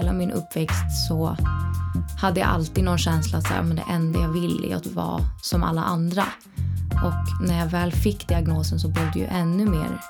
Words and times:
hela 0.00 0.12
min 0.12 0.30
uppväxt 0.30 1.08
så 1.08 1.36
hade 2.20 2.40
jag 2.40 2.48
alltid 2.48 2.84
någon 2.84 2.98
känsla 2.98 3.38
att 3.38 3.46
så 3.46 3.54
här, 3.54 3.62
men 3.62 3.76
det 3.76 3.84
enda 3.90 4.20
jag 4.20 4.28
vill 4.28 4.72
är 4.72 4.76
att 4.76 4.86
vara 4.86 5.20
som 5.42 5.62
alla 5.62 5.82
andra. 5.82 6.24
Och 7.04 7.46
när 7.48 7.58
jag 7.58 7.66
väl 7.66 7.92
fick 7.92 8.28
diagnosen 8.28 8.80
så 8.80 8.88
blev 8.88 9.12
det 9.12 9.18
ju 9.18 9.24
ännu 9.24 9.64
mer 9.64 10.00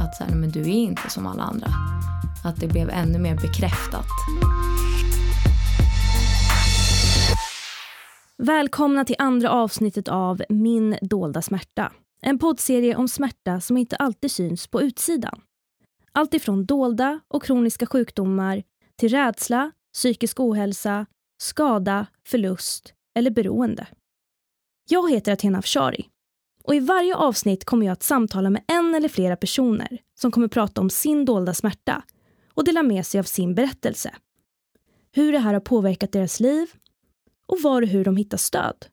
att 0.00 0.16
så 0.16 0.24
här, 0.24 0.34
men 0.34 0.50
du 0.50 0.60
är 0.60 0.66
inte 0.66 1.10
som 1.10 1.26
alla 1.26 1.42
andra. 1.42 1.66
Att 2.44 2.60
det 2.60 2.66
blev 2.66 2.90
ännu 2.90 3.18
mer 3.18 3.34
bekräftat. 3.34 4.06
Välkomna 8.38 9.04
till 9.04 9.16
andra 9.18 9.50
avsnittet 9.50 10.08
av 10.08 10.42
Min 10.48 10.98
dolda 11.02 11.42
smärta. 11.42 11.92
En 12.22 12.38
poddserie 12.38 12.96
om 12.96 13.08
smärta 13.08 13.60
som 13.60 13.76
inte 13.76 13.96
alltid 13.96 14.30
syns 14.30 14.66
på 14.66 14.82
utsidan. 14.82 15.40
Allt 16.12 16.34
ifrån 16.34 16.66
dolda 16.66 17.20
och 17.28 17.42
kroniska 17.42 17.86
sjukdomar 17.86 18.62
till 18.98 19.08
rädsla, 19.08 19.72
psykisk 19.92 20.40
ohälsa, 20.40 21.06
skada, 21.38 22.06
förlust 22.26 22.94
eller 23.14 23.30
beroende. 23.30 23.86
Jag 24.88 25.10
heter 25.10 25.32
Athena 25.32 25.58
Afshari 25.58 26.08
och 26.64 26.74
i 26.74 26.80
varje 26.80 27.16
avsnitt 27.16 27.64
kommer 27.64 27.86
jag 27.86 27.92
att 27.92 28.02
samtala 28.02 28.50
med 28.50 28.64
en 28.68 28.94
eller 28.94 29.08
flera 29.08 29.36
personer 29.36 29.98
som 30.14 30.30
kommer 30.30 30.48
prata 30.48 30.80
om 30.80 30.90
sin 30.90 31.24
dolda 31.24 31.54
smärta 31.54 32.02
och 32.54 32.64
dela 32.64 32.82
med 32.82 33.06
sig 33.06 33.20
av 33.20 33.24
sin 33.24 33.54
berättelse. 33.54 34.14
Hur 35.12 35.32
det 35.32 35.38
här 35.38 35.52
har 35.52 35.60
påverkat 35.60 36.12
deras 36.12 36.40
liv 36.40 36.66
och 37.46 37.62
var 37.62 37.82
och 37.82 37.88
hur 37.88 38.04
de 38.04 38.16
hittar 38.16 38.38
stöd. 38.38 38.86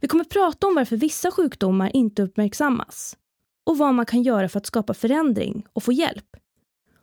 Vi 0.00 0.08
kommer 0.08 0.24
prata 0.24 0.66
om 0.66 0.74
varför 0.74 0.96
vissa 0.96 1.30
sjukdomar 1.30 1.96
inte 1.96 2.22
uppmärksammas 2.22 3.16
och 3.66 3.78
vad 3.78 3.94
man 3.94 4.06
kan 4.06 4.22
göra 4.22 4.48
för 4.48 4.58
att 4.58 4.66
skapa 4.66 4.94
förändring 4.94 5.66
och 5.72 5.82
få 5.82 5.92
hjälp. 5.92 6.36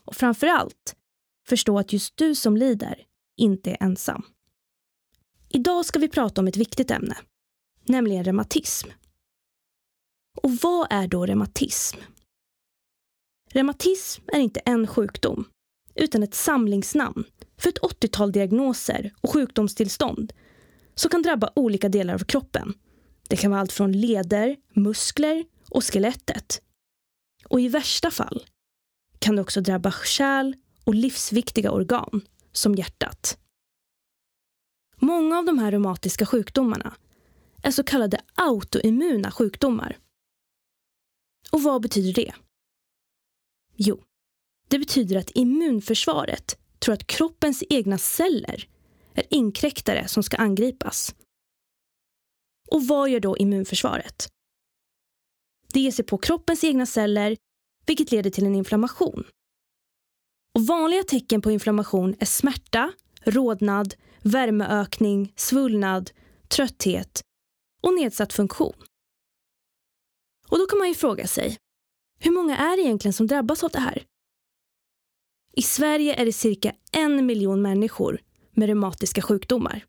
Och 0.06 0.16
framför 0.16 0.48
allt, 0.48 0.96
förstå 1.48 1.80
att 1.80 1.94
just 1.94 2.18
du 2.18 2.36
som 2.36 2.58
lider 2.58 3.06
inte 3.38 3.72
är 3.72 3.84
ensam. 3.84 4.24
Idag 5.50 5.86
ska 5.86 6.00
vi 6.00 6.10
prata 6.10 6.42
om 6.42 6.48
ett 6.48 6.58
viktigt 6.58 6.92
ämne, 6.92 7.18
nämligen 7.84 8.24
reumatism. 8.24 8.90
Och 10.42 10.52
vad 10.52 10.88
är 10.90 11.08
då 11.08 11.26
reumatism? 11.26 11.98
Reumatism 13.52 14.22
är 14.28 14.40
inte 14.40 14.60
en 14.60 14.88
sjukdom, 14.88 15.50
utan 15.96 16.24
ett 16.24 16.34
samlingsnamn 16.36 17.24
för 17.58 17.70
ett 17.70 17.80
80-tal 17.80 18.32
diagnoser 18.32 19.14
och 19.22 19.30
sjukdomstillstånd 19.30 20.34
som 20.96 21.10
kan 21.10 21.22
drabba 21.22 21.52
olika 21.56 21.90
delar 21.90 22.14
av 22.14 22.20
kroppen. 22.20 22.74
Det 23.28 23.36
kan 23.36 23.52
vara 23.52 23.62
allt 23.62 23.72
från 23.72 23.92
leder, 23.92 24.56
muskler 24.74 25.46
och 25.70 25.84
skelettet. 25.84 26.62
Och 27.50 27.62
i 27.62 27.68
värsta 27.68 28.12
fall 28.12 28.46
kan 29.20 29.36
det 29.36 29.42
också 29.42 29.62
drabba 29.62 29.92
kärl 29.92 30.54
och 30.86 30.96
livsviktiga 30.96 31.72
organ, 31.72 32.22
som 32.52 32.76
hjärtat. 32.76 33.38
Många 34.96 35.38
av 35.38 35.46
de 35.46 35.60
här 35.60 35.72
reumatiska 35.72 36.26
sjukdomarna 36.26 36.96
är 37.64 37.72
så 37.72 37.84
kallade 37.84 38.22
autoimmuna 38.36 39.32
sjukdomar. 39.32 39.98
Och 41.52 41.64
vad 41.64 41.82
betyder 41.82 42.14
det? 42.14 42.34
Jo, 43.76 44.04
det 44.68 44.80
betyder 44.80 45.16
att 45.16 45.32
immunförsvaret 45.36 46.58
tror 46.80 46.94
att 46.94 47.08
kroppens 47.08 47.64
egna 47.70 47.98
celler 47.98 48.70
är 49.14 49.24
inkräktare 49.30 50.08
som 50.08 50.24
ska 50.24 50.38
angripas. 50.38 51.16
Och 52.72 52.88
vad 52.88 53.10
gör 53.10 53.20
då 53.20 53.38
immunförsvaret? 53.38 54.28
Det 55.74 55.80
ger 55.80 55.92
sig 55.92 56.06
på 56.06 56.18
kroppens 56.18 56.64
egna 56.64 56.86
celler, 56.86 57.38
vilket 57.86 58.12
leder 58.12 58.30
till 58.30 58.46
en 58.46 58.56
inflammation. 58.56 59.24
Och 60.56 60.68
vanliga 60.68 61.04
tecken 61.04 61.42
på 61.42 61.52
inflammation 61.52 62.16
är 62.20 62.26
smärta, 62.26 62.94
rodnad, 63.24 63.96
värmeökning, 64.22 65.34
svullnad, 65.36 66.12
trötthet 66.48 67.22
och 67.82 67.94
nedsatt 67.94 68.34
funktion. 68.34 68.74
Och 70.48 70.60
då 70.60 70.66
kan 70.66 70.80
man 70.80 70.88
ju 70.88 70.96
fråga 70.96 71.28
sig, 71.28 71.58
hur 72.20 72.32
många 72.32 72.58
är 72.58 72.78
det 72.78 72.84
egentligen 72.84 73.14
som 73.14 73.28
drabbas 73.28 73.64
av 73.64 73.70
det 73.70 73.80
här? 73.80 74.04
I 75.54 75.62
Sverige 75.62 76.16
är 76.16 76.26
det 76.26 76.34
cirka 76.34 76.76
en 76.92 77.26
miljon 77.26 77.62
människor 77.62 78.22
med 78.52 78.68
reumatiska 78.68 79.22
sjukdomar. 79.22 79.86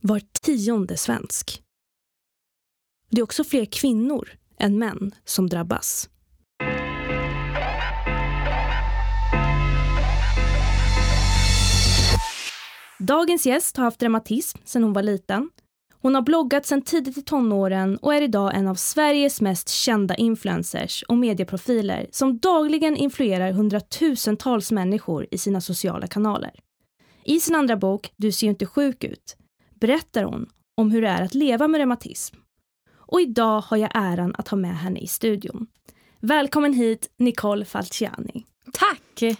Var 0.00 0.20
tionde 0.40 0.96
svensk. 0.96 1.62
Det 3.10 3.20
är 3.20 3.24
också 3.24 3.44
fler 3.44 3.64
kvinnor 3.64 4.30
än 4.58 4.78
män 4.78 5.14
som 5.24 5.48
drabbas. 5.48 6.10
Dagens 12.98 13.46
gäst 13.46 13.76
har 13.76 13.84
haft 13.84 14.02
reumatism 14.02 14.58
sedan 14.64 14.82
hon 14.82 14.92
var 14.92 15.02
liten. 15.02 15.50
Hon 16.02 16.14
har 16.14 16.22
bloggat 16.22 16.66
sedan 16.66 16.82
tidigt 16.82 17.18
i 17.18 17.22
tonåren 17.22 17.96
och 17.96 18.14
är 18.14 18.22
idag 18.22 18.54
en 18.54 18.68
av 18.68 18.74
Sveriges 18.74 19.40
mest 19.40 19.68
kända 19.68 20.14
influencers 20.14 21.02
och 21.02 21.16
medieprofiler 21.16 22.06
som 22.10 22.38
dagligen 22.38 22.96
influerar 22.96 23.52
hundratusentals 23.52 24.72
människor 24.72 25.26
i 25.30 25.38
sina 25.38 25.60
sociala 25.60 26.06
kanaler. 26.06 26.50
I 27.24 27.40
sin 27.40 27.54
andra 27.54 27.76
bok, 27.76 28.12
Du 28.16 28.32
ser 28.32 28.46
ju 28.46 28.50
inte 28.50 28.66
sjuk 28.66 29.04
ut, 29.04 29.36
berättar 29.74 30.22
hon 30.22 30.48
om 30.76 30.90
hur 30.90 31.02
det 31.02 31.08
är 31.08 31.22
att 31.22 31.34
leva 31.34 31.68
med 31.68 31.78
reumatism. 31.78 32.36
Och 32.90 33.20
idag 33.20 33.60
har 33.60 33.76
jag 33.76 33.90
äran 33.94 34.34
att 34.38 34.48
ha 34.48 34.56
med 34.56 34.78
henne 34.78 35.00
i 35.00 35.06
studion. 35.06 35.66
Välkommen 36.20 36.72
hit, 36.72 37.10
Nicole 37.16 37.64
Falciani. 37.64 38.44
Tack! 38.72 39.38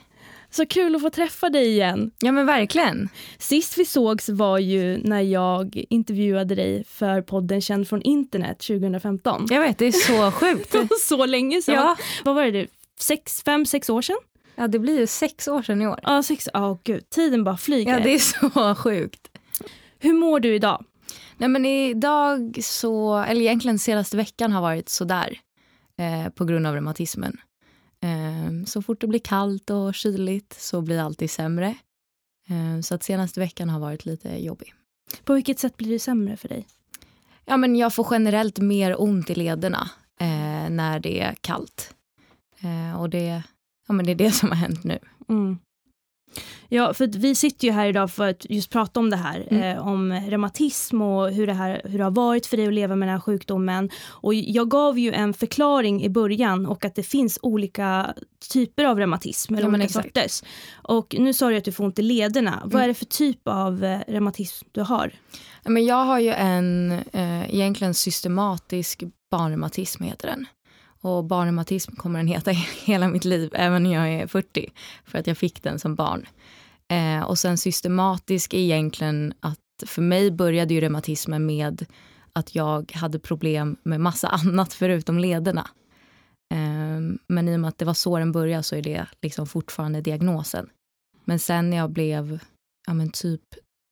Så 0.51 0.67
kul 0.67 0.95
att 0.97 1.03
få 1.03 1.11
träffa 1.11 1.51
dig 1.51 1.67
igen. 1.69 2.11
Ja 2.19 2.33
men 2.33 2.47
verkligen. 2.47 3.09
Sist 3.39 3.79
vi 3.79 3.85
sågs 3.85 4.29
var 4.29 4.59
ju 4.59 4.97
när 5.05 5.21
jag 5.21 5.85
intervjuade 5.91 6.55
dig 6.55 6.85
för 6.85 7.23
podden 7.23 7.61
Känd 7.61 7.89
från 7.89 8.03
internet 8.03 8.59
2015. 8.59 9.47
Jag 9.51 9.61
vet, 9.61 9.79
det 9.79 9.87
är 9.87 9.93
så 9.93 10.31
sjukt. 10.41 10.75
så 11.01 11.27
länge 11.27 11.63
sedan. 11.63 11.75
Ja. 11.75 11.97
Vad 12.25 12.35
var 12.35 12.45
det? 12.45 12.67
Sex, 13.01 13.43
fem, 13.43 13.67
sex 13.67 13.91
år 13.91 14.03
sedan? 14.03 14.17
Ja, 14.57 14.69
det 14.69 14.79
blir 14.79 15.01
ju 15.01 15.07
sex 15.07 15.49
år 15.49 15.63
sedan 15.63 15.83
i 15.83 15.87
år. 15.87 16.01
Ja, 16.03 16.23
sex. 16.23 16.49
Oh, 16.55 16.79
gud. 16.85 17.11
Tiden 17.11 17.45
bara 17.45 17.57
flyger. 17.57 17.93
Ja, 17.93 18.01
det 18.01 18.15
är 18.15 18.19
så 18.19 18.75
sjukt. 18.83 19.29
Hur 19.99 20.13
mår 20.13 20.41
du 20.41 20.55
idag? 20.55 20.85
Nej 21.37 21.49
men 21.49 21.67
idag 21.67 22.59
så, 22.63 23.19
eller 23.19 23.41
egentligen 23.41 23.79
senaste 23.79 24.17
veckan 24.17 24.53
har 24.53 24.63
varit 24.63 24.89
sådär 24.89 25.39
eh, 25.99 26.33
på 26.33 26.45
grund 26.45 26.67
av 26.67 26.75
reumatismen. 26.75 27.37
Eh, 28.03 28.65
så 28.67 28.83
fort 28.83 29.01
det 29.01 29.07
blir 29.07 29.21
kallt 29.21 29.71
och 29.71 29.95
kyligt 29.95 30.53
så 30.61 30.81
blir 30.81 30.97
det 30.97 31.03
alltid 31.03 31.31
sämre. 31.31 31.75
Eh, 32.49 32.81
så 32.83 32.95
att 32.95 33.03
senaste 33.03 33.41
veckan 33.41 33.69
har 33.69 33.81
varit 33.81 34.07
lite 34.07 34.45
jobbig. 34.45 34.75
På 35.25 35.35
vilket 35.35 35.59
sätt 35.59 35.77
blir 35.77 35.91
det 35.91 35.99
sämre 35.99 36.37
för 36.37 36.49
dig? 36.49 36.67
Ja 37.45 37.57
men 37.57 37.77
jag 37.77 37.95
får 37.95 38.07
generellt 38.11 38.59
mer 38.59 39.01
ont 39.01 39.31
i 39.31 39.35
lederna 39.35 39.91
eh, 40.21 40.71
när 40.71 41.01
det 41.01 41.21
är 41.21 41.35
kallt. 41.35 41.95
Eh, 42.61 43.01
och 43.01 43.11
det, 43.11 43.43
ja, 43.87 43.95
men 43.95 44.07
det 44.07 44.13
är 44.13 44.17
det 44.17 44.33
som 44.33 44.49
har 44.49 44.57
hänt 44.57 44.85
nu. 44.85 44.99
Mm. 45.29 45.59
Ja, 46.69 46.95
för 46.95 47.07
vi 47.07 47.35
sitter 47.35 47.67
ju 47.67 47.73
här 47.73 47.87
idag 47.87 48.11
för 48.11 48.29
att 48.29 48.47
just 48.51 48.71
prata 48.71 49.01
om 49.01 49.11
det 49.11 49.17
här, 49.17 49.47
mm. 49.51 49.77
eh, 49.77 49.87
om 49.87 50.13
reumatism 50.13 51.03
och 51.03 51.31
hur 51.31 51.47
det, 51.47 51.53
här, 51.53 51.83
hur 51.85 51.99
det 51.99 52.05
har 52.05 52.11
varit 52.11 52.47
för 52.47 52.57
dig 52.57 52.67
att 52.67 52.73
leva 52.73 52.97
med 52.97 53.09
den 53.09 53.15
här 53.15 53.21
sjukdomen. 53.21 53.91
Och 54.07 54.35
jag 54.35 54.71
gav 54.71 54.99
ju 54.99 55.13
en 55.13 55.35
förklaring 55.35 56.05
i 56.05 56.09
början 56.09 56.67
och 56.67 56.85
att 56.85 56.95
det 56.95 57.03
finns 57.03 57.39
olika 57.43 58.15
typer 58.53 58.85
av 58.85 58.99
reumatism, 58.99 59.55
eller 59.55 59.69
ja, 59.69 59.75
olika 59.75 59.89
sorters. 59.89 60.43
Och 60.75 61.17
nu 61.19 61.33
sa 61.33 61.49
du 61.49 61.57
att 61.57 61.65
du 61.65 61.73
får 61.73 61.85
ont 61.85 61.99
i 61.99 62.03
lederna. 62.03 62.57
Mm. 62.57 62.69
Vad 62.69 62.83
är 62.83 62.89
det 62.89 62.95
för 62.95 63.05
typ 63.05 63.41
av 63.45 63.85
eh, 63.85 64.01
reumatism 64.09 64.67
du 64.73 64.81
har? 64.81 65.13
Men 65.65 65.87
jag 65.87 66.05
har 66.05 66.19
ju 66.19 66.31
en 66.31 66.93
eh, 67.13 67.55
egentligen 67.55 67.95
systematisk 67.95 69.03
barnreumatism 69.31 70.03
heter 70.03 70.29
den. 70.29 70.47
Och 71.01 71.25
barnreumatism 71.25 71.97
kommer 71.97 72.19
den 72.19 72.27
heta 72.27 72.51
hela 72.85 73.09
mitt 73.09 73.25
liv, 73.25 73.51
även 73.55 73.83
när 73.83 73.95
jag 73.95 74.09
är 74.09 74.27
40. 74.27 74.73
För 75.05 75.19
att 75.19 75.27
jag 75.27 75.39
fick 75.39 75.63
den 75.63 75.79
som 75.79 75.95
barn. 75.95 76.27
Eh, 76.89 77.23
och 77.23 77.39
sen 77.39 77.59
systematisk 77.59 78.55
är 78.55 78.59
egentligen 78.59 79.35
att 79.41 79.59
för 79.87 80.03
mig 80.03 80.31
började 80.31 80.75
ju 80.75 80.81
reumatismen 80.81 81.47
med 81.47 81.87
att 82.33 82.55
jag 82.55 82.93
hade 82.93 83.19
problem 83.19 83.77
med 83.83 84.01
massa 84.01 84.29
annat 84.45 84.75
förutom 84.75 85.19
lederna. 85.19 85.71
Eh, 86.55 87.19
men 87.27 87.49
i 87.49 87.57
och 87.57 87.61
med 87.61 87.69
att 87.69 87.79
det 87.79 87.85
var 87.85 87.95
så 87.95 88.19
den 88.19 88.33
började 88.33 88.63
så 88.63 88.77
är 88.77 88.83
det 88.83 89.07
liksom 89.23 89.47
fortfarande 89.47 90.01
diagnosen. 90.01 90.71
Men 91.25 91.39
sen 91.39 91.71
när 91.71 91.77
jag 91.77 91.91
blev 91.91 92.39
ja, 92.87 92.95
men 92.95 93.11
typ 93.11 93.43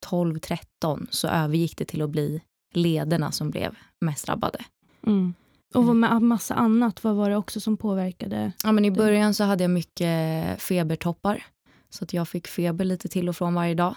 12-13 0.06 1.06
så 1.10 1.28
övergick 1.28 1.76
det 1.76 1.84
till 1.84 2.02
att 2.02 2.10
bli 2.10 2.42
lederna 2.74 3.32
som 3.32 3.50
blev 3.50 3.76
mest 4.00 4.26
drabbade. 4.26 4.64
Mm. 5.06 5.34
Och 5.74 5.82
mm. 5.82 6.00
med 6.00 6.22
massa 6.22 6.54
annat, 6.54 7.04
vad 7.04 7.14
var 7.14 7.30
det 7.30 7.36
också 7.36 7.60
som 7.60 7.76
påverkade? 7.76 8.52
Ja, 8.64 8.72
men 8.72 8.84
I 8.84 8.90
början 8.90 9.34
så 9.34 9.44
hade 9.44 9.64
jag 9.64 9.70
mycket 9.70 10.62
febertoppar. 10.62 11.44
Så 11.90 12.04
att 12.04 12.12
jag 12.12 12.28
fick 12.28 12.46
feber 12.46 12.84
lite 12.84 13.08
till 13.08 13.28
och 13.28 13.36
från 13.36 13.54
varje 13.54 13.74
dag, 13.74 13.94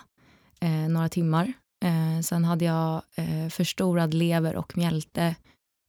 eh, 0.60 0.70
några 0.70 1.10
timmar. 1.10 1.54
Eh, 1.86 2.22
sen 2.22 2.46
hade 2.46 2.66
jag 2.66 3.02
eh, 3.16 3.50
förstorad 3.50 4.14
lever 4.14 4.56
och 4.56 4.78
mjälte 4.78 5.36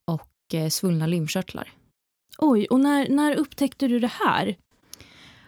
och 0.07 0.55
eh, 0.55 0.69
svullna 0.69 1.07
lymfkörtlar. 1.07 1.73
Oj, 2.39 2.67
och 2.67 2.81
när, 2.81 3.09
när 3.09 3.35
upptäckte 3.35 3.89
du 3.89 4.01
det 4.01 4.13
här? 4.27 4.57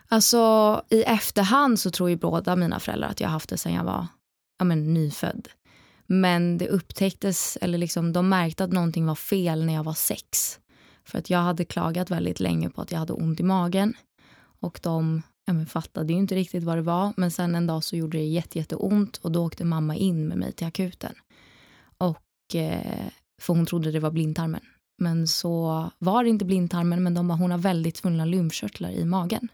Alltså 0.08 0.82
i 0.88 1.02
efterhand 1.02 1.81
så 1.81 1.90
tror 1.90 2.11
ju 2.11 2.17
båda 2.17 2.56
mina 2.56 2.81
föräldrar 2.81 3.08
att 3.08 3.20
jag 3.20 3.28
haft 3.28 3.49
det 3.49 3.58
sedan 3.58 3.75
jag 3.75 3.85
var 3.85 4.06
ja, 4.58 4.64
men, 4.64 4.94
nyfödd. 4.94 5.49
Men 6.12 6.59
det 6.59 6.69
upptäcktes, 6.69 7.59
eller 7.61 7.79
liksom, 7.79 8.12
de 8.12 8.29
märkte 8.29 8.64
att 8.64 8.73
någonting 8.73 9.06
var 9.06 9.14
fel 9.14 9.64
när 9.64 9.75
jag 9.75 9.85
var 9.85 9.94
sex. 9.94 10.59
För 11.05 11.19
att 11.19 11.31
jag 11.31 11.38
hade 11.38 11.64
klagat 11.64 12.11
väldigt 12.11 12.41
länge 12.41 12.70
på 12.70 12.82
att 12.82 12.93
jag 12.93 12.99
hade 12.99 13.12
ont 13.12 13.41
i 13.41 13.43
magen. 13.43 13.94
Och 14.61 14.81
de 14.82 15.23
ja, 15.44 15.53
men 15.53 15.67
fattade 15.67 16.12
ju 16.12 16.19
inte 16.19 16.35
riktigt 16.35 16.64
vad 16.64 16.79
det 16.79 16.82
var. 16.82 17.12
Men 17.17 17.31
sen 17.31 17.55
en 17.55 17.67
dag 17.67 17.85
så 17.85 17.97
gjorde 17.97 18.19
det 18.19 18.25
jätte, 18.25 18.59
jätteont 18.59 19.17
och 19.17 19.32
då 19.32 19.44
åkte 19.44 19.64
mamma 19.64 19.97
in 19.97 20.29
med 20.29 20.38
mig 20.38 20.53
till 20.53 20.67
akuten. 20.67 21.14
Och, 21.99 22.55
eh, 22.55 23.06
för 23.41 23.55
hon 23.55 23.67
trodde 23.67 23.91
det 23.91 24.00
var 24.00 24.11
blindtarmen. 24.11 24.62
Men 24.99 25.29
så 25.29 25.91
var 25.99 26.25
det 26.25 26.31
inte 26.31 26.44
blindtarmen, 26.44 27.03
men 27.03 27.14
de 27.14 27.29
bara, 27.29 27.38
hon 27.38 27.50
har 27.50 27.59
väldigt 27.59 27.97
svullna 27.97 28.25
lymfkörtlar 28.25 28.91
i 28.91 29.05
magen. 29.05 29.49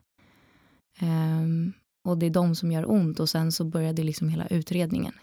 Um, 1.02 1.72
och 2.04 2.18
det 2.18 2.26
är 2.26 2.30
de 2.30 2.54
som 2.54 2.72
gör 2.72 2.90
ont 2.90 3.20
och 3.20 3.28
sen 3.28 3.52
så 3.52 3.64
började 3.64 4.02
liksom 4.02 4.28
hela 4.28 4.46
utredningen 4.46 5.14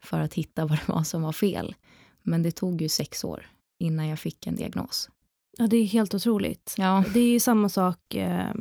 för 0.00 0.20
att 0.20 0.34
hitta 0.34 0.66
vad 0.66 0.78
det 0.78 0.92
var 0.92 1.02
som 1.02 1.22
var 1.22 1.32
fel. 1.32 1.74
Men 2.22 2.42
det 2.42 2.50
tog 2.50 2.82
ju 2.82 2.88
sex 2.88 3.24
år 3.24 3.46
innan 3.78 4.08
jag 4.08 4.18
fick 4.18 4.46
en 4.46 4.56
diagnos. 4.56 5.08
Ja, 5.58 5.66
det 5.66 5.76
är 5.76 5.84
helt 5.84 6.14
otroligt. 6.14 6.74
Ja. 6.76 7.04
Det 7.14 7.20
är 7.20 7.28
ju 7.28 7.40
samma 7.40 7.68
sak 7.68 8.14
eh, 8.14 8.54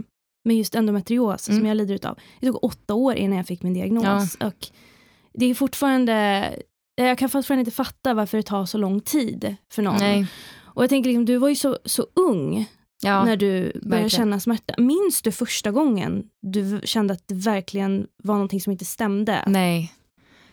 med 0.43 0.57
just 0.57 0.75
endometrios 0.75 1.49
mm. 1.49 1.59
som 1.59 1.67
jag 1.67 1.77
lider 1.77 2.07
av. 2.07 2.19
Det 2.39 2.47
tog 2.47 2.63
åtta 2.63 2.93
år 2.93 3.15
innan 3.15 3.37
jag 3.37 3.47
fick 3.47 3.63
min 3.63 3.73
diagnos. 3.73 4.37
Ja. 4.39 4.47
Och 4.47 4.67
det 5.33 5.45
är 5.45 5.53
fortfarande, 5.53 6.53
jag 6.95 7.17
kan 7.17 7.29
fortfarande 7.29 7.59
inte 7.61 7.71
fatta 7.71 8.13
varför 8.13 8.37
det 8.37 8.43
tar 8.43 8.65
så 8.65 8.77
lång 8.77 9.01
tid 9.01 9.55
för 9.71 9.81
någon. 9.81 9.97
Nej. 9.99 10.27
Och 10.77 10.83
jag 10.83 10.89
tänker, 10.89 11.09
liksom, 11.09 11.25
du 11.25 11.37
var 11.37 11.49
ju 11.49 11.55
så, 11.55 11.77
så 11.85 12.07
ung 12.13 12.69
ja, 13.01 13.25
när 13.25 13.37
du 13.37 13.61
började 13.63 13.89
verkligen. 13.89 14.09
känna 14.09 14.39
smärta. 14.39 14.73
Minns 14.77 15.21
du 15.21 15.31
första 15.31 15.71
gången 15.71 16.23
du 16.41 16.81
kände 16.83 17.13
att 17.13 17.27
det 17.27 17.35
verkligen 17.35 18.07
var 18.23 18.35
någonting 18.35 18.61
som 18.61 18.71
inte 18.71 18.85
stämde? 18.85 19.43
Nej, 19.47 19.93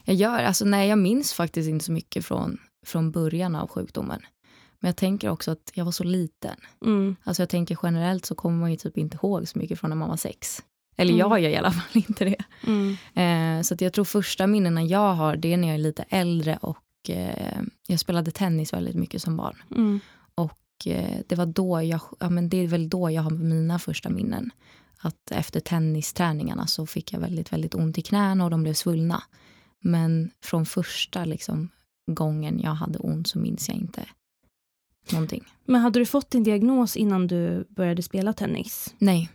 jag 0.05 0.17
gör, 0.17 0.43
alltså, 0.43 0.65
nej, 0.65 0.89
jag 0.89 0.99
minns 0.99 1.33
faktiskt 1.33 1.69
inte 1.69 1.85
så 1.85 1.93
mycket 1.93 2.25
från, 2.25 2.59
från 2.87 3.11
början 3.11 3.55
av 3.55 3.69
sjukdomen. 3.69 4.21
Men 4.81 4.89
jag 4.89 4.97
tänker 4.97 5.29
också 5.29 5.51
att 5.51 5.71
jag 5.75 5.85
var 5.85 5.93
så 5.93 6.05
liten. 6.05 6.57
Mm. 6.85 7.17
Alltså 7.25 7.43
jag 7.43 7.49
tänker 7.49 7.79
generellt 7.83 8.27
så 8.27 8.35
kommer 8.35 8.61
man 8.61 8.71
ju 8.71 8.77
typ 8.77 8.99
inte 8.99 9.17
ihåg 9.17 9.49
så 9.49 9.59
mycket 9.59 9.81
från 9.81 9.91
när 9.91 9.97
man 9.97 10.09
var 10.09 10.17
sex. 10.17 10.63
Eller 10.97 11.13
mm. 11.13 11.19
jag 11.19 11.41
gör 11.41 11.51
i 11.51 11.57
alla 11.57 11.71
fall 11.71 11.91
inte 12.09 12.25
det. 12.25 12.45
Mm. 12.67 12.97
Eh, 13.15 13.63
så 13.63 13.77
jag 13.79 13.93
tror 13.93 14.05
första 14.05 14.47
minnena 14.47 14.83
jag 14.83 15.15
har 15.15 15.37
det 15.37 15.53
är 15.53 15.57
när 15.57 15.69
jag 15.69 15.75
är 15.75 15.79
lite 15.79 16.05
äldre 16.09 16.57
och 16.57 17.11
eh, 17.11 17.63
jag 17.87 18.01
spelade 18.01 18.31
tennis 18.31 18.73
väldigt 18.73 18.95
mycket 18.95 19.23
som 19.23 19.37
barn. 19.37 19.63
Mm. 19.71 20.01
Och 20.35 20.87
eh, 20.87 21.21
det 21.27 21.37
var 21.37 21.47
då 21.47 21.83
jag, 21.83 22.01
ja 22.21 22.31
men 22.31 22.49
det 22.49 22.57
är 22.57 22.67
väl 22.67 22.89
då 22.89 23.11
jag 23.11 23.23
har 23.23 23.31
mina 23.31 23.79
första 23.79 24.09
minnen. 24.09 24.51
Att 24.99 25.31
efter 25.31 25.61
tennisträningarna 25.61 26.67
så 26.67 26.87
fick 26.87 27.13
jag 27.13 27.21
väldigt, 27.21 27.53
väldigt 27.53 27.75
ont 27.75 27.99
i 27.99 28.03
knäna 28.03 28.45
och 28.45 28.51
de 28.51 28.63
blev 28.63 28.75
svullna. 28.75 29.23
Men 29.85 30.31
från 30.41 30.67
första 30.67 31.25
liksom, 31.25 31.69
gången 32.07 32.61
jag 32.61 32.75
hade 32.75 32.99
ont 32.99 33.29
så 33.29 33.39
minns 33.39 33.69
jag 33.69 33.79
inte 33.79 34.07
någonting. 35.13 35.45
Men 35.65 35.81
hade 35.81 35.99
du 35.99 36.07
fått 36.07 36.31
din 36.31 36.45
diagnos 36.45 36.97
innan 36.97 37.27
du 37.27 37.67
började 37.69 38.03
spela 38.03 38.33
tennis? 38.33 38.95
Nej. 38.99 39.31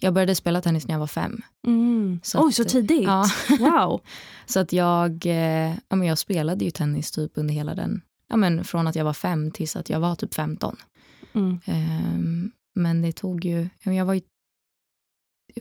Jag 0.00 0.14
började 0.14 0.34
spela 0.34 0.62
tennis 0.62 0.86
när 0.86 0.94
jag 0.94 1.00
var 1.00 1.06
fem. 1.06 1.42
Mm. 1.66 2.20
Så 2.22 2.38
Oj, 2.42 2.48
att, 2.48 2.54
så 2.54 2.64
tidigt? 2.64 3.02
Ja. 3.02 3.26
Wow. 3.58 4.00
så 4.46 4.60
att 4.60 4.72
jag, 4.72 5.26
eh, 5.26 5.74
ja, 5.88 5.96
men 5.96 6.08
jag 6.08 6.18
spelade 6.18 6.64
ju 6.64 6.70
tennis 6.70 7.10
typ 7.10 7.32
under 7.34 7.54
hela 7.54 7.74
den, 7.74 8.02
ja, 8.28 8.36
men 8.36 8.64
från 8.64 8.86
att 8.86 8.96
jag 8.96 9.04
var 9.04 9.12
fem 9.12 9.50
tills 9.50 9.76
att 9.76 9.90
jag 9.90 10.00
var 10.00 10.14
typ 10.14 10.34
15. 10.34 10.76
Mm. 11.32 11.60
Um, 11.66 12.52
men 12.74 13.02
det 13.02 13.12
tog 13.12 13.44
ju, 13.44 13.68
jag 13.82 14.04
var 14.04 14.14
ju, 14.14 14.22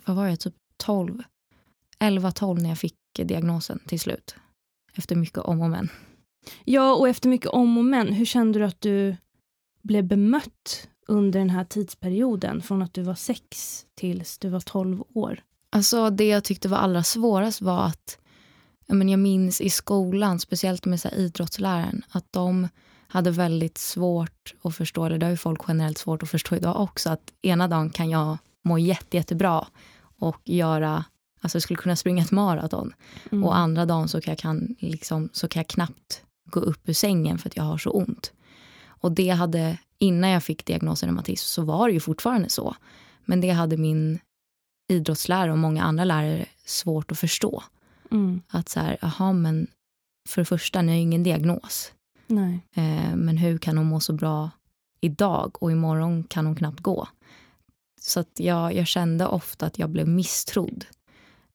vad 0.05 0.15
var 0.15 0.27
jag, 0.27 0.39
typ 0.39 0.55
12, 0.77 1.23
11-12 2.01 2.61
när 2.61 2.69
jag 2.69 2.77
fick 2.77 2.95
diagnosen 3.13 3.79
till 3.87 3.99
slut. 3.99 4.35
Efter 4.95 5.15
mycket 5.15 5.37
om 5.37 5.61
och 5.61 5.69
men. 5.69 5.89
Ja, 6.65 6.95
och 6.95 7.09
efter 7.09 7.29
mycket 7.29 7.47
om 7.47 7.77
och 7.77 7.85
men, 7.85 8.13
hur 8.13 8.25
kände 8.25 8.59
du 8.59 8.65
att 8.65 8.81
du 8.81 9.15
blev 9.81 10.03
bemött 10.03 10.87
under 11.07 11.39
den 11.39 11.49
här 11.49 11.63
tidsperioden 11.63 12.61
från 12.61 12.81
att 12.81 12.93
du 12.93 13.01
var 13.01 13.15
sex 13.15 13.85
tills 13.95 14.37
du 14.37 14.49
var 14.49 14.59
tolv 14.59 15.03
år? 15.13 15.43
Alltså 15.69 16.09
det 16.09 16.27
jag 16.27 16.43
tyckte 16.43 16.67
var 16.67 16.77
allra 16.77 17.03
svårast 17.03 17.61
var 17.61 17.85
att 17.85 18.17
jag, 18.85 19.09
jag 19.09 19.19
minns 19.19 19.61
i 19.61 19.69
skolan, 19.69 20.39
speciellt 20.39 20.85
med 20.85 21.01
så 21.01 21.07
här, 21.07 21.15
idrottsläraren, 21.15 22.01
att 22.09 22.25
de 22.31 22.67
hade 23.07 23.31
väldigt 23.31 23.77
svårt 23.77 24.55
att 24.61 24.75
förstå, 24.75 25.05
eller 25.05 25.17
det 25.17 25.25
har 25.25 25.31
ju 25.31 25.37
folk 25.37 25.61
generellt 25.67 25.97
svårt 25.97 26.23
att 26.23 26.29
förstå 26.29 26.55
idag 26.55 26.81
också, 26.81 27.09
att 27.09 27.33
ena 27.41 27.67
dagen 27.67 27.89
kan 27.89 28.09
jag 28.09 28.37
må 28.63 28.77
jätte, 28.77 29.17
jättebra 29.17 29.67
och 30.19 30.41
göra, 30.45 31.05
alltså 31.41 31.55
jag 31.55 31.63
skulle 31.63 31.77
kunna 31.77 31.95
springa 31.95 32.23
ett 32.23 32.31
maraton 32.31 32.93
mm. 33.31 33.43
och 33.43 33.57
andra 33.57 33.85
dagen 33.85 34.07
så 34.07 34.21
kan, 34.21 34.31
jag 34.31 34.39
kan, 34.39 34.75
liksom, 34.79 35.29
så 35.33 35.47
kan 35.47 35.59
jag 35.59 35.67
knappt 35.67 36.23
gå 36.45 36.59
upp 36.59 36.89
ur 36.89 36.93
sängen 36.93 37.37
för 37.37 37.49
att 37.49 37.57
jag 37.57 37.63
har 37.63 37.77
så 37.77 37.89
ont. 37.89 38.33
Och 38.85 39.11
det 39.11 39.29
hade, 39.29 39.77
innan 39.97 40.29
jag 40.29 40.43
fick 40.43 40.65
diagnosen 40.65 41.09
reumatism 41.09 41.45
så 41.45 41.61
var 41.61 41.87
det 41.87 41.93
ju 41.93 41.99
fortfarande 41.99 42.49
så. 42.49 42.75
Men 43.25 43.41
det 43.41 43.49
hade 43.49 43.77
min 43.77 44.19
idrottslärare 44.89 45.51
och 45.51 45.57
många 45.57 45.83
andra 45.83 46.03
lärare 46.03 46.45
svårt 46.65 47.11
att 47.11 47.19
förstå. 47.19 47.63
Mm. 48.11 48.41
Att 48.47 48.69
så 48.69 48.79
här, 48.79 48.97
jaha 49.01 49.33
men 49.33 49.67
för 50.29 50.41
det 50.41 50.45
första, 50.45 50.81
ni 50.81 50.87
har 50.87 50.95
ju 50.95 51.01
ingen 51.01 51.23
diagnos. 51.23 51.91
Nej. 52.27 52.59
Eh, 52.73 53.15
men 53.15 53.37
hur 53.37 53.57
kan 53.57 53.77
hon 53.77 53.87
må 53.87 53.99
så 53.99 54.13
bra 54.13 54.49
idag 55.01 55.63
och 55.63 55.71
imorgon 55.71 56.23
kan 56.23 56.45
hon 56.45 56.55
knappt 56.55 56.79
gå? 56.79 57.07
Så 58.01 58.19
att 58.19 58.39
jag, 58.39 58.75
jag 58.75 58.87
kände 58.87 59.27
ofta 59.27 59.65
att 59.65 59.79
jag 59.79 59.89
blev 59.89 60.07
misstrodd. 60.07 60.85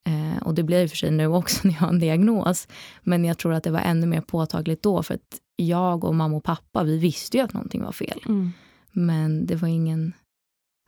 Eh, 0.07 0.37
och 0.41 0.53
det 0.53 0.63
blir 0.63 0.83
i 0.83 0.85
och 0.85 0.89
för 0.89 0.97
sig 0.97 1.11
nu 1.11 1.27
också 1.27 1.59
när 1.67 1.73
jag 1.73 1.79
har 1.79 1.89
en 1.89 1.99
diagnos. 1.99 2.67
Men 3.01 3.25
jag 3.25 3.37
tror 3.37 3.53
att 3.53 3.63
det 3.63 3.71
var 3.71 3.79
ännu 3.79 4.07
mer 4.07 4.21
påtagligt 4.21 4.83
då 4.83 5.03
för 5.03 5.13
att 5.13 5.41
jag 5.55 6.03
och 6.03 6.15
mamma 6.15 6.37
och 6.37 6.43
pappa 6.43 6.83
vi 6.83 6.97
visste 6.97 7.37
ju 7.37 7.43
att 7.43 7.53
någonting 7.53 7.83
var 7.83 7.91
fel. 7.91 8.21
Mm. 8.25 8.51
Men 8.91 9.45
det 9.45 9.55
var 9.55 9.67
ingen 9.67 10.13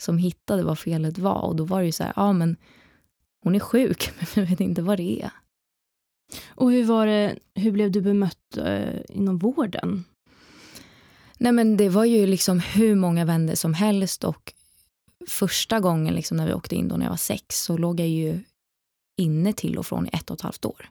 som 0.01 0.17
hittade 0.17 0.63
vad 0.63 0.79
felet 0.79 1.17
var 1.17 1.41
och 1.41 1.55
då 1.55 1.63
var 1.65 1.79
det 1.79 1.85
ju 1.85 1.91
så 1.91 2.03
här, 2.03 2.13
ja 2.15 2.33
men 2.33 2.57
hon 3.43 3.55
är 3.55 3.59
sjuk 3.59 4.11
men 4.19 4.27
vi 4.35 4.51
vet 4.51 4.59
inte 4.59 4.81
vad 4.81 4.97
det 4.97 5.21
är. 5.21 5.31
Och 6.47 6.71
hur 6.71 6.83
var 6.83 7.07
det, 7.07 7.39
hur 7.55 7.71
blev 7.71 7.91
du 7.91 8.01
bemött 8.01 8.57
eh, 8.57 8.99
inom 9.09 9.37
vården? 9.37 10.05
Nej 11.37 11.51
men 11.51 11.77
det 11.77 11.89
var 11.89 12.05
ju 12.05 12.25
liksom 12.25 12.59
hur 12.59 12.95
många 12.95 13.25
vänner 13.25 13.55
som 13.55 13.73
helst 13.73 14.23
och 14.23 14.53
första 15.27 15.79
gången 15.79 16.15
liksom 16.15 16.37
när 16.37 16.47
vi 16.47 16.53
åkte 16.53 16.75
in 16.75 16.87
då 16.87 16.97
när 16.97 17.05
jag 17.05 17.09
var 17.09 17.17
sex 17.17 17.63
så 17.63 17.77
låg 17.77 17.99
jag 17.99 18.07
ju 18.07 18.39
inne 19.19 19.53
till 19.53 19.77
och 19.77 19.85
från 19.85 20.07
i 20.07 20.09
ett 20.13 20.29
och 20.29 20.35
ett 20.35 20.41
halvt 20.41 20.65
år. 20.65 20.89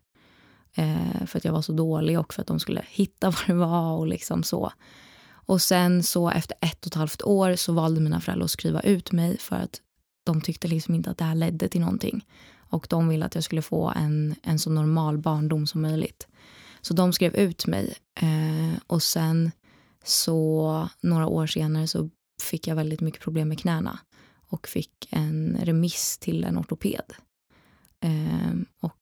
Eh, 0.74 1.26
för 1.26 1.38
att 1.38 1.44
jag 1.44 1.52
var 1.52 1.62
så 1.62 1.72
dålig 1.72 2.18
och 2.18 2.34
för 2.34 2.42
att 2.42 2.48
de 2.48 2.60
skulle 2.60 2.84
hitta 2.88 3.30
vad 3.30 3.46
det 3.46 3.54
var 3.54 3.96
och 3.96 4.06
liksom 4.06 4.42
så. 4.42 4.72
Och 5.30 5.62
sen 5.62 6.02
så 6.02 6.30
efter 6.30 6.56
ett 6.60 6.86
och 6.86 6.86
ett 6.86 6.94
halvt 6.94 7.22
år 7.22 7.56
så 7.56 7.72
valde 7.72 8.00
mina 8.00 8.20
föräldrar 8.20 8.44
att 8.44 8.50
skriva 8.50 8.80
ut 8.80 9.12
mig 9.12 9.38
för 9.38 9.56
att 9.56 9.80
de 10.24 10.40
tyckte 10.40 10.68
liksom 10.68 10.94
inte 10.94 11.10
att 11.10 11.18
det 11.18 11.24
här 11.24 11.34
ledde 11.34 11.68
till 11.68 11.80
någonting. 11.80 12.26
Och 12.70 12.86
de 12.90 13.08
ville 13.08 13.26
att 13.26 13.34
jag 13.34 13.44
skulle 13.44 13.62
få 13.62 13.92
en, 13.96 14.34
en 14.42 14.58
så 14.58 14.70
normal 14.70 15.18
barndom 15.18 15.66
som 15.66 15.82
möjligt. 15.82 16.26
Så 16.80 16.94
de 16.94 17.12
skrev 17.12 17.34
ut 17.34 17.66
mig. 17.66 17.94
Eh, 18.20 18.78
och 18.86 19.02
sen 19.02 19.50
så 20.04 20.88
några 21.00 21.26
år 21.26 21.46
senare 21.46 21.86
så 21.86 22.10
fick 22.42 22.66
jag 22.66 22.76
väldigt 22.76 23.00
mycket 23.00 23.22
problem 23.22 23.48
med 23.48 23.60
knäna 23.60 23.98
och 24.48 24.68
fick 24.68 25.08
en 25.10 25.58
remiss 25.62 26.18
till 26.18 26.44
en 26.44 26.58
ortoped. 26.58 27.14
Eh, 28.00 28.52
och 28.80 28.94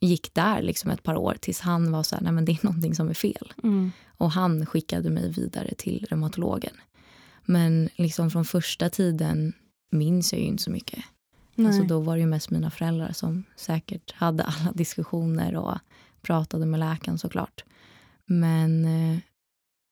gick 0.00 0.34
där 0.34 0.62
liksom 0.62 0.90
ett 0.90 1.02
par 1.02 1.16
år 1.16 1.36
tills 1.40 1.60
han 1.60 1.92
var 1.92 2.02
så 2.02 2.14
här, 2.16 2.22
nej 2.22 2.32
men 2.32 2.44
det 2.44 2.52
är 2.52 2.58
någonting 2.62 2.94
som 2.94 3.08
är 3.08 3.14
fel. 3.14 3.52
Mm. 3.62 3.92
Och 4.06 4.30
han 4.30 4.66
skickade 4.66 5.10
mig 5.10 5.30
vidare 5.30 5.74
till 5.78 6.06
reumatologen. 6.10 6.74
Men 7.44 7.88
liksom 7.96 8.30
från 8.30 8.44
första 8.44 8.90
tiden 8.90 9.52
minns 9.90 10.32
jag 10.32 10.40
ju 10.42 10.46
inte 10.46 10.62
så 10.62 10.70
mycket. 10.70 11.04
Alltså 11.58 11.82
då 11.82 12.00
var 12.00 12.14
det 12.14 12.20
ju 12.20 12.26
mest 12.26 12.50
mina 12.50 12.70
föräldrar 12.70 13.12
som 13.12 13.44
säkert 13.56 14.12
hade 14.12 14.42
alla 14.44 14.72
diskussioner 14.72 15.56
och 15.56 15.78
pratade 16.22 16.66
med 16.66 16.80
läkaren 16.80 17.18
såklart. 17.18 17.64
Men 18.26 18.84
eh, 18.84 19.18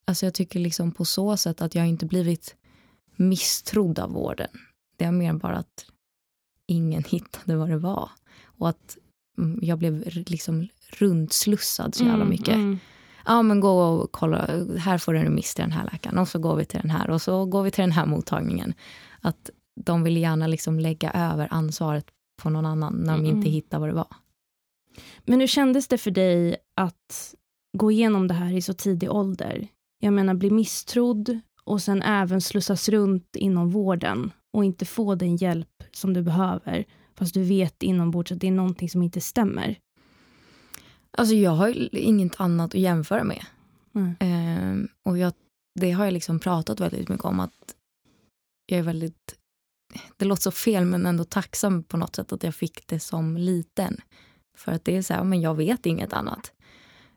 alltså 0.05 0.27
jag 0.27 0.35
tycker 0.35 0.61
liksom 0.61 0.93
på 0.93 1.05
så 1.05 1.37
sätt 1.37 1.63
att 1.63 1.75
jag 1.75 1.89
inte 1.89 2.07
blivit 2.07 2.57
misstrodd 3.17 3.99
av 3.99 4.11
vården. 4.11 4.51
Det 4.97 5.05
är 5.05 5.13
mer 5.13 5.33
bara 5.33 5.57
att 5.57 5.87
ingen 6.67 7.05
hittade 7.09 7.57
vad 7.57 7.69
det 7.69 7.79
var. 7.79 8.11
Och 8.63 8.69
att 8.69 8.97
mm, 9.39 9.59
jag 9.63 9.79
blev 9.79 10.03
liksom 10.15 10.69
rundslussad 10.99 11.95
så 11.95 12.05
jävla 12.05 12.17
mm, 12.17 12.29
mycket. 12.29 12.49
Mm, 12.55 12.61
mm. 12.61 12.79
Ja 13.25 13.43
men 13.43 13.61
gå 13.61 13.83
och 13.83 14.13
kolla, 14.13 14.67
här 14.79 14.99
får 14.99 15.13
du 15.13 15.19
en 15.19 15.25
remiss 15.25 15.55
till 15.55 15.63
den 15.63 15.73
här 15.73 15.89
läkaren 15.93 16.19
och 16.19 16.29
så 16.29 16.39
går 16.39 16.57
vi 16.57 16.65
till 16.65 16.81
den 16.81 16.91
här 16.91 17.11
och 17.11 17.23
så 17.23 17.45
går 17.45 17.63
vi 17.63 17.71
till 17.71 17.83
den 17.83 17.93
här 17.93 18.07
mottagningen. 18.07 18.75
Att 19.21 19.51
de 19.81 20.03
vill 20.03 20.17
gärna 20.17 20.47
liksom 20.47 20.81
lägga 20.81 21.11
över 21.11 21.49
ansvaret 21.51 22.07
på 22.43 22.51
någon 22.51 22.67
annan 22.67 22.95
när 22.95 23.13
de 23.13 23.27
inte 23.27 23.39
mm. 23.39 23.53
hittar 23.53 23.79
vad 23.79 23.89
det 23.89 23.95
var. 23.95 24.07
Men 25.25 25.41
hur 25.41 25.47
kändes 25.47 25.89
det 25.89 25.99
för 25.99 26.11
dig 26.11 26.57
att 26.77 27.35
gå 27.79 27.91
igenom 27.91 28.29
det 28.29 28.35
här 28.35 28.53
i 28.53 28.63
så 28.63 28.75
tidig 28.75 29.13
ålder? 29.13 29.69
Jag 30.01 30.13
menar 30.13 30.35
bli 30.35 30.51
misstrodd 30.51 31.41
och 31.65 31.83
sen 31.83 32.03
även 32.03 32.41
slussas 32.41 32.89
runt 32.89 33.37
inom 33.37 33.71
vården 33.71 34.31
och 34.53 34.65
inte 34.65 34.85
få 34.85 35.15
den 35.15 35.37
hjälp 35.37 35.85
som 35.93 36.15
du 36.15 36.23
behöver 36.23 36.85
fast 37.17 37.35
du 37.35 37.43
vet 37.43 37.83
inombords 37.83 38.33
att 38.33 38.41
det 38.41 38.47
är 38.47 38.53
någonting 38.53 38.91
som 38.91 39.03
inte 39.03 39.21
stämmer? 39.21 39.79
Alltså 41.11 41.35
jag 41.35 41.51
har 41.51 41.97
inget 41.97 42.41
annat 42.41 42.75
att 42.75 42.81
jämföra 42.81 43.25
med. 43.25 43.45
Mm. 43.95 44.17
Eh, 44.21 44.89
och 45.03 45.19
jag, 45.19 45.33
det 45.81 45.91
har 45.91 46.05
jag 46.05 46.15
liksom 46.15 46.39
pratat 46.39 46.81
väldigt 46.81 47.09
mycket 47.09 47.25
om 47.25 47.41
att 47.41 47.77
jag 48.67 48.79
är 48.79 48.83
väldigt, 48.83 49.35
det 50.17 50.25
låter 50.25 50.43
så 50.43 50.51
fel 50.51 50.85
men 50.85 51.07
ändå 51.07 51.25
tacksam 51.25 51.83
på 51.83 51.97
något 51.97 52.17
sätt 52.17 52.33
att 52.33 52.43
jag 52.43 52.55
fick 52.55 52.87
det 52.87 53.01
som 53.01 53.37
liten. 53.37 54.01
För 54.59 54.73
att 54.73 54.85
det 54.85 54.97
är 54.97 55.03
så 55.03 55.15
här, 55.15 55.25
men 55.25 55.41
jag 55.41 55.55
vet 55.55 55.87
inget 55.87 56.13
annat. 56.13 56.53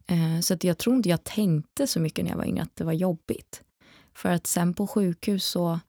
Eh, 0.08 0.40
så 0.42 0.54
att 0.54 0.64
jag 0.64 0.78
tror 0.78 0.96
inte 0.96 1.10
jag 1.10 1.24
tänkte 1.24 1.88
så 1.88 2.00
mycket 2.00 2.25
när 2.25 2.32
jag 2.32 2.38
var 2.38 2.46
yngre 2.46 2.64
att 2.64 2.75
det 2.75 2.84
var 2.84 2.94
jobbigt. 2.94 3.62
För 4.14 4.30
att 4.30 4.48
sen 4.48 4.74
på 4.74 4.88
sjukhus 4.88 5.46
så, 5.46 5.80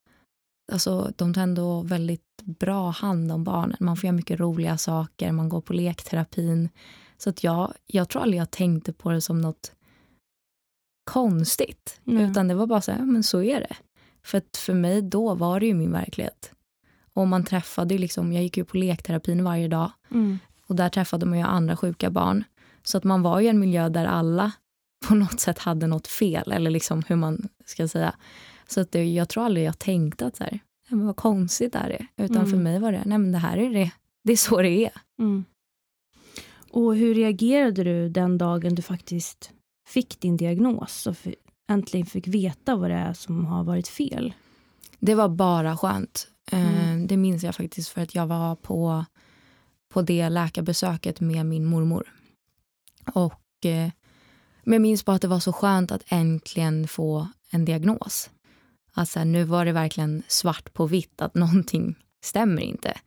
alltså 0.72 1.12
de 1.16 1.34
tar 1.34 1.42
ändå 1.42 1.82
väldigt 1.82 2.42
bra 2.44 2.90
hand 2.90 3.32
om 3.32 3.44
barnen. 3.44 3.76
Man 3.80 3.96
får 3.96 4.06
göra 4.06 4.16
mycket 4.16 4.40
roliga 4.40 4.78
saker, 4.78 5.32
man 5.32 5.48
går 5.48 5.60
på 5.60 5.72
lekterapin. 5.72 6.68
Så 7.18 7.30
att 7.30 7.44
jag, 7.44 7.72
jag 7.86 8.08
tror 8.08 8.22
aldrig 8.22 8.40
jag 8.40 8.50
tänkte 8.50 8.92
på 8.92 9.10
det 9.10 9.20
som 9.20 9.40
något 9.40 9.72
konstigt. 11.04 12.00
Nej. 12.04 12.30
Utan 12.30 12.48
det 12.48 12.54
var 12.54 12.66
bara 12.66 12.80
så 12.80 12.92
här, 12.92 13.02
men 13.02 13.22
så 13.22 13.42
är 13.42 13.60
det. 13.60 13.76
För 14.24 14.38
att 14.38 14.56
för 14.56 14.74
mig 14.74 15.02
då 15.02 15.34
var 15.34 15.60
det 15.60 15.66
ju 15.66 15.74
min 15.74 15.92
verklighet. 15.92 16.52
Och 17.14 17.28
man 17.28 17.44
träffade 17.44 17.94
ju 17.94 18.00
liksom, 18.00 18.32
jag 18.32 18.42
gick 18.42 18.56
ju 18.56 18.64
på 18.64 18.76
lekterapin 18.76 19.44
varje 19.44 19.68
dag. 19.68 19.90
Mm. 20.10 20.38
Och 20.66 20.76
där 20.76 20.88
träffade 20.88 21.26
man 21.26 21.38
ju 21.38 21.44
andra 21.44 21.76
sjuka 21.76 22.10
barn. 22.10 22.44
Så 22.82 22.98
att 22.98 23.04
man 23.04 23.22
var 23.22 23.40
ju 23.40 23.46
i 23.46 23.50
en 23.50 23.58
miljö 23.58 23.88
där 23.88 24.04
alla 24.04 24.52
på 25.08 25.14
något 25.14 25.40
sätt 25.40 25.58
hade 25.58 25.86
något 25.86 26.06
fel. 26.06 26.52
Eller 26.52 26.70
liksom 26.70 27.02
hur 27.08 27.16
man 27.16 27.48
ska 27.64 27.88
säga. 27.88 28.14
Så 28.68 28.80
att 28.80 28.92
det, 28.92 29.04
jag 29.04 29.28
tror 29.28 29.44
aldrig 29.44 29.66
jag 29.66 29.78
tänkte 29.78 30.26
att 30.26 30.36
så 30.36 30.44
här, 30.44 30.50
"Nej, 30.52 30.60
men 30.98 31.06
vad 31.06 31.16
konstigt 31.16 31.74
är 31.74 31.88
det 31.88 32.22
Utan 32.24 32.36
Mm. 32.36 32.50
för 32.50 32.56
mig 32.56 32.78
var 32.80 32.92
det, 32.92 33.02
nej 33.06 33.18
men 33.18 33.32
det 33.32 33.38
här 33.38 33.56
är 33.56 33.70
det. 33.70 33.90
Det 34.24 34.32
är 34.32 34.36
så 34.36 34.62
det 34.62 34.84
är. 34.84 34.92
Mm. 35.18 35.44
Och 36.70 36.96
hur 36.96 37.14
reagerade 37.14 37.84
du 37.84 38.08
den 38.08 38.38
dagen 38.38 38.74
du 38.74 38.82
faktiskt 38.82 39.50
fick 39.88 40.20
din 40.20 40.36
diagnos 40.36 41.06
och 41.06 41.16
äntligen 41.68 42.06
fick 42.06 42.28
veta 42.28 42.76
vad 42.76 42.90
det 42.90 42.96
är 42.96 43.12
som 43.12 43.44
har 43.46 43.64
varit 43.64 43.88
fel? 43.88 44.34
Det 44.98 45.14
var 45.14 45.28
bara 45.28 45.76
skönt. 45.76 46.28
Eh, 46.52 46.84
Mm. 46.86 47.06
Det 47.06 47.16
minns 47.16 47.42
jag 47.44 47.54
faktiskt 47.54 47.88
för 47.88 48.00
att 48.02 48.14
jag 48.14 48.26
var 48.26 48.56
på, 48.56 49.04
på 49.88 50.02
det 50.02 50.28
läkarbesöket 50.28 51.20
med 51.20 51.46
min 51.46 51.64
mormor. 51.64 52.12
Och, 53.14 53.66
eh, 53.66 53.90
men 54.64 54.72
jag 54.72 54.82
minns 54.82 55.04
bara 55.04 55.16
att 55.16 55.22
det 55.22 55.28
var 55.28 55.40
så 55.40 55.52
skönt 55.52 55.92
att 55.92 56.02
äntligen 56.08 56.88
få 56.88 57.28
en 57.50 57.64
diagnos. 57.64 58.30
Att 58.98 59.08
så 59.08 59.18
här, 59.18 59.26
nu 59.26 59.44
var 59.44 59.64
det 59.64 59.72
verkligen 59.72 60.22
svart 60.28 60.72
på 60.72 60.86
vitt 60.86 61.20
att 61.22 61.34
någonting 61.44 61.94
stämmer 62.24 62.62
inte. 62.62 62.98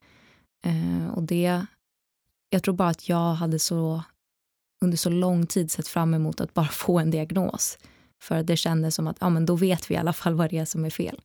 Eh, 0.66 1.10
och 1.14 1.24
det, 1.24 1.66
jag 2.50 2.64
tror 2.64 2.74
bara 2.76 2.90
att 2.90 3.10
jag 3.10 3.34
hade 3.34 3.60
så 3.60 4.04
under 4.82 4.98
så 4.98 5.10
lång 5.10 5.46
tid 5.48 5.72
sett 5.72 5.88
fram 5.88 6.14
emot 6.14 6.42
att 6.42 6.54
bara 6.54 6.68
få 6.72 7.00
en 7.00 7.12
diagnos. 7.12 7.78
För 8.22 8.44
det 8.44 8.58
kändes 8.58 8.96
som 8.96 9.08
att 9.08 9.18
ja, 9.20 9.30
men 9.30 9.46
då 9.46 9.56
vet 9.56 9.92
vi 9.92 9.96
i 9.96 9.98
alla 9.98 10.14
fall 10.14 10.34
vad 10.36 10.50
det 10.50 10.58
är 10.58 10.66
som 10.66 10.86
är 10.86 10.90
fel. 10.90 11.22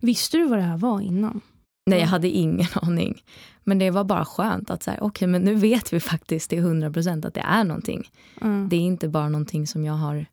Visste 0.00 0.36
du 0.36 0.46
vad 0.48 0.58
det 0.58 0.62
här 0.62 0.76
var 0.76 1.00
innan? 1.00 1.40
Nej, 1.86 1.98
jag 1.98 2.06
Ja. 2.06 2.10
hade 2.10 2.28
ingen 2.28 2.66
aning. 2.82 3.22
Men 3.64 3.78
det 3.78 3.90
var 3.90 4.04
bara 4.04 4.24
skönt 4.24 4.70
att 4.70 4.82
säga, 4.82 4.98
okej, 5.00 5.28
men 5.28 5.42
nu 5.42 5.54
vet 5.54 5.92
vi 5.92 6.00
faktiskt 6.00 6.50
till 6.50 6.58
100 6.58 6.92
procent 6.92 7.24
att 7.24 7.34
det 7.34 7.40
är 7.40 7.64
någonting. 7.64 8.10
Mm. 8.40 8.68
Det 8.68 8.76
är 8.76 8.80
inte 8.80 9.08
bara 9.08 9.28
någonting 9.28 9.66
som 9.66 9.84
jag 9.84 9.94
har 9.94 10.26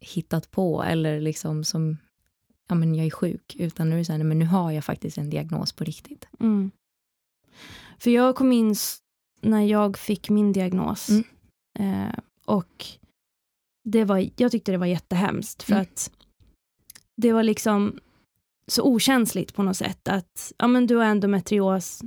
hittat 0.00 0.50
på 0.50 0.82
eller 0.82 1.20
liksom 1.20 1.64
som, 1.64 1.98
ja 2.68 2.74
men 2.74 2.94
jag 2.94 3.06
är 3.06 3.10
sjuk, 3.10 3.56
utan 3.58 3.88
nu 3.90 3.94
är 3.94 3.98
det 3.98 4.04
så 4.04 4.12
här, 4.12 4.18
nej, 4.18 4.26
men 4.26 4.38
nu 4.38 4.44
har 4.44 4.70
jag 4.70 4.84
faktiskt 4.84 5.18
en 5.18 5.30
diagnos 5.30 5.72
på 5.72 5.84
riktigt. 5.84 6.28
Mm. 6.40 6.70
För 7.98 8.10
jag 8.10 8.36
kom 8.36 8.52
in 8.52 8.74
när 9.40 9.62
jag 9.62 9.98
fick 9.98 10.30
min 10.30 10.52
diagnos. 10.52 11.08
Mm. 11.08 11.24
Eh, 11.78 12.14
och 12.46 12.86
det 13.84 14.04
var, 14.04 14.28
jag 14.36 14.52
tyckte 14.52 14.72
det 14.72 14.78
var 14.78 14.86
jättehemskt 14.86 15.62
för 15.62 15.72
Mm. 15.72 15.82
att 15.82 16.10
det 17.16 17.32
var 17.32 17.42
liksom 17.42 17.98
så 18.66 18.82
okänsligt 18.82 19.54
på 19.54 19.62
något 19.62 19.76
sätt 19.76 20.08
att 20.08 20.52
ja, 20.58 20.66
men 20.66 20.86
du 20.86 20.96
har 20.96 21.04
endometrios, 21.04 22.02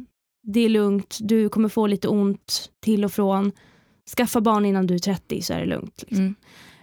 det 0.48 0.60
är 0.60 0.70
lugnt, 0.70 1.18
du 1.22 1.50
kommer 1.50 1.70
få 1.70 1.88
lite 1.88 2.08
ont 2.08 2.72
till 2.80 3.06
och 3.06 3.12
från. 3.12 3.52
Skaffa 4.18 4.42
barn 4.42 4.66
innan 4.66 4.88
du 4.88 4.94
är 4.94 5.00
30 5.00 5.42
så 5.42 5.54
är 5.54 5.60
det 5.60 5.66
lugnt. 5.66 6.04
Liksom. 6.08 6.36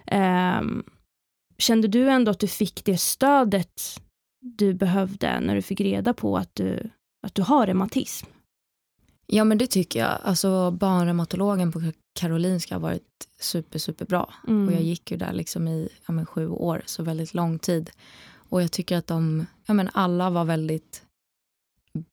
Mm. 0.05 0.83
Kände 1.57 1.87
du 1.87 2.09
ändå 2.09 2.31
att 2.31 2.39
du 2.39 2.47
fick 2.47 2.85
det 2.85 2.97
stödet 2.97 4.01
du 4.43 4.73
behövde 4.73 5.39
när 5.39 5.55
du 5.55 5.61
fick 5.61 5.81
reda 5.81 6.13
på 6.13 6.37
att 6.37 6.55
du, 6.55 6.89
att 7.27 7.35
du 7.35 7.41
har 7.41 7.65
reumatism? 7.67 8.27
Ja 9.27 9.43
men 9.43 9.57
det 9.57 9.67
tycker 9.67 9.99
jag. 9.99 10.17
Alltså 10.23 10.71
barnreumatologen 10.71 11.71
på 11.71 11.81
Karolinska 12.13 12.75
har 12.75 12.79
varit 12.79 13.27
super, 13.39 13.79
super 13.79 14.05
bra. 14.05 14.33
Mm. 14.47 14.67
Och 14.67 14.73
jag 14.73 14.81
gick 14.81 15.11
ju 15.11 15.17
där 15.17 15.33
liksom 15.33 15.67
i 15.67 15.89
ja, 16.07 16.11
men 16.11 16.25
sju 16.25 16.49
år, 16.49 16.81
så 16.85 17.03
väldigt 17.03 17.33
lång 17.33 17.59
tid. 17.59 17.91
Och 18.49 18.61
jag 18.63 18.71
tycker 18.71 18.97
att 18.97 19.07
de, 19.07 19.45
ja 19.65 19.73
men 19.73 19.89
alla 19.93 20.29
var 20.29 20.45
väldigt 20.45 21.03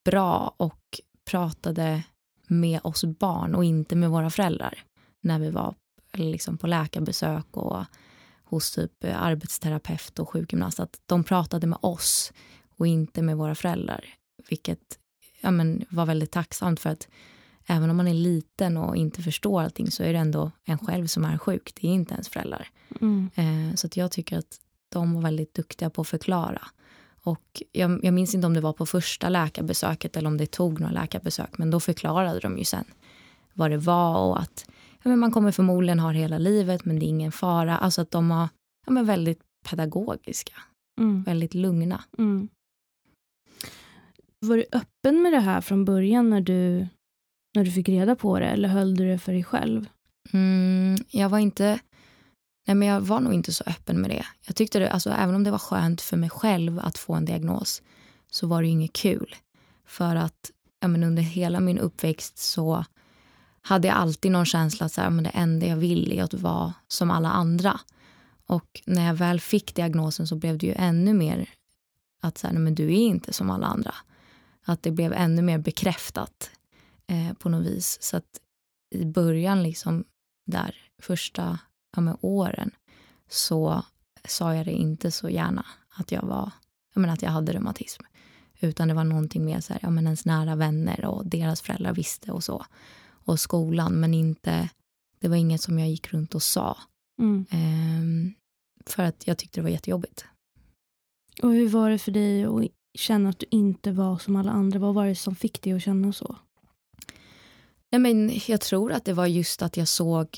bra 0.05 0.55
och 0.57 1.01
pratade 1.31 2.03
med 2.47 2.81
oss 2.85 3.05
barn 3.05 3.55
och 3.55 3.65
inte 3.65 3.97
med 3.97 4.11
våra 4.11 4.31
föräldrar. 4.31 4.85
När 5.21 5.39
vi 5.39 5.51
var 5.51 5.75
liksom 6.13 6.59
på 6.59 6.67
läkarbesök 6.67 7.57
och 7.57 7.85
hos 8.51 8.71
typ 8.71 9.05
eh, 9.05 9.23
arbetsterapeut 9.23 10.19
och 10.19 10.29
sjukgymnast. 10.29 10.81
Att 10.81 11.01
de 11.07 11.25
pratade 11.25 11.67
med 11.67 11.79
oss 11.83 12.33
och 12.77 12.87
inte 12.87 13.23
med 13.23 13.37
våra 13.37 13.55
föräldrar. 13.55 14.05
Vilket 14.49 14.99
ja, 15.41 15.51
men, 15.51 15.85
var 15.91 16.07
väldigt 16.07 16.31
tacksamt 16.31 16.81
för 16.81 16.91
att 16.91 17.09
även 17.67 17.91
om 17.91 17.97
man 17.97 18.09
är 18.09 18.15
liten 18.15 18.77
och 18.77 18.97
inte 18.97 19.23
förstår 19.23 19.63
allting 19.63 19.91
så 19.91 20.03
är 20.03 20.13
det 20.13 20.19
ändå 20.19 20.51
en 20.65 20.79
själv 20.79 21.07
som 21.07 21.25
är 21.25 21.39
sjuk. 21.39 21.73
Det 21.81 21.89
är 21.89 21.93
inte 21.93 22.15
ens 22.15 22.29
föräldrar. 22.29 22.69
Mm. 23.01 23.31
Eh, 23.35 23.75
så 23.75 23.87
att 23.87 23.97
jag 23.97 24.11
tycker 24.11 24.39
att 24.39 24.61
de 24.89 25.15
var 25.15 25.23
väldigt 25.23 25.55
duktiga 25.55 25.91
på 25.91 26.01
att 26.01 26.09
förklara. 26.09 26.63
Och 27.23 27.63
jag, 27.73 28.05
jag 28.05 28.15
minns 28.15 28.35
inte 28.35 28.47
om 28.47 28.55
det 28.55 28.61
var 28.61 28.73
på 28.73 28.87
första 28.87 29.29
läkarbesöket 29.29 30.17
eller 30.17 30.29
om 30.29 30.37
det 30.37 30.47
tog 30.47 30.81
några 30.81 30.93
läkarbesök. 30.93 31.59
Men 31.59 31.71
då 31.71 31.81
förklarade 31.81 32.41
de 32.41 32.59
ju 32.59 32.65
sen 32.65 32.85
vad 33.53 33.71
det 33.71 33.79
var 33.79 34.19
och 34.19 34.41
att 34.41 34.67
men 35.09 35.19
man 35.19 35.31
kommer 35.31 35.53
förmodligen 35.53 36.01
ha 36.01 36.13
det 36.13 36.19
hela 36.19 36.39
livet 36.39 36.85
men 36.85 36.99
det 36.99 37.07
är 37.07 37.09
ingen 37.09 37.33
fara. 37.33 37.77
Alltså 37.77 38.01
att 38.01 38.11
de 38.11 38.29
var 38.29 38.49
ja, 38.87 38.93
men 38.93 39.07
väldigt 39.07 39.41
pedagogiska, 39.71 40.55
Mm. 41.01 41.23
väldigt 41.23 41.55
lugna. 41.55 42.05
Mm. 42.19 42.49
Var 44.47 44.57
du 44.57 44.65
öppen 44.73 45.23
med 45.23 45.33
det 45.33 45.41
här 45.41 45.61
från 45.61 45.85
början 45.85 46.31
när 46.31 46.41
du, 46.41 46.87
när 47.55 47.65
du 47.65 47.71
fick 47.71 47.89
reda 47.89 48.17
på 48.17 48.39
det 48.39 48.47
eller 48.47 48.69
höll 48.69 48.95
du 48.95 49.09
det 49.09 49.19
för 49.19 49.33
dig 49.33 49.45
själv? 49.45 49.87
Mm, 50.33 50.97
jag 51.11 51.29
var 51.29 51.39
inte 51.39 51.81
Nej, 52.67 52.75
men 52.75 52.89
jag 52.89 53.01
var 53.01 53.21
nog 53.21 53.35
inte 53.35 53.53
så 53.53 53.65
öppen 53.67 54.01
med 54.01 54.11
det. 54.11 54.27
Jag 54.47 54.57
tyckte 54.57 54.79
det, 54.79 54.91
alltså, 54.91 55.11
även 55.11 55.35
om 55.35 55.45
det 55.45 55.51
var 55.51 55.59
skönt 55.59 56.01
för 56.01 56.17
mig 56.17 56.31
själv 56.31 56.79
att 56.79 56.99
få 56.99 57.15
en 57.15 57.25
diagnos 57.25 57.83
så 58.31 58.47
var 58.47 58.63
det 58.63 58.69
ju 58.69 58.73
inget 58.73 58.93
kul. 58.93 59.35
För 59.87 60.17
att 60.17 60.51
ja, 60.81 60.89
men 60.89 61.05
under 61.05 61.23
hela 61.23 61.61
min 61.61 61.79
uppväxt 61.79 62.39
så 62.39 62.85
hade 63.63 63.89
jag 63.89 63.97
alltid 63.97 64.33
någon 64.33 64.47
känsla 64.47 64.87
att 64.87 64.93
så 64.93 65.01
här, 65.01 65.11
men 65.11 65.25
det 65.25 65.31
enda 65.31 65.67
jag 65.67 65.77
vill 65.77 66.13
är 66.13 66.23
att 66.23 66.35
vara 66.35 66.75
som 66.89 67.11
alla 67.11 67.31
andra. 67.31 67.81
Och 68.47 68.83
när 68.87 69.07
jag 69.07 69.15
väl 69.15 69.41
fick 69.41 69.75
diagnosen 69.75 70.27
så 70.27 70.37
blev 70.37 70.59
det 70.59 70.67
ju 70.67 70.75
ännu 70.77 71.15
mer 71.15 71.49
att 72.21 72.39
så 72.39 72.47
här, 72.47 72.55
nej, 72.55 72.63
men 72.63 72.75
du 72.75 72.85
är 72.85 73.07
inte 73.07 73.33
som 73.33 73.51
alla 73.51 73.67
andra. 73.67 73.95
Att 74.65 74.83
det 74.83 74.91
blev 74.91 75.13
ännu 75.13 75.43
mer 75.43 75.59
bekräftat 75.59 76.51
eh, 77.07 77.33
på 77.33 77.49
något 77.49 77.67
vis. 77.67 77.99
Så 78.03 78.17
att 78.17 78.41
i 78.91 79.05
början, 79.05 79.63
liksom 79.63 80.05
där 80.47 80.75
första 81.03 81.59
ja, 81.97 82.01
med 82.01 82.17
åren 82.21 82.71
så 83.29 83.85
sa 84.25 84.55
jag 84.55 84.67
det 84.67 84.73
inte 84.73 85.11
så 85.11 85.29
gärna 85.29 85.67
att 85.95 86.13
jag 86.13 86.23
var, 86.23 86.51
jag 86.95 87.01
menar 87.01 87.15
att 87.15 87.23
jag 87.23 87.31
hade 87.31 87.53
reumatism. 87.53 88.03
Utan 88.61 88.89
det 88.89 88.95
var 88.95 89.05
någonting 89.05 89.45
mer 89.45 89.61
så 89.61 89.73
här, 89.73 89.81
ja 89.83 89.91
men 89.91 90.05
ens 90.05 90.25
nära 90.25 90.55
vänner 90.57 91.05
och 91.05 91.27
deras 91.27 91.61
föräldrar 91.61 91.93
visste 91.93 92.33
och 92.33 92.45
så. 92.45 92.67
Och 93.31 93.41
skolan, 93.41 94.01
men 94.01 94.15
inte, 94.15 94.69
det 95.19 95.29
var 95.29 95.37
inget 95.37 95.61
som 95.61 95.79
jag 95.79 95.89
gick 95.89 96.13
runt 96.13 96.35
och 96.35 96.43
sa. 96.43 96.77
Mm. 97.19 97.47
Ehm, 97.51 98.35
för 98.87 99.03
att 99.03 99.27
jag 99.27 99.39
tyckte 99.39 99.61
det 99.61 99.63
var 99.63 99.71
jättejobbigt. 99.71 100.25
Och 101.43 101.53
hur 101.53 101.69
var 101.69 101.91
det 101.91 101.99
för 101.99 102.13
dig 102.13 102.45
att 102.45 102.65
känna 102.95 103.29
att 103.29 103.39
du 103.39 103.47
inte 103.51 103.93
var 103.93 104.19
som 104.19 104.37
alla 104.37 104.53
andra? 104.53 104.79
Vad 104.79 104.95
var 104.95 105.07
det 105.07 105.15
som 105.15 105.35
fick 105.35 105.63
dig 105.63 105.73
att 105.73 105.83
känna 105.83 106.13
så? 106.13 106.37
Nej, 107.91 108.01
men 108.01 108.41
jag 108.47 108.61
tror 108.61 108.93
att 108.93 109.05
det 109.05 109.13
var 109.13 109.27
just 109.27 109.63
att 109.63 109.77
jag 109.77 109.89
såg 109.89 110.29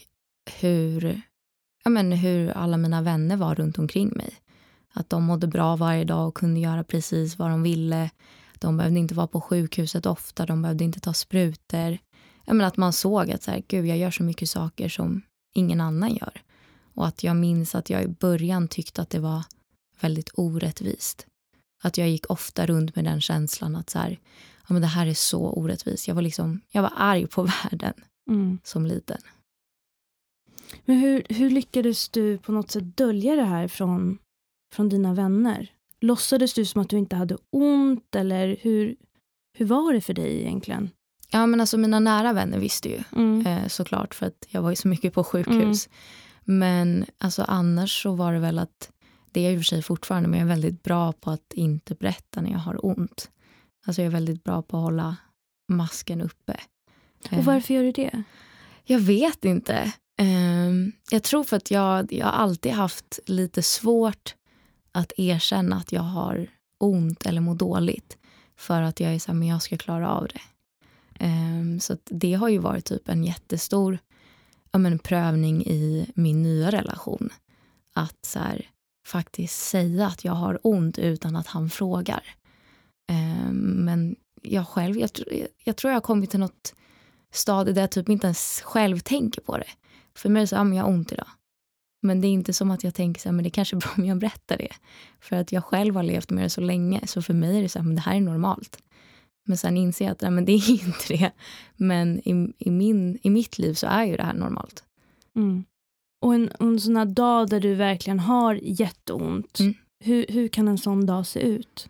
hur, 0.61 1.23
ja, 1.85 1.91
men 1.91 2.13
hur 2.13 2.51
alla 2.51 2.77
mina 2.77 3.03
vänner 3.03 3.37
var 3.37 3.55
runt 3.55 3.79
omkring 3.79 4.13
mig. 4.17 4.35
Att 4.93 5.11
de 5.11 5.25
mådde 5.25 5.47
bra 5.47 5.77
varje 5.77 6.05
dag 6.05 6.29
och 6.29 6.35
kunde 6.35 6.61
göra 6.61 6.85
precis 6.85 7.39
vad 7.39 7.51
de 7.51 7.63
ville. 7.63 8.11
De 8.59 8.77
behövde 8.77 8.99
inte 8.99 9.15
vara 9.15 9.27
på 9.27 9.41
sjukhuset 9.41 10.07
ofta, 10.07 10.47
de 10.47 10.63
behövde 10.63 10.85
inte 10.85 11.01
ta 11.01 11.13
sprutor. 11.13 11.99
Jag 12.45 12.57
menar 12.57 12.69
att 12.69 12.77
man 12.77 12.93
såg 12.93 13.31
att 13.31 13.43
så 13.43 13.51
här, 13.51 13.63
Gud, 13.69 13.87
jag 13.87 13.99
gör 13.99 14.11
så 14.11 14.23
mycket 14.23 14.51
saker 14.51 14.89
som 14.89 15.23
ingen 15.55 15.81
annan 15.81 16.15
gör. 16.15 16.43
Och 16.95 17.07
att 17.07 17.25
jag 17.25 17.37
minns 17.37 17.75
att 17.75 17.91
jag 17.91 18.03
i 18.03 18.09
början 18.09 18.69
tyckte 18.69 19.03
att 19.03 19.11
det 19.11 19.21
var 19.21 19.45
väldigt 20.01 20.31
orättvist. 20.35 21.27
att 21.83 21.99
jag 21.99 22.09
gick 22.09 22.31
ofta 22.31 22.67
runt 22.67 22.97
med 22.97 23.05
den 23.05 23.21
känslan 23.21 23.77
att 23.77 23.91
så 23.91 23.99
här, 23.99 24.19
ja, 24.69 24.73
men 24.73 24.83
det 24.83 24.89
här 24.89 25.07
är 25.07 25.15
så 25.15 25.53
orättvist. 25.53 26.09
Jag 26.09 26.15
var, 26.15 26.23
liksom, 26.23 26.61
jag 26.71 26.83
var 26.83 26.93
arg 26.97 27.27
på 27.27 27.43
världen 27.63 27.95
mm. 28.31 28.59
som 28.65 28.87
liten. 28.87 29.19
Men 30.85 30.99
hur, 30.99 31.27
hur 31.29 31.51
lyckades 31.51 32.09
du 32.09 32.39
på 32.39 32.53
något 32.53 32.71
sätt 32.71 32.97
dölja 32.97 33.37
det 33.37 33.45
här 33.45 33.69
från, 33.69 34.19
från 34.75 34.89
dina 34.89 35.15
vänner? 35.15 35.73
Låtsades 36.01 36.55
du 36.55 36.65
som 36.65 36.83
att 36.83 36.89
du 36.89 36.99
inte 36.99 37.17
hade 37.17 37.37
ont 37.51 38.15
eller 38.15 38.57
hur, 38.61 38.97
hur 39.59 39.67
var 39.67 39.93
det 39.93 40.01
för 40.01 40.15
dig 40.15 40.41
egentligen? 40.41 40.91
Ja 41.35 41.47
men 41.47 41.61
alltså 41.61 41.79
mina 41.79 42.01
nära 42.01 42.33
vänner 42.33 42.59
visste 42.59 42.89
ju 42.89 43.03
mm. 43.17 43.47
eh, 43.47 43.69
såklart 43.69 44.15
för 44.15 44.27
att 44.27 44.47
jag 44.49 44.63
var 44.63 44.71
ju 44.71 44.77
så 44.77 44.89
mycket 44.89 45.15
på 45.15 45.25
sjukhus. 45.25 45.87
Mm. 45.87 45.99
Men 46.45 47.07
alltså 47.19 47.45
annars 47.49 48.03
så 48.03 48.15
var 48.15 48.33
det 48.33 48.39
väl 48.39 48.59
att, 48.59 48.91
det 49.31 49.41
är 49.41 49.45
jag 49.45 49.53
i 49.53 49.57
och 49.57 49.61
för 49.61 49.65
sig 49.65 49.83
fortfarande, 49.83 50.29
men 50.29 50.39
jag 50.39 50.47
är 50.47 50.51
väldigt 50.51 50.83
bra 50.83 51.13
på 51.13 51.31
att 51.31 51.53
inte 51.55 51.95
berätta 51.95 52.41
när 52.41 52.51
jag 52.51 52.59
har 52.59 52.87
ont. 52.87 53.31
Alltså 53.87 54.03
jag 54.03 54.07
är 54.07 54.11
väldigt 54.11 54.45
bra 54.45 54.63
på 54.63 54.77
att 54.77 54.83
hålla 54.83 55.17
masken 55.69 56.21
uppe. 56.21 56.61
Och 57.25 57.33
eh. 57.33 57.45
varför 57.45 57.75
gör 57.75 57.83
du 57.83 57.93
det? 57.93 58.23
Jag 58.85 58.99
vet 58.99 59.45
inte. 59.45 59.93
Ehm, 60.19 60.93
jag 61.11 61.23
tror 61.23 61.45
för 61.45 61.57
att 61.57 61.71
jag, 61.71 62.13
jag 62.13 62.27
har 62.27 62.33
alltid 62.33 62.73
haft 62.73 63.19
lite 63.27 63.63
svårt 63.63 64.35
att 64.93 65.13
erkänna 65.17 65.77
att 65.77 65.93
jag 65.93 66.03
har 66.03 66.47
ont 66.79 67.27
eller 67.27 67.41
mår 67.41 67.55
dåligt. 67.55 68.19
För 68.57 68.83
att 68.83 69.01
jag 69.01 69.15
är 69.15 69.19
så 69.19 69.33
här, 69.33 69.39
men 69.39 69.49
jag 69.49 69.63
ska 69.63 69.77
klara 69.77 70.11
av 70.11 70.29
det. 70.29 70.41
Ehm, 71.23 71.81
så 71.81 71.97
det 72.05 72.35
har 72.35 72.49
ju 72.49 72.59
varit 72.59 72.85
typ 72.85 73.09
en 73.09 73.25
jättestor 73.25 73.99
ja, 74.73 74.79
men, 74.79 74.99
prövning 74.99 75.67
i 75.67 76.11
min 76.15 76.43
nya 76.43 76.71
relation. 76.71 77.29
Att 77.95 78.25
så 78.27 78.39
här, 78.39 78.71
faktiskt 79.07 79.59
säga 79.59 80.07
att 80.07 80.25
jag 80.25 80.33
har 80.33 80.59
ont 80.63 80.99
utan 80.99 81.37
att 81.37 81.47
han 81.47 81.71
frågar. 81.71 82.23
Ehm, 83.09 83.57
men 83.57 84.17
jag 84.43 84.69
själv, 84.69 84.97
jag, 84.97 85.11
jag 85.65 85.77
tror 85.77 85.91
jag 85.91 85.97
har 85.97 86.01
kommit 86.01 86.31
till 86.31 86.41
något 86.41 86.75
stadie 87.33 87.75
där 87.75 87.81
jag 87.81 87.91
typ 87.91 88.09
inte 88.09 88.27
ens 88.27 88.61
själv 88.65 88.99
tänker 88.99 89.41
på 89.41 89.59
det. 89.59 89.71
För 90.15 90.29
mig 90.29 90.41
är 90.41 90.43
det 90.43 90.47
så, 90.47 90.55
ja 90.55 90.65
men 90.65 90.79
jag 90.79 90.85
har 90.85 90.91
ont 90.91 91.13
idag. 91.13 91.29
Men 92.01 92.21
det 92.21 92.27
är 92.27 92.33
inte 92.33 92.53
som 92.53 92.71
att 92.71 92.85
jag 92.85 92.95
tänker 92.95 93.21
så 93.21 93.29
här, 93.29 93.33
men 93.33 93.43
det 93.43 93.49
är 93.49 93.51
kanske 93.51 93.77
är 93.77 93.81
bra 93.81 93.91
om 93.97 94.05
jag 94.05 94.19
berättar 94.19 94.57
det. 94.57 94.73
För 95.21 95.37
att 95.37 95.53
jag 95.53 95.65
själv 95.65 95.97
har 95.97 96.03
levt 96.03 96.31
med 96.31 96.45
det 96.45 96.51
så 96.51 96.61
länge. 96.61 97.07
Så 97.07 97.23
för 97.23 97.35
mig 97.35 97.59
är 97.59 97.63
det 97.63 97.69
så 97.69 97.79
här, 97.79 97.87
men 97.87 97.95
det 97.95 98.01
här 98.01 98.17
är 98.17 98.21
normalt. 98.21 98.79
Men 99.45 99.57
sen 99.57 99.77
inser 99.77 100.05
jag 100.05 100.13
att 100.13 100.21
nej, 100.21 100.31
men 100.31 100.45
det 100.45 100.53
är 100.53 100.71
inte 100.87 101.09
det. 101.09 101.31
Men 101.77 102.29
i, 102.29 102.53
i, 102.59 102.71
min, 102.71 103.19
i 103.23 103.31
mitt 103.31 103.59
liv 103.59 103.75
så 103.75 103.87
är 103.87 104.05
ju 104.05 104.17
det 104.17 104.23
här 104.23 104.35
normalt. 104.35 104.85
Mm. 105.37 105.65
Och 106.21 106.35
en, 106.35 106.51
en 106.61 106.81
sån 106.81 106.97
här 106.97 107.05
dag 107.05 107.49
där 107.49 107.61
du 107.61 107.75
verkligen 107.75 108.21
har 108.21 108.55
jätteont. 108.63 109.61
Mm. 109.61 109.75
Hur, 110.05 110.27
hur 110.29 110.49
kan 110.49 110.69
en 110.69 110.79
sån 110.79 111.07
dag 111.07 111.27
se 111.27 111.41
ut? 111.41 111.89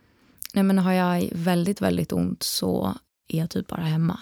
Nej, 0.53 0.63
men 0.63 0.77
har 0.77 0.91
jag 0.91 1.29
väldigt, 1.31 1.81
väldigt 1.81 2.13
ont 2.13 2.43
så 2.43 2.97
är 3.27 3.37
jag 3.37 3.49
typ 3.49 3.67
bara 3.67 3.81
hemma. 3.81 4.19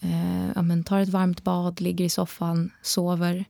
Eh, 0.00 0.50
ja, 0.54 0.62
men 0.62 0.84
tar 0.84 1.00
ett 1.00 1.08
varmt 1.08 1.44
bad, 1.44 1.80
ligger 1.80 2.04
i 2.04 2.08
soffan, 2.08 2.70
sover. 2.82 3.44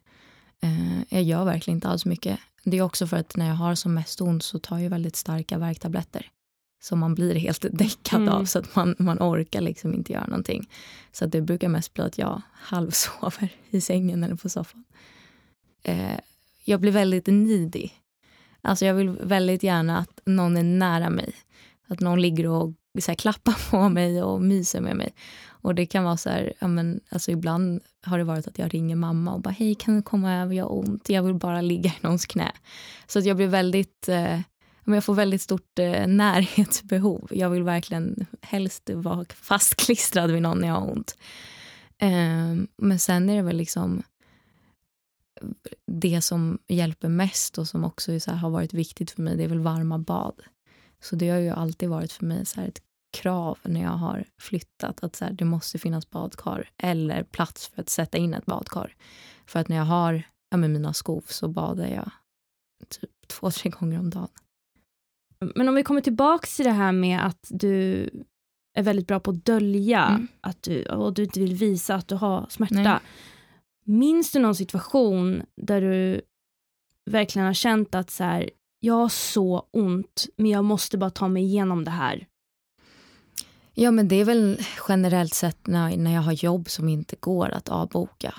Eh, 0.63 1.03
jag 1.09 1.23
gör 1.23 1.45
verkligen 1.45 1.77
inte 1.77 1.89
alls 1.89 2.07
mycket. 2.07 2.39
Det 2.65 2.77
är 2.77 2.83
också 2.83 3.07
för 3.07 3.17
att 3.17 3.37
när 3.37 3.49
jag 3.49 3.55
har 3.55 3.75
som 3.75 3.95
mest 3.95 4.21
ont 4.21 4.43
så 4.43 4.59
tar 4.59 4.79
jag 4.79 4.91
väldigt 4.91 5.17
starka 5.17 5.59
värktabletter 5.59 6.31
som 6.81 6.99
man 6.99 7.15
blir 7.15 7.35
helt 7.35 7.67
däckad 7.73 8.23
mm. 8.23 8.35
av 8.35 8.45
så 8.45 8.59
att 8.59 8.77
man, 8.77 8.95
man 8.99 9.19
orkar 9.19 9.61
liksom 9.61 9.95
inte 9.95 10.13
göra 10.13 10.27
någonting. 10.27 10.71
Så 11.13 11.25
att 11.25 11.33
det 11.33 11.41
brukar 11.41 11.69
mest 11.69 11.95
bli 11.95 12.05
att 12.05 12.19
jag 12.19 12.43
halvsover 12.53 13.49
i 13.71 13.81
sängen 13.81 14.25
eller 14.25 14.37
på 14.37 14.49
soffan. 14.49 14.85
Eh, 15.83 16.21
jag 16.65 16.81
blir 16.81 16.93
väldigt 16.93 17.27
nidig. 17.27 17.95
Alltså 18.63 18.85
jag 18.85 18.95
vill 18.95 19.11
väldigt 19.11 19.63
gärna 19.63 19.99
att 19.99 20.21
någon 20.25 20.57
är 20.57 20.63
nära 20.63 21.11
mig. 21.11 21.33
Att 21.89 22.01
någon 22.01 22.23
ligger 22.23 22.47
och 22.47 22.73
så 22.99 23.11
här, 23.11 23.17
klappar 23.17 23.55
på 23.71 23.89
mig 23.89 24.23
och 24.23 24.43
myser 24.43 24.81
med 24.81 24.97
mig. 24.97 25.15
Och 25.63 25.75
det 25.75 25.87
kan 25.87 26.05
vara 26.05 26.17
så 26.17 26.31
här, 26.31 26.53
ja, 26.59 26.69
men, 26.69 27.01
alltså 27.09 27.31
ibland 27.31 27.81
har 28.03 28.19
det 28.19 28.25
varit 28.25 28.47
att 28.47 28.59
jag 28.59 28.75
ringer 28.75 28.97
mamma 28.97 29.35
och 29.35 29.41
bara 29.41 29.51
hej 29.51 29.75
kan 29.75 29.97
du 29.97 30.03
komma 30.03 30.35
över, 30.35 30.55
jag 30.55 30.65
har 30.65 30.79
ont, 30.79 31.09
jag 31.09 31.23
vill 31.23 31.35
bara 31.35 31.61
ligga 31.61 31.91
i 31.91 31.99
någons 32.01 32.27
knä. 32.27 32.53
Så 33.07 33.19
att 33.19 33.25
jag 33.25 33.37
blir 33.37 33.47
väldigt, 33.47 34.09
eh, 34.09 34.41
jag 34.95 35.05
får 35.05 35.15
väldigt 35.15 35.43
stort 35.43 35.79
eh, 35.79 36.07
närhetsbehov. 36.07 37.29
Jag 37.31 37.51
vill 37.51 37.63
verkligen 37.63 38.27
helst 38.41 38.91
vara 38.95 39.25
fastklistrad 39.35 40.31
vid 40.31 40.43
någon 40.43 40.59
när 40.59 40.69
jag 40.69 40.75
har 40.75 40.91
ont. 40.93 41.17
Eh, 41.99 42.55
men 42.77 42.99
sen 42.99 43.29
är 43.29 43.37
det 43.37 43.43
väl 43.43 43.57
liksom 43.57 44.03
det 45.87 46.23
som 46.23 46.59
hjälper 46.69 47.09
mest 47.09 47.59
och 47.59 47.69
som 47.69 47.85
också 47.85 48.21
så 48.21 48.31
här, 48.31 48.39
har 48.39 48.51
varit 48.51 48.75
viktigt 48.75 49.11
för 49.11 49.23
mig, 49.23 49.37
det 49.37 49.45
är 49.45 49.49
väl 49.49 49.61
varma 49.61 49.99
bad. 49.99 50.43
Så 51.03 51.17
det 51.17 51.29
har 51.29 51.39
ju 51.39 51.51
alltid 51.51 51.89
varit 51.89 52.13
för 52.13 52.25
mig 52.27 52.47
så 52.47 52.61
ett 52.61 52.83
krav 53.13 53.59
när 53.63 53.83
jag 53.83 53.91
har 53.91 54.25
flyttat 54.39 55.05
att 55.05 55.17
så 55.17 55.25
här, 55.25 55.33
det 55.33 55.45
måste 55.45 55.79
finnas 55.79 56.11
badkar 56.11 56.71
eller 56.77 57.23
plats 57.23 57.69
för 57.69 57.83
att 57.83 57.89
sätta 57.89 58.19
in 58.19 58.35
ett 58.35 58.47
badkar. 58.47 58.97
För 59.47 59.61
att 59.61 59.69
när 59.69 59.77
jag 59.77 59.85
har 59.85 60.23
ja, 60.51 60.57
med 60.57 60.71
mina 60.71 60.95
skov 60.95 61.25
så 61.29 61.49
badar 61.49 61.87
jag 61.87 62.11
typ 62.89 63.11
två, 63.27 63.51
tre 63.51 63.71
gånger 63.71 63.99
om 63.99 64.11
dagen. 64.11 64.29
Men 65.55 65.69
om 65.69 65.75
vi 65.75 65.83
kommer 65.83 66.01
tillbaka 66.01 66.47
till 66.57 66.65
det 66.65 66.71
här 66.71 66.93
med 66.93 67.27
att 67.27 67.47
du 67.49 68.11
är 68.75 68.83
väldigt 68.83 69.07
bra 69.07 69.21
på 69.21 69.31
att 69.31 69.45
dölja 69.45 70.05
mm. 70.05 70.29
att 70.41 70.63
du, 70.63 70.85
och 70.85 71.15
du 71.15 71.25
inte 71.25 71.41
vill 71.41 71.55
visa 71.55 71.95
att 71.95 72.09
du 72.09 72.15
har 72.15 72.47
smärta. 72.49 72.75
Nej. 72.75 72.99
Minns 73.85 74.33
du 74.33 74.39
någon 74.39 74.55
situation 74.55 75.43
där 75.57 75.81
du 75.81 76.21
verkligen 77.11 77.47
har 77.47 77.55
känt 77.55 77.95
att 77.95 78.11
så 78.11 78.25
här, 78.25 78.51
jag 78.81 78.95
har 78.95 79.09
så 79.09 79.69
ont, 79.71 80.27
men 80.37 80.51
jag 80.51 80.65
måste 80.65 80.99
bara 80.99 81.11
ta 81.11 81.29
mig 81.29 81.43
igenom 81.43 81.85
det 81.85 81.91
här. 81.91 82.27
Ja, 83.75 83.91
men 83.91 84.09
det 84.09 84.17
är 84.17 84.25
väl 84.25 84.61
generellt 84.89 85.35
sett 85.35 85.67
när, 85.67 85.97
när 85.97 86.15
jag 86.15 86.23
har 86.23 86.33
jobb 86.33 86.71
som 86.71 86.89
inte 86.89 87.17
går 87.21 87.51
att 87.51 87.69
avboka. 87.69 88.35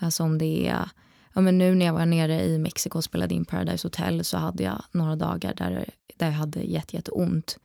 Alltså 0.00 0.22
om 0.22 0.38
det 0.38 0.68
är, 0.68 0.88
ja 1.32 1.40
men 1.40 1.58
nu 1.58 1.74
när 1.74 1.86
jag 1.86 1.92
var 1.92 2.06
nere 2.06 2.44
i 2.44 2.58
Mexiko 2.58 2.98
och 2.98 3.04
spelade 3.04 3.34
in 3.34 3.44
Paradise 3.44 3.86
Hotel 3.86 4.24
så 4.24 4.36
hade 4.36 4.62
jag 4.62 4.84
några 4.92 5.16
dagar 5.16 5.54
där, 5.54 5.90
där 6.16 6.26
jag 6.26 6.32
hade 6.32 6.60
jätte, 6.60 6.96
jätteont. 6.96 7.58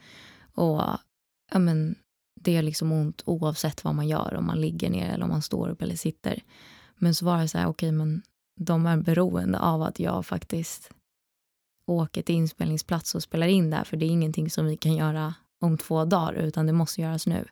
Och 0.53 0.81
ja 1.51 1.59
men 1.59 1.95
det 2.41 2.57
är 2.57 2.61
liksom 2.61 2.91
ont 2.91 3.21
oavsett 3.25 3.83
vad 3.83 3.95
man 3.95 4.07
gör, 4.07 4.35
om 4.35 4.45
man 4.45 4.61
ligger 4.61 4.89
ner 4.89 5.13
eller 5.13 5.23
om 5.23 5.29
man 5.29 5.41
står 5.41 5.69
upp 5.69 5.81
eller 5.81 5.95
sitter. 5.95 6.43
Men 6.95 7.15
så 7.15 7.25
var 7.25 7.37
det 7.41 7.47
så 7.47 7.57
här, 7.57 7.65
okej 7.65 7.87
okay, 7.87 7.91
men 7.91 8.21
de 8.55 8.85
är 8.85 8.97
beroende 8.97 9.59
av 9.59 9.81
att 9.81 9.99
jag 9.99 10.25
faktiskt 10.25 10.91
åker 11.85 12.21
till 12.21 12.35
inspelningsplats 12.35 13.15
och 13.15 13.23
spelar 13.23 13.47
in 13.47 13.69
där 13.69 13.83
för 13.83 13.97
det 13.97 14.05
är 14.05 14.09
ingenting 14.09 14.49
som 14.49 14.65
vi 14.65 14.77
kan 14.77 14.95
göra 14.95 15.33
om 15.59 15.77
två 15.77 16.05
dagar 16.05 16.33
utan 16.33 16.67
det 16.67 16.73
måste 16.73 17.01
göras 17.01 17.27
nu. 17.27 17.45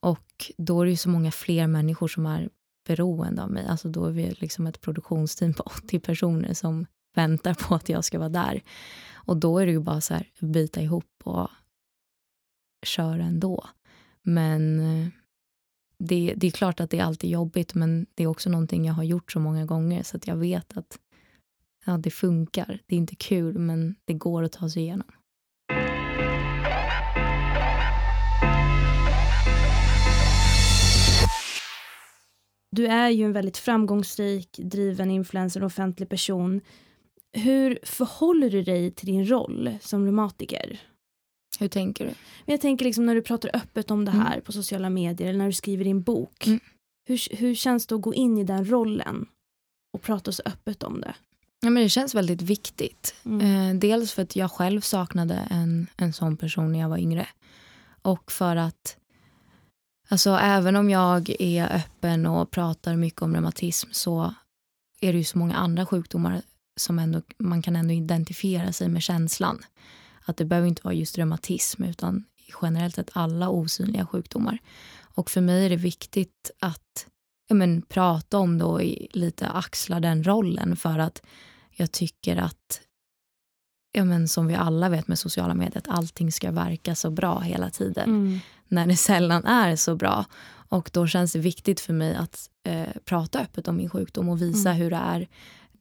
Och 0.00 0.52
då 0.56 0.80
är 0.80 0.84
det 0.84 0.90
ju 0.90 0.96
så 0.96 1.08
många 1.08 1.30
fler 1.30 1.66
människor 1.66 2.08
som 2.08 2.26
är 2.26 2.48
beroende 2.86 3.42
av 3.42 3.50
mig. 3.50 3.66
Alltså 3.66 3.88
då 3.88 4.04
är 4.04 4.10
vi 4.10 4.30
liksom 4.30 4.66
ett 4.66 4.80
produktionsteam 4.80 5.54
på 5.54 5.62
80 5.62 6.00
personer 6.00 6.54
som 6.54 6.86
väntar 7.14 7.54
på 7.54 7.74
att 7.74 7.88
jag 7.88 8.04
ska 8.04 8.18
vara 8.18 8.28
där. 8.28 8.62
Och 9.26 9.36
då 9.36 9.58
är 9.58 9.66
det 9.66 9.72
ju 9.72 9.80
bara 9.80 10.00
så 10.00 10.14
här, 10.14 10.30
bita 10.40 10.80
ihop 10.80 11.22
och 11.24 11.48
köra 12.86 13.24
ändå. 13.24 13.68
Men 14.22 14.80
eh, 14.80 15.08
det, 15.98 16.34
det 16.36 16.46
är 16.46 16.50
klart 16.50 16.80
att 16.80 16.90
det 16.90 16.98
är 16.98 17.04
alltid 17.04 17.30
jobbigt 17.30 17.74
men 17.74 18.06
det 18.14 18.22
är 18.22 18.26
också 18.26 18.50
någonting 18.50 18.84
jag 18.84 18.94
har 18.94 19.04
gjort 19.04 19.32
så 19.32 19.40
många 19.40 19.64
gånger 19.66 20.02
så 20.02 20.16
att 20.16 20.26
jag 20.26 20.36
vet 20.36 20.76
att 20.76 20.98
ja, 21.84 21.98
det 21.98 22.10
funkar. 22.10 22.80
Det 22.86 22.94
är 22.94 22.98
inte 22.98 23.16
kul, 23.16 23.58
men 23.58 23.94
det 24.04 24.14
går 24.14 24.42
att 24.42 24.52
ta 24.52 24.70
sig 24.70 24.82
igenom. 24.82 25.12
Du 32.70 32.86
är 32.86 33.10
ju 33.10 33.24
en 33.24 33.32
väldigt 33.32 33.58
framgångsrik, 33.58 34.58
driven 34.58 35.10
influencer 35.10 35.60
och 35.60 35.66
offentlig 35.66 36.08
person. 36.08 36.60
Hur 37.36 37.78
förhåller 37.82 38.50
du 38.50 38.62
dig 38.62 38.90
till 38.90 39.06
din 39.06 39.30
roll 39.30 39.78
som 39.80 40.04
reumatiker? 40.04 40.80
Hur 41.58 41.68
tänker 41.68 42.06
du? 42.06 42.12
Jag 42.52 42.60
tänker 42.60 42.84
liksom 42.84 43.06
när 43.06 43.14
du 43.14 43.22
pratar 43.22 43.50
öppet 43.54 43.90
om 43.90 44.04
det 44.04 44.10
mm. 44.10 44.22
här 44.22 44.32
mm. 44.32 44.44
på 44.44 44.52
sociala 44.52 44.90
medier 44.90 45.28
eller 45.28 45.38
när 45.38 45.46
du 45.46 45.52
skriver 45.52 45.84
din 45.84 46.02
bok. 46.02 46.46
Mm. 46.46 46.60
Hur, 47.08 47.36
hur 47.36 47.54
känns 47.54 47.86
det 47.86 47.94
att 47.94 48.00
gå 48.00 48.14
in 48.14 48.38
i 48.38 48.44
den 48.44 48.70
rollen 48.70 49.26
och 49.92 50.02
prata 50.02 50.32
så 50.32 50.42
öppet 50.44 50.82
om 50.82 51.00
det? 51.00 51.14
Ja, 51.60 51.70
men 51.70 51.82
det 51.82 51.88
känns 51.88 52.14
väldigt 52.14 52.42
viktigt. 52.42 53.14
Mm. 53.24 53.70
Eh, 53.70 53.80
dels 53.80 54.12
för 54.12 54.22
att 54.22 54.36
jag 54.36 54.50
själv 54.50 54.80
saknade 54.80 55.34
en, 55.50 55.86
en 55.96 56.12
sån 56.12 56.36
person 56.36 56.72
när 56.72 56.78
jag 56.78 56.88
var 56.88 56.98
yngre. 56.98 57.28
Och 58.02 58.32
för 58.32 58.56
att 58.56 58.96
alltså, 60.08 60.30
även 60.30 60.76
om 60.76 60.90
jag 60.90 61.36
är 61.38 61.76
öppen 61.76 62.26
och 62.26 62.50
pratar 62.50 62.96
mycket 62.96 63.22
om 63.22 63.34
reumatism 63.34 63.88
så 63.92 64.34
är 65.00 65.12
det 65.12 65.18
ju 65.18 65.24
så 65.24 65.38
många 65.38 65.54
andra 65.54 65.86
sjukdomar 65.86 66.42
som 66.76 66.98
ändå, 66.98 67.22
man 67.38 67.62
kan 67.62 67.76
ändå 67.76 67.94
identifiera 67.94 68.72
sig 68.72 68.88
med 68.88 69.02
känslan. 69.02 69.62
Att 70.24 70.36
det 70.36 70.44
behöver 70.44 70.68
inte 70.68 70.82
vara 70.84 70.94
just 70.94 71.18
reumatism 71.18 71.84
utan 71.84 72.24
generellt 72.62 72.94
sett 72.94 73.10
alla 73.12 73.48
osynliga 73.48 74.06
sjukdomar. 74.06 74.58
Och 75.00 75.30
för 75.30 75.40
mig 75.40 75.66
är 75.66 75.70
det 75.70 75.76
viktigt 75.76 76.50
att 76.60 77.06
ja, 77.48 77.54
men, 77.54 77.82
prata 77.82 78.38
om 78.38 78.58
det 78.58 78.64
och 78.64 78.80
lite 79.10 79.48
axla 79.48 80.00
den 80.00 80.24
rollen 80.24 80.76
för 80.76 80.98
att 80.98 81.22
jag 81.76 81.92
tycker 81.92 82.36
att 82.36 82.80
ja, 83.92 84.04
men 84.04 84.28
som 84.28 84.46
vi 84.46 84.54
alla 84.54 84.88
vet 84.88 85.08
med 85.08 85.18
sociala 85.18 85.54
medier, 85.54 85.78
att 85.78 85.88
allting 85.88 86.32
ska 86.32 86.50
verka 86.50 86.94
så 86.94 87.10
bra 87.10 87.40
hela 87.40 87.70
tiden. 87.70 88.08
Mm. 88.08 88.38
När 88.68 88.86
det 88.86 88.96
sällan 88.96 89.44
är 89.44 89.76
så 89.76 89.96
bra. 89.96 90.24
Och 90.68 90.90
då 90.92 91.06
känns 91.06 91.32
det 91.32 91.38
viktigt 91.38 91.80
för 91.80 91.92
mig 91.92 92.14
att 92.14 92.50
eh, 92.64 92.88
prata 93.04 93.40
öppet 93.40 93.68
om 93.68 93.76
min 93.76 93.90
sjukdom 93.90 94.28
och 94.28 94.42
visa 94.42 94.70
Mm. 94.70 94.82
hur 94.82 94.90
det 94.90 94.96
är. 94.96 95.28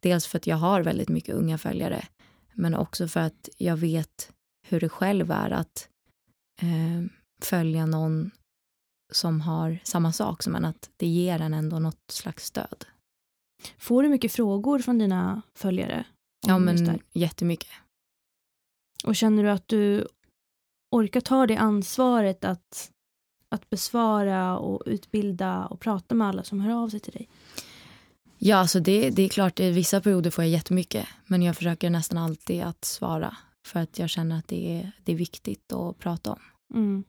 Dels 0.05 0.27
för 0.27 0.37
att 0.37 0.47
jag 0.47 0.57
har 0.57 0.81
väldigt 0.81 1.09
mycket 1.09 1.35
unga 1.35 1.57
följare, 1.57 2.07
men 2.53 2.75
också 2.75 3.07
för 3.07 3.19
att 3.19 3.49
jag 3.57 3.77
vet 3.77 4.31
hur 4.67 4.79
det 4.79 4.89
själv 4.89 5.31
är 5.31 5.51
att 5.51 5.89
eh, 6.61 7.09
följa 7.41 7.85
någon 7.85 8.31
som 9.13 9.41
har 9.41 9.79
samma 9.83 10.13
sak 10.13 10.43
som 10.43 10.55
en, 10.55 10.65
att 10.65 10.89
det 10.97 11.07
ger 11.07 11.41
en 11.41 11.53
ändå 11.53 11.79
något 11.79 12.11
slags 12.11 12.45
stöd. 12.45 12.85
Får 13.77 14.03
du 14.03 14.09
mycket 14.09 14.31
frågor 14.31 14.79
från 14.79 14.97
dina 14.97 15.41
följare? 15.53 16.05
Ja, 16.47 16.59
men 16.59 16.99
jättemycket. 17.11 17.71
Och 19.03 19.15
känner 19.15 19.43
du 19.43 19.49
att 19.49 19.67
du 19.67 20.07
orkar 20.91 21.21
ta 21.21 21.47
det 21.47 21.57
ansvaret 21.57 22.45
att, 22.45 22.91
att 23.49 23.69
besvara 23.69 24.57
och 24.57 24.83
utbilda 24.85 25.65
och 25.65 25.79
prata 25.79 26.15
med 26.15 26.27
alla 26.27 26.43
som 26.43 26.59
hör 26.59 26.83
av 26.83 26.89
sig 26.89 26.99
till 26.99 27.13
dig? 27.13 27.29
Ja, 28.47 28.55
alltså 28.55 28.79
det, 28.79 29.09
det 29.09 29.21
är 29.23 29.29
klart, 29.29 29.59
i 29.59 29.71
vissa 29.71 30.01
perioder 30.01 30.31
får 30.31 30.43
jag 30.43 30.51
jättemycket, 30.51 31.07
men 31.25 31.41
jag 31.41 31.55
försöker 31.55 31.89
nästan 31.89 32.17
alltid 32.17 32.61
att 32.61 32.85
svara 32.85 33.37
för 33.67 33.79
att 33.79 33.99
jag 33.99 34.09
känner 34.09 34.37
att 34.37 34.47
det 34.47 34.79
är, 34.79 34.91
det 35.03 35.11
är 35.11 35.15
viktigt 35.15 35.73
att 35.73 35.99
prata 35.99 36.31
om. 36.31 36.39
Mm. 36.73 37.03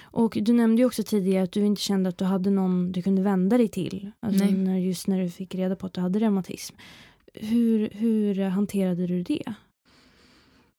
Och 0.00 0.38
du 0.40 0.52
nämnde 0.52 0.82
ju 0.82 0.86
också 0.86 1.02
tidigare 1.02 1.44
att 1.44 1.52
du 1.52 1.64
inte 1.64 1.82
kände 1.82 2.08
att 2.08 2.18
du 2.18 2.24
hade 2.24 2.50
någon 2.50 2.92
du 2.92 3.02
kunde 3.02 3.22
vända 3.22 3.58
dig 3.58 3.68
till. 3.68 4.12
Alltså 4.20 4.44
Nej. 4.44 4.54
när, 4.54 4.78
just 4.78 5.06
när 5.06 5.20
du 5.20 5.30
fick 5.30 5.54
reda 5.54 5.76
på 5.76 5.86
att 5.86 5.92
du 5.92 6.00
hade 6.00 6.18
reumatism. 6.18 6.76
Hur, 7.34 7.90
hur 7.90 8.44
hanterade 8.44 9.06
du 9.06 9.22
det? 9.22 9.54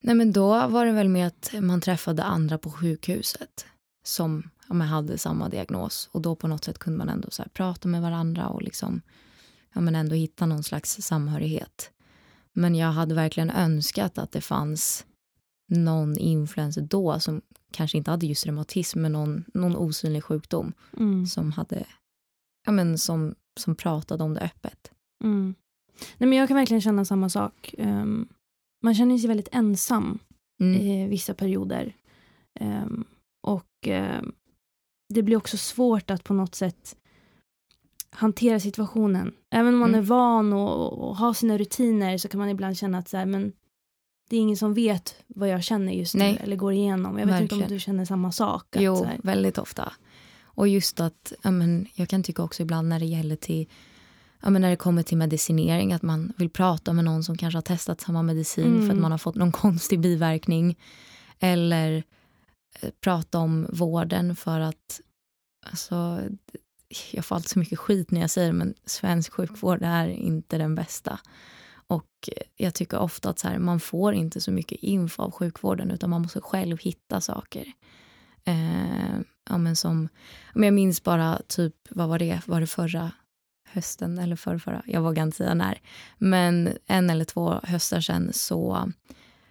Nej, 0.04 0.16
men 0.16 0.32
då 0.32 0.68
var 0.68 0.86
det 0.86 0.92
väl 0.92 1.10
med 1.10 1.28
att 1.28 1.54
man 1.62 1.82
träffade 1.82 2.24
andra 2.24 2.58
på 2.58 2.72
sjukhuset 2.72 3.66
som 4.04 4.50
ja, 4.70 4.76
hade 4.76 5.18
samma 5.18 5.50
diagnos 5.50 6.10
och 6.12 6.22
då 6.22 6.36
på 6.36 6.48
något 6.48 6.64
sätt 6.64 6.80
kunde 6.80 6.98
man 6.98 7.10
ändå 7.10 7.28
så 7.32 7.44
prata 7.54 7.88
med 7.88 8.02
varandra 8.02 8.48
och 8.48 8.62
liksom 8.62 9.02
ja, 9.74 9.82
men 9.82 9.96
ändå 9.96 10.16
hitta 10.16 10.46
någon 10.46 10.64
slags 10.64 11.02
samhörighet. 11.02 11.92
Men 12.54 12.76
jag 12.76 12.92
hade 12.92 13.16
verkligen 13.16 13.50
önskat 13.50 14.18
att 14.18 14.32
det 14.32 14.42
fanns 14.42 15.06
någon 15.72 16.18
influencer 16.18 16.82
då 16.82 17.20
som 17.20 17.42
kanske 17.72 17.98
inte 17.98 18.12
hade 18.12 18.26
just 18.26 18.46
reumatism 18.46 19.02
men 19.02 19.12
någon, 19.12 19.44
någon 19.54 19.76
osynlig 19.76 20.24
sjukdom 20.24 20.74
Mm. 20.98 21.26
som 21.28 21.52
hade 21.52 21.86
ja, 22.66 22.72
men 22.72 22.98
som, 22.98 23.36
som 23.60 23.76
pratade 23.76 24.24
om 24.24 24.34
det 24.34 24.40
öppet. 24.42 24.92
Mm. 25.24 25.56
Nej, 26.18 26.30
men 26.30 26.38
jag 26.38 26.48
kan 26.48 26.58
verkligen 26.58 26.82
känna 26.82 27.06
samma 27.06 27.30
sak. 27.30 27.76
Ehm, 27.78 28.28
man 28.84 28.96
känner 28.96 29.18
sig 29.18 29.28
väldigt 29.28 29.50
ensam 29.52 30.20
Mm. 30.60 30.82
i 30.82 31.08
vissa 31.08 31.34
perioder. 31.34 31.96
Ehm, 32.60 33.06
och 33.44 33.88
ehm, 33.88 34.32
det 35.14 35.24
blir 35.24 35.38
också 35.38 35.58
svårt 35.58 36.10
att 36.10 36.24
på 36.24 36.34
något 36.34 36.56
sätt 36.56 36.96
hantera 38.18 38.60
situationen. 38.60 39.34
Även 39.52 39.74
om 39.74 39.80
man 39.80 39.90
Mm. 39.90 40.00
är 40.02 40.06
van 40.06 40.54
och, 40.54 40.94
och 41.08 41.16
har 41.18 41.34
sina 41.34 41.58
rutiner 41.58 42.18
så 42.18 42.28
kan 42.28 42.40
man 42.40 42.50
ibland 42.50 42.78
känna 42.78 42.98
att 42.98 43.10
så 43.10 43.18
här, 43.18 43.26
men 43.26 43.54
det 44.30 44.36
är 44.38 44.40
ingen 44.40 44.58
som 44.58 44.74
vet 44.74 45.16
vad 45.28 45.50
jag 45.50 45.64
känner 45.64 45.94
just 45.94 46.16
nu 46.16 46.20
Nej. 46.24 46.40
eller 46.44 46.56
går 46.56 46.74
igenom. 46.74 47.20
Jag 47.20 47.28
vet 47.28 47.42
inte 47.42 47.56
om 47.56 47.64
du 47.68 47.80
känner 47.80 48.06
samma 48.06 48.32
sak. 48.32 48.76
Att, 48.76 48.82
Jo, 48.82 49.08
väldigt 49.24 49.58
ofta. 49.58 49.94
Och 50.44 50.68
just 50.68 51.00
att, 51.00 51.34
men, 51.44 51.88
jag 51.94 52.10
kan 52.10 52.24
tycka 52.24 52.44
också 52.44 52.62
ibland 52.64 52.88
när 52.90 53.00
det 53.00 53.06
gäller 53.06 53.36
till, 53.36 53.68
ja, 54.42 54.50
men 54.50 54.62
när 54.62 54.70
det 54.70 54.76
kommer 54.76 55.04
till 55.04 55.18
medicinering, 55.18 55.94
att 55.94 56.02
man 56.02 56.34
vill 56.38 56.50
prata 56.50 56.94
med 56.94 57.06
någon 57.06 57.24
som 57.24 57.38
kanske 57.38 57.58
har 57.58 57.62
testat 57.62 58.02
samma 58.02 58.24
medicin 58.24 58.64
för 58.64 58.84
Mm. 58.84 58.92
att 58.92 58.98
man 59.02 59.12
har 59.12 59.18
fått 59.18 59.36
någon 59.36 59.52
konstig 59.64 60.00
biverkning. 60.00 60.78
Eller 61.40 62.04
eh, 62.82 62.90
prata 63.02 63.40
om 63.40 63.68
vården 63.70 64.36
för 64.36 64.60
att, 64.60 65.02
alltså, 65.66 66.20
jag 67.12 67.26
får 67.26 67.36
alltid 67.36 67.50
så 67.50 67.60
mycket 67.60 67.80
skit 67.80 68.12
när 68.12 68.22
jag 68.22 68.30
säger 68.30 68.48
det, 68.48 68.58
men 68.58 68.74
svensk 68.86 69.34
sjukvård 69.34 69.80
är 69.82 70.08
inte 70.08 70.58
den 70.58 70.76
bästa. 70.76 71.20
Och 71.88 72.30
jag 72.56 72.74
tycker 72.74 73.00
ofta 73.00 73.30
att 73.30 73.40
så 73.40 73.48
här, 73.48 73.58
man 73.58 73.80
får 73.80 74.14
inte 74.14 74.42
så 74.42 74.52
mycket 74.52 74.78
info 74.82 75.24
av 75.24 75.32
sjukvården 75.32 75.92
utan 75.92 76.10
man 76.10 76.22
måste 76.22 76.42
själv 76.42 76.78
hitta 76.80 77.22
saker. 77.22 77.74
Eh, 78.44 79.20
ja, 79.50 79.58
men 79.58 79.76
som, 79.76 80.10
men 80.54 80.64
jag 80.64 80.74
minns 80.74 81.04
bara 81.04 81.42
typ, 81.48 81.76
vad 81.90 82.10
var 82.10 82.20
det, 82.20 82.42
var 82.46 82.62
det 82.62 82.68
förra 82.68 83.12
hösten 83.66 84.20
eller 84.20 84.36
förra, 84.36 84.60
förra? 84.60 84.84
Jag 84.86 85.02
vågar 85.02 85.24
inte 85.24 85.38
säga 85.38 85.54
när. 85.54 85.82
Men 86.18 86.78
en 86.86 87.10
eller 87.10 87.26
två 87.26 87.60
höstar 87.64 88.02
sedan 88.02 88.34
så, 88.34 88.92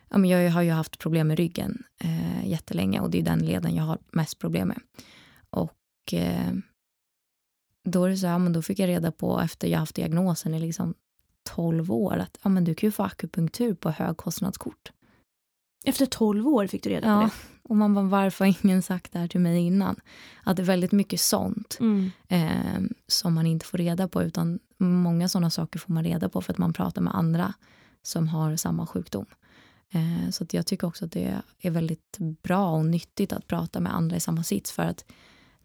ja, 0.09 0.19
men 0.19 0.31
jag 0.31 0.51
har 0.51 0.63
ju 0.63 0.71
haft 0.71 0.99
problem 0.99 1.29
med 1.29 1.39
ryggen 1.39 1.83
eh, 2.01 2.49
jättelänge 2.49 3.01
och 3.01 3.11
det 3.11 3.19
är 3.19 3.23
den 3.23 3.47
leden 3.47 3.75
jag 3.75 3.85
har 3.85 3.99
mest 4.13 4.39
problem 4.39 4.69
med. 4.69 4.81
Och 5.51 6.13
eh, 6.13 6.53
då 7.87 8.05
är 8.05 8.09
det 8.11 8.17
så 8.17 8.27
här, 8.27 8.39
men 8.39 8.53
då 8.53 8.63
fick 8.63 8.79
jag 8.79 8.89
reda 8.89 9.13
på 9.13 9.41
efter 9.41 9.69
jag 9.69 9.79
haft 9.79 9.95
diagnosen 9.95 10.55
i 10.55 10.59
liksom 10.61 10.95
12 11.49 11.93
år 11.93 12.17
att 12.17 12.39
ja, 12.43 12.49
men 12.51 12.65
du 12.65 12.75
kan 12.75 12.87
ju 12.87 12.91
få 12.93 13.03
akupunktur 13.03 13.75
på 13.75 13.91
högkostnadskort. 13.91 14.93
Efter 15.85 16.07
12 16.07 16.49
år 16.49 16.67
fick 16.67 16.83
du 16.83 16.91
reda 16.91 17.01
på 17.03 17.09
Ja, 17.09 17.21
det. 17.21 17.31
och 17.69 17.77
man 17.77 17.95
bara, 17.95 18.05
varför 18.05 18.45
har 18.45 18.57
ingen 18.65 18.83
sagt 18.83 19.13
det 19.13 19.19
här 19.19 19.29
till 19.29 19.41
mig 19.41 19.59
innan? 19.59 20.01
Att 20.45 20.57
det 20.57 20.63
är 20.63 20.65
väldigt 20.65 20.93
mycket 20.93 21.21
sånt 21.21 21.77
Mm. 21.81 22.11
eh, 22.29 22.81
som 23.07 23.35
man 23.35 23.47
inte 23.47 23.67
får 23.67 23.79
reda 23.79 24.09
på 24.09 24.23
utan 24.23 24.59
många 24.79 25.29
sådana 25.29 25.51
saker 25.51 25.79
får 25.79 25.93
man 25.93 26.05
reda 26.05 26.29
på 26.29 26.41
för 26.41 26.53
att 26.53 26.59
man 26.59 26.73
pratar 26.73 27.03
med 27.03 27.15
andra 27.17 27.55
som 28.03 28.29
har 28.29 28.57
samma 28.57 28.87
sjukdom. 28.87 29.27
Eh, 29.91 30.31
så 30.31 30.47
jag 30.51 30.67
tycker 30.67 30.87
också 30.87 31.05
att 31.05 31.13
det 31.13 31.41
är 31.61 31.71
väldigt 31.71 32.17
bra 32.19 32.71
och 32.71 32.85
nyttigt 32.87 33.33
att 33.33 33.47
prata 33.47 33.81
med 33.81 33.95
andra 33.95 34.17
i 34.17 34.21
samma 34.21 34.43
sits 34.43 34.73
för 34.73 34.83
att 34.83 35.05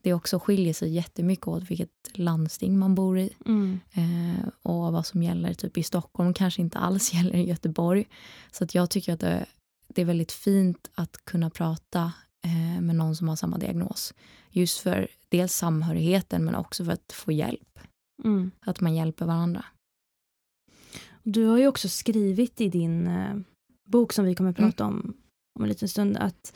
det 0.02 0.14
också 0.14 0.40
skiljer 0.40 0.74
sig 0.74 0.90
jättemycket 0.90 1.48
åt 1.48 1.72
vilket 1.72 1.90
landsting 2.14 2.80
man 2.80 2.96
bor 2.96 3.20
i 3.20 3.30
Mm. 3.46 3.80
eh, 3.94 4.48
och 4.62 4.94
vad 4.94 5.06
som 5.06 5.24
gäller 5.24 5.54
typ 5.54 5.78
i 5.78 5.84
Stockholm 5.84 6.34
kanske 6.34 6.62
inte 6.62 6.78
alls 6.80 7.14
gäller 7.14 7.36
i 7.36 7.48
Göteborg. 7.48 8.08
Så 8.52 8.64
att 8.64 8.76
jag 8.76 8.90
tycker 8.90 9.14
att 9.14 9.20
det, 9.20 9.46
det 9.88 10.02
är 10.02 10.06
väldigt 10.06 10.32
fint 10.32 10.92
att 10.96 11.26
kunna 11.26 11.50
prata 11.50 12.14
eh, 12.44 12.82
med 12.82 12.96
någon 12.96 13.16
som 13.16 13.30
har 13.30 13.36
samma 13.36 13.58
diagnos. 13.58 14.14
Just 14.50 14.80
för 14.80 15.08
dels 15.30 15.54
samhörigheten 15.54 16.46
men 16.46 16.56
också 16.56 16.86
för 16.86 16.92
att 16.92 17.12
få 17.14 17.32
hjälp. 17.32 17.80
Mm. 18.24 18.52
Att 18.60 18.82
man 18.82 18.96
hjälper 18.96 19.26
varandra. 19.26 19.66
Du 21.24 21.46
har 21.46 21.58
ju 21.58 21.68
också 21.68 21.90
skrivit 21.90 22.62
i 22.62 22.70
din 22.70 23.08
eh, 23.08 23.36
bok 23.90 24.14
som 24.14 24.26
vi 24.26 24.36
kommer 24.36 24.50
att 24.50 24.58
Mm. 24.60 24.72
prata 24.72 24.86
om 24.86 25.14
om 25.56 25.64
en 25.64 25.70
liten 25.70 25.90
stund 25.90 26.18
att, 26.18 26.54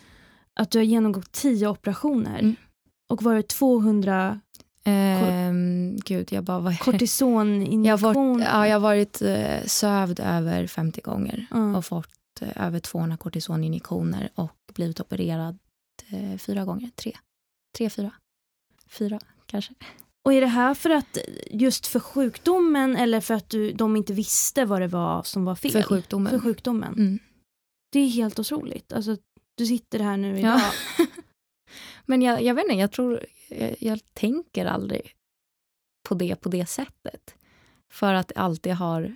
att 0.54 0.72
du 0.72 0.78
har 0.78 0.84
genomgått 0.84 1.32
tio 1.32 1.68
operationer 1.68 2.56
Mm. 3.10 3.14
och 3.14 3.24
varit 3.24 3.48
200 3.48 4.40
Ehm, 4.88 5.98
gud, 6.06 6.32
jag 6.32 6.44
bara... 6.44 6.60
Vad 6.60 6.72
det? 6.72 6.76
Jag 6.76 6.80
kortisoninjektion. 6.86 8.38
varit, 8.38 8.48
ja, 8.48 8.68
jag 8.68 8.76
har 8.76 8.80
varit 8.80 9.22
eh, 9.22 9.66
sövd 9.66 10.20
över 10.20 10.68
50 10.68 11.02
gånger 11.02 11.46
Ja. 11.52 11.78
och 11.78 11.86
fått 11.86 12.42
eh, 12.42 12.66
över 12.66 12.80
200 12.80 13.18
kortisoninjektioner 13.18 14.30
och 14.36 14.52
blivit 14.74 15.00
opererad 15.00 15.58
eh, 16.10 16.38
fyra 16.38 16.66
gånger. 16.66 16.90
Tre, 16.96 17.18
tre, 17.78 17.90
fyra, 17.90 18.12
fyra 18.90 19.20
kanske. 19.46 19.74
Och 20.26 20.34
är 20.34 20.42
det 20.42 20.48
här 20.48 20.74
för 20.74 20.90
att 20.90 21.18
just 21.52 21.88
för 21.88 22.00
sjukdomen 22.00 22.96
eller 22.96 23.22
för 23.22 23.34
att 23.34 23.50
du, 23.50 23.72
de 23.72 23.96
inte 23.96 24.14
visste 24.14 24.66
vad 24.66 24.82
det 24.82 24.88
var 24.88 25.24
som 25.24 25.46
var 25.46 25.56
fel? 25.56 25.72
För 25.72 25.82
sjukdomen. 25.82 26.32
För 26.32 26.40
sjukdomen. 26.40 26.94
Mm. 26.94 27.20
Det 27.92 28.00
är 28.00 28.08
helt 28.08 28.40
otroligt. 28.40 28.94
Alltså, 28.94 29.18
du 29.56 29.66
sitter 29.66 30.00
här 30.00 30.18
nu 30.18 30.40
idag. 30.40 30.60
Ja. 30.98 31.06
Men 32.06 32.22
jag, 32.22 32.42
jag 32.44 32.56
vet 32.56 32.64
inte, 32.64 32.76
jag 32.76 32.92
tror, 32.92 33.26
jag, 33.50 33.76
jag 33.80 34.00
tänker 34.14 34.66
aldrig 34.66 35.14
på 36.10 36.16
det 36.16 36.36
på 36.36 36.50
det 36.50 36.66
sättet. 36.66 37.36
För 37.94 38.14
att 38.14 38.28
det 38.28 38.36
alltid 38.36 38.74
har, 38.74 39.16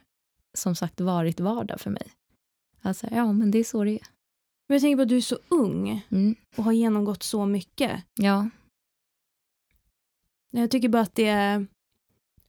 som 0.58 0.76
sagt, 0.76 1.02
varit 1.02 1.40
vardag 1.40 1.80
för 1.82 1.90
mig. 1.90 2.12
Alltså, 2.82 3.08
ja, 3.12 3.32
men 3.34 3.52
det 3.52 3.60
är 3.60 3.64
så 3.64 3.84
det 3.84 3.92
är. 3.92 4.08
Men 4.68 4.76
jag 4.76 4.82
tänker 4.82 4.96
på 4.98 5.02
att 5.02 5.10
du 5.10 5.18
är 5.18 5.22
så 5.22 5.40
ung 5.50 6.06
Mm. 6.12 6.36
och 6.56 6.64
har 6.64 6.72
genomgått 6.72 7.24
så 7.24 7.46
mycket. 7.46 8.04
Ja, 8.16 8.50
Jag 10.52 10.72
tycker 10.72 10.90
bara 10.90 11.02
att 11.02 11.16
det 11.16 11.28
är 11.28 11.68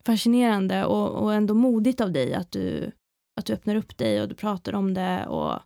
fascinerande 0.05 0.85
och, 0.85 1.23
och 1.23 1.35
ändå 1.35 1.55
modigt 1.55 2.01
av 2.01 2.13
dig 2.13 2.35
att 2.35 2.51
du, 2.53 2.93
att 3.41 3.47
du 3.47 3.53
öppnar 3.53 3.75
upp 3.77 3.99
dig 3.99 4.23
och 4.23 4.29
du 4.29 4.35
pratar 4.35 4.73
om 4.75 4.95
det 4.95 5.27
och, 5.27 5.61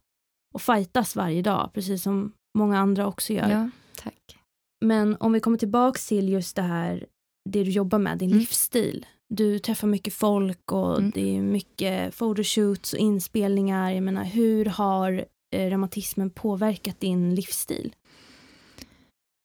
och 0.54 0.62
fightas 0.62 1.16
varje 1.16 1.42
dag, 1.42 1.70
precis 1.74 2.02
som 2.02 2.32
många 2.58 2.78
andra 2.78 3.06
också 3.06 3.32
gör. 3.32 3.50
ja, 3.50 3.70
tack. 3.96 4.38
Men 4.85 5.16
om 5.20 5.33
vi 5.33 5.40
kommer 5.40 5.59
tillbaks 5.59 6.07
till 6.09 6.29
just 6.29 6.57
det 6.57 6.62
här, 6.62 7.07
det 7.51 7.64
du 7.64 7.70
jobbar 7.70 7.99
med, 7.99 8.18
din 8.18 8.29
Mm. 8.31 8.38
livsstil. 8.38 9.07
Du 9.29 9.59
träffar 9.59 9.88
mycket 9.88 10.14
folk 10.14 10.73
och 10.73 10.99
Mm. 10.99 11.11
det 11.14 11.37
är 11.37 11.42
mycket 11.42 12.14
photoshoots 12.18 12.92
och 12.92 12.99
inspelningar. 12.99 13.90
Jag 13.90 14.03
menar, 14.03 14.25
hur 14.25 14.64
har 14.64 15.25
eh, 15.55 15.68
reumatismen 15.70 16.31
påverkat 16.31 17.01
din 17.01 17.35
livsstil? 17.35 17.94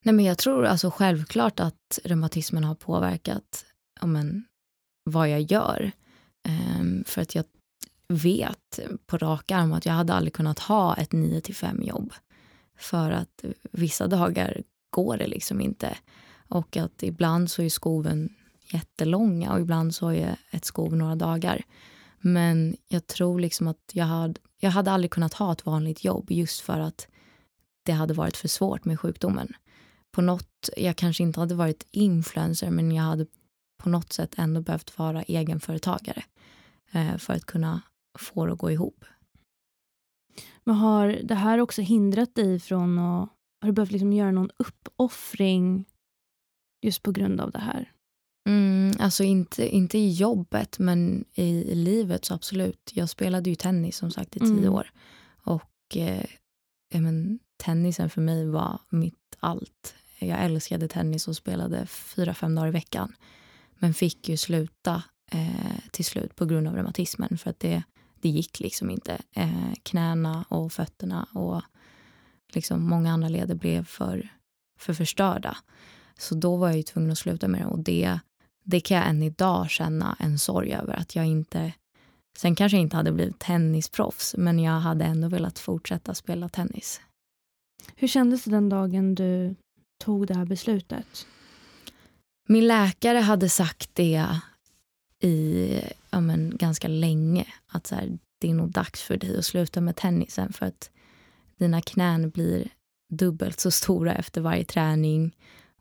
Nej, 0.05 0.15
men 0.15 0.25
jag 0.25 0.37
tror 0.37 0.65
alltså 0.65 0.91
självklart 0.91 1.59
att 1.59 1.99
reumatismen 2.03 2.63
har 2.63 2.75
påverkat 2.75 3.65
men, 4.01 4.45
vad 5.03 5.29
jag 5.29 5.41
gör. 5.41 5.91
Ehm, 6.47 7.03
för 7.07 7.21
att 7.21 7.35
jag, 7.35 7.45
vet 8.13 8.79
på 9.05 9.17
rak 9.17 9.51
arm 9.51 9.73
att 9.73 9.85
jag 9.85 9.93
hade 9.93 10.13
aldrig 10.13 10.33
kunnat 10.33 10.59
ha 10.59 10.95
ett 10.95 11.11
9 11.11 11.41
till 11.41 11.55
5 11.55 11.83
jobb. 11.83 12.13
För 12.77 13.11
att 13.11 13.43
vissa 13.71 14.07
dagar 14.07 14.63
går 14.89 15.17
det 15.17 15.27
liksom 15.27 15.61
inte. 15.61 15.97
Och 16.47 16.77
att 16.77 17.03
ibland 17.03 17.51
så 17.51 17.61
är 17.61 17.69
skoven 17.69 18.29
jättelånga 18.73 19.53
och 19.53 19.59
ibland 19.59 19.95
så 19.95 20.11
är 20.11 20.37
ett 20.51 20.65
skov 20.65 20.95
några 20.95 21.15
dagar. 21.15 21.63
Men 22.19 22.77
jag 22.87 23.07
tror 23.07 23.39
liksom 23.39 23.67
att 23.67 23.91
jag 23.93 24.05
hade, 24.05 24.39
jag 24.59 24.71
hade 24.71 24.91
aldrig 24.91 25.11
kunnat 25.11 25.33
ha 25.33 25.51
ett 25.51 25.65
vanligt 25.65 26.03
jobb 26.03 26.31
just 26.31 26.61
för 26.61 26.79
att 26.79 27.07
det 27.83 27.91
hade 27.91 28.13
varit 28.13 28.37
för 28.37 28.47
svårt 28.47 28.85
med 28.85 28.99
sjukdomen. 28.99 29.53
På 30.11 30.21
något, 30.21 30.69
jag 30.77 30.95
kanske 30.95 31.23
inte 31.23 31.39
hade 31.39 31.55
varit 31.55 31.87
influencer 31.91 32.71
men 32.71 32.91
jag 32.91 33.03
hade 33.03 33.25
på 33.77 33.89
något 33.89 34.13
sätt 34.13 34.33
ändå 34.37 34.61
behövt 34.61 34.97
vara 34.97 35.23
egenföretagare 35.23 36.23
eh, 36.91 37.17
för 37.17 37.33
att 37.33 37.45
kunna 37.45 37.81
få 38.19 38.45
det 38.45 38.53
att 38.53 38.59
gå 38.59 38.71
ihop. 38.71 39.05
Men 40.63 40.75
har 40.75 41.19
det 41.23 41.35
här 41.35 41.59
också 41.59 41.81
hindrat 41.81 42.35
dig 42.35 42.59
från 42.59 42.99
att... 42.99 43.29
Har 43.61 43.67
du 43.67 43.73
behövt 43.73 43.91
liksom 43.91 44.13
göra 44.13 44.31
någon 44.31 44.51
uppoffring 44.57 45.85
just 46.81 47.03
på 47.03 47.11
grund 47.11 47.41
av 47.41 47.51
det 47.51 47.59
här? 47.59 47.91
Mm, 48.49 48.93
alltså 48.99 49.23
inte, 49.23 49.75
inte 49.75 49.97
i 49.97 50.11
jobbet, 50.11 50.79
men 50.79 51.25
i, 51.33 51.71
i, 51.71 51.75
livet 51.75 52.25
så 52.25 52.33
absolut. 52.33 52.91
Jag 52.93 53.09
spelade 53.09 53.49
ju 53.49 53.55
tennis 53.55 53.97
som 53.97 54.11
sagt 54.11 54.35
i 54.35 54.39
tio 54.39 54.51
mm. 54.51 54.73
år. 54.73 54.91
Och 55.43 55.97
eh, 55.97 56.25
men, 56.93 57.39
tennisen 57.57 58.09
för 58.09 58.21
mig 58.21 58.45
var 58.45 58.79
mitt 58.89 59.35
allt. 59.39 59.95
Jag 60.19 60.43
älskade 60.43 60.87
tennis 60.87 61.27
och 61.27 61.35
spelade 61.35 61.85
fyra, 61.85 62.33
fem 62.33 62.55
dagar 62.55 62.67
i 62.67 62.71
veckan. 62.71 63.15
Men 63.75 63.93
fick 63.93 64.29
ju 64.29 64.37
sluta 64.37 65.03
eh, 65.31 65.79
till 65.91 66.05
slut 66.05 66.35
på 66.35 66.45
grund 66.45 66.67
av 66.67 66.75
reumatismen. 66.75 67.37
För 67.37 67.49
att 67.49 67.59
det, 67.59 67.83
det 68.21 68.29
gick 68.29 68.59
liksom 68.59 68.89
inte. 68.89 69.21
Eh, 69.31 69.73
knäna 69.83 70.45
och 70.49 70.73
fötterna 70.73 71.27
och 71.33 71.61
liksom 72.55 72.89
många 72.89 73.11
andra 73.11 73.29
leder 73.29 73.55
blev 73.55 73.85
för, 73.85 74.29
för 74.79 74.93
förstörda. 74.93 75.57
Så 76.17 76.35
då 76.35 76.55
var 76.55 76.67
jag 76.67 76.77
ju 76.77 76.83
tvungen 76.83 77.11
att 77.11 77.17
sluta 77.17 77.47
med 77.47 77.61
det. 77.61 77.65
Och 77.65 77.79
det, 77.79 78.19
det 78.63 78.79
kan 78.79 78.97
jag 78.97 79.07
än 79.07 79.23
idag 79.23 79.69
känna 79.69 80.15
en 80.19 80.39
sorg 80.39 80.73
över. 80.73 80.93
att 80.93 81.15
jag 81.15 81.25
inte... 81.25 81.73
Sen 82.37 82.55
kanske 82.55 82.77
jag 82.77 82.81
inte 82.81 82.95
hade 82.95 83.11
blivit 83.11 83.39
tennisproffs 83.39 84.35
men 84.37 84.59
jag 84.59 84.79
hade 84.79 85.05
ändå 85.05 85.27
velat 85.27 85.59
fortsätta 85.59 86.13
spela 86.13 86.49
tennis. 86.49 87.01
Hur 87.95 88.07
kändes 88.07 88.43
det 88.43 88.51
den 88.51 88.69
dagen 88.69 89.15
du 89.15 89.55
tog 90.03 90.27
det 90.27 90.33
här 90.33 90.45
beslutet? 90.45 91.27
Min 92.47 92.67
läkare 92.67 93.17
hade 93.17 93.49
sagt 93.49 93.89
det 93.93 94.27
i 95.19 95.81
ja, 96.09 96.19
men, 96.19 96.57
ganska 96.57 96.87
länge. 96.87 97.45
Att 97.67 97.87
så 97.87 97.95
här, 97.95 98.17
det 98.39 98.49
är 98.49 98.53
nog 98.53 98.71
dags 98.71 99.01
för 99.01 99.17
dig 99.17 99.37
att 99.37 99.45
sluta 99.45 99.81
med 99.81 99.95
tennisen 99.95 100.53
för 100.53 100.65
att 100.65 100.89
dina 101.59 101.81
knän 101.81 102.29
blir 102.29 102.67
dubbelt 103.09 103.59
så 103.59 103.71
stora 103.71 104.15
efter 104.15 104.41
varje 104.41 104.65
träning 104.65 105.35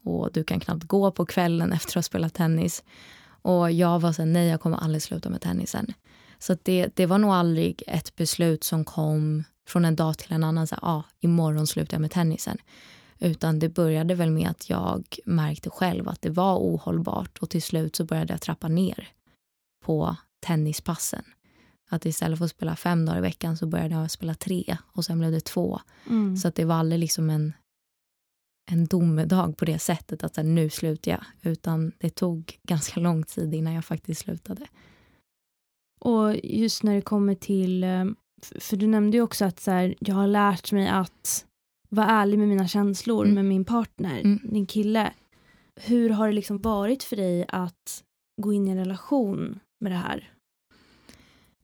och 0.05 0.33
du 0.33 0.45
kan 0.45 0.61
knappt 0.61 0.85
gå 0.85 1.11
på 1.11 1.27
kvällen 1.27 1.73
efter 1.73 1.91
att 1.91 1.95
ha 1.95 2.03
spelat 2.03 2.35
tennis. 2.35 2.85
Och 3.43 3.73
jag 3.73 4.01
var 4.01 4.13
så 4.13 4.23
här, 4.23 4.27
nej 4.31 4.49
jag 4.49 4.61
kommer 4.61 4.77
aldrig 4.77 5.03
sluta 5.03 5.31
med 5.31 5.41
tennisen. 5.41 5.93
Så 6.39 6.57
det, 6.63 6.97
det 6.97 7.07
var 7.07 7.19
nog 7.19 7.31
aldrig 7.31 7.83
ett 7.87 8.17
beslut 8.17 8.65
som 8.65 8.85
kom 8.85 9.45
från 9.69 9.85
en 9.85 9.97
dag 9.97 10.19
till 10.19 10.33
en 10.33 10.45
annan. 10.45 10.67
Så 10.67 10.75
här, 10.75 10.85
ah, 10.85 11.03
imorgon 11.21 11.67
slutar 11.67 11.95
jag 11.95 12.01
med 12.01 12.11
tennisen. 12.11 12.59
Utan 13.19 13.59
det 13.59 13.69
började 13.69 14.15
väl 14.15 14.31
med 14.31 14.51
att 14.51 14.71
jag 14.71 15.17
märkte 15.25 15.71
själv 15.71 16.09
att 16.09 16.23
det 16.23 16.31
var 16.31 16.57
ohållbart 16.57 17.39
och 17.39 17.51
till 17.51 17.63
slut 17.63 17.97
så 17.97 18.05
började 18.05 18.33
jag 18.33 18.41
trappa 18.41 18.69
ner 18.69 19.09
på 19.85 20.17
tennispassen. 20.41 21.25
Att 21.89 22.07
istället 22.07 22.39
för 22.39 22.45
att 22.45 22.51
spela 22.51 22.77
fem 22.77 23.05
dagar 23.05 23.19
i 23.19 23.21
veckan 23.21 23.57
så 23.57 23.67
började 23.67 23.95
jag 23.95 24.11
spela 24.11 24.35
tre 24.35 24.77
och 24.93 25.05
sen 25.05 25.19
blev 25.19 25.33
det 25.33 25.41
två. 25.41 25.81
Mm. 26.07 26.37
Så 26.37 26.49
att 26.49 26.55
det 26.55 26.65
var 26.65 26.75
aldrig 26.75 26.99
liksom 26.99 27.31
en, 27.31 27.53
en 28.71 28.87
domedag 28.87 29.57
på 29.57 29.65
det 29.65 29.79
sättet 29.79 30.25
att 30.25 30.37
här, 30.37 30.45
nu 30.45 30.71
slutar 30.71 31.11
jag. 31.11 31.25
Utan 31.43 31.93
det 31.99 32.11
tog 32.11 32.59
ganska 32.63 33.01
lång 33.01 33.23
tid 33.23 33.55
innan 33.55 33.73
jag 33.73 33.85
faktiskt 33.85 34.21
slutade. 34.21 34.67
Och 36.01 36.37
just 36.45 36.83
när 36.83 36.95
det 36.95 37.01
kommer 37.01 37.35
till, 37.35 37.85
eh, 37.85 38.05
för 38.61 38.77
du 38.77 38.87
nämnde 38.87 39.17
ju 39.17 39.23
också 39.23 39.45
att 39.45 39.61
så 39.61 39.71
här, 39.71 39.95
jag 40.01 40.15
har 40.15 40.27
lärt 40.27 40.73
mig 40.73 40.89
att 40.89 41.45
vara 41.89 42.07
ärlig 42.07 42.39
med 42.39 42.49
mina 42.49 42.69
känslor 42.69 43.25
mm. 43.25 43.35
med 43.35 43.45
min 43.45 43.65
partner, 43.65 44.21
mm. 44.21 44.41
din 44.43 44.67
kille. 44.67 45.13
Hur 45.81 46.11
har 46.11 46.27
det 46.27 46.35
liksom 46.35 46.59
varit 46.59 47.03
för 47.03 47.17
dig 47.17 47.45
att 47.49 48.05
gå 48.43 48.53
in 48.53 48.69
i 48.69 48.71
en 48.71 48.77
relation 48.77 49.61
med 49.81 49.93
det 49.93 49.97
här? 49.97 50.33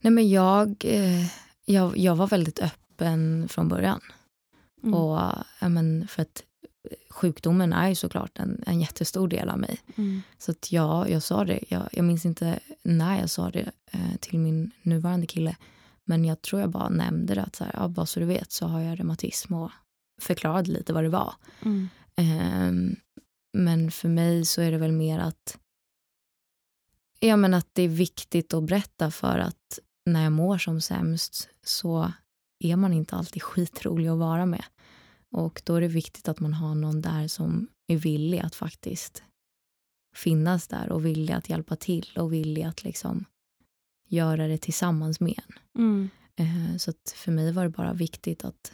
Nej 0.04 0.10
men 0.10 0.28
jag, 0.28 0.84
eh, 0.84 1.26
jag, 1.64 1.96
jag 1.96 2.16
var 2.16 2.26
väldigt 2.26 2.58
öppen 2.58 3.48
från 3.48 3.68
början. 3.68 4.00
Mm. 4.82 4.94
Och, 4.94 5.18
ja, 5.60 5.68
men 5.68 6.08
för 6.08 6.22
att 6.22 6.42
sjukdomen 7.10 7.72
är 7.72 7.88
ju 7.88 7.94
såklart 7.94 8.38
en, 8.38 8.64
en 8.66 8.80
jättestor 8.80 9.28
del 9.28 9.48
av 9.48 9.58
mig. 9.58 9.80
Mm. 9.96 10.22
Så 10.38 10.50
att 10.50 10.72
ja, 10.72 11.08
jag 11.08 11.22
sa 11.22 11.44
det. 11.44 11.60
Jag, 11.68 11.88
jag 11.92 12.04
minns 12.04 12.24
inte 12.24 12.58
när 12.82 13.20
jag 13.20 13.30
sa 13.30 13.50
det 13.50 13.70
eh, 13.92 14.16
till 14.20 14.38
min 14.38 14.70
nuvarande 14.82 15.26
kille. 15.26 15.56
Men 16.04 16.24
jag 16.24 16.42
tror 16.42 16.60
jag 16.60 16.70
bara 16.70 16.88
nämnde 16.88 17.34
det. 17.34 17.42
Att 17.42 17.56
så 17.56 17.64
här, 17.64 17.72
ja, 17.74 17.88
bara 17.88 18.06
så 18.06 18.20
du 18.20 18.26
vet 18.26 18.52
så 18.52 18.66
har 18.66 18.80
jag 18.80 18.98
reumatism 18.98 19.54
och 19.54 19.70
förklarade 20.20 20.70
lite 20.70 20.92
vad 20.92 21.04
det 21.04 21.08
var. 21.08 21.34
Mm. 21.62 21.88
Eh, 22.16 22.96
men 23.52 23.90
för 23.90 24.08
mig 24.08 24.44
så 24.44 24.60
är 24.60 24.70
det 24.70 24.78
väl 24.78 24.92
mer 24.92 25.18
att 25.18 25.58
Ja, 27.20 27.36
men 27.36 27.54
att 27.54 27.68
det 27.72 27.82
är 27.82 27.88
viktigt 27.88 28.54
att 28.54 28.64
berätta 28.64 29.10
för 29.10 29.38
att 29.38 29.78
när 30.06 30.22
jag 30.22 30.32
mår 30.32 30.58
som 30.58 30.80
sämst 30.80 31.48
så 31.62 32.12
är 32.58 32.76
man 32.76 32.92
inte 32.92 33.16
alltid 33.16 33.42
skitrolig 33.42 34.08
att 34.08 34.18
vara 34.18 34.46
med. 34.46 34.64
Och 35.30 35.62
då 35.64 35.74
är 35.74 35.80
det 35.80 35.88
viktigt 35.88 36.28
att 36.28 36.40
man 36.40 36.54
har 36.54 36.74
någon 36.74 37.00
där 37.00 37.28
som 37.28 37.68
är 37.86 37.96
villig 37.96 38.38
att 38.38 38.54
faktiskt 38.54 39.22
finnas 40.16 40.68
där 40.68 40.92
och 40.92 41.06
villig 41.06 41.34
att 41.34 41.48
hjälpa 41.48 41.76
till 41.76 42.06
och 42.16 42.32
villig 42.32 42.62
att 42.62 42.84
liksom 42.84 43.24
göra 44.08 44.46
det 44.46 44.58
tillsammans 44.58 45.20
med 45.20 45.40
en. 45.46 45.82
Mm. 45.82 46.10
Eh, 46.36 46.76
så 46.76 46.92
för 47.14 47.32
mig 47.32 47.52
var 47.52 47.62
det 47.62 47.70
bara 47.70 47.92
viktigt 47.92 48.44
att 48.44 48.72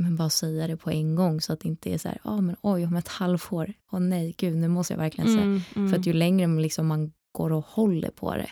men 0.00 0.16
bara 0.16 0.30
säga 0.30 0.66
det 0.66 0.76
på 0.76 0.90
en 0.90 1.14
gång 1.14 1.40
så 1.40 1.52
att 1.52 1.60
det 1.60 1.68
inte 1.68 1.90
är 1.90 1.98
så 1.98 2.08
här, 2.08 2.20
oh, 2.24 2.40
men 2.40 2.56
oj, 2.62 2.86
om 2.86 2.96
ett 2.96 3.08
halvår, 3.08 3.74
åh 3.92 3.98
oh, 3.98 4.02
nej, 4.02 4.34
gud, 4.38 4.56
nu 4.56 4.68
måste 4.68 4.92
jag 4.92 4.98
verkligen 4.98 5.30
säga. 5.30 5.42
Mm, 5.42 5.60
mm. 5.76 5.90
För 5.90 5.98
att 5.98 6.06
ju 6.06 6.12
längre 6.12 6.46
man, 6.46 6.62
liksom, 6.62 6.86
man 6.86 7.12
går 7.32 7.52
och 7.52 7.66
håller 7.66 8.10
på 8.10 8.36
det, 8.36 8.50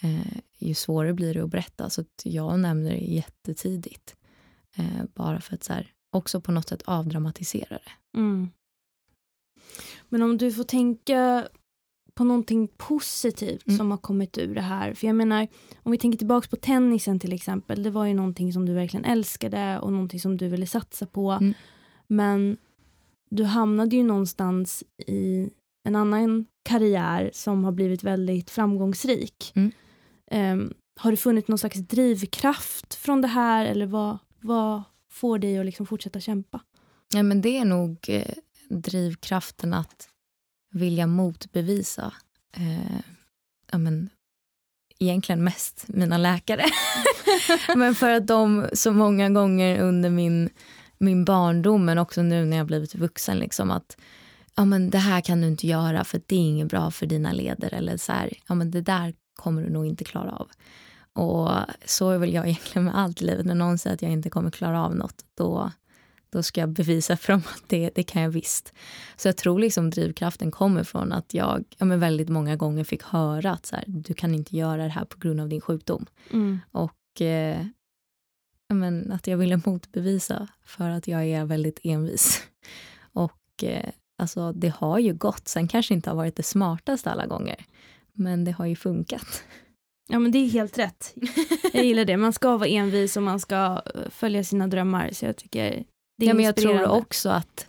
eh, 0.00 0.38
ju 0.58 0.74
svårare 0.74 1.14
blir 1.14 1.34
det 1.34 1.44
att 1.44 1.50
berätta. 1.50 1.90
Så 1.90 2.00
att 2.00 2.22
jag 2.24 2.60
nämner 2.60 2.90
det 2.90 2.96
jättetidigt. 2.96 4.16
Eh, 4.76 5.04
bara 5.14 5.40
för 5.40 5.54
att 5.54 5.64
så 5.64 5.72
här, 5.72 5.92
också 6.10 6.40
på 6.40 6.52
något 6.52 6.68
sätt 6.68 6.82
avdramatisera 6.86 7.78
det. 7.78 8.18
Mm. 8.18 8.50
Men 10.08 10.22
om 10.22 10.38
du 10.38 10.52
får 10.52 10.64
tänka 10.64 11.48
på 12.14 12.24
någonting 12.24 12.68
positivt 12.76 13.66
mm. 13.66 13.78
som 13.78 13.90
har 13.90 13.98
kommit 13.98 14.38
ur 14.38 14.54
det 14.54 14.60
här. 14.60 14.94
För 14.94 15.06
jag 15.06 15.16
menar, 15.16 15.48
om 15.82 15.92
vi 15.92 15.98
tänker 15.98 16.18
tillbaka 16.18 16.48
på 16.48 16.56
tennisen 16.56 17.20
till 17.20 17.32
exempel. 17.32 17.82
Det 17.82 17.90
var 17.90 18.06
ju 18.06 18.14
någonting 18.14 18.52
som 18.52 18.66
du 18.66 18.72
verkligen 18.72 19.04
älskade 19.04 19.78
och 19.78 19.92
någonting 19.92 20.20
som 20.20 20.36
du 20.36 20.48
ville 20.48 20.66
satsa 20.66 21.06
på. 21.06 21.30
Mm. 21.30 21.54
Men 22.06 22.56
du 23.30 23.44
hamnade 23.44 23.96
ju 23.96 24.02
någonstans 24.02 24.84
i 25.06 25.50
en 25.84 25.96
annan 25.96 26.46
karriär 26.62 27.30
som 27.32 27.64
har 27.64 27.72
blivit 27.72 28.04
väldigt 28.04 28.50
framgångsrik. 28.50 29.52
Mm. 29.54 29.72
Um, 30.30 30.74
har 31.00 31.10
du 31.10 31.16
funnit 31.16 31.48
någon 31.48 31.58
slags 31.58 31.78
drivkraft 31.78 32.94
från 32.94 33.20
det 33.20 33.28
här 33.28 33.66
eller 33.66 33.86
vad, 33.86 34.18
vad 34.40 34.82
får 35.12 35.38
dig 35.38 35.58
att 35.58 35.66
liksom 35.66 35.86
fortsätta 35.86 36.20
kämpa? 36.20 36.60
Ja, 37.14 37.22
men 37.22 37.40
det 37.40 37.58
är 37.58 37.64
nog 37.64 37.98
eh, 38.08 38.34
drivkraften 38.68 39.74
att 39.74 40.08
vilja 40.72 41.06
motbevisa 41.06 42.12
eh, 42.56 43.00
ja, 43.72 43.78
men, 43.78 44.10
egentligen 44.98 45.44
mest 45.44 45.84
mina 45.88 46.18
läkare. 46.18 46.64
men 47.76 47.94
för 47.94 48.10
att 48.10 48.26
de 48.26 48.68
så 48.72 48.92
många 48.92 49.30
gånger 49.30 49.80
under 49.80 50.10
min, 50.10 50.50
min 50.98 51.24
barndom 51.24 51.84
men 51.84 51.98
också 51.98 52.22
nu 52.22 52.44
när 52.44 52.56
jag 52.56 52.66
blivit 52.66 52.94
vuxen 52.94 53.38
liksom 53.38 53.70
att 53.70 53.96
ja, 54.54 54.64
men 54.64 54.90
det 54.90 54.98
här 54.98 55.20
kan 55.20 55.40
du 55.40 55.46
inte 55.46 55.66
göra 55.66 56.04
för 56.04 56.20
det 56.26 56.36
är 56.36 56.40
inget 56.40 56.68
bra 56.68 56.90
för 56.90 57.06
dina 57.06 57.32
leder. 57.32 57.74
Eller 57.74 57.96
så 57.96 58.12
här, 58.12 58.32
ja, 58.48 58.54
men 58.54 58.70
det 58.70 58.80
där 58.80 59.14
kommer 59.36 59.62
du 59.62 59.70
nog 59.70 59.86
inte 59.86 60.04
klara 60.04 60.30
av. 60.30 60.48
Och 61.12 61.50
så 61.84 62.10
är 62.10 62.18
väl 62.18 62.34
jag 62.34 62.48
egentligen 62.48 62.84
med 62.84 62.98
allt 62.98 63.22
i 63.22 63.24
livet. 63.24 63.46
När 63.46 63.54
någon 63.54 63.78
säger 63.78 63.94
att 63.94 64.02
jag 64.02 64.12
inte 64.12 64.30
kommer 64.30 64.50
klara 64.50 64.84
av 64.84 64.96
något, 64.96 65.24
då, 65.34 65.70
då 66.30 66.42
ska 66.42 66.60
jag 66.60 66.68
bevisa 66.68 67.16
för 67.16 67.32
dem 67.32 67.42
att 67.54 67.62
det, 67.66 67.90
det 67.94 68.02
kan 68.02 68.22
jag 68.22 68.30
visst. 68.30 68.72
Så 69.16 69.28
jag 69.28 69.36
tror 69.36 69.58
liksom 69.58 69.90
drivkraften 69.90 70.50
kommer 70.50 70.84
från 70.84 71.12
att 71.12 71.34
jag 71.34 71.64
ja, 71.78 71.84
men 71.84 72.00
väldigt 72.00 72.28
många 72.28 72.56
gånger 72.56 72.84
fick 72.84 73.02
höra 73.02 73.52
att 73.52 73.66
så 73.66 73.76
här, 73.76 73.84
du 73.86 74.14
kan 74.14 74.34
inte 74.34 74.56
göra 74.56 74.82
det 74.82 74.88
här 74.88 75.04
på 75.04 75.18
grund 75.18 75.40
av 75.40 75.48
din 75.48 75.60
sjukdom. 75.60 76.06
Mm. 76.32 76.60
Och 76.72 77.20
eh, 77.20 77.66
ja, 78.68 78.74
men 78.74 79.12
att 79.12 79.26
jag 79.26 79.36
ville 79.36 79.60
motbevisa 79.66 80.48
för 80.64 80.90
att 80.90 81.08
jag 81.08 81.24
är 81.24 81.44
väldigt 81.44 81.80
envis. 81.82 82.42
Och 83.12 83.64
eh, 83.64 83.90
Alltså 84.18 84.52
det 84.52 84.68
har 84.68 84.98
ju 84.98 85.14
gått. 85.14 85.48
Sen 85.48 85.68
kanske 85.68 85.94
inte 85.94 86.10
har 86.10 86.16
varit 86.16 86.36
det 86.36 86.42
smartaste 86.42 87.10
alla 87.10 87.26
gånger. 87.26 87.64
Men 88.16 88.44
det 88.44 88.52
har 88.52 88.66
ju 88.66 88.76
funkat. 88.76 89.44
Ja 90.08 90.18
men 90.18 90.32
det 90.32 90.38
är 90.38 90.48
helt 90.48 90.78
rätt. 90.78 91.14
Jag 91.72 91.84
gillar 91.84 92.04
det. 92.04 92.16
Man 92.16 92.32
ska 92.32 92.56
vara 92.56 92.68
envis 92.68 93.16
och 93.16 93.22
man 93.22 93.40
ska 93.40 93.82
eh, 93.94 94.10
följa 94.10 94.44
sina 94.44 94.66
drömmar. 94.66 95.10
Så 95.12 95.24
jag 95.24 95.36
tycker 95.36 95.84
det 96.18 96.24
är 96.24 96.28
ja, 96.28 96.34
men 96.34 96.44
Jag 96.44 96.56
tror 96.56 96.88
också 96.88 97.28
att 97.28 97.68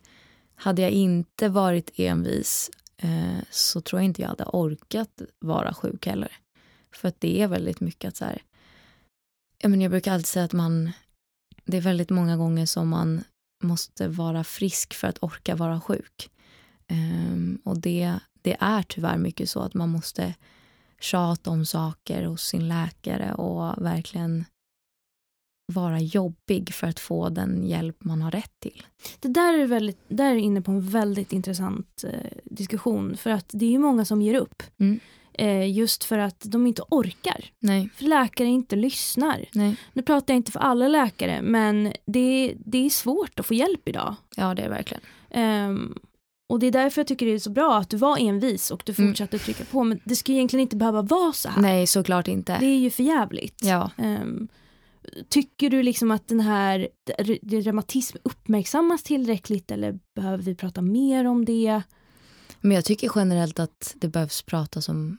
hade 0.55 0.81
jag 0.81 0.91
inte 0.91 1.49
varit 1.49 1.91
envis 1.95 2.71
eh, 2.97 3.37
så 3.49 3.81
tror 3.81 4.01
jag 4.01 4.05
inte 4.05 4.21
jag 4.21 4.29
hade 4.29 4.45
orkat 4.45 5.21
vara 5.39 5.73
sjuk 5.73 6.07
heller. 6.07 6.31
För 6.95 7.07
att 7.07 7.21
det 7.21 7.41
är 7.41 7.47
väldigt 7.47 7.79
mycket 7.79 8.07
att 8.07 8.15
så 8.15 8.25
här, 8.25 8.41
jag, 9.61 9.71
men 9.71 9.81
jag 9.81 9.91
brukar 9.91 10.13
alltid 10.13 10.27
säga 10.27 10.45
att 10.45 10.53
man, 10.53 10.91
det 11.65 11.77
är 11.77 11.81
väldigt 11.81 12.09
många 12.09 12.37
gånger 12.37 12.65
som 12.65 12.89
man 12.89 13.23
måste 13.63 14.07
vara 14.07 14.43
frisk 14.43 14.93
för 14.93 15.07
att 15.07 15.23
orka 15.23 15.55
vara 15.55 15.81
sjuk. 15.81 16.29
Ehm, 16.87 17.61
och 17.63 17.77
det, 17.77 18.19
det 18.47 18.57
är 18.59 18.83
tyvärr 18.83 19.17
mycket 19.17 19.49
så 19.49 19.59
att 19.59 19.73
man 19.73 19.89
måste 19.89 20.35
tjata 20.99 21.49
om 21.49 21.65
saker 21.65 22.23
hos 22.23 22.43
sin 22.43 22.67
läkare 22.67 23.33
och 23.33 23.85
verkligen 23.85 24.45
vara 25.73 25.99
jobbig 25.99 26.73
för 26.73 26.87
att 26.87 26.99
få 26.99 27.29
den 27.29 27.67
hjälp 27.67 28.03
man 28.03 28.21
har 28.21 28.31
rätt 28.31 28.51
till. 28.59 28.85
Det 29.19 29.27
där 29.27 29.59
är, 29.59 29.67
väldigt, 29.67 29.99
där 30.07 30.31
är 30.31 30.35
inne 30.35 30.61
på 30.61 30.71
en 30.71 30.89
väldigt 30.89 31.33
intressant 31.33 32.03
eh, 32.03 32.31
diskussion. 32.43 33.17
För 33.17 33.29
att 33.29 33.49
det 33.53 33.75
är 33.75 33.79
många 33.79 34.05
som 34.05 34.21
ger 34.21 34.35
upp. 34.35 34.63
Mm. 34.79 34.99
Eh, 35.33 35.71
just 35.71 36.03
för 36.03 36.17
att 36.17 36.41
de 36.45 36.67
inte 36.67 36.81
orkar. 36.89 37.45
Nej, 37.59 37.89
För 37.95 38.03
läkare 38.03 38.47
inte 38.47 38.75
lyssnar. 38.75 39.45
nej. 39.53 39.75
Nu 39.93 40.01
pratar 40.01 40.33
jag 40.33 40.39
inte 40.39 40.51
för 40.51 40.59
alla 40.59 40.87
läkare 40.87 41.41
men 41.41 41.93
det, 42.05 42.55
det 42.65 42.85
är 42.85 42.89
svårt 42.89 43.39
att 43.39 43.45
få 43.45 43.53
hjälp 43.53 43.87
idag. 43.87 44.15
Ja, 44.35 44.53
det 44.53 44.61
är 44.61 44.69
verkligen. 44.69 45.03
Ehm, 45.29 45.97
och 46.47 46.59
det 46.59 46.67
är 46.67 46.71
därför 46.71 47.01
jag 47.01 47.07
tycker 47.07 47.25
det 47.25 47.31
är 47.31 47.39
så 47.39 47.49
bra 47.49 47.77
att 47.77 47.89
du 47.89 47.97
var 47.97 48.17
envis 48.17 48.71
och 48.71 48.83
du 48.85 48.93
Mm. 48.97 49.11
fortsatte 49.11 49.39
trycka 49.39 49.65
på. 49.65 49.83
Men 49.83 49.99
det 50.03 50.15
ska 50.15 50.31
egentligen 50.31 50.61
inte 50.61 50.75
behöva 50.75 51.01
vara 51.01 51.33
så 51.33 51.49
här. 51.49 51.61
Nej, 51.61 51.87
såklart 51.87 52.27
inte. 52.27 52.57
Det 52.59 52.65
är 52.65 52.77
ju 52.77 52.89
för 52.89 53.03
jävligt. 53.03 53.59
Ja. 53.63 53.91
Ehm, 53.97 54.47
tycker 55.29 55.69
du 55.69 55.83
liksom 55.83 56.11
att 56.11 56.27
den 56.27 56.39
här 56.39 56.87
reumatism 57.43 58.17
uppmärksammas 58.23 59.03
tillräckligt 59.03 59.71
eller 59.71 59.99
behöver 60.15 60.43
vi 60.43 60.55
prata 60.55 60.81
mer 60.81 61.25
om 61.25 61.45
det? 61.45 61.81
Men 62.61 62.71
jag 62.71 62.85
tycker 62.85 63.11
generellt 63.15 63.59
att 63.59 63.93
det 63.95 64.07
behövs 64.07 64.41
pratas 64.41 64.89
om, 64.89 65.17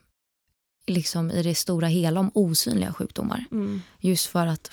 liksom 0.87 1.31
i 1.31 1.43
det 1.43 1.55
stora 1.55 1.87
hela, 1.87 2.21
om 2.21 2.31
osynliga 2.35 2.93
sjukdomar. 2.93 3.45
Mm. 3.51 3.83
Just 3.99 4.27
för 4.27 4.47
att 4.47 4.71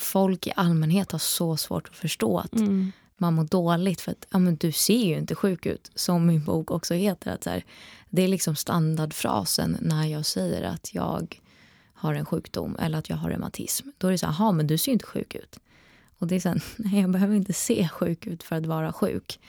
folk 0.00 0.46
i 0.46 0.52
allmänhet 0.56 1.12
har 1.12 1.18
så 1.18 1.56
svårt 1.56 1.88
att 1.88 1.96
förstå 1.96 2.38
att 2.38 2.52
Mm 2.54 2.92
man 3.20 3.34
mår 3.34 3.44
dåligt 3.44 4.00
för 4.00 4.12
att 4.12 4.26
ja, 4.30 4.38
men 4.38 4.56
du 4.56 4.72
ser 4.72 5.04
ju 5.06 5.18
inte 5.18 5.34
sjuk 5.34 5.66
ut, 5.66 5.90
som 5.94 6.26
min 6.26 6.44
bok 6.44 6.70
också 6.70 6.94
heter. 6.94 7.30
Att 7.30 7.44
så 7.44 7.50
här, 7.50 7.64
det 8.08 8.22
är 8.22 8.28
liksom 8.28 8.56
standardfrasen 8.56 9.76
när 9.80 10.06
jag 10.06 10.26
säger 10.26 10.62
att 10.62 10.94
jag 10.94 11.40
har 11.94 12.14
en 12.14 12.26
sjukdom 12.26 12.76
eller 12.80 12.98
att 12.98 13.08
jag 13.10 13.16
har 13.16 13.30
reumatism. 13.30 13.88
Då 13.98 14.06
är 14.06 14.12
det 14.12 14.18
så 14.18 14.26
här, 14.26 14.32
"Jaha, 14.32 14.52
men 14.52 14.66
du 14.66 14.78
ser 14.78 14.90
ju 14.90 14.92
inte 14.92 15.06
sjuk 15.06 15.34
ut. 15.34 15.60
Och 16.18 16.26
det 16.26 16.36
är 16.36 16.40
så 16.40 16.48
här, 16.48 16.62
nej 16.76 17.00
jag 17.00 17.10
behöver 17.10 17.34
inte 17.34 17.52
se 17.52 17.88
sjuk 17.88 18.26
ut 18.26 18.42
för 18.42 18.56
att 18.56 18.66
vara 18.66 18.92
sjuk. 18.92 19.40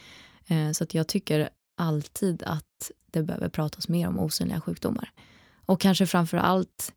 Eh, 0.47 0.71
så 0.71 0.83
att 0.83 0.93
jag 0.93 1.07
tycker 1.07 1.49
alltid 1.77 2.43
att 2.43 2.91
det 3.11 3.23
behöver 3.23 3.49
pratas 3.49 3.87
mer 3.87 4.07
om 4.07 4.19
osynliga 4.19 4.61
sjukdomar. 4.61 5.11
Och 5.65 5.81
kanske 5.81 6.07
framför 6.07 6.37
allt, 6.37 6.93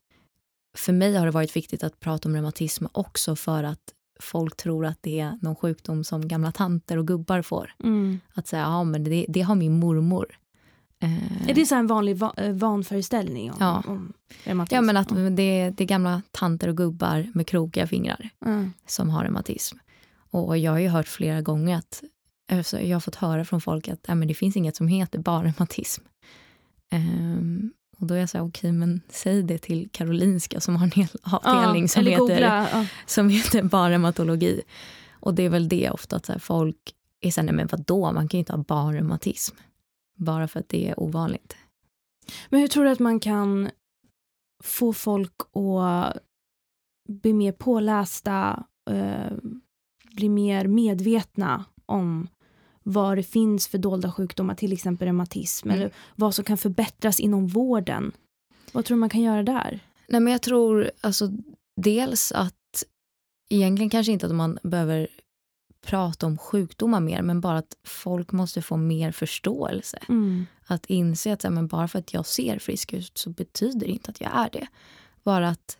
för 0.76 0.92
mig 0.92 1.14
har 1.16 1.26
det 1.26 1.32
varit 1.32 1.56
viktigt 1.56 1.84
att 1.84 2.00
prata 2.00 2.28
om 2.28 2.34
reumatism 2.34 2.86
också 2.92 3.36
för 3.36 3.64
att 3.64 3.94
folk 4.20 4.56
tror 4.56 4.86
att 4.86 4.98
det 5.02 5.20
är 5.20 5.38
någon 5.42 5.56
sjukdom 5.56 6.04
som 6.04 6.28
gamla 6.28 6.52
tanter 6.52 6.96
och 6.96 7.06
gubbar 7.06 7.42
får. 7.42 7.70
Mm. 7.84 8.20
Att 8.34 8.46
säga, 8.46 8.62
ja 8.62 8.84
men 8.84 9.04
det, 9.04 9.26
det 9.28 9.40
har 9.42 9.54
min 9.54 9.78
mormor. 9.78 10.38
Eh, 11.00 11.48
Är 11.50 11.54
det 11.54 11.66
så 11.66 11.74
en 11.74 11.86
vanlig 11.86 12.16
va- 12.16 12.34
eh, 12.36 12.52
vanföreställning 12.52 13.50
om, 13.50 13.56
Ja. 13.60 13.82
om 13.86 14.12
reumatism? 14.44 14.74
ja 14.74 14.80
men 14.80 14.96
att 14.96 15.08
det, 15.08 15.70
det 15.70 15.84
är 15.84 15.86
gamla 15.86 16.22
tanter 16.30 16.68
och 16.68 16.76
gubbar 16.76 17.26
med 17.34 17.46
krokiga 17.46 17.86
fingrar 17.86 18.28
Mm. 18.46 18.72
som 18.86 19.10
har 19.10 19.22
reumatism. 19.22 19.76
Och 20.30 20.58
jag 20.58 20.72
har 20.72 20.78
ju 20.78 20.88
hört 20.88 21.08
flera 21.08 21.42
gånger 21.42 21.76
att 21.76 22.02
alltså, 22.52 22.80
jag 22.80 22.96
har 22.96 23.00
fått 23.00 23.14
höra 23.14 23.44
från 23.44 23.60
folk 23.60 23.88
att 23.88 24.08
äh, 24.08 24.14
men 24.14 24.28
det 24.28 24.34
finns 24.34 24.56
inget 24.56 24.76
som 24.76 24.88
heter 24.88 25.18
bara 25.18 25.44
reumatism. 25.44 26.02
Ehm, 26.90 27.72
och 27.98 28.06
då 28.06 28.14
är 28.14 28.18
jag 28.18 28.28
så 28.28 28.38
här, 28.38 28.44
okej 28.44 28.72
men 28.72 29.00
säg 29.08 29.42
det 29.42 29.58
till 29.58 29.88
Karolinska 29.92 30.60
som 30.60 30.76
har 30.76 30.84
en 30.84 30.90
hel 30.90 31.08
avdelning 31.22 31.82
Ja, 31.82 31.88
som, 31.88 32.06
heter, 32.06 32.18
googla. 32.18 32.68
Ja. 32.72 32.86
som 33.06 33.28
heter 33.28 33.62
bara 33.62 33.90
reumatologi. 33.90 34.62
Och 35.20 35.34
det 35.34 35.42
är 35.42 35.48
väl 35.48 35.68
det 35.68 35.90
ofta 35.90 36.16
att 36.16 36.26
så 36.26 36.32
här, 36.32 36.38
folk 36.38 36.94
är 37.20 37.30
så 37.30 37.40
här, 37.40 37.46
nej 37.46 37.54
men 37.54 37.66
vadå, 37.66 38.12
man 38.12 38.28
kan 38.28 38.38
ju 38.38 38.40
inte 38.40 38.52
ha 38.52 38.62
bara 38.62 38.92
reumatism. 38.92 39.56
Bara 40.16 40.48
för 40.48 40.60
att 40.60 40.68
det 40.68 40.88
är 40.90 41.00
ovanligt. 41.00 41.56
Men 42.48 42.60
hur 42.60 42.68
tror 42.68 42.84
du 42.84 42.90
att 42.90 42.98
man 42.98 43.20
kan 43.20 43.70
få 44.62 44.92
folk 44.92 45.32
att 45.54 46.16
bli 47.08 47.32
mer 47.32 47.52
pålästa, 47.52 48.64
eh, 48.90 49.32
bli 50.12 50.28
mer 50.28 50.66
medvetna 50.66 51.64
om 51.86 52.28
vad 52.86 53.16
det 53.18 53.22
finns 53.22 53.68
för 53.68 53.78
dolda 53.78 54.12
sjukdomar, 54.12 54.54
till 54.54 54.72
exempel 54.72 55.06
reumatism, 55.06 55.68
Mm. 55.70 55.80
eller 55.80 55.92
vad 56.16 56.34
som 56.34 56.44
kan 56.44 56.58
förbättras 56.58 57.20
inom 57.20 57.46
vården? 57.46 58.12
Vad 58.72 58.84
tror 58.84 58.96
du 58.96 59.00
man 59.00 59.08
kan 59.10 59.22
göra 59.22 59.42
där? 59.42 59.80
Nej 60.08 60.20
men 60.20 60.32
jag 60.32 60.42
tror 60.42 60.90
alltså 61.00 61.30
dels 61.76 62.32
att 62.32 62.84
egentligen 63.50 63.90
kanske 63.90 64.12
inte 64.12 64.26
att 64.26 64.34
man 64.34 64.58
behöver 64.62 65.08
prata 65.86 66.26
om 66.26 66.38
sjukdomar 66.38 67.00
mer 67.00 67.22
men 67.22 67.40
bara 67.40 67.58
att 67.58 67.76
folk 67.84 68.32
måste 68.32 68.62
få 68.62 68.76
mer 68.76 69.12
förståelse. 69.12 69.98
Att 70.66 70.86
inse 70.86 71.32
att 71.32 71.42
men 71.52 71.66
bara 71.66 71.88
för 71.88 71.98
att 71.98 72.14
jag 72.14 72.26
ser 72.26 72.58
frisk 72.58 72.92
ut 72.92 73.18
så 73.18 73.30
betyder 73.30 73.86
det 73.86 73.92
inte 73.92 74.10
att 74.10 74.20
jag 74.20 74.30
är 74.34 74.50
det. 74.52 74.66
Bara 75.22 75.48
att 75.48 75.78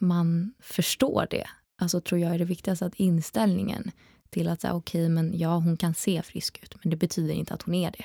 man 0.00 0.54
förstår 0.60 1.26
det. 1.30 1.46
Alltså 1.78 2.00
tror 2.00 2.20
jag 2.20 2.34
är 2.34 2.38
det 2.38 2.44
viktigaste 2.44 2.86
att 2.86 2.94
inställningen 2.94 3.90
till 4.36 4.48
att 4.48 4.60
säga 4.60 4.74
okej 4.74 5.08
men 5.08 5.38
ja 5.38 5.54
hon 5.54 5.76
kan 5.76 5.94
se 5.94 6.22
frisk 6.22 6.58
ut 6.62 6.74
men 6.82 6.90
det 6.90 6.96
betyder 6.96 7.34
inte 7.34 7.54
att 7.54 7.62
hon 7.62 7.74
är 7.74 7.90
det. 7.90 8.04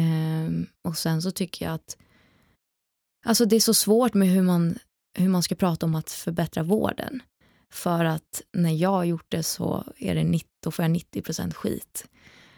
Um, 0.00 0.66
och 0.84 0.98
sen 0.98 1.22
så 1.22 1.30
tycker 1.30 1.64
jag 1.64 1.74
att 1.74 1.96
alltså 3.26 3.44
det 3.44 3.56
är 3.56 3.60
så 3.60 3.74
svårt 3.74 4.14
med 4.14 4.28
hur 4.28 4.42
man, 4.42 4.78
hur 5.18 5.28
man 5.28 5.42
ska 5.42 5.54
prata 5.54 5.86
om 5.86 5.94
att 5.94 6.10
förbättra 6.10 6.62
vården. 6.62 7.22
För 7.72 8.04
att 8.04 8.42
när 8.52 8.70
jag 8.70 8.90
har 8.90 9.04
gjort 9.04 9.26
det 9.28 9.42
så 9.42 9.84
är 9.98 10.14
det 10.14 10.24
90, 10.24 10.48
då 10.64 10.70
får 10.70 10.82
jag 10.82 10.90
90 10.90 11.22
procent 11.22 11.54
skit. 11.54 12.08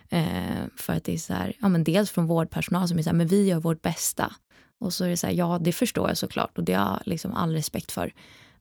Eh, 0.09 0.65
för 0.77 0.93
att 0.93 1.05
det 1.05 1.15
är 1.15 1.19
så 1.19 1.33
här, 1.35 1.53
ja 1.61 1.69
men 1.69 1.85
dels 1.85 2.11
från 2.11 2.27
vårdpersonal 2.27 2.89
som 2.89 2.99
är 2.99 3.03
så 3.03 3.11
här, 3.11 3.17
men 3.17 3.29
vi 3.29 3.47
gör 3.47 3.61
vårt 3.61 3.83
bästa. 3.83 4.35
Och 4.81 4.93
så 4.93 5.05
är 5.05 5.09
det 5.09 5.17
så 5.17 5.27
här, 5.27 5.35
ja 5.35 5.59
det 5.61 5.73
förstår 5.73 6.09
jag 6.09 6.17
såklart 6.17 6.59
och 6.59 6.65
det 6.65 6.75
har 6.75 6.91
jag 6.91 7.03
liksom 7.05 7.33
all 7.33 7.53
respekt 7.53 7.93
för. 7.93 8.13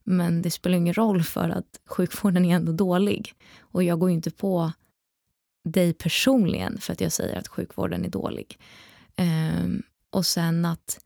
Men 0.04 0.42
det 0.42 0.50
spelar 0.50 0.78
ingen 0.78 0.94
roll 0.94 1.22
för 1.22 1.48
att 1.48 1.80
sjukvården 1.86 2.44
är 2.44 2.56
ändå 2.56 2.72
dålig. 2.72 3.34
Och 3.60 3.82
jag 3.82 3.98
går 3.98 4.10
ju 4.10 4.14
inte 4.14 4.30
på 4.30 4.72
dig 5.64 5.92
personligen 5.92 6.78
för 6.80 6.92
att 6.92 7.00
jag 7.00 7.12
säger 7.12 7.38
att 7.38 7.48
sjukvården 7.48 8.04
är 8.04 8.08
dålig. 8.08 8.58
Ehm, 9.16 9.82
och 10.10 10.26
sen 10.26 10.64
att, 10.64 11.00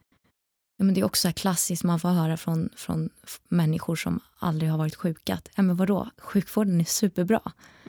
ja, 0.76 0.84
men 0.84 0.94
det 0.94 1.00
är 1.00 1.04
också 1.04 1.32
klassiskt 1.32 1.84
man 1.84 2.00
får 2.00 2.08
höra 2.08 2.36
från, 2.36 2.68
från 2.76 3.10
människor 3.48 3.96
som 3.96 4.20
aldrig 4.38 4.70
har 4.70 4.78
varit 4.78 4.94
sjuka 4.94 5.34
att, 5.34 5.48
ja 5.56 5.62
men 5.62 5.76
vadå, 5.76 6.10
sjukvården 6.18 6.80
är 6.80 6.84
superbra. 6.84 7.40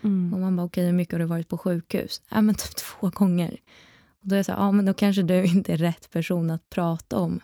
Mm. 0.03 0.33
Och 0.33 0.39
man 0.39 0.55
bara, 0.55 0.65
okej 0.65 0.85
hur 0.85 0.93
mycket 0.93 1.13
har 1.13 1.19
du 1.19 1.25
varit 1.25 1.49
på 1.49 1.57
sjukhus? 1.57 2.21
Ja 2.29 2.41
men 2.41 2.55
typ 2.55 2.75
två 2.99 3.09
gånger. 3.09 3.57
Och 4.21 4.27
då 4.27 4.35
är 4.35 4.39
jag 4.39 4.45
så 4.45 4.51
här, 4.51 4.59
ja 4.59 4.71
men 4.71 4.85
då 4.85 4.93
kanske 4.93 5.21
du 5.21 5.45
inte 5.45 5.73
är 5.73 5.77
rätt 5.77 6.09
person 6.09 6.49
att 6.49 6.69
prata 6.69 7.17
om 7.17 7.39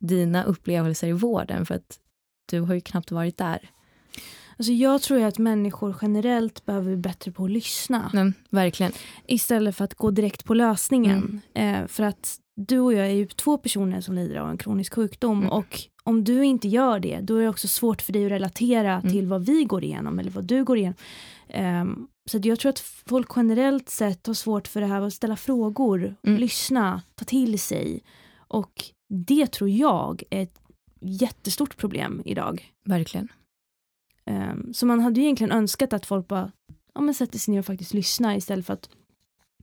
dina 0.00 0.44
upplevelser 0.44 1.08
i 1.08 1.12
vården 1.12 1.66
för 1.66 1.74
att 1.74 1.98
du 2.48 2.60
har 2.60 2.74
ju 2.74 2.80
knappt 2.80 3.10
varit 3.10 3.36
där. 3.36 3.70
Alltså 4.56 4.72
jag 4.72 5.02
tror 5.02 5.22
att 5.22 5.38
människor 5.38 5.96
generellt 6.02 6.66
behöver 6.66 6.86
bli 6.86 6.96
bättre 6.96 7.32
på 7.32 7.44
att 7.44 7.50
lyssna 7.50 8.10
Men, 8.14 8.34
verkligen. 8.50 8.92
istället 9.26 9.76
för 9.76 9.84
att 9.84 9.94
gå 9.94 10.10
direkt 10.10 10.44
på 10.44 10.54
lösningen. 10.54 11.40
Eh, 11.54 11.86
för 11.86 12.02
att 12.02 12.36
du 12.56 12.78
och 12.80 12.92
jag 12.94 13.06
är 13.06 13.10
ju 13.12 13.26
två 13.26 13.58
personer 13.58 14.00
som 14.00 14.14
lider 14.14 14.36
av 14.36 14.50
en 14.50 14.58
kronisk 14.58 14.94
sjukdom 14.94 15.38
Mm. 15.38 15.52
och 15.52 15.80
om 16.04 16.24
du 16.24 16.44
inte 16.44 16.68
gör 16.68 17.00
det 17.00 17.20
då 17.20 17.36
är 17.36 17.42
det 17.42 17.48
också 17.48 17.68
svårt 17.68 18.02
för 18.02 18.12
dig 18.12 18.24
att 18.26 18.30
relatera 18.32 18.92
Mm. 18.98 19.12
till 19.12 19.26
vad 19.26 19.46
vi 19.46 19.64
går 19.64 19.84
igenom 19.84 20.18
eller 20.18 20.30
vad 20.30 20.44
du 20.44 20.64
går 20.64 20.78
igenom. 20.78 20.94
Ehm, 21.48 22.08
så 22.30 22.40
jag 22.42 22.58
tror 22.60 22.70
att 22.70 22.78
folk 23.08 23.28
generellt 23.36 23.88
sett 23.88 24.26
har 24.26 24.34
svårt 24.34 24.68
för 24.68 24.80
det 24.80 24.86
här 24.86 25.00
att 25.00 25.12
ställa 25.14 25.36
frågor, 25.36 26.16
Mm. 26.26 26.40
lyssna, 26.40 27.02
ta 27.14 27.24
till 27.24 27.58
sig 27.58 28.02
och 28.48 28.84
det 29.08 29.46
tror 29.52 29.70
jag 29.70 30.22
är 30.30 30.42
ett 30.42 30.58
jättestort 31.00 31.76
problem 31.76 32.22
idag. 32.24 32.72
Verkligen. 32.84 33.28
Ehm, 34.24 34.74
så 34.74 34.86
man 34.86 35.00
hade 35.00 35.20
ju 35.20 35.26
egentligen 35.26 35.52
önskat 35.52 35.92
att 35.92 36.06
folk 36.06 36.28
bara 36.28 36.52
ja, 36.94 37.00
men 37.00 37.14
sätter 37.14 37.38
sig 37.38 37.52
ner 37.52 37.58
och 37.58 37.66
faktiskt 37.66 37.94
lyssnar 37.94 38.36
istället 38.36 38.66
för 38.66 38.74
att 38.74 38.90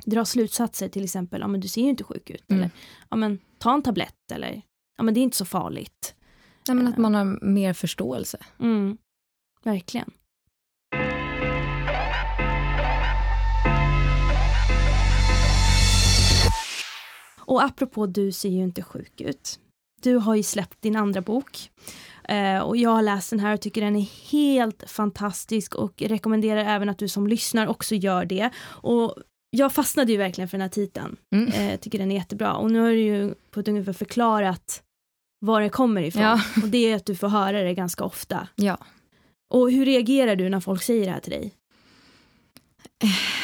dra 0.06 0.26
slutsatser 0.26 0.90
till 0.90 1.04
exempel, 1.04 1.42
ja 1.42 1.48
men 1.48 1.60
du 1.60 1.68
ser 1.68 1.82
ju 1.82 1.90
inte 1.90 2.04
sjuk 2.04 2.30
ut 2.30 2.44
Mm. 2.50 2.60
eller 2.60 2.72
ja 3.10 3.16
men 3.18 3.40
ta 3.58 3.74
en 3.74 3.82
tablett 3.82 4.32
eller 4.32 4.62
ja 4.98 5.04
men 5.04 5.14
det 5.14 5.20
är 5.20 5.24
inte 5.24 5.38
så 5.38 5.46
farligt. 5.46 6.16
Nej, 6.68 6.78
men 6.78 6.88
att 6.88 6.98
man 6.98 7.14
har 7.16 7.46
mer 7.46 7.74
förståelse. 7.74 8.38
Mm. 8.60 8.98
Verkligen. 9.64 10.12
Och 17.40 17.64
apropå 17.64 18.06
du 18.06 18.32
ser 18.32 18.50
ju 18.50 18.64
inte 18.64 18.82
sjuk 18.84 19.22
ut. 19.22 19.60
Du 20.06 20.16
har 20.16 20.36
ju 20.36 20.43
släppt 20.43 20.82
din 20.82 20.95
andra 20.95 21.22
bok. 21.22 21.72
Eh, 22.24 22.60
och 22.60 22.78
jag 22.78 22.89
har 22.89 23.01
läst 23.01 23.30
den 23.30 23.39
här 23.39 23.53
och 23.53 23.62
tycker 23.62 23.82
den 23.82 23.95
är 23.95 24.30
helt 24.32 24.84
fantastisk 24.88 25.76
och 25.76 26.01
rekommenderar 26.01 26.66
även 26.66 26.89
att 26.89 26.97
du 26.97 27.08
som 27.08 27.28
lyssnar 27.28 27.68
också 27.68 27.95
gör 27.95 28.26
det. 28.26 28.49
Och 28.66 29.16
jag 29.49 29.74
fastnade 29.74 30.12
ju 30.12 30.18
verkligen 30.18 30.47
för 30.49 30.58
den 30.58 30.62
här 30.62 30.70
titeln. 30.70 31.16
Mm. 31.36 31.47
Eh, 31.51 31.80
tycker 31.80 31.99
den 31.99 32.12
är 32.12 32.16
jättebra. 32.16 32.53
Och 32.53 32.72
nu 32.72 32.80
har 32.80 32.89
du 32.89 32.99
ju 32.99 33.34
på 33.51 33.60
ett 33.60 33.68
ungefär 33.68 33.93
förklarat 33.93 34.82
var 35.39 35.62
det 35.62 35.70
kommer 35.70 36.01
ifrån. 36.01 36.24
Ja. 36.24 36.41
Och 36.64 36.68
det 36.70 36.91
är 36.91 36.95
att 36.95 37.06
du 37.06 37.16
får 37.16 37.28
höra 37.28 37.62
det 37.62 37.74
ganska 37.74 38.03
ofta. 38.03 38.47
Ja. 38.56 38.78
Och 39.53 39.72
hur 39.72 39.86
reagerar 39.86 40.36
du 40.36 40.49
när 40.49 40.60
folk 40.60 40.84
säger 40.84 41.06
det 41.06 41.12
här 41.12 41.20
till 41.20 41.32
dig? 41.32 41.53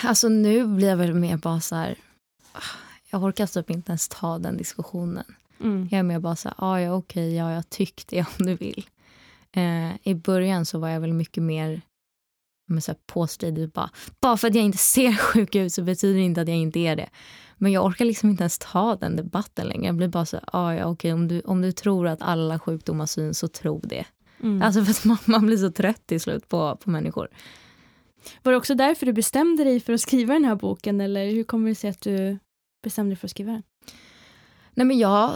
Alltså 0.03 0.30
nu 0.30 0.66
blir 0.66 0.88
jag 0.89 0.97
väl 0.97 1.14
mer 1.14 1.38
bara 1.38 1.62
så 1.62 1.76
här... 1.76 1.95
ah, 2.51 2.59
Jag 3.12 3.24
orkar 3.24 3.47
typ 3.47 3.70
inte 3.70 3.91
ens 3.91 4.07
ta 4.07 4.38
den 4.38 4.57
diskussionen. 4.57 5.26
Mm. 5.64 5.88
Jag 5.91 5.99
är 5.99 6.03
mer 6.03 6.20
bara 6.20 6.36
så 6.36 6.49
här, 6.49 6.55
ah, 6.57 6.80
ja 6.80 6.93
okej, 6.93 7.36
ja 7.36 7.51
jag 7.51 7.70
tyck 7.70 8.07
det 8.07 8.20
om 8.39 8.45
du 8.45 8.55
vill. 8.55 8.86
Eh, 9.51 10.07
I 10.07 10.16
början 10.16 10.66
så 10.66 10.80
var 10.80 10.89
jag 10.89 10.99
väl 10.99 11.14
mycket 11.14 11.43
mer 11.43 11.82
men 12.72 12.82
så 12.82 12.91
här 12.91 12.99
påstridig. 13.05 13.70
Bara, 13.70 13.89
bara 14.22 14.38
för 14.38 14.47
att 14.47 14.55
jag 14.55 14.66
inte 14.66 14.78
ser 14.78 15.14
sjuk 15.18 15.55
ut 15.55 15.74
så 15.74 15.84
betyder 15.84 16.20
det 16.20 16.26
inte 16.26 16.41
att 16.41 16.47
jag 16.47 16.57
inte 16.57 16.80
är 16.80 16.95
det. 16.95 17.09
Men 17.57 17.72
jag 17.72 17.86
orkar 17.86 18.05
liksom 18.05 18.30
inte 18.30 18.43
ens 18.43 18.59
ta 18.59 18.95
den 18.95 19.16
debatten 19.16 19.68
längre. 19.68 19.86
Jag 19.86 19.95
blir 19.95 20.07
bara 20.07 20.26
så 20.26 20.38
här, 20.38 20.45
ah, 20.53 20.74
ja 20.74 20.86
okej, 20.86 21.14
om, 21.14 21.28
du, 21.28 21.41
om 21.41 21.62
du 21.62 21.72
tror 21.72 22.07
att 22.07 22.22
alla 22.22 22.59
sjukdomar 22.59 23.05
syns 23.05 23.39
så 23.39 23.47
tro 23.47 23.80
det. 23.80 24.05
Mm. 24.39 24.62
Alltså 24.62 24.84
för 24.84 24.91
att 24.91 25.05
man, 25.05 25.18
man 25.26 25.45
blir 25.45 25.57
så 25.57 25.72
trött 25.72 26.07
till 26.07 26.22
slut 26.22 26.49
på, 26.49 26.76
på 26.76 26.89
människor. 26.89 27.28
Var 28.43 28.51
det 28.51 28.57
också 28.57 28.76
därför 28.76 29.05
du 29.05 29.14
bestämde 29.14 29.64
dig 29.64 29.80
för 29.80 29.93
att 29.93 30.01
skriva 30.01 30.34
den 30.34 30.45
här 30.45 30.55
boken 30.55 31.01
eller 31.01 31.32
hur 31.32 31.43
kommer 31.43 31.70
det 31.70 31.76
sig 31.76 31.89
att 31.89 32.01
du 32.01 32.38
bestämde 32.84 33.09
dig 33.09 33.16
för 33.18 33.28
att 33.28 33.32
skriva 33.32 33.51
den? 33.51 33.64
Nej 34.74 34.86
men 34.86 34.99
jag, 34.99 35.32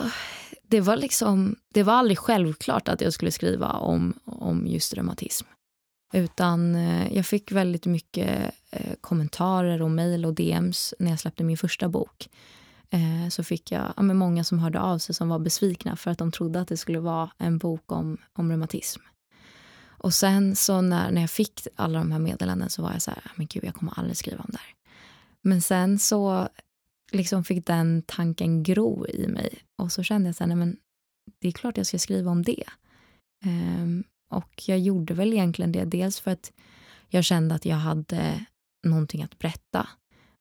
det 0.61 0.81
var 0.81 0.97
liksom, 0.97 1.55
det 1.73 1.83
var 1.83 1.93
aldrig 1.93 2.19
självklart 2.19 2.88
att 2.88 3.01
jag 3.01 3.13
skulle 3.13 3.31
skriva 3.31 3.71
om, 3.71 4.13
om 4.25 4.67
just 4.67 4.93
reumatism. 4.93 5.45
Utan 6.13 6.75
eh, 6.75 7.13
jag 7.13 7.25
fick 7.25 7.51
väldigt 7.51 7.86
mycket 7.86 8.51
eh, 8.71 8.93
kommentarer 9.01 9.81
och 9.81 9.91
mejl 9.91 10.25
och 10.25 10.33
DMs 10.33 10.93
när 10.99 11.09
jag 11.09 11.19
släppte 11.19 11.43
min 11.43 11.57
första 11.57 11.89
bok. 11.89 12.29
Eh, 12.89 13.29
så 13.29 13.43
fick 13.43 13.71
jag 13.71 13.93
ja, 13.97 14.03
men 14.03 14.17
många 14.17 14.43
som 14.43 14.59
hörde 14.59 14.79
av 14.79 14.97
sig 14.97 15.15
som 15.15 15.29
var 15.29 15.39
besvikna 15.39 15.95
för 15.95 16.11
att 16.11 16.17
de 16.17 16.31
trodde 16.31 16.61
att 16.61 16.67
det 16.67 16.77
skulle 16.77 16.99
vara 16.99 17.29
en 17.38 17.57
bok 17.57 17.91
om, 17.91 18.17
om 18.33 18.49
reumatism. 18.49 19.01
Och 19.88 20.13
sen 20.13 20.55
så 20.55 20.81
när, 20.81 21.11
när 21.11 21.21
jag 21.21 21.29
fick 21.29 21.67
alla 21.75 21.99
de 21.99 22.11
här 22.11 22.19
meddelanden 22.19 22.69
så 22.69 22.81
var 22.81 22.91
jag 22.91 23.01
så 23.01 23.11
här, 23.11 23.31
men 23.36 23.47
gud 23.47 23.63
jag 23.63 23.75
kommer 23.75 23.99
aldrig 23.99 24.17
skriva 24.17 24.43
om 24.43 24.49
det 24.51 24.57
här. 24.57 24.73
Men 25.41 25.61
sen 25.61 25.99
så 25.99 26.49
liksom 27.16 27.43
fick 27.43 27.66
den 27.66 28.03
tanken 28.07 28.63
gro 28.63 29.07
i 29.07 29.28
mig 29.28 29.59
och 29.78 29.91
så 29.91 30.03
kände 30.03 30.28
jag 30.28 30.36
så 30.36 30.43
här, 30.43 30.47
nej 30.47 30.57
men 30.57 30.78
det 31.39 31.47
är 31.47 31.51
klart 31.51 31.78
jag 31.78 31.86
ska 31.86 31.99
skriva 31.99 32.32
om 32.32 32.43
det. 32.43 32.63
Um, 33.45 34.03
och 34.30 34.63
jag 34.68 34.80
gjorde 34.80 35.13
väl 35.13 35.34
egentligen 35.34 35.72
det 35.72 35.86
dels 35.86 36.20
för 36.20 36.32
att 36.32 36.51
jag 37.09 37.24
kände 37.24 37.55
att 37.55 37.66
jag 37.66 37.76
hade 37.76 38.45
någonting 38.84 39.24
att 39.24 39.39
berätta. 39.39 39.89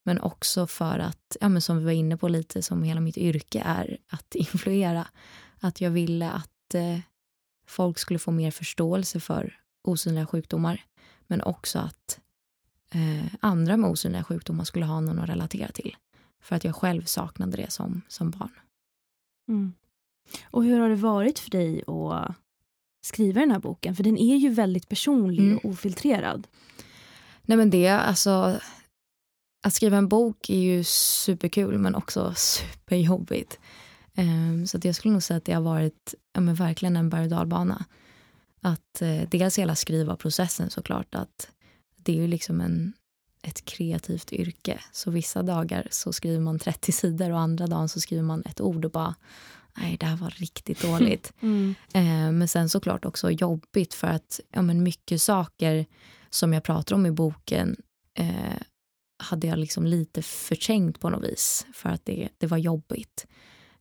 Men 0.03 0.21
också 0.21 0.67
för 0.67 0.99
att, 0.99 1.37
ja, 1.41 1.49
men 1.49 1.61
som 1.61 1.77
vi 1.77 1.83
var 1.83 1.91
inne 1.91 2.17
på 2.17 2.27
lite, 2.27 2.61
som 2.61 2.83
hela 2.83 3.01
mitt 3.01 3.17
yrke 3.17 3.61
är 3.65 3.97
att 4.07 4.35
influera. 4.35 5.07
Att 5.59 5.81
jag 5.81 5.91
ville 5.91 6.31
att 6.31 6.73
eh, 6.73 6.99
folk 7.67 7.99
skulle 7.99 8.19
få 8.19 8.31
mer 8.31 8.51
förståelse 8.51 9.19
för 9.19 9.59
osynliga 9.83 10.25
sjukdomar. 10.25 10.83
Men 11.27 11.41
också 11.41 11.79
att 11.79 12.19
eh, 12.91 13.33
andra 13.39 13.77
med 13.77 13.89
osynliga 13.89 14.23
sjukdomar 14.23 14.63
skulle 14.63 14.85
ha 14.85 14.99
någon 14.99 15.19
att 15.19 15.29
relatera 15.29 15.71
till. 15.71 15.95
För 16.45 16.55
att 16.55 16.63
jag 16.63 16.75
själv 16.75 17.03
saknade 17.03 17.57
det 17.57 17.71
som, 17.71 18.01
som 18.07 18.31
barn. 18.31 18.51
Mm. 19.47 19.73
Och 20.43 20.63
hur 20.63 20.79
har 20.79 20.89
det 20.89 20.95
varit 20.95 21.39
för 21.39 21.49
dig 21.51 21.83
att 21.87 22.35
skriva 23.05 23.39
den 23.39 23.51
här 23.51 23.59
boken? 23.59 23.95
För 23.95 24.03
den 24.03 24.17
är 24.17 24.35
ju 24.35 24.49
väldigt 24.49 24.89
personlig 24.89 25.43
Mm. 25.43 25.57
och 25.57 25.65
ofiltrerad. 25.65 26.47
Nej 27.41 27.57
men 27.57 27.69
det, 27.69 27.87
alltså 27.87 28.59
att 29.65 29.73
skriva 29.73 29.97
en 29.97 30.07
bok 30.07 30.49
är 30.49 30.59
ju 30.59 30.83
superkul 30.83 31.77
men 31.77 31.95
också 31.95 32.33
superjobbigt. 32.35 33.59
Um, 34.17 34.67
så 34.67 34.77
att 34.77 34.85
jag 34.85 34.95
skulle 34.95 35.11
nog 35.11 35.23
säga 35.23 35.37
att 35.37 35.45
det 35.45 35.53
har 35.53 35.61
varit 35.61 36.15
ja, 36.33 36.41
men 36.41 36.55
verkligen 36.55 36.95
en 36.97 37.09
berg 37.09 37.23
och 37.23 37.29
dalbana. 37.29 37.85
Att 38.61 39.01
eh, 39.01 39.29
dels 39.29 39.59
hela 39.59 39.75
skrivarprocessen 39.75 40.69
såklart 40.69 41.15
att 41.15 41.49
det 41.95 42.11
är 42.11 42.15
ju 42.15 42.27
liksom 42.27 42.61
en, 42.61 42.93
ett 43.45 43.65
kreativt 43.65 44.33
yrke. 44.33 44.79
Så 44.91 45.11
vissa 45.11 45.43
dagar 45.43 45.87
så 45.91 46.13
skriver 46.13 46.39
man 46.39 46.59
30 46.59 46.91
sidor 46.91 47.31
och 47.31 47.39
andra 47.39 47.67
dagen 47.67 47.89
så 47.89 47.99
skriver 47.99 48.23
man 48.23 48.43
ett 48.45 48.61
ord 48.61 48.85
och 48.85 48.91
bara 48.91 49.15
nej 49.77 49.97
det 49.97 50.05
här 50.05 50.17
var 50.17 50.29
riktigt 50.29 50.81
dåligt. 50.81 51.33
Mm. 51.41 51.75
Eh, 51.93 52.31
men 52.31 52.47
sen 52.47 52.69
såklart 52.69 53.05
också 53.05 53.31
jobbigt 53.31 53.93
för 53.93 54.07
att 54.07 54.39
ja, 54.51 54.61
men 54.61 54.83
mycket 54.83 55.21
saker 55.21 55.85
som 56.29 56.53
jag 56.53 56.63
pratar 56.63 56.95
om 56.95 57.05
i 57.05 57.11
boken 57.11 57.75
eh, 58.17 58.61
hade 59.17 59.47
jag 59.47 59.59
liksom 59.59 59.85
lite 59.85 60.21
förträngt 60.21 60.99
på 60.99 61.09
något 61.09 61.23
vis 61.23 61.65
för 61.73 61.89
att 61.89 62.05
det, 62.05 62.29
det 62.37 62.47
var 62.47 62.57
jobbigt. 62.57 63.27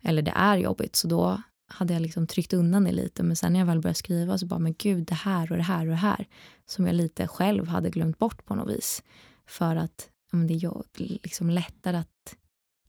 Eller 0.02 0.22
det 0.22 0.32
är 0.36 0.56
jobbigt, 0.56 0.96
så 0.96 1.08
då 1.08 1.42
hade 1.66 1.94
jag 1.94 2.02
liksom 2.02 2.26
tryckt 2.26 2.52
undan 2.52 2.84
det 2.84 2.92
lite. 2.92 3.22
Men 3.22 3.36
sen 3.36 3.52
när 3.52 3.60
jag 3.60 3.66
väl 3.66 3.80
började 3.80 3.98
skriva 3.98 4.38
så 4.38 4.46
bara, 4.46 4.58
men 4.58 4.74
gud, 4.78 5.04
det 5.06 5.14
här 5.14 5.50
och 5.52 5.56
det 5.56 5.62
här 5.62 5.80
och 5.80 5.90
det 5.90 5.94
här 5.94 6.28
som 6.66 6.86
jag 6.86 6.94
lite 6.94 7.26
själv 7.28 7.68
hade 7.68 7.90
glömt 7.90 8.18
bort 8.18 8.44
på 8.44 8.54
något 8.54 8.70
vis. 8.70 9.02
För 9.46 9.76
att 9.76 10.08
ja, 10.48 10.82
det 10.92 11.04
är 11.04 11.18
liksom 11.22 11.50
lättare 11.50 11.96
att 11.96 12.36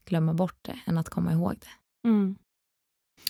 glömma 0.04 0.34
bort 0.34 0.58
det 0.62 0.78
än 0.86 0.98
att 0.98 1.08
komma 1.08 1.32
ihåg 1.32 1.54
det. 1.60 2.08
Mm. 2.08 2.36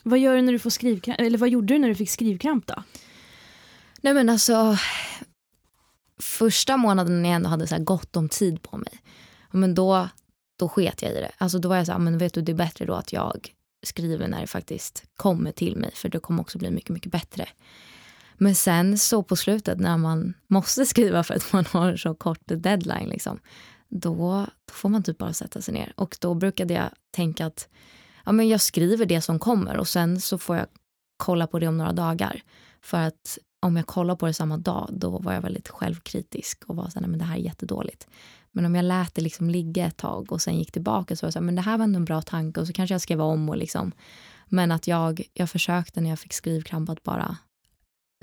Vad 0.03 0.19
gör 0.19 0.37
du 0.37 0.43
när 0.43 0.53
du 0.53 0.59
får 0.59 0.71
skrivkramp? 0.71 1.21
Eller 1.21 1.39
vad 1.39 1.49
gjorde 1.49 1.75
du 1.75 1.79
när 1.79 1.89
du 1.89 1.95
fick 1.95 2.11
skrivkramp 2.11 2.67
då? 2.67 2.83
Nej 4.01 4.15
men 4.15 4.29
alltså, 4.29 4.77
första 6.21 6.77
månaden 6.77 7.23
när 7.23 7.29
jag 7.29 7.37
ändå 7.37 7.49
hade 7.49 7.67
så 7.67 7.79
gott 7.79 8.17
om 8.17 8.29
tid 8.29 8.63
på 8.63 8.77
mig, 8.77 9.01
men 9.51 9.75
då, 9.75 10.09
då 10.59 10.69
sket 10.69 11.03
jag 11.03 11.13
i 11.13 11.15
det. 11.15 11.33
Alltså 11.39 11.59
då 11.59 11.69
var 11.69 11.77
jag 11.77 11.87
så 11.87 11.93
här, 11.93 11.99
men 11.99 12.19
vet 12.19 12.35
du 12.35 12.43
det 12.43 12.53
är 12.53 12.57
bättre 12.57 12.85
då 12.85 12.95
att 12.95 13.13
jag 13.13 13.53
skriver 13.87 14.29
när 14.29 14.41
det 14.41 14.47
faktiskt 14.47 15.05
kommer 15.17 15.53
till 15.53 15.77
mig 15.77 15.91
för 15.95 16.09
det 16.09 16.19
kommer 16.19 16.41
också 16.41 16.59
bli 16.59 16.71
mycket, 16.71 16.91
mycket 16.91 17.13
bättre. 17.13 17.49
Men 18.39 18.55
sen 18.55 18.99
så 18.99 19.23
på 19.23 19.37
slutet 19.37 19.81
när 19.81 19.97
man 19.97 20.35
måste 20.47 20.87
skriva 20.87 21.23
för 21.23 21.35
att 21.35 21.53
man 21.53 21.65
har 21.71 21.97
så 21.97 22.15
kort 22.15 22.41
deadline 22.45 23.09
liksom, 23.09 23.39
då, 23.89 24.47
då 24.67 24.73
får 24.73 24.89
man 24.89 25.03
typ 25.03 25.19
bara 25.19 25.33
sätta 25.33 25.61
sig 25.61 25.75
ner. 25.75 25.93
Och 25.97 26.17
då 26.21 26.35
brukade 26.35 26.75
jag 26.75 26.91
tänka 27.11 27.47
att 27.47 27.69
ja, 28.25 28.33
men 28.33 28.49
jag 28.49 28.61
skriver 28.61 29.07
det 29.07 29.21
som 29.21 29.39
kommer 29.39 29.77
och 29.77 29.89
sen 29.89 30.21
så 30.21 30.39
får 30.39 30.57
jag 30.57 30.67
kolla 31.17 31.47
på 31.47 31.59
det 31.59 31.69
om 31.69 31.79
några 31.79 31.93
dagar. 31.93 32.43
För 32.83 33.01
att 33.01 33.39
om 33.61 33.77
jag 33.77 33.87
kollar 33.87 34.17
på 34.17 34.27
det 34.27 34.35
samma 34.35 34.57
dag, 34.57 34.89
då 34.93 35.19
var 35.19 35.33
jag 35.33 35.43
väldigt 35.43 35.69
självkritisk 35.69 36.65
och 36.67 36.77
var 36.77 36.89
så 36.89 36.95
här, 36.95 37.01
nej, 37.01 37.11
men 37.11 37.19
det 37.19 37.25
här 37.25 37.37
är 37.37 37.41
jättedåligt. 37.41 38.07
Men 38.53 38.65
om 38.67 38.75
jag 38.75 38.85
lät 38.85 39.15
det 39.15 39.23
liksom 39.23 39.51
ligga 39.51 39.87
ett 39.87 39.97
tag 39.97 40.33
och 40.33 40.43
sen 40.43 40.59
gick 40.59 40.73
tillbaka 40.73 41.17
så 41.17 41.25
var 41.25 41.29
jag 41.29 41.33
så 41.33 41.39
här, 41.39 41.45
men 41.47 41.55
det 41.55 41.63
här 41.63 41.79
var 41.79 41.85
ändå 41.85 41.97
en 41.97 42.05
bra 42.05 42.23
tanke 42.23 42.61
och 42.61 42.67
så 42.67 42.73
kanske 42.73 42.95
jag 42.95 43.01
skrev 43.01 43.21
om 43.21 43.49
och 43.49 43.57
liksom. 43.57 43.93
Men 44.47 44.73
att 44.73 44.87
jag, 44.87 45.23
jag 45.33 45.51
försökte 45.51 46.01
när 46.01 46.11
jag 46.11 46.19
fick 46.19 46.33
skrivkramp 46.33 46.89
att 46.89 47.03
bara 47.03 47.37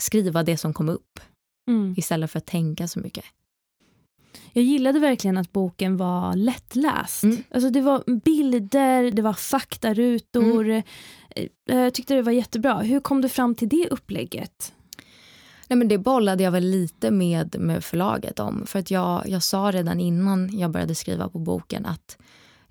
skriva 0.01 0.43
det 0.43 0.57
som 0.57 0.73
kom 0.73 0.89
upp 0.89 1.19
Mm. 1.67 1.93
istället 1.97 2.31
för 2.31 2.37
att 2.37 2.45
tänka 2.45 2.87
så 2.87 2.99
mycket. 2.99 3.25
Jag 4.53 4.63
gillade 4.63 4.99
verkligen 4.99 5.37
att 5.37 5.51
boken 5.51 5.97
var 5.97 6.35
lättläst. 6.35 7.23
Mm. 7.23 7.43
Alltså 7.51 7.69
det 7.69 7.81
var 7.81 8.19
bilder, 8.25 9.11
det 9.11 9.21
var 9.21 9.33
faktarutor. 9.33 10.63
Mm. 10.69 10.83
Eh, 11.29 11.47
Jag 11.77 11.93
tyckte 11.93 12.13
det 12.13 12.21
var 12.21 12.31
jättebra. 12.31 12.79
Hur 12.81 12.99
kom 12.99 13.21
du 13.21 13.29
fram 13.29 13.55
till 13.55 13.69
det 13.69 13.87
upplägget? 13.91 14.73
Nej, 15.67 15.77
men 15.77 15.87
det 15.87 15.97
bollade 15.97 16.43
jag 16.43 16.51
väl 16.51 16.63
lite 16.63 17.11
med, 17.11 17.55
med 17.59 17.83
förlaget 17.83 18.39
om. 18.39 18.65
För 18.65 18.79
att 18.79 18.91
jag, 18.91 19.27
jag 19.29 19.43
sa 19.43 19.71
redan 19.71 19.99
innan 19.99 20.57
jag 20.59 20.71
började 20.71 20.95
skriva 20.95 21.29
på 21.29 21.39
boken 21.39 21.85
att 21.85 22.17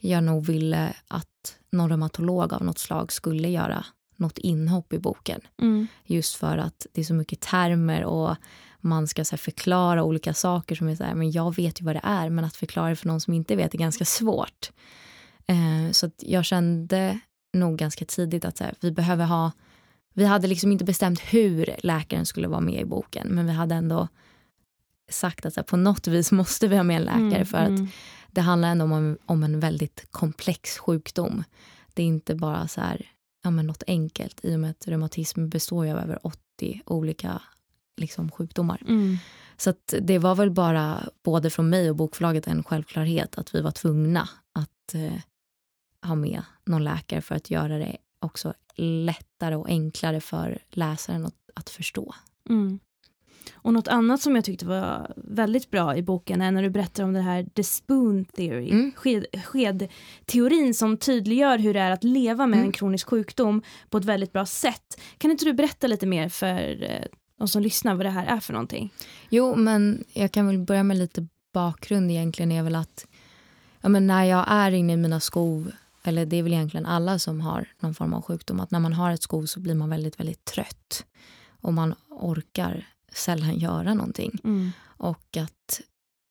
jag 0.00 0.24
nog 0.24 0.46
ville 0.46 0.94
att 1.08 1.56
någon 1.72 1.88
reumatolog 1.88 2.52
av 2.52 2.64
något 2.64 2.78
slag 2.78 3.12
skulle 3.12 3.48
göra 3.48 3.84
något 4.16 4.38
inhopp 4.38 4.92
i 4.92 4.98
boken. 4.98 5.40
Mm. 5.62 5.86
Just 6.04 6.34
för 6.34 6.58
att 6.58 6.86
det 6.92 7.00
är 7.00 7.04
så 7.04 7.14
mycket 7.14 7.40
termer 7.40 8.04
och 8.04 8.36
man 8.80 9.08
ska 9.08 9.24
så 9.24 9.36
förklara 9.36 10.04
olika 10.04 10.34
saker 10.34 10.74
som 10.74 10.88
är 10.88 10.94
så 10.94 11.04
här, 11.04 11.14
men 11.14 11.30
jag 11.30 11.56
vet 11.56 11.80
ju 11.80 11.84
vad 11.84 11.96
det 11.96 12.00
är 12.04 12.30
men 12.30 12.44
att 12.44 12.56
förklara 12.56 12.88
det 12.88 12.96
för 12.96 13.08
någon 13.08 13.20
som 13.20 13.34
inte 13.34 13.56
vet 13.56 13.74
är 13.74 13.78
ganska 13.78 14.04
svårt. 14.04 14.70
Eh, 15.46 15.92
så 15.92 16.06
att 16.06 16.22
jag 16.26 16.44
kände 16.44 17.20
nog 17.52 17.78
ganska 17.78 18.04
tidigt 18.04 18.44
att 18.44 18.56
så 18.56 18.64
här, 18.64 18.74
vi 18.80 18.90
behöver 18.90 19.24
ha 19.24 19.52
vi 20.14 20.24
hade 20.24 20.46
liksom 20.48 20.72
inte 20.72 20.84
bestämt 20.84 21.20
hur 21.20 21.74
läkaren 21.78 22.26
skulle 22.26 22.48
vara 22.48 22.60
med 22.60 22.80
i 22.80 22.84
boken 22.84 23.28
men 23.28 23.46
vi 23.46 23.52
hade 23.52 23.74
ändå 23.74 24.08
sagt 25.08 25.46
att 25.46 25.54
så 25.54 25.60
här, 25.60 25.64
på 25.64 25.76
något 25.76 26.06
vis 26.06 26.32
måste 26.32 26.68
vi 26.68 26.76
ha 26.76 26.82
med 26.82 26.96
en 26.96 27.02
läkare 27.02 27.34
Mm, 27.34 27.46
för 27.46 27.58
att 27.58 27.68
mm. 27.68 27.88
det 28.30 28.40
handlar 28.40 28.68
ändå 28.68 28.84
om, 28.84 29.18
om 29.26 29.42
en 29.42 29.60
väldigt 29.60 30.06
komplex 30.10 30.78
sjukdom. 30.78 31.44
Det 31.94 32.02
är 32.02 32.06
inte 32.06 32.34
bara 32.34 32.68
så 32.68 32.80
här, 32.80 33.06
ja, 33.42 33.50
men 33.50 33.66
något 33.66 33.82
enkelt 33.86 34.40
i 34.42 34.56
och 34.56 34.60
med 34.60 34.70
att 34.70 34.88
reumatism 34.88 35.48
består 35.48 35.86
ju 35.86 35.92
av 35.92 35.98
över 35.98 36.26
80 36.26 36.82
olika 36.86 37.42
liksom, 37.96 38.30
sjukdomar. 38.30 38.82
Mm. 38.88 39.16
Så 39.56 39.74
det 40.00 40.18
var 40.18 40.34
väl 40.34 40.50
bara 40.50 41.08
både 41.22 41.50
från 41.50 41.68
mig 41.68 41.90
och 41.90 41.96
bokförlaget 41.96 42.46
en 42.46 42.64
självklarhet 42.64 43.38
att 43.38 43.54
vi 43.54 43.60
var 43.60 43.70
tvungna 43.70 44.28
att 44.52 44.94
eh, 44.94 45.20
ha 46.02 46.14
med 46.14 46.42
någon 46.64 46.84
läkare 46.84 47.20
för 47.22 47.34
att 47.34 47.50
göra 47.50 47.78
det 47.78 47.96
också 48.18 48.54
lättare 48.76 49.54
och 49.54 49.68
enklare 49.68 50.20
för 50.20 50.58
läsaren 50.70 51.26
att, 51.26 51.34
att 51.54 51.70
förstå. 51.70 52.14
Mm. 52.48 52.78
Och 53.54 53.72
något 53.72 53.88
annat 53.88 54.20
som 54.20 54.34
jag 54.34 54.44
tyckte 54.44 54.66
var 54.66 55.14
väldigt 55.16 55.70
bra 55.70 55.96
i 55.96 56.02
boken 56.02 56.40
är 56.40 56.50
när 56.50 56.62
du 56.62 56.70
berättar 56.70 57.04
om 57.04 57.12
det 57.12 57.20
här 57.20 57.46
the 57.54 57.64
spoon 57.64 58.24
theory, 58.24 58.70
mm. 58.70 58.92
sked, 58.96 59.26
skedteorin 59.44 60.74
som 60.74 60.96
tydliggör 60.96 61.58
hur 61.58 61.74
det 61.74 61.80
är 61.80 61.90
att 61.90 62.04
leva 62.04 62.46
med 62.46 62.56
mm. 62.56 62.66
en 62.66 62.72
kronisk 62.72 63.08
sjukdom 63.08 63.62
på 63.90 63.98
ett 63.98 64.04
väldigt 64.04 64.32
bra 64.32 64.46
sätt. 64.46 65.00
Kan 65.18 65.30
inte 65.30 65.44
du 65.44 65.52
berätta 65.52 65.86
lite 65.86 66.06
mer 66.06 66.28
för 66.28 66.82
eh, 66.82 67.06
de 67.38 67.48
som 67.48 67.62
lyssnar 67.62 67.94
vad 67.94 68.06
det 68.06 68.10
här 68.10 68.26
är 68.26 68.40
för 68.40 68.52
någonting? 68.52 68.92
Jo, 69.28 69.56
men 69.56 70.04
jag 70.12 70.32
kan 70.32 70.46
väl 70.46 70.58
börja 70.58 70.82
med 70.82 70.96
lite 70.96 71.26
bakgrund 71.52 72.10
egentligen 72.10 72.52
är 72.52 72.62
väl 72.62 72.74
att 72.74 73.06
ja, 73.80 73.88
men 73.88 74.06
när 74.06 74.24
jag 74.24 74.44
är 74.48 74.70
inne 74.70 74.92
i 74.92 74.96
mina 74.96 75.20
skov, 75.20 75.70
eller 76.04 76.26
det 76.26 76.36
är 76.36 76.42
väl 76.42 76.52
egentligen 76.52 76.86
alla 76.86 77.18
som 77.18 77.40
har 77.40 77.68
någon 77.80 77.94
form 77.94 78.14
av 78.14 78.22
sjukdom, 78.22 78.60
att 78.60 78.70
när 78.70 78.80
man 78.80 78.92
har 78.92 79.10
ett 79.10 79.22
skov 79.22 79.46
så 79.46 79.60
blir 79.60 79.74
man 79.74 79.90
väldigt, 79.90 80.20
väldigt 80.20 80.44
trött 80.44 81.06
och 81.60 81.72
man 81.72 81.94
orkar 82.08 82.86
sällan 83.14 83.58
göra 83.58 83.94
någonting. 83.94 84.40
Mm. 84.44 84.72
Och 84.84 85.36
att 85.36 85.80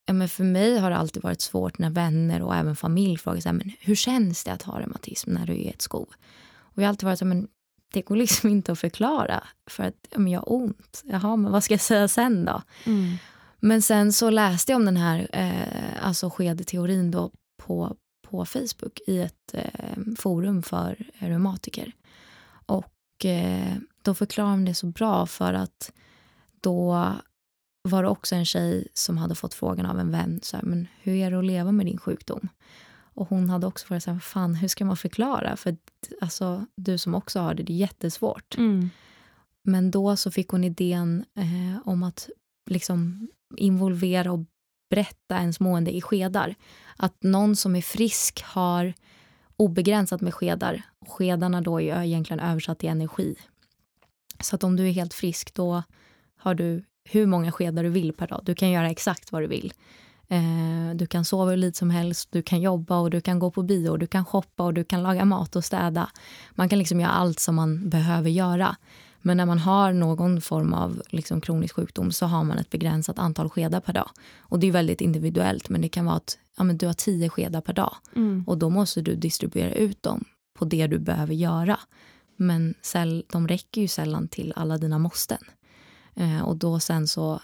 ja, 0.06 0.14
men 0.14 0.30
för 0.30 0.44
mig 0.44 0.78
har 0.78 0.90
det 0.90 0.98
alltid 0.98 1.24
varit 1.24 1.42
svårt 1.42 1.78
när 1.78 1.90
vänner 1.90 2.42
och 2.42 2.56
även 2.56 2.76
familj 2.76 3.18
frågar 3.18 3.42
så 3.42 3.50
här, 3.50 3.54
men 3.54 3.72
hur 3.80 3.96
känns 3.96 4.44
det 4.44 4.52
att 4.52 4.62
ha 4.62 4.80
reumatism 4.80 5.32
när 5.32 5.48
du 5.48 5.54
är 5.54 5.58
i 5.58 5.70
ett 5.70 5.82
skov? 5.82 6.10
Och 6.60 6.82
jag 6.82 6.84
har 6.84 6.90
alltid 6.90 7.06
varit 7.06 7.20
så 7.20 7.26
här, 7.26 7.34
men 7.34 7.48
det 7.94 8.02
går 8.02 8.16
liksom 8.16 8.50
inte 8.56 8.72
att 8.72 8.80
förklara 8.80 9.44
för 9.70 9.84
att 9.84 10.08
ja, 10.10 10.20
men 10.20 10.32
jag 10.32 10.40
har 10.40 10.54
ont. 10.54 11.04
Jaha, 11.06 11.36
men 11.36 11.52
vad 11.52 11.64
ska 11.64 11.74
jag 11.74 11.82
säga 11.82 12.08
sen 12.08 12.46
då? 12.46 12.62
Mm. 12.86 13.18
Men 13.60 13.82
sen 13.82 14.14
så 14.14 14.30
läste 14.30 14.72
jag 14.72 14.80
om 14.80 14.86
den 14.86 14.98
här 14.98 15.28
eh, 15.34 16.06
alltså 16.06 16.30
skedteorin 16.30 17.12
då 17.12 17.32
på, 17.64 17.96
på 18.28 18.46
Facebook 18.46 19.00
i 19.08 19.20
ett 19.20 19.54
eh, 19.54 20.16
forum 20.18 20.64
för 20.64 20.98
reumatiker. 21.14 21.92
Och 22.66 23.26
eh, 23.26 23.76
då 24.02 24.14
förklarar 24.14 24.52
de 24.52 24.66
det 24.66 24.74
så 24.74 24.86
bra 24.86 25.26
för 25.26 25.54
att 25.54 25.92
då 26.62 27.12
var 27.82 28.04
det 28.04 28.10
också 28.10 28.36
en 28.36 28.46
tjej 28.46 28.88
som 28.94 29.18
hade 29.18 29.36
fått 29.36 29.54
frågan 29.54 29.86
av 29.86 30.00
en 30.00 30.12
vän, 30.12 30.40
så 30.44 30.58
här, 30.58 30.64
men 30.64 30.88
hur 31.02 31.14
är 31.14 31.32
det 31.32 31.40
att 31.40 31.46
leva 31.46 31.72
med 31.72 31.86
din 31.86 31.98
sjukdom? 31.98 32.50
Och 33.14 33.30
hon 33.30 33.50
hade 33.50 33.68
också 33.68 33.86
varit 33.90 34.04
så 34.04 34.12
här, 34.12 34.20
fan 34.20 34.56
hur 34.56 34.68
ska 34.68 34.86
man 34.86 34.98
förklara? 34.98 35.56
För 35.56 35.78
alltså, 36.22 36.66
du 36.76 36.98
som 36.98 37.16
också 37.16 37.40
har 37.40 37.54
det, 37.54 37.64
det 37.64 37.74
är 37.74 37.78
jättesvårt. 37.78 38.58
Mm. 38.58 38.90
Men 39.64 39.92
då 39.92 40.18
så 40.18 40.32
fick 40.32 40.50
hon 40.50 40.64
idén 40.64 41.26
eh, 41.36 41.88
om 41.88 42.04
att 42.04 42.30
liksom 42.70 43.28
involvera 43.58 44.32
och 44.32 44.46
berätta 44.90 45.38
ens 45.38 45.60
mående 45.60 45.96
i 45.96 46.02
skedar. 46.02 46.56
Att 46.98 47.24
någon 47.24 47.56
som 47.56 47.76
är 47.76 47.82
frisk 47.82 48.44
har 48.44 48.94
obegränsat 49.58 50.22
med 50.22 50.34
skedar. 50.34 50.82
Skedarna 51.08 51.62
då 51.62 51.82
är 51.82 52.04
egentligen 52.04 52.40
översatt 52.40 52.80
till 52.80 52.90
energi. 52.90 53.36
Så 54.40 54.56
att 54.56 54.64
om 54.64 54.76
du 54.76 54.88
är 54.88 54.92
helt 54.92 55.14
frisk 55.14 55.54
då 55.54 55.84
har 56.42 56.56
du 56.56 56.84
hur 57.04 57.26
många 57.26 57.52
skedar 57.52 57.84
du 57.84 57.90
vill 57.90 58.14
per 58.14 58.28
dag. 58.28 58.42
Du 58.44 58.56
kan 58.56 58.70
göra 58.70 58.90
exakt 58.90 59.32
vad 59.32 59.42
du 59.42 59.48
vill. 59.48 59.74
Eh, 60.28 60.96
du 60.96 61.08
kan 61.08 61.26
sova 61.26 61.50
hur 61.50 61.58
lite 61.58 61.78
som 61.78 61.90
helst, 61.90 62.30
du 62.32 62.42
kan 62.42 62.62
jobba 62.62 62.98
och 62.98 63.10
du 63.10 63.22
kan 63.22 63.40
gå 63.40 63.52
på 63.52 63.64
bio, 63.64 63.98
du 63.98 64.08
kan 64.08 64.26
shoppa 64.26 64.64
och 64.64 64.74
du 64.74 64.84
kan 64.84 65.04
laga 65.04 65.26
mat 65.26 65.56
och 65.56 65.66
städa. 65.66 66.10
Man 66.52 66.70
kan 66.70 66.80
liksom 66.80 67.00
göra 67.00 67.12
allt 67.12 67.40
som 67.40 67.56
man 67.56 67.90
behöver 67.90 68.30
göra. 68.30 68.76
Men 69.22 69.38
när 69.38 69.46
man 69.46 69.60
har 69.60 69.94
någon 69.94 70.42
form 70.42 70.74
av 70.74 71.02
liksom 71.10 71.42
kronisk 71.42 71.76
sjukdom 71.76 72.12
så 72.12 72.26
har 72.26 72.44
man 72.44 72.58
ett 72.58 72.70
begränsat 72.70 73.20
antal 73.20 73.50
skedar 73.50 73.80
per 73.80 73.94
dag. 73.94 74.10
Och 74.40 74.60
det 74.60 74.68
är 74.68 74.72
väldigt 74.72 75.02
individuellt, 75.02 75.70
men 75.70 75.82
det 75.82 75.90
kan 75.90 76.06
vara 76.06 76.16
att 76.16 76.38
ja, 76.58 76.64
men 76.64 76.78
du 76.78 76.86
har 76.86 76.94
tio 76.94 77.30
skedar 77.30 77.62
per 77.62 77.74
dag. 77.74 77.96
Mm. 78.16 78.44
Och 78.48 78.58
då 78.58 78.70
måste 78.70 79.02
du 79.02 79.16
distribuera 79.16 79.74
ut 79.74 80.04
dem 80.04 80.26
på 80.54 80.66
det 80.66 80.88
du 80.88 81.00
behöver 81.00 81.34
göra. 81.34 81.80
Men 82.36 82.74
de 83.32 83.48
räcker 83.48 83.82
ju 83.82 83.88
sällan 83.88 84.28
till 84.28 84.54
alla 84.56 84.78
dina 84.78 85.00
måsten. 85.00 85.40
Eh, 86.16 86.42
och 86.42 86.58
då 86.58 86.80
sen 86.80 87.08
så 87.08 87.42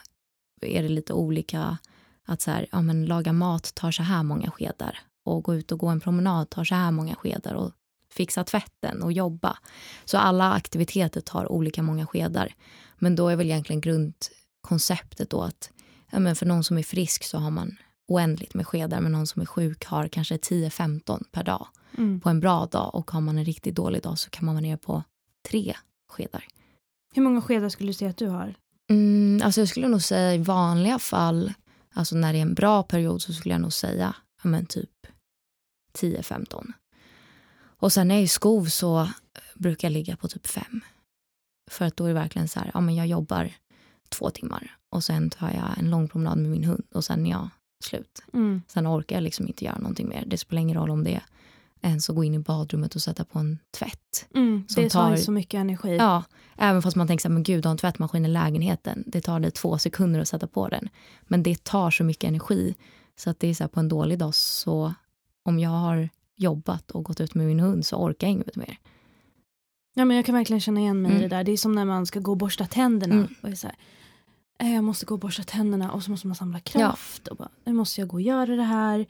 är 0.61 0.83
det 0.83 0.89
lite 0.89 1.13
olika 1.13 1.77
att 2.25 2.41
så 2.41 2.51
här, 2.51 2.67
ja, 2.71 2.81
men 2.81 3.05
laga 3.05 3.33
mat 3.33 3.75
tar 3.75 3.91
så 3.91 4.03
här 4.03 4.23
många 4.23 4.51
skedar 4.51 4.99
och 5.23 5.43
gå 5.43 5.55
ut 5.55 5.71
och 5.71 5.79
gå 5.79 5.87
en 5.87 5.99
promenad 5.99 6.49
tar 6.49 6.63
så 6.63 6.75
här 6.75 6.91
många 6.91 7.15
skedar 7.15 7.53
och 7.53 7.71
fixa 8.09 8.43
tvätten 8.43 9.03
och 9.03 9.11
jobba. 9.11 9.57
Så 10.05 10.17
alla 10.17 10.53
aktiviteter 10.53 11.21
tar 11.21 11.51
olika 11.51 11.83
många 11.83 12.07
skedar. 12.07 12.53
Men 12.97 13.15
då 13.15 13.29
är 13.29 13.35
väl 13.35 13.45
egentligen 13.45 13.81
grundkonceptet 13.81 15.29
då 15.29 15.41
att 15.41 15.71
ja, 16.11 16.19
men 16.19 16.35
för 16.35 16.45
någon 16.45 16.63
som 16.63 16.77
är 16.77 16.83
frisk 16.83 17.23
så 17.23 17.37
har 17.37 17.51
man 17.51 17.77
oändligt 18.07 18.53
med 18.53 18.67
skedar 18.67 19.01
men 19.01 19.11
någon 19.11 19.27
som 19.27 19.41
är 19.41 19.45
sjuk 19.45 19.85
har 19.85 20.07
kanske 20.07 20.37
10-15 20.37 21.23
per 21.31 21.43
dag 21.43 21.67
mm. 21.97 22.19
på 22.19 22.29
en 22.29 22.39
bra 22.39 22.65
dag 22.65 22.95
och 22.95 23.11
har 23.11 23.21
man 23.21 23.37
en 23.37 23.45
riktigt 23.45 23.75
dålig 23.75 24.01
dag 24.01 24.19
så 24.19 24.29
kan 24.29 24.45
man 24.45 24.55
vara 24.55 24.61
nere 24.61 24.77
på 24.77 25.03
tre 25.49 25.75
skedar. 26.07 26.47
Hur 27.13 27.21
många 27.21 27.41
skedar 27.41 27.69
skulle 27.69 27.89
du 27.89 27.93
säga 27.93 28.09
att 28.09 28.17
du 28.17 28.27
har? 28.27 28.55
Mm, 28.89 29.41
alltså 29.43 29.61
jag 29.61 29.67
skulle 29.67 29.87
nog 29.87 30.01
säga 30.01 30.33
i 30.35 30.37
vanliga 30.37 30.99
fall, 30.99 31.53
alltså 31.93 32.15
när 32.15 32.33
det 32.33 32.39
är 32.39 32.41
en 32.41 32.53
bra 32.53 32.83
period 32.83 33.21
så 33.21 33.33
skulle 33.33 33.53
jag 33.53 33.61
nog 33.61 33.73
säga 33.73 34.15
ja, 34.43 34.49
men 34.49 34.65
typ 34.65 34.91
10-15. 35.93 36.71
Och 37.79 37.93
sen 37.93 38.07
när 38.07 38.15
jag 38.15 38.19
är 38.19 38.25
i 38.25 38.27
skov 38.27 38.65
så 38.65 39.09
brukar 39.55 39.87
jag 39.87 39.93
ligga 39.93 40.17
på 40.17 40.27
typ 40.27 40.47
5. 40.47 40.81
För 41.71 41.85
att 41.85 41.97
då 41.97 42.03
är 42.03 42.07
det 42.07 42.13
verkligen 42.13 42.47
så 42.47 42.59
här, 42.59 42.71
ja 42.73 42.81
men 42.81 42.95
jag 42.95 43.07
jobbar 43.07 43.51
två 44.09 44.29
timmar 44.29 44.77
och 44.89 45.03
sen 45.03 45.29
tar 45.29 45.51
jag 45.51 45.77
en 45.77 45.89
lång 45.89 46.07
promenad 46.07 46.37
med 46.37 46.51
min 46.51 46.63
hund 46.63 46.83
och 46.93 47.05
sen 47.05 47.25
är 47.25 47.31
jag 47.31 47.49
slut. 47.85 48.23
Mm. 48.33 48.61
Sen 48.67 48.87
orkar 48.87 49.15
jag 49.15 49.23
liksom 49.23 49.47
inte 49.47 49.65
göra 49.65 49.77
någonting 49.77 50.07
mer. 50.07 50.23
Det 50.27 50.37
spelar 50.37 50.61
ingen 50.61 50.77
roll 50.77 50.89
om 50.89 51.03
det 51.03 51.15
är 51.15 51.23
ens 51.87 52.09
att 52.09 52.15
gå 52.15 52.23
in 52.23 52.33
i 52.33 52.39
badrummet 52.39 52.95
och 52.95 53.01
sätta 53.01 53.25
på 53.25 53.39
en 53.39 53.59
tvätt. 53.77 54.27
Mm, 54.35 54.65
det 54.75 54.89
tar 54.89 55.11
ju 55.11 55.17
så 55.17 55.31
mycket 55.31 55.57
energi. 55.57 55.97
Ja, 55.97 56.23
även 56.57 56.81
fast 56.81 56.95
man 56.95 57.07
tänker 57.07 57.21
så 57.21 57.27
här, 57.27 57.33
men 57.33 57.43
gud, 57.43 57.65
har 57.65 57.71
en 57.71 57.77
tvättmaskin 57.77 58.25
i 58.25 58.27
lägenheten. 58.27 59.03
Det 59.07 59.21
tar 59.21 59.39
dig 59.39 59.51
två 59.51 59.77
sekunder 59.77 60.19
att 60.19 60.27
sätta 60.27 60.47
på 60.47 60.67
den. 60.67 60.89
Men 61.21 61.43
det 61.43 61.63
tar 61.63 61.91
så 61.91 62.03
mycket 62.03 62.27
energi. 62.27 62.75
Så 63.15 63.29
att 63.29 63.39
det 63.39 63.47
är 63.47 63.53
så 63.53 63.63
här, 63.63 63.69
på 63.69 63.79
en 63.79 63.89
dålig 63.89 64.19
dag 64.19 64.35
så 64.35 64.93
om 65.43 65.59
jag 65.59 65.69
har 65.69 66.09
jobbat 66.35 66.91
och 66.91 67.03
gått 67.03 67.21
ut 67.21 67.35
med 67.35 67.47
min 67.47 67.59
hund 67.59 67.85
så 67.85 67.95
orkar 67.97 68.27
jag 68.27 68.31
inget 68.31 68.55
mer. 68.55 68.77
Ja, 69.93 70.05
men 70.05 70.17
jag 70.17 70.25
kan 70.25 70.35
verkligen 70.35 70.61
känna 70.61 70.79
igen 70.79 71.01
mig 71.01 71.11
mm. 71.11 71.23
i 71.23 71.27
det 71.27 71.35
där. 71.35 71.43
Det 71.43 71.51
är 71.51 71.57
som 71.57 71.75
när 71.75 71.85
man 71.85 72.05
ska 72.05 72.19
gå 72.19 72.31
och 72.31 72.37
borsta 72.37 72.65
tänderna. 72.65 73.15
Mm. 73.15 73.35
Och 73.41 73.49
är 73.49 73.55
så 73.55 73.67
här, 73.67 73.75
äh, 74.59 74.75
jag 74.75 74.83
måste 74.83 75.05
gå 75.05 75.13
och 75.13 75.19
borsta 75.19 75.43
tänderna 75.43 75.91
och 75.91 76.03
så 76.03 76.11
måste 76.11 76.27
man 76.27 76.35
samla 76.35 76.59
kraft. 76.59 77.21
Ja. 77.25 77.31
Och 77.31 77.37
bara, 77.37 77.49
nu 77.65 77.73
måste 77.73 78.01
jag 78.01 78.07
gå 78.07 78.17
och 78.17 78.21
göra 78.21 78.55
det 78.55 78.63
här. 78.63 79.05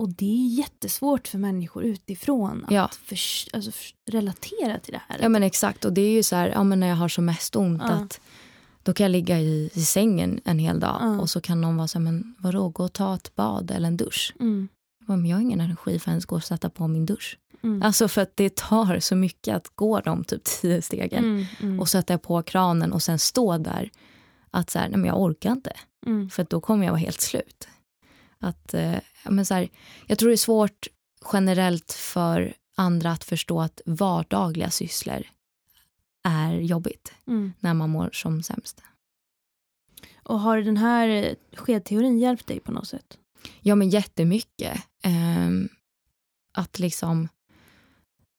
Och 0.00 0.08
det 0.08 0.24
är 0.24 0.58
jättesvårt 0.58 1.28
för 1.28 1.38
människor 1.38 1.84
utifrån 1.84 2.64
att 2.64 2.70
ja. 2.70 2.90
för, 3.04 3.18
alltså, 3.52 3.70
för, 3.70 4.12
relatera 4.12 4.78
till 4.78 4.92
det 4.92 5.02
här. 5.08 5.18
Ja 5.22 5.28
men 5.28 5.42
exakt 5.42 5.84
och 5.84 5.92
det 5.92 6.00
är 6.00 6.10
ju 6.10 6.22
så 6.22 6.36
här, 6.36 6.48
ja, 6.48 6.64
men 6.64 6.80
när 6.80 6.86
jag 6.86 6.96
har 6.96 7.08
som 7.08 7.24
mest 7.24 7.56
ont 7.56 7.82
ja. 7.84 7.90
att 7.90 8.20
då 8.82 8.92
kan 8.92 9.04
jag 9.04 9.10
ligga 9.10 9.40
i, 9.40 9.70
i 9.74 9.80
sängen 9.80 10.40
en 10.44 10.58
hel 10.58 10.80
dag 10.80 10.98
ja. 11.00 11.20
och 11.20 11.30
så 11.30 11.40
kan 11.40 11.60
någon 11.60 11.76
vara 11.76 11.88
så 11.88 11.98
här, 11.98 12.04
men 12.04 12.34
vadå, 12.38 12.68
gå 12.68 12.84
och 12.84 12.92
ta 12.92 13.14
ett 13.14 13.36
bad 13.36 13.70
eller 13.70 13.88
en 13.88 13.96
dusch. 13.96 14.34
Mm. 14.40 14.68
Men 15.06 15.26
jag 15.26 15.36
har 15.36 15.42
ingen 15.42 15.60
energi 15.60 15.98
för 15.98 16.10
att 16.10 16.12
ens 16.12 16.26
gå 16.26 16.36
och 16.36 16.44
sätta 16.44 16.70
på 16.70 16.88
min 16.88 17.06
dusch. 17.06 17.38
Mm. 17.62 17.82
Alltså 17.82 18.08
för 18.08 18.20
att 18.20 18.32
det 18.34 18.56
tar 18.56 19.00
så 19.00 19.16
mycket 19.16 19.56
att 19.56 19.68
gå 19.74 20.00
de 20.00 20.24
typ 20.24 20.44
tio 20.60 20.82
stegen 20.82 21.24
mm, 21.24 21.46
mm. 21.60 21.80
och 21.80 21.88
sätta 21.88 22.18
på 22.18 22.42
kranen 22.42 22.92
och 22.92 23.02
sen 23.02 23.18
stå 23.18 23.58
där. 23.58 23.90
Att 24.50 24.70
så 24.70 24.78
här, 24.78 24.88
nej 24.88 24.98
men 24.98 25.08
jag 25.08 25.20
orkar 25.20 25.52
inte. 25.52 25.72
Mm. 26.06 26.30
För 26.30 26.46
då 26.50 26.60
kommer 26.60 26.84
jag 26.84 26.92
vara 26.92 27.00
helt 27.00 27.20
slut. 27.20 27.68
Att, 28.40 28.74
eh, 28.74 28.98
men 29.24 29.46
så 29.46 29.54
här, 29.54 29.68
jag 30.06 30.18
tror 30.18 30.28
det 30.28 30.34
är 30.34 30.36
svårt 30.36 30.86
generellt 31.32 31.92
för 31.92 32.54
andra 32.76 33.10
att 33.10 33.24
förstå 33.24 33.60
att 33.60 33.80
vardagliga 33.86 34.70
sysslor 34.70 35.22
är 36.24 36.52
jobbigt 36.52 37.12
mm. 37.26 37.52
när 37.60 37.74
man 37.74 37.90
mår 37.90 38.10
som 38.12 38.42
sämst. 38.42 38.82
Och 40.22 40.40
har 40.40 40.58
den 40.58 40.76
här 40.76 41.36
skedteorin 41.52 42.18
hjälpt 42.18 42.46
dig 42.46 42.60
på 42.60 42.72
något 42.72 42.88
sätt? 42.88 43.18
Ja, 43.60 43.74
men 43.74 43.90
jättemycket. 43.90 44.80
Eh, 45.02 45.50
att 46.52 46.78
liksom... 46.78 47.28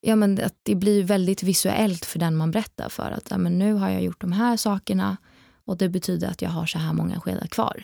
Ja, 0.02 0.16
men 0.16 0.43
att 0.43 0.56
det 0.64 0.76
blir 0.76 1.04
väldigt 1.04 1.43
visuellt 1.43 2.06
för 2.06 2.20
den 2.20 2.36
man 2.36 2.52
berättar 2.52 2.89
för. 2.89 3.12
Att 3.12 3.32
ja, 3.32 3.38
men 3.38 3.60
nu 3.60 3.74
har 3.74 3.89
jag 3.89 4.04
gjort 4.04 4.22
de 4.22 4.32
här 4.32 4.58
sakerna 4.58 5.18
och 5.66 5.78
det 5.78 5.89
betyder 5.89 6.28
att 6.28 6.41
jag 6.41 6.49
har 6.49 6.66
så 6.66 6.80
här 6.80 6.93
många 6.93 7.20
skedar 7.20 7.47
kvar. 7.47 7.84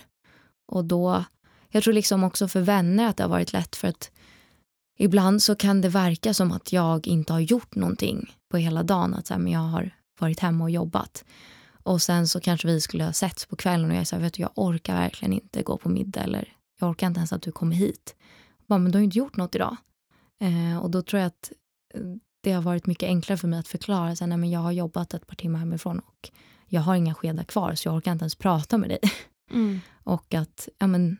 Och 0.68 0.86
då 0.86 1.26
jag 1.70 1.84
tror 1.84 1.94
liksom 1.94 2.24
också 2.24 2.48
för 2.48 2.62
vänner 2.62 3.08
att 3.08 3.18
det 3.18 3.24
har 3.24 3.30
varit 3.30 3.54
lätt 3.54 3.76
för 3.76 3.88
att 3.88 4.12
ibland 4.98 5.44
så 5.44 5.56
kan 5.56 5.82
det 5.82 5.90
verka 5.90 6.34
som 6.34 6.52
att 6.52 6.74
jag 6.74 7.08
inte 7.08 7.34
har 7.34 7.40
gjort 7.40 7.76
någonting 7.76 8.36
på 8.50 8.58
hela 8.58 8.84
dagen. 8.84 9.14
Att 9.14 9.28
så 9.28 9.34
här, 9.34 9.42
men 9.42 9.54
jag 9.54 9.60
har 9.60 9.92
varit 10.20 10.40
hemma 10.40 10.64
och 10.64 10.72
jobbat. 10.72 11.26
Och 11.84 12.02
sen 12.02 12.28
så 12.28 12.40
kanske 12.40 12.68
vi 12.68 12.82
skulle 12.82 13.04
ha 13.04 13.14
setts 13.14 13.46
på 13.46 13.56
kvällen 13.56 13.92
och 13.92 13.98
jag 13.98 14.08
sa, 14.08 14.18
vet 14.18 14.34
du, 14.34 14.42
jag 14.42 14.52
orkar 14.56 14.96
verkligen 14.96 15.34
inte 15.34 15.64
gå 15.64 15.78
på 15.78 15.90
middag 15.90 16.24
eller 16.24 16.54
jag 16.80 16.90
orkar 16.90 17.08
inte 17.08 17.20
ens 17.20 17.34
att 17.34 17.42
du 17.42 17.52
kommer 17.52 17.76
hit. 17.76 18.16
Bara, 18.68 18.80
men 18.80 18.92
du 18.92 18.96
har 18.98 19.02
ju 19.02 19.06
inte 19.06 19.18
gjort 19.18 19.38
något 19.38 19.56
idag. 19.56 19.78
Eh, 20.40 20.78
och 20.78 20.92
då 20.92 21.02
tror 21.02 21.20
jag 21.20 21.28
att 21.28 21.52
eh, 21.94 22.02
det 22.42 22.52
har 22.52 22.62
varit 22.62 22.86
mycket 22.86 23.08
enklare 23.08 23.38
för 23.38 23.48
mig 23.48 23.60
att 23.60 23.68
förklara. 23.68 24.16
Så 24.16 24.24
här, 24.24 24.30
nej, 24.30 24.38
men 24.38 24.52
jag 24.52 24.60
har 24.60 24.72
jobbat 24.72 25.14
ett 25.14 25.28
par 25.28 25.36
timmar 25.36 25.60
hemifrån 25.60 26.00
och 26.00 26.30
jag 26.68 26.82
har 26.82 26.96
inga 26.96 27.14
skedar 27.14 27.44
kvar 27.44 27.76
så 27.76 27.88
jag 27.88 27.96
orkar 27.96 28.12
inte 28.12 28.24
ens 28.24 28.36
prata 28.36 28.78
med 28.78 28.90
dig. 28.90 29.00
Mm. 29.52 29.80
och 30.04 30.34
att 30.34 30.70
ja, 30.78 30.88
men, 30.88 31.18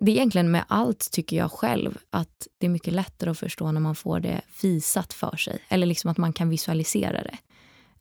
det 0.00 0.10
är 0.10 0.14
egentligen 0.16 0.50
med 0.50 0.64
allt 0.68 1.10
tycker 1.12 1.36
jag 1.36 1.52
själv 1.52 1.98
att 2.10 2.46
det 2.58 2.66
är 2.66 2.70
mycket 2.70 2.92
lättare 2.92 3.30
att 3.30 3.38
förstå 3.38 3.72
när 3.72 3.80
man 3.80 3.94
får 3.94 4.20
det 4.20 4.40
visat 4.62 5.12
för 5.12 5.36
sig. 5.36 5.58
Eller 5.68 5.86
liksom 5.86 6.10
att 6.10 6.18
man 6.18 6.32
kan 6.32 6.48
visualisera 6.48 7.22
det 7.22 7.38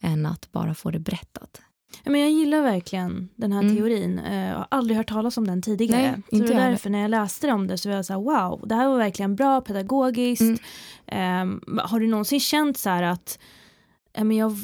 än 0.02 0.26
att 0.26 0.52
bara 0.52 0.74
få 0.74 0.92
det 0.92 1.00
berättat. 1.00 1.62
Men 2.04 2.22
jag 2.22 2.32
gillar 2.32 2.62
verkligen 2.62 3.30
den 3.36 3.52
här 3.52 3.62
mm. 3.62 3.76
teorin. 3.76 4.20
Eh, 4.20 4.50
jag 4.50 4.56
har 4.56 4.68
aldrig 4.72 4.98
hört 4.98 5.10
talas 5.10 5.38
om 5.38 5.48
den 5.48 5.62
tidigare. 5.62 6.02
Nej, 6.02 6.22
inte 6.32 6.48
så 6.48 6.54
det 6.54 6.60
var 6.60 6.70
därför 6.70 6.90
när 6.90 7.00
jag 7.00 7.12
läste 7.12 7.52
om 7.52 7.68
det 7.68 7.78
så 7.78 7.90
var 7.90 7.96
jag 7.96 8.06
så 8.06 8.14
här, 8.14 8.20
wow, 8.20 8.68
det 8.68 8.76
här 8.76 8.88
var 8.88 8.98
verkligen 8.98 9.36
bra 9.36 9.62
pedagogiskt. 9.62 10.62
Mm. 11.06 11.62
Um, 11.68 11.80
har 11.84 12.00
du 12.00 12.08
någonsin 12.08 12.40
känt 12.40 12.78
så 12.78 12.90
här 12.90 13.04
att 13.04 13.40
jag, 14.14 14.58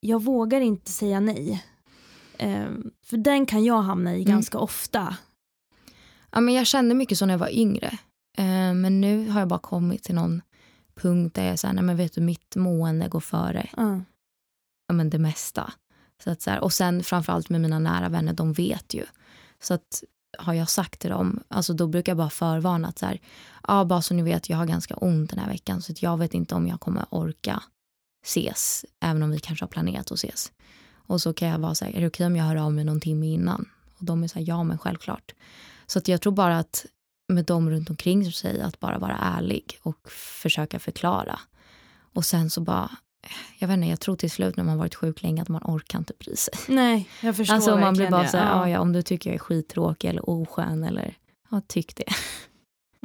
jag 0.00 0.22
vågar 0.22 0.60
inte 0.60 0.90
säga 0.90 1.20
nej? 1.20 1.64
Um, 2.40 2.90
för 3.04 3.16
den 3.16 3.46
kan 3.46 3.64
jag 3.64 3.82
hamna 3.82 4.12
i 4.12 4.22
mm. 4.22 4.34
ganska 4.34 4.58
ofta. 4.58 5.16
Ja, 6.36 6.40
men 6.40 6.54
jag 6.54 6.66
kände 6.66 6.94
mycket 6.94 7.18
så 7.18 7.26
när 7.26 7.34
jag 7.34 7.38
var 7.38 7.58
yngre. 7.58 7.98
Uh, 8.38 8.74
men 8.74 9.00
nu 9.00 9.28
har 9.28 9.40
jag 9.40 9.48
bara 9.48 9.58
kommit 9.58 10.02
till 10.02 10.14
någon 10.14 10.42
punkt 10.94 11.34
där 11.34 11.44
jag 11.44 11.58
säger, 11.58 11.74
nej 11.74 11.84
men 11.84 11.96
vet 11.96 12.14
du, 12.14 12.20
mitt 12.20 12.56
mående 12.56 13.08
går 13.08 13.20
före 13.20 13.68
uh. 13.78 13.98
ja, 14.88 14.94
men 14.94 15.10
det 15.10 15.18
mesta. 15.18 15.72
Så 16.24 16.30
att 16.30 16.42
så 16.42 16.50
här, 16.50 16.60
och 16.60 16.72
sen 16.72 17.02
framförallt 17.02 17.48
med 17.48 17.60
mina 17.60 17.78
nära 17.78 18.08
vänner, 18.08 18.32
de 18.32 18.52
vet 18.52 18.94
ju. 18.94 19.04
Så 19.60 19.74
att 19.74 20.04
har 20.38 20.54
jag 20.54 20.70
sagt 20.70 21.00
till 21.00 21.10
dem, 21.10 21.42
alltså 21.48 21.74
då 21.74 21.86
brukar 21.86 22.12
jag 22.12 22.16
bara 22.16 22.30
förvarna 22.30 22.88
att 22.88 22.98
så 22.98 23.06
här, 23.06 23.20
ja 23.68 23.84
bara 23.84 24.02
så 24.02 24.14
ni 24.14 24.22
vet, 24.22 24.48
jag 24.48 24.56
har 24.56 24.66
ganska 24.66 24.94
ont 24.94 25.30
den 25.30 25.38
här 25.38 25.48
veckan 25.48 25.82
så 25.82 25.92
att 25.92 26.02
jag 26.02 26.16
vet 26.16 26.34
inte 26.34 26.54
om 26.54 26.68
jag 26.68 26.80
kommer 26.80 27.04
orka 27.10 27.62
ses, 28.24 28.84
även 29.00 29.22
om 29.22 29.30
vi 29.30 29.38
kanske 29.38 29.62
har 29.62 29.68
planerat 29.68 30.12
att 30.12 30.18
ses. 30.18 30.52
Och 30.92 31.22
så 31.22 31.32
kan 31.32 31.48
jag 31.48 31.58
vara 31.58 31.74
så 31.74 31.84
här, 31.84 31.92
är 31.92 32.00
det 32.00 32.06
okej 32.06 32.26
om 32.26 32.36
jag 32.36 32.44
hör 32.44 32.56
av 32.56 32.72
mig 32.72 32.84
någon 32.84 33.00
timme 33.00 33.26
innan? 33.26 33.68
Och 33.98 34.04
de 34.04 34.22
är 34.22 34.28
så 34.28 34.38
här, 34.38 34.48
ja 34.48 34.64
men 34.64 34.78
självklart. 34.78 35.32
Så 35.86 35.98
att 35.98 36.08
jag 36.08 36.20
tror 36.20 36.32
bara 36.32 36.58
att 36.58 36.86
med 37.28 37.44
dem 37.44 37.70
runt 37.70 37.90
omkring 37.90 38.32
sig 38.32 38.60
att 38.60 38.80
bara 38.80 38.98
vara 38.98 39.16
ärlig 39.16 39.78
och 39.82 40.10
försöka 40.42 40.78
förklara. 40.78 41.40
Och 42.12 42.24
sen 42.24 42.50
så 42.50 42.60
bara, 42.60 42.90
jag 43.58 43.68
vet 43.68 43.74
inte, 43.74 43.88
jag 43.88 44.00
tror 44.00 44.16
till 44.16 44.30
slut 44.30 44.56
när 44.56 44.64
man 44.64 44.78
varit 44.78 44.94
sjuk 44.94 45.22
länge 45.22 45.42
att 45.42 45.48
man 45.48 45.62
orkar 45.64 45.98
inte 45.98 46.12
bry 46.18 46.36
sig. 46.36 46.54
Nej, 46.68 47.08
jag 47.22 47.36
förstår 47.36 47.54
Alltså 47.54 47.76
man 47.76 47.94
blir 47.94 48.10
bara 48.10 48.28
så 48.28 48.36
här, 48.36 48.44
ja. 48.44 48.68
ja. 48.68 48.80
om 48.80 48.92
du 48.92 49.02
tycker 49.02 49.30
jag 49.30 49.34
är 49.34 49.38
skittråkig 49.38 50.08
eller 50.08 50.30
oskön 50.30 50.84
eller 50.84 51.14
ja, 51.50 51.62
tyck 51.66 51.96
det. 51.96 52.04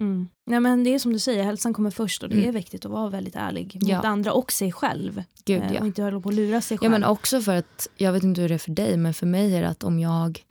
Mm. 0.02 0.28
Nej, 0.46 0.60
men 0.60 0.84
det 0.84 0.94
är 0.94 1.00
som 1.00 1.14
du 1.14 1.20
säger, 1.20 1.44
hälsan 1.44 1.74
kommer 1.74 1.92
först 1.92 2.24
och 2.24 2.30
det 2.30 2.36
mm. 2.36 2.50
är 2.50 2.54
viktigt 2.54 2.86
att 2.86 2.92
vara 2.92 3.10
väldigt 3.10 3.36
ärlig 3.36 3.78
ja. 3.82 3.96
mot 3.96 4.06
andra 4.06 4.34
och 4.34 4.52
sig 4.52 4.72
själv. 4.72 5.24
Gud, 5.46 5.62
eh, 5.62 5.74
ja. 5.74 5.80
Och 5.80 5.86
inte 5.88 6.04
hålla 6.04 6.20
på 6.20 6.30
att 6.30 6.36
lura 6.36 6.62
sig 6.62 6.78
själv. 6.78 6.92
Ja 6.92 7.00
men 7.00 7.10
också 7.10 7.42
för 7.42 7.56
att, 7.56 7.88
jag 7.96 8.14
vet 8.14 8.24
inte 8.24 8.42
hur 8.42 8.50
det 8.50 8.56
är 8.56 8.60
för 8.60 8.72
dig, 8.72 8.98
men 8.98 9.14
för 9.14 9.26
mig 9.26 9.56
är 9.56 9.62
det 9.62 9.70
att 9.70 9.84
om 9.84 10.00
jag 10.00 10.44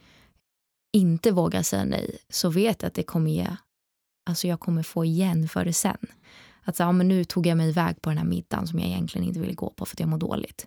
inte 0.92 1.30
vågar 1.30 1.62
säga 1.62 1.84
nej 1.84 2.18
så 2.28 2.50
vet 2.50 2.82
jag 2.82 2.88
att 2.88 2.94
det 2.94 3.02
kommer 3.02 3.30
ge, 3.30 3.46
alltså 4.26 4.48
jag 4.48 4.60
kommer 4.60 4.82
få 4.82 5.04
igen 5.04 5.48
för 5.48 5.64
det 5.64 5.72
sen. 5.72 6.06
Att 6.62 6.76
så, 6.76 6.82
ja, 6.82 6.92
men 6.92 7.08
nu 7.08 7.24
tog 7.24 7.46
jag 7.46 7.56
mig 7.56 7.68
iväg 7.68 8.02
på 8.02 8.10
den 8.10 8.18
här 8.18 8.24
middagen 8.24 8.66
som 8.66 8.78
jag 8.78 8.88
egentligen 8.88 9.26
inte 9.26 9.40
ville 9.40 9.54
gå 9.54 9.70
på 9.70 9.86
för 9.86 9.94
att 9.94 10.00
jag 10.00 10.08
mår 10.08 10.18
dåligt. 10.18 10.66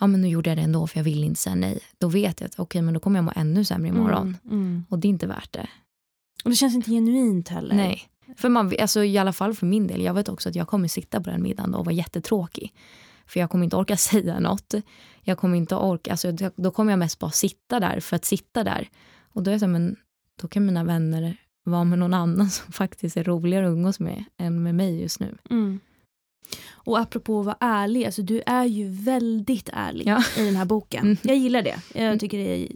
Ja, 0.00 0.06
men 0.06 0.20
nu 0.20 0.28
gjorde 0.28 0.50
jag 0.50 0.58
det 0.58 0.62
ändå 0.62 0.86
för 0.86 0.98
jag 0.98 1.04
ville 1.04 1.26
inte 1.26 1.40
säga 1.40 1.54
nej. 1.54 1.80
Då 1.98 2.08
vet 2.08 2.40
jag 2.40 2.48
att 2.48 2.60
okay, 2.60 2.82
men 2.82 2.94
då 2.94 3.00
kommer 3.00 3.18
jag 3.18 3.24
må 3.24 3.32
ännu 3.36 3.64
sämre 3.64 3.88
imorgon. 3.88 4.36
Mm, 4.44 4.56
mm. 4.58 4.84
Och 4.88 4.98
det 4.98 5.08
är 5.08 5.10
inte 5.10 5.26
värt 5.26 5.52
det. 5.52 5.68
Och 6.44 6.50
det 6.50 6.56
känns 6.56 6.74
inte 6.74 6.90
genuint 6.90 7.48
heller. 7.48 7.74
Nej. 7.74 8.02
För 8.36 8.48
man, 8.48 8.72
alltså, 8.80 9.04
I 9.04 9.18
alla 9.18 9.32
fall 9.32 9.54
för 9.54 9.66
min 9.66 9.86
del. 9.86 10.02
Jag 10.02 10.14
vet 10.14 10.28
också 10.28 10.48
att 10.48 10.54
jag 10.54 10.68
kommer 10.68 10.88
sitta 10.88 11.20
på 11.20 11.30
den 11.30 11.42
middagen 11.42 11.74
och 11.74 11.84
vara 11.84 11.94
jättetråkig. 11.94 12.74
För 13.26 13.40
jag 13.40 13.50
kommer 13.50 13.64
inte 13.64 13.76
orka 13.76 13.96
säga 13.96 14.40
något. 14.40 14.74
Jag 15.22 15.38
kommer 15.38 15.56
inte 15.56 15.76
orka, 15.76 16.10
alltså, 16.10 16.32
då 16.56 16.70
kommer 16.70 16.92
jag 16.92 16.98
mest 16.98 17.18
bara 17.18 17.30
sitta 17.30 17.80
där 17.80 18.00
för 18.00 18.16
att 18.16 18.24
sitta 18.24 18.64
där. 18.64 18.88
Och 19.32 19.42
då 19.42 19.50
är 19.50 19.52
jag 19.52 19.60
så 19.60 19.66
här, 19.66 19.72
men 19.72 19.96
då 20.40 20.48
kan 20.48 20.66
mina 20.66 20.84
vänner 20.84 21.36
vara 21.64 21.84
med 21.84 21.98
någon 21.98 22.14
annan 22.14 22.50
som 22.50 22.72
faktiskt 22.72 23.16
är 23.16 23.24
roligare 23.24 23.66
att 23.66 23.72
umgås 23.72 24.00
med 24.00 24.24
än 24.36 24.62
med 24.62 24.74
mig 24.74 25.00
just 25.00 25.20
nu. 25.20 25.38
Mm. 25.50 25.80
Och 26.68 26.98
apropå 26.98 27.40
att 27.40 27.46
vara 27.46 27.56
ärlig, 27.60 28.04
alltså 28.04 28.22
du 28.22 28.42
är 28.46 28.64
ju 28.64 28.88
väldigt 28.88 29.68
ärlig 29.72 30.06
ja. 30.06 30.24
i 30.36 30.44
den 30.44 30.56
här 30.56 30.64
boken. 30.64 31.04
Mm. 31.04 31.16
Jag 31.22 31.36
gillar 31.36 31.62
det. 31.62 31.80
Jag 31.94 32.06
mm. 32.06 32.18
tycker 32.18 32.38
det 32.38 32.62
är 32.62 32.68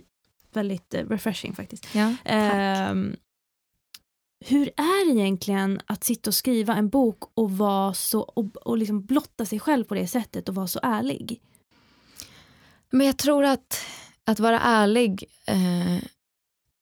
väldigt 0.53 0.95
uh, 0.95 1.09
refreshing 1.09 1.55
faktiskt. 1.55 1.89
Ja, 1.95 2.09
uh, 2.09 3.13
hur 4.47 4.67
är 4.77 5.07
det 5.07 5.21
egentligen 5.21 5.81
att 5.87 6.05
sitta 6.05 6.31
och 6.31 6.35
skriva 6.35 6.75
en 6.77 6.89
bok 6.89 7.23
och 7.35 7.51
vara 7.51 7.95
så 7.95 8.21
och, 8.21 8.57
och 8.57 8.79
liksom 8.79 9.05
blotta 9.05 9.47
sig 9.47 9.61
själv 9.61 9.85
på 9.85 9.95
det 9.95 10.07
sättet 10.07 10.49
och 10.49 10.55
vara 10.55 10.67
så 10.67 10.81
ärlig? 10.83 11.41
Men 12.91 13.07
jag 13.07 13.17
tror 13.17 13.45
att 13.45 13.85
att 14.25 14.41
vara 14.41 14.61
ärlig 14.61 15.25
eh, 15.47 16.05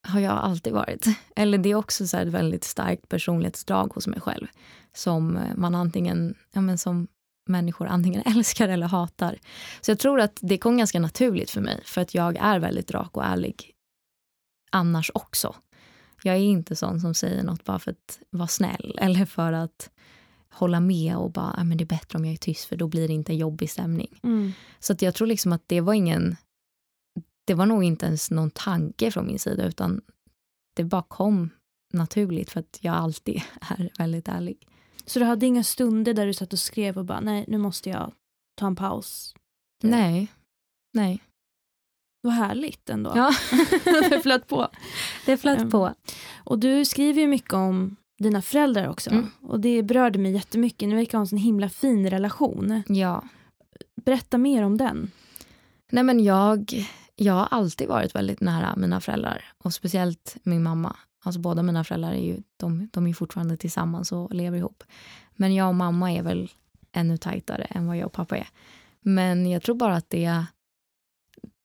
har 0.03 0.19
jag 0.19 0.31
alltid 0.31 0.73
varit. 0.73 1.05
Eller 1.35 1.57
det 1.57 1.69
är 1.69 1.75
också 1.75 2.07
så 2.07 2.17
ett 2.17 2.27
väldigt 2.27 2.63
starkt 2.63 3.09
personlighetsdrag 3.09 3.93
hos 3.93 4.07
mig 4.07 4.21
själv. 4.21 4.47
Som 4.93 5.39
man 5.55 5.75
antingen, 5.75 6.35
ja 6.51 6.61
men 6.61 6.77
som 6.77 7.07
människor 7.49 7.87
antingen 7.87 8.21
älskar 8.25 8.69
eller 8.69 8.87
hatar. 8.87 9.37
Så 9.81 9.91
jag 9.91 9.99
tror 9.99 10.19
att 10.19 10.39
det 10.41 10.57
kom 10.57 10.77
ganska 10.77 10.99
naturligt 10.99 11.49
för 11.49 11.61
mig. 11.61 11.81
För 11.85 12.01
att 12.01 12.13
jag 12.13 12.37
är 12.37 12.59
väldigt 12.59 12.91
rak 12.91 13.17
och 13.17 13.25
ärlig 13.25 13.71
annars 14.71 15.11
också. 15.13 15.55
Jag 16.23 16.35
är 16.35 16.39
inte 16.39 16.75
sån 16.75 17.01
som 17.01 17.13
säger 17.13 17.43
något 17.43 17.63
bara 17.63 17.79
för 17.79 17.91
att 17.91 18.19
vara 18.29 18.47
snäll 18.47 18.97
eller 19.01 19.25
för 19.25 19.53
att 19.53 19.89
hålla 20.53 20.79
med 20.79 21.15
och 21.15 21.31
bara, 21.31 21.63
men 21.63 21.77
det 21.77 21.83
är 21.83 21.85
bättre 21.85 22.17
om 22.17 22.25
jag 22.25 22.33
är 22.33 22.37
tyst 22.37 22.65
för 22.65 22.75
då 22.75 22.87
blir 22.87 23.07
det 23.07 23.13
inte 23.13 23.33
en 23.33 23.37
jobbig 23.37 23.69
stämning. 23.69 24.19
Mm. 24.23 24.51
Så 24.79 24.93
att 24.93 25.01
jag 25.01 25.15
tror 25.15 25.27
liksom 25.27 25.53
att 25.53 25.63
det 25.67 25.81
var 25.81 25.93
ingen 25.93 26.35
det 27.45 27.53
var 27.53 27.65
nog 27.65 27.83
inte 27.83 28.05
ens 28.05 28.31
någon 28.31 28.51
tanke 28.51 29.11
från 29.11 29.27
min 29.27 29.39
sida 29.39 29.65
utan 29.65 30.01
det 30.75 30.83
bara 30.83 31.03
kom 31.03 31.49
naturligt 31.93 32.49
för 32.49 32.59
att 32.59 32.79
jag 32.81 32.95
alltid 32.95 33.41
är 33.61 33.89
väldigt 33.97 34.27
ärlig. 34.27 34.67
Så 35.05 35.19
du 35.19 35.25
hade 35.25 35.45
inga 35.45 35.63
stunder 35.63 36.13
där 36.13 36.25
du 36.25 36.33
satt 36.33 36.53
och 36.53 36.59
skrev 36.59 36.97
och 36.97 37.05
bara 37.05 37.19
nej 37.19 37.45
nu 37.47 37.57
måste 37.57 37.89
jag 37.89 38.13
ta 38.55 38.67
en 38.67 38.75
paus? 38.75 39.35
Nej. 39.83 40.27
Nej. 40.93 41.23
Vad 42.21 42.33
härligt 42.33 42.89
ändå. 42.89 43.11
Ja. 43.15 43.33
det 44.09 44.21
flöt 44.21 44.47
på. 44.47 44.67
Det 45.25 45.37
flöt 45.37 45.61
um, 45.61 45.69
på. 45.69 45.93
Och 46.35 46.59
du 46.59 46.85
skriver 46.85 47.21
ju 47.21 47.27
mycket 47.27 47.53
om 47.53 47.95
dina 48.19 48.41
föräldrar 48.41 48.89
också. 48.89 49.09
Mm. 49.09 49.29
Och 49.41 49.59
det 49.59 49.83
berörde 49.83 50.19
mig 50.19 50.31
jättemycket. 50.31 50.89
Ni 50.89 50.95
verkar 50.95 51.17
ha 51.17 51.21
en 51.21 51.27
sån 51.27 51.39
himla 51.39 51.69
fin 51.69 52.09
relation. 52.09 52.83
Ja. 52.87 53.23
Berätta 54.05 54.37
mer 54.37 54.63
om 54.63 54.77
den. 54.77 55.11
Nej 55.91 56.03
men 56.03 56.23
jag 56.23 56.87
jag 57.15 57.33
har 57.33 57.47
alltid 57.51 57.87
varit 57.87 58.15
väldigt 58.15 58.41
nära 58.41 58.75
mina 58.77 59.01
föräldrar 59.01 59.45
och 59.57 59.73
speciellt 59.73 60.37
min 60.43 60.63
mamma. 60.63 60.95
Alltså 61.23 61.39
båda 61.39 61.63
mina 61.63 61.83
föräldrar 61.83 62.11
är 62.11 62.23
ju, 62.23 62.41
de, 62.57 62.89
de 62.93 63.07
är 63.07 63.13
fortfarande 63.13 63.57
tillsammans 63.57 64.11
och 64.11 64.33
lever 64.33 64.57
ihop. 64.57 64.83
Men 65.35 65.55
jag 65.55 65.67
och 65.67 65.75
mamma 65.75 66.11
är 66.11 66.21
väl 66.21 66.49
ännu 66.91 67.17
tajtare 67.17 67.63
än 67.63 67.87
vad 67.87 67.97
jag 67.97 68.05
och 68.05 68.11
pappa 68.11 68.37
är. 68.37 68.47
Men 69.01 69.51
jag 69.51 69.63
tror 69.63 69.75
bara 69.75 69.95
att 69.95 70.09
det, 70.09 70.45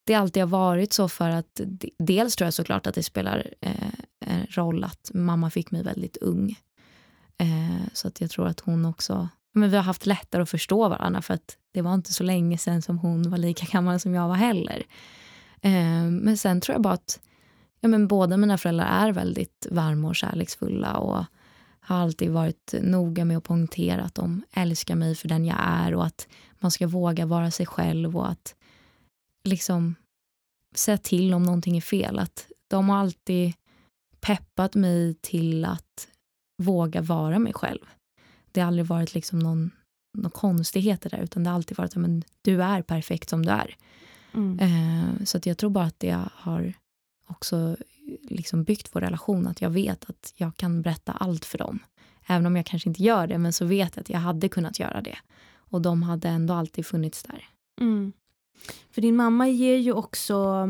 det 0.05 0.15
alltid 0.15 0.43
har 0.43 0.49
varit 0.49 0.93
så 0.93 1.09
för 1.09 1.31
att 1.31 1.61
dels 1.99 2.37
tror 2.37 2.47
jag 2.47 2.55
såklart 2.55 2.87
att 2.87 2.95
det 2.95 3.03
spelar 3.03 3.55
eh, 3.61 4.43
roll 4.49 4.85
att 4.85 5.11
mamma 5.15 5.51
fick 5.51 5.71
mig 5.71 5.83
väldigt 5.83 6.17
ung. 6.17 6.59
Eh, 7.39 7.87
så 7.93 8.09
att 8.09 8.21
jag 8.21 8.31
tror 8.31 8.47
att 8.47 8.61
hon 8.61 8.85
också, 8.85 9.29
men 9.53 9.71
vi 9.71 9.77
har 9.77 9.85
haft 9.85 10.07
lättare 10.07 10.43
att 10.43 10.51
förstå 10.51 10.89
varandra 10.89 11.23
för 11.23 11.35
att 11.35 11.57
det 11.73 11.83
var 11.83 11.95
inte 11.95 12.13
så 12.13 12.25
länge 12.25 12.59
sedan 12.59 12.83
som 12.83 12.99
hon 12.99 13.31
var 13.31 13.39
lika 13.39 13.67
gammal 13.67 14.01
som 14.01 14.15
jag 14.15 14.29
var 14.29 14.35
heller. 14.35 14.83
Eh, 15.63 16.05
men 16.11 16.37
sen 16.37 16.61
tror 16.61 16.75
jag 16.75 16.83
bara 16.83 16.95
att 16.95 17.21
ja, 17.81 17.89
men 17.89 18.09
båda 18.09 18.37
mina 18.37 18.59
föräldrar 18.59 18.87
är 18.87 19.13
väldigt 19.13 19.67
varma 19.71 20.09
och 20.09 20.17
kärleksfulla 20.17 20.97
och 20.97 21.25
har 21.81 21.97
alltid 21.97 22.31
varit 22.31 22.75
noga 22.83 23.25
med 23.25 23.37
att 23.37 23.45
poängtera 23.45 24.03
att 24.03 24.15
de 24.15 24.43
älskar 24.53 24.95
mig 24.95 25.15
för 25.15 25.29
den 25.29 25.45
jag 25.45 25.59
är 25.61 25.95
och 25.95 26.07
att 26.07 26.29
man 26.59 26.71
ska 26.71 26.87
våga 26.87 27.27
vara 27.27 27.51
sig 27.51 27.67
själv 27.67 28.17
och 28.17 28.31
att 28.31 28.55
liksom 29.45 29.95
säga 30.75 30.99
till 30.99 31.35
om 31.35 31.43
någonting 31.43 31.77
är 31.77 31.81
fel. 31.81 32.19
Att 32.19 32.47
de 32.69 32.89
har 32.89 32.97
alltid 32.97 33.53
peppat 34.21 34.75
mig 34.75 35.15
till 35.15 35.65
att 35.65 36.09
våga 36.63 37.01
vara 37.01 37.39
mig 37.39 37.53
själv. 37.53 37.85
Det 38.53 38.61
har 38.61 38.69
aldrig 38.69 38.87
varit 38.87 39.15
liksom 39.15 39.39
någon, 39.39 39.71
någon 40.19 40.31
konstigheter 40.31 41.11
där 41.11 41.19
utan 41.19 41.45
det 41.45 41.51
har 41.51 41.55
alltid 41.55 41.77
varit 41.77 41.97
att 41.97 42.25
du 42.43 42.63
är 42.63 42.83
perfekt 42.83 43.29
som 43.29 43.47
du 43.47 43.53
är. 43.53 43.77
Mm. 44.39 44.59
Eh, 44.59 45.25
så 45.25 45.37
att 45.37 45.47
jag 45.47 45.59
tror 45.59 45.71
bara 45.71 45.85
att 45.85 46.01
det 46.01 46.19
har 46.33 46.73
också 47.27 47.77
liksom 48.23 48.65
byggt 48.65 48.89
vår 48.93 49.01
relation. 49.01 49.47
Att 49.47 49.61
jag 49.61 49.71
vet 49.71 50.11
att 50.11 50.33
jag 50.37 50.57
kan 50.57 50.83
berätta 50.83 51.13
allt 51.13 51.45
för 51.45 51.59
dem. 51.59 51.79
Även 52.27 52.47
om 52.47 52.57
jag 52.57 52.67
kanske 52.67 52.89
inte 52.89 53.03
gör 53.03 53.27
det, 53.27 53.39
men 53.39 53.53
så 53.53 53.65
vet 53.65 53.97
jag 53.97 54.03
att 54.03 54.11
jag 54.11 54.19
hade 54.19 54.49
kunnat 54.49 54.79
göra 54.79 55.01
det. 55.01 55.19
Och 55.57 55.83
de 55.83 56.03
hade 56.03 56.29
ändå 56.29 56.55
alltid 56.55 56.87
funnits 56.87 57.23
där. 57.23 57.49
Mm. 57.81 58.13
För 58.91 59.03
din 59.03 59.17
mamma 59.17 59.49
ger 59.49 59.77
ju 59.77 59.93
också 59.93 60.69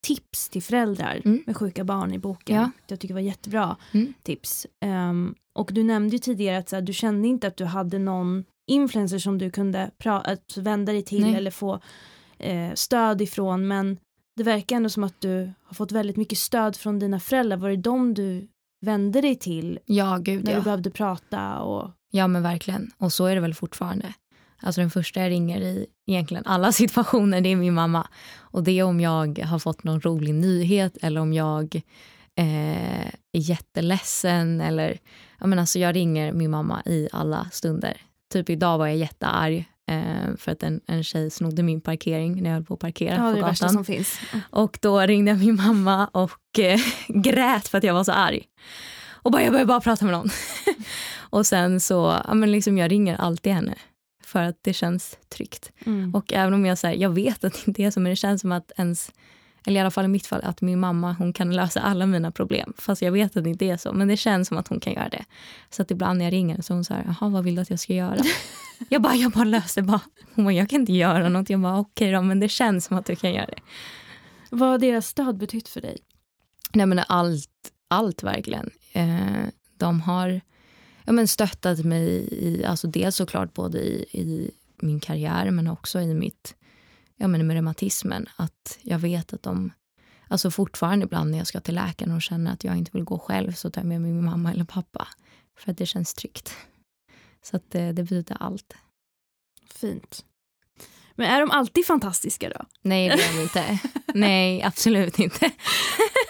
tips 0.00 0.48
till 0.48 0.62
föräldrar 0.62 1.20
mm. 1.24 1.42
med 1.46 1.56
sjuka 1.56 1.84
barn 1.84 2.12
i 2.12 2.18
boken. 2.18 2.56
Ja. 2.56 2.70
Jag 2.86 3.00
tycker 3.00 3.14
det 3.14 3.20
var 3.20 3.26
jättebra 3.26 3.76
mm. 3.92 4.14
tips. 4.22 4.66
Um, 4.84 5.34
och 5.52 5.70
du 5.72 5.82
nämnde 5.82 6.16
ju 6.16 6.18
tidigare 6.18 6.58
att 6.58 6.72
här, 6.72 6.80
du 6.80 6.92
kände 6.92 7.28
inte 7.28 7.46
att 7.46 7.56
du 7.56 7.64
hade 7.64 7.98
någon 7.98 8.44
influencer 8.66 9.18
som 9.18 9.38
du 9.38 9.50
kunde 9.50 9.90
att 10.04 10.56
vända 10.56 10.92
dig 10.92 11.02
till 11.02 11.22
Nej. 11.22 11.34
eller 11.34 11.50
få 11.50 11.80
eh, 12.38 12.74
stöd 12.74 13.20
ifrån 13.20 13.68
men 13.68 13.98
det 14.36 14.44
verkar 14.44 14.76
ändå 14.76 14.88
som 14.88 15.04
att 15.04 15.20
du 15.20 15.52
har 15.64 15.74
fått 15.74 15.92
väldigt 15.92 16.16
mycket 16.16 16.38
stöd 16.38 16.76
från 16.76 16.98
dina 16.98 17.20
föräldrar. 17.20 17.56
Var 17.56 17.70
det 17.70 17.76
dem 17.76 18.14
du 18.14 18.48
vände 18.80 19.20
dig 19.20 19.36
till 19.36 19.78
Ja, 19.84 20.18
gud 20.20 20.44
när 20.44 20.52
ja. 20.52 20.58
du 20.58 20.64
behövde 20.64 20.90
prata? 20.90 21.58
Och... 21.58 21.90
Ja 22.10 22.26
men 22.26 22.42
verkligen. 22.42 22.90
Och 22.98 23.12
så 23.12 23.26
är 23.26 23.34
det 23.34 23.40
väl 23.40 23.54
fortfarande. 23.54 24.14
Alltså 24.60 24.80
den 24.80 24.90
första 24.90 25.20
jag 25.20 25.30
ringer 25.30 25.60
i 25.60 25.86
egentligen 26.06 26.46
alla 26.46 26.72
situationer 26.82 27.40
det 27.40 27.48
är 27.48 27.56
min 27.56 27.74
mamma. 27.74 28.08
Och 28.36 28.62
det 28.62 28.78
är 28.78 28.82
om 28.82 29.00
jag 29.00 29.38
har 29.38 29.58
fått 29.58 29.84
någon 29.84 30.00
rolig 30.00 30.34
nyhet 30.34 30.96
eller 31.02 31.20
om 31.20 31.32
jag 31.32 31.82
eh, 32.36 33.06
är 33.06 33.12
jätteledsen 33.32 34.60
eller 34.60 34.98
jag, 35.38 35.48
menar, 35.48 35.60
alltså 35.60 35.78
jag 35.78 35.96
ringer 35.96 36.32
min 36.32 36.50
mamma 36.50 36.82
i 36.84 37.08
alla 37.12 37.48
stunder. 37.52 38.00
Typ 38.32 38.50
idag 38.50 38.78
var 38.78 38.86
jag 38.86 38.96
jättearg 38.96 39.68
eh, 39.88 40.36
för 40.38 40.52
att 40.52 40.62
en, 40.62 40.80
en 40.86 41.04
tjej 41.04 41.30
snodde 41.30 41.62
min 41.62 41.80
parkering 41.80 42.42
när 42.42 42.50
jag 42.50 42.54
höll 42.54 42.64
på 42.64 42.74
att 42.74 42.80
parkera 42.80 43.14
Ja, 43.14 43.32
på 43.34 43.40
gatan. 43.40 43.70
som 43.70 43.84
finns. 43.84 44.20
Och 44.50 44.78
då 44.82 45.00
ringde 45.00 45.30
jag 45.30 45.38
min 45.38 45.56
mamma 45.56 46.06
och 46.06 46.58
eh, 46.58 46.80
grät 47.08 47.68
för 47.68 47.78
att 47.78 47.84
jag 47.84 47.94
var 47.94 48.04
så 48.04 48.12
arg. 48.12 48.42
Och 49.22 49.32
bara, 49.32 49.42
jag 49.42 49.52
behöver 49.52 49.68
bara 49.68 49.80
prata 49.80 50.04
med 50.04 50.12
någon. 50.12 50.30
och 51.20 51.46
sen 51.46 51.80
så, 51.80 52.20
ja, 52.28 52.34
men 52.34 52.52
liksom 52.52 52.78
jag 52.78 52.90
ringer 52.90 53.16
alltid 53.16 53.52
henne. 53.52 53.74
För 54.24 54.42
att 54.42 54.58
det 54.62 54.72
känns 54.72 55.18
tryggt. 55.28 55.72
Mm. 55.86 56.14
Och 56.14 56.32
även 56.32 56.54
om 56.54 56.66
jag 56.66 56.78
säger, 56.78 57.02
jag 57.02 57.10
vet 57.10 57.44
att 57.44 57.52
det 57.52 57.68
inte 57.68 57.82
är 57.82 57.90
så, 57.90 58.00
men 58.00 58.10
det 58.10 58.16
känns 58.16 58.40
som 58.40 58.52
att 58.52 58.72
ens, 58.76 59.10
eller 59.66 59.76
i 59.76 59.80
alla 59.80 59.90
fall 59.90 60.04
i 60.04 60.08
mitt 60.08 60.26
fall, 60.26 60.40
att 60.44 60.60
min 60.60 60.80
mamma 60.80 61.12
hon 61.12 61.32
kan 61.32 61.56
lösa 61.56 61.80
alla 61.80 62.06
mina 62.06 62.30
problem. 62.32 62.72
Fast 62.78 63.02
jag 63.02 63.12
vet 63.12 63.36
att 63.36 63.44
det 63.44 63.50
inte 63.50 63.64
är 63.64 63.76
så, 63.76 63.92
men 63.92 64.08
det 64.08 64.16
känns 64.16 64.48
som 64.48 64.58
att 64.58 64.68
hon 64.68 64.80
kan 64.80 64.92
göra 64.92 65.08
det. 65.08 65.24
Så 65.70 65.82
att 65.82 65.90
ibland 65.90 66.18
när 66.18 66.24
jag 66.24 66.32
ringer 66.32 66.62
så 66.62 66.72
är 66.72 66.74
hon 66.74 66.84
så 66.84 66.94
här, 66.94 67.04
jaha 67.06 67.28
vad 67.28 67.44
vill 67.44 67.54
du 67.54 67.62
att 67.62 67.70
jag 67.70 67.80
ska 67.80 67.94
göra? 67.94 68.20
jag 68.88 69.02
bara, 69.02 69.14
jag 69.14 69.32
bara 69.32 69.44
löser 69.44 69.82
bara. 69.82 70.00
Hon 70.34 70.44
bara, 70.44 70.54
jag 70.54 70.70
kan 70.70 70.80
inte 70.80 70.92
göra 70.92 71.28
något. 71.28 71.50
Jag 71.50 71.60
bara, 71.60 71.78
okej 71.78 72.12
då, 72.12 72.22
men 72.22 72.40
det 72.40 72.48
känns 72.48 72.84
som 72.84 72.98
att 72.98 73.06
du 73.06 73.16
kan 73.16 73.32
göra 73.32 73.46
det. 73.46 73.60
Vad 74.50 74.68
har 74.68 74.78
deras 74.78 75.06
stöd 75.06 75.36
betytt 75.36 75.68
för 75.68 75.80
dig? 75.80 75.98
Nej 76.72 76.86
men 76.86 77.00
allt, 77.08 77.50
allt 77.88 78.22
verkligen. 78.22 78.70
Eh, 78.92 79.46
de 79.76 80.00
har 80.00 80.40
ja, 81.04 81.12
men 81.12 81.28
stöttat 81.28 81.84
mig 81.84 82.28
i, 82.30 82.64
alltså 82.64 82.86
dels 82.86 83.16
såklart 83.16 83.54
både 83.54 83.78
i, 83.78 84.06
i 84.12 84.50
min 84.76 85.00
karriär 85.00 85.50
men 85.50 85.68
också 85.68 86.00
i 86.00 86.14
mitt, 86.14 86.54
ja 87.18 87.28
men 87.28 87.46
med 87.46 87.54
reumatismen. 87.54 88.26
Att 88.36 88.78
jag 88.82 88.98
vet 88.98 89.32
att 89.32 89.42
de, 89.42 89.72
alltså 90.28 90.50
fortfarande 90.50 91.04
ibland 91.04 91.30
när 91.30 91.38
jag 91.38 91.46
ska 91.46 91.60
till 91.60 91.74
läkaren 91.74 92.12
och 92.12 92.22
känner 92.22 92.52
att 92.52 92.64
jag 92.64 92.76
inte 92.76 92.90
vill 92.94 93.04
gå 93.04 93.18
själv 93.18 93.52
så 93.52 93.70
tar 93.70 93.80
jag 93.80 93.88
med 93.88 94.00
mig 94.00 94.10
min 94.12 94.24
mamma 94.24 94.52
eller 94.52 94.64
pappa. 94.64 95.08
För 95.58 95.70
att 95.70 95.78
det 95.78 95.86
känns 95.86 96.14
tryggt. 96.14 96.56
Så 97.42 97.56
att 97.56 97.70
det, 97.70 97.92
det 97.92 98.02
betyder 98.02 98.36
allt. 98.40 98.74
Fint. 99.74 100.24
Men 101.14 101.30
är 101.30 101.40
de 101.40 101.50
alltid 101.50 101.86
fantastiska 101.86 102.48
då? 102.48 102.64
Nej, 102.82 103.08
det 103.08 103.22
är 103.22 103.36
de 103.36 103.42
inte. 103.42 103.78
Nej, 104.14 104.62
absolut 104.62 105.18
inte. 105.18 105.50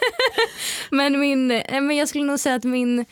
men, 0.90 1.20
min, 1.20 1.50
eh, 1.50 1.80
men 1.80 1.96
jag 1.96 2.08
skulle 2.08 2.24
nog 2.24 2.40
säga 2.40 2.54
att 2.54 2.64
min... 2.64 3.04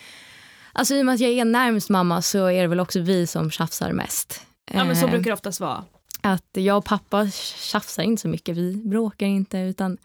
Alltså 0.73 0.95
I 0.95 1.01
och 1.01 1.07
med 1.07 1.15
att 1.15 1.21
jag 1.21 1.31
är 1.31 1.45
närmst 1.45 1.89
mamma 1.89 2.23
så 2.23 2.47
är 2.47 2.63
det 2.63 2.69
väl 2.69 2.81
också 2.81 3.01
vi 3.01 3.27
som 3.27 3.51
tjafsar 3.51 3.93
mest. 3.93 4.47
Ja 4.73 4.85
men 4.85 4.97
så 4.97 5.07
Eh, 5.07 5.11
brukar 5.11 5.31
det 5.31 5.35
oftast 5.35 5.61
vara. 5.61 5.85
Att 6.27 6.49
jag 6.53 6.79
och 6.79 6.85
pappa 6.85 7.31
tjafsar 7.57 8.03
inte 8.03 8.23
så 8.23 8.29
mycket. 8.29 8.57
Vi 8.57 8.77
bråkar 8.77 9.27
inte. 9.27 9.59
utan 9.59 9.99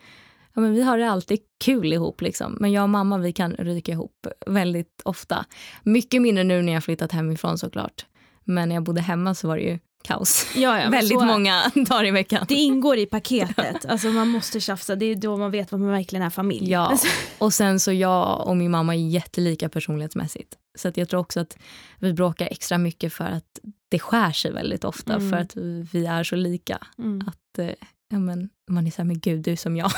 ja, 0.53 0.61
men 0.61 0.73
Vi 0.73 0.81
har 0.81 0.97
det 0.97 1.09
alltid 1.09 1.39
kul 1.63 1.93
ihop. 1.93 2.21
Liksom. 2.21 2.57
Men 2.59 2.71
jag 2.71 2.83
och 2.83 2.89
mamma 2.89 3.17
vi 3.17 3.33
kan 3.33 3.53
ryka 3.53 3.91
ihop 3.91 4.27
väldigt 4.45 5.01
ofta. 5.03 5.45
Mycket 5.83 6.21
mindre 6.21 6.43
nu 6.43 6.61
när 6.61 6.73
jag 6.73 6.83
flyttat 6.83 7.11
hemifrån 7.11 7.57
såklart. 7.57 8.05
Men 8.43 8.69
när 8.69 8.75
jag 8.75 8.83
bodde 8.83 9.01
hemma 9.01 9.35
så 9.35 9.47
var 9.47 9.57
det 9.57 9.63
ju 9.63 9.79
kaos. 10.03 10.47
Ja, 10.55 10.81
ja, 10.81 10.89
väldigt 10.91 11.19
så 11.19 11.25
många 11.25 11.71
dagar 11.75 12.05
i 12.05 12.11
veckan. 12.11 12.45
Det 12.47 12.55
ingår 12.55 12.97
i 12.97 13.05
paketet. 13.05 13.85
Alltså 13.89 14.07
man 14.07 14.27
måste 14.27 14.59
tjafsa. 14.59 14.95
Det 14.95 15.05
är 15.05 15.15
då 15.15 15.37
man 15.37 15.51
vet 15.51 15.71
vad 15.71 15.81
man 15.81 15.91
verkligen 15.91 16.25
är 16.25 16.29
familj. 16.29 16.71
Ja, 16.71 16.87
Alltså, 16.87 17.07
och 17.37 17.53
sen 17.53 17.79
så 17.79 17.91
jag 17.91 18.47
och 18.47 18.57
min 18.57 18.71
mamma 18.71 18.95
är 18.95 18.99
jättelika 19.09 19.69
personlighetsmässigt. 19.69 20.55
Så 20.77 20.87
att 20.87 20.97
jag 20.97 21.09
tror 21.09 21.19
också 21.19 21.39
att 21.39 21.57
vi 21.99 22.13
bråkar 22.13 22.47
extra 22.51 22.77
mycket 22.77 23.13
för 23.13 23.25
att 23.25 23.59
det 23.91 23.99
skär 23.99 24.31
sig 24.31 24.51
väldigt 24.51 24.83
ofta 24.83 25.13
Mm. 25.15 25.29
för 25.29 25.37
att 25.37 25.55
vi 25.93 26.05
är 26.05 26.23
så 26.23 26.35
lika. 26.35 26.87
mm. 26.97 27.27
Att 27.27 27.59
eh, 27.59 27.73
ja, 28.09 28.19
men, 28.19 28.49
man 28.69 28.87
är 28.87 28.91
så 28.91 28.97
här, 28.97 29.03
men 29.07 29.19
gud 29.19 29.41
du 29.43 29.51
är 29.51 29.55
som 29.55 29.77
jag. 29.77 29.91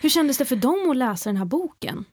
Hur 0.00 0.08
kändes 0.08 0.38
det 0.38 0.44
för 0.44 0.56
dem 0.56 0.90
att 0.90 0.96
läsa 0.96 1.28
den 1.30 1.36
här 1.36 1.44
boken? 1.44 2.04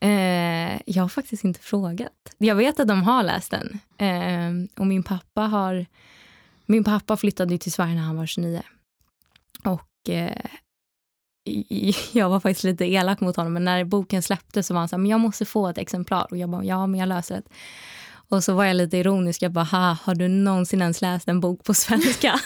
Eh, 0.00 0.80
jag 0.86 1.02
har 1.04 1.08
faktiskt 1.08 1.44
inte 1.44 1.60
frågat. 1.60 2.12
Jag 2.38 2.54
vet 2.54 2.80
att 2.80 2.88
de 2.88 3.02
har 3.02 3.22
läst 3.22 3.50
den. 3.50 3.80
Eh, 3.98 4.80
och 4.80 4.86
min 4.86 5.02
pappa 5.02 5.40
har... 5.42 5.86
Min 6.66 6.84
pappa 6.84 7.16
flyttade 7.16 7.58
till 7.58 7.72
Sverige 7.72 7.94
när 7.94 8.02
han 8.02 8.16
var 8.16 8.26
29. 8.26 8.62
Och 9.64 10.08
eh, 10.10 10.44
jag 12.12 12.28
var 12.28 12.40
faktiskt 12.40 12.64
lite 12.64 12.84
elak 12.84 13.20
mot 13.20 13.36
honom. 13.36 13.52
Men 13.52 13.64
när 13.64 13.84
boken 13.84 14.22
släpptes 14.22 14.66
så 14.66 14.74
var 14.74 14.78
han 14.80 14.88
så 14.88 14.96
här, 14.96 15.00
men 15.00 15.10
jag 15.10 15.20
måste 15.20 15.44
få 15.44 15.68
ett 15.68 15.78
exemplar. 15.78 16.26
Och 16.30 16.36
jag 16.36 16.50
bara, 16.50 16.64
ja 16.64 16.86
men 16.86 17.00
jag 17.00 17.08
löser 17.08 17.34
det. 17.34 17.42
Och 18.28 18.44
så 18.44 18.54
var 18.54 18.64
jag 18.64 18.76
lite 18.76 18.96
ironisk. 18.96 19.42
Jag 19.42 19.52
bara, 19.52 19.64
ha, 19.64 19.96
har 20.02 20.14
du 20.14 20.28
någonsin 20.28 20.82
ens 20.82 21.02
läst 21.02 21.28
en 21.28 21.40
bok 21.40 21.64
på 21.64 21.74
svenska? 21.74 22.40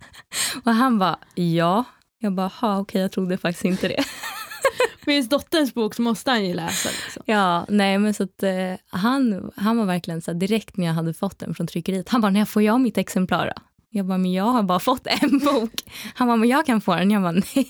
och 0.64 0.74
han 0.74 0.98
bara, 0.98 1.18
ja. 1.34 1.84
Jag 2.18 2.32
bara, 2.34 2.46
ha 2.48 2.78
okej 2.78 3.00
jag 3.00 3.12
trodde 3.12 3.38
faktiskt 3.38 3.64
inte 3.64 3.88
det. 3.88 4.04
Med 5.06 5.14
ens 5.14 5.28
dotterns 5.28 5.74
bok 5.74 5.94
så 5.94 6.02
måste 6.02 6.30
han 6.30 6.44
ju 6.44 6.54
läsa. 6.54 6.88
Liksom. 6.88 7.22
Ja, 7.26 7.66
nej 7.68 7.98
men 7.98 8.14
så 8.14 8.22
att 8.22 8.42
eh, 8.42 8.74
han, 8.90 9.50
han 9.56 9.76
var 9.78 9.84
verkligen 9.84 10.22
så 10.22 10.30
här, 10.30 10.38
direkt 10.38 10.76
när 10.76 10.86
jag 10.86 10.94
hade 10.94 11.14
fått 11.14 11.38
den 11.38 11.54
från 11.54 11.66
tryckeriet. 11.66 12.08
Han 12.08 12.20
bara, 12.20 12.30
när 12.30 12.44
får 12.44 12.62
jag 12.62 12.80
mitt 12.80 12.98
exemplar 12.98 13.46
då? 13.46 13.62
Jag 13.90 14.06
bara, 14.06 14.18
men 14.18 14.32
jag 14.32 14.44
har 14.44 14.62
bara 14.62 14.80
fått 14.80 15.06
en 15.06 15.38
bok. 15.44 15.82
Han 16.14 16.28
bara, 16.28 16.36
men 16.36 16.48
jag 16.48 16.66
kan 16.66 16.80
få 16.80 16.94
den. 16.94 17.10
Jag 17.10 17.22
bara, 17.22 17.32
nej. 17.32 17.68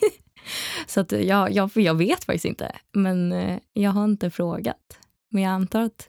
Så 0.87 1.01
att 1.01 1.13
jag, 1.13 1.53
jag, 1.53 1.71
jag 1.75 1.95
vet 1.95 2.25
faktiskt 2.25 2.45
inte. 2.45 2.73
Men 2.93 3.33
eh, 3.33 3.59
jag 3.73 3.91
har 3.91 4.05
inte 4.05 4.31
frågat. 4.31 4.99
Men 5.31 5.43
jag 5.43 5.53
antar 5.53 5.83
att 5.83 6.09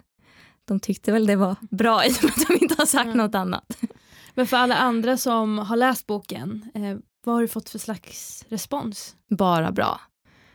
de 0.66 0.80
tyckte 0.80 1.12
väl 1.12 1.26
det 1.26 1.36
var 1.36 1.56
bra 1.72 2.06
i 2.06 2.10
och 2.10 2.24
med 2.24 2.32
att 2.38 2.48
de 2.48 2.54
inte 2.64 2.76
har 2.78 2.86
sagt 2.86 3.06
Mm. 3.06 3.18
något 3.18 3.36
annat. 3.36 3.78
Men 4.36 4.48
för 4.48 4.58
alla 4.58 4.76
andra 4.76 5.18
som 5.18 5.58
har 5.58 5.76
läst 5.76 6.08
boken, 6.08 6.72
eh, 6.74 6.98
vad 7.26 7.36
har 7.36 7.42
du 7.42 7.48
fått 7.48 7.70
för 7.70 7.80
slags 7.80 8.46
respons? 8.50 9.16
Bara 9.30 9.72
bra. 9.72 10.02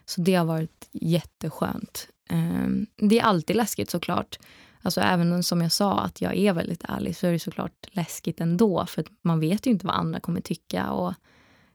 Så 0.05 0.21
det 0.21 0.35
har 0.35 0.45
varit 0.45 0.89
jätteskönt. 0.93 2.09
Ehm, 2.31 2.87
Det 2.97 3.19
är 3.19 3.23
alltid 3.25 3.57
läskigt 3.57 3.91
såklart. 3.91 4.39
Alltså 4.83 5.01
även 5.01 5.43
som 5.43 5.61
jag 5.63 5.73
sa 5.73 6.01
att 6.01 6.21
jag 6.21 6.37
är 6.37 6.53
väldigt 6.53 6.85
ärlig 6.89 7.17
så 7.17 7.27
är 7.27 7.33
det 7.33 7.39
såklart 7.39 7.87
läskigt 7.91 8.41
ändå. 8.41 8.87
För 8.87 9.05
man 9.23 9.41
vet 9.41 9.67
ju 9.67 9.71
inte 9.71 9.87
vad 9.87 9.97
andra 9.97 10.21
kommer 10.21 10.41
tycka 10.41 10.91
och 10.91 11.15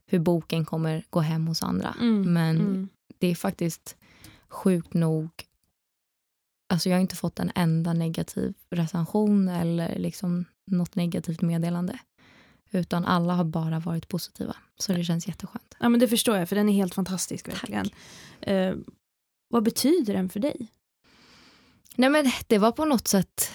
hur 0.05 0.19
boken 0.19 0.65
kommer 0.65 1.03
gå 1.09 1.19
hem 1.19 1.47
hos 1.47 1.63
andra. 1.63 1.95
Mm, 2.01 2.33
Men 2.33 2.55
mm. 2.57 2.89
det 3.19 3.27
är 3.27 3.35
faktiskt 3.35 3.95
sjukt 4.49 4.93
nog... 4.93 5.29
Alltså 6.73 6.89
jag 6.89 6.95
har 6.95 7.01
inte 7.01 7.15
fått 7.15 7.39
en 7.39 7.51
enda 7.55 7.93
negativ 7.93 8.53
recension 8.69 9.49
eller 9.49 9.99
liksom 9.99 10.45
något 10.71 10.95
negativt 10.95 11.41
meddelande. 11.41 11.99
Utan 12.71 13.05
alla 13.05 13.33
har 13.33 13.43
bara 13.43 13.79
varit 13.79 14.07
positiva. 14.07 14.55
Så 14.77 14.93
det 14.93 15.03
känns 15.03 15.27
jätteskönt. 15.27 15.75
Ja 15.79 15.89
men 15.89 15.99
det 15.99 16.07
förstår 16.07 16.37
jag 16.37 16.49
för 16.49 16.55
den 16.55 16.69
är 16.69 16.73
helt 16.73 16.93
fantastisk 16.93 17.47
verkligen. 17.47 17.89
Eh, 18.41 18.75
vad 19.49 19.63
betyder 19.63 20.13
den 20.13 20.29
för 20.29 20.39
dig? 20.39 20.67
Nej 21.95 22.09
men 22.09 22.31
det 22.47 22.57
var 22.57 22.71
på 22.71 22.85
något 22.85 23.07
sätt, 23.07 23.51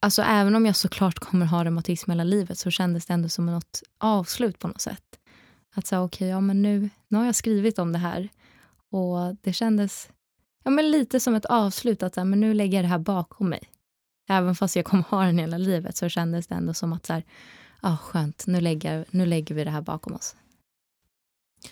alltså 0.00 0.22
även 0.22 0.54
om 0.54 0.66
jag 0.66 0.76
såklart 0.76 1.18
kommer 1.18 1.46
ha 1.46 1.64
reumatism 1.64 2.10
hela 2.10 2.24
livet 2.24 2.58
så 2.58 2.70
kändes 2.70 3.06
det 3.06 3.14
ändå 3.14 3.28
som 3.28 3.46
något 3.46 3.82
avslut 3.98 4.58
på 4.58 4.68
något 4.68 4.80
sätt. 4.80 5.18
Att 5.74 5.86
säga 5.86 6.02
okej, 6.02 6.28
ja 6.28 6.40
men 6.40 6.62
nu, 6.62 6.90
nu 7.08 7.18
har 7.18 7.24
jag 7.26 7.34
skrivit 7.34 7.78
om 7.78 7.92
det 7.92 7.98
här 7.98 8.28
och 8.90 9.36
det 9.42 9.52
kändes 9.52 10.08
ja, 10.64 10.70
men 10.70 10.90
lite 10.90 11.20
som 11.20 11.34
ett 11.34 11.44
avslut 11.44 12.02
att 12.02 12.14
så 12.14 12.20
här, 12.20 12.24
men 12.24 12.40
nu 12.40 12.54
lägger 12.54 12.78
jag 12.78 12.84
det 12.84 12.88
här 12.88 12.98
bakom 12.98 13.48
mig. 13.48 13.62
Även 14.28 14.54
fast 14.54 14.76
jag 14.76 14.84
kommer 14.84 15.02
ha 15.02 15.24
den 15.24 15.38
hela 15.38 15.58
livet 15.58 15.96
så 15.96 16.08
kändes 16.08 16.46
det 16.46 16.54
ändå 16.54 16.74
som 16.74 16.92
att 16.92 17.06
så 17.06 17.12
här, 17.12 17.24
ah, 17.80 17.96
skönt, 17.96 18.46
nu 18.46 18.60
lägger, 18.60 19.04
nu 19.10 19.26
lägger 19.26 19.54
vi 19.54 19.64
det 19.64 19.70
här 19.70 19.82
bakom 19.82 20.14
oss. 20.14 20.36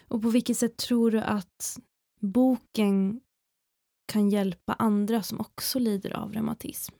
Och 0.08 0.22
på 0.22 0.28
vilket 0.30 0.58
sätt 0.58 0.76
tror 0.76 1.10
du 1.10 1.20
att 1.20 1.78
boken 2.20 3.20
kan 4.06 4.30
hjälpa 4.30 4.72
andra 4.72 5.22
som 5.22 5.40
också 5.40 5.78
lider 5.78 6.16
av 6.16 6.32
reumatism? 6.32 6.94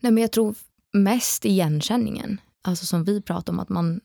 Nej, 0.00 0.12
men 0.12 0.22
jag 0.22 0.32
tror 0.32 0.54
mest 0.92 1.44
igenkänningen. 1.44 2.40
Alltså 2.62 2.86
som 2.86 3.04
vi 3.04 3.22
pratar 3.22 3.52
om 3.52 3.60
att 3.60 3.68
man 3.68 4.00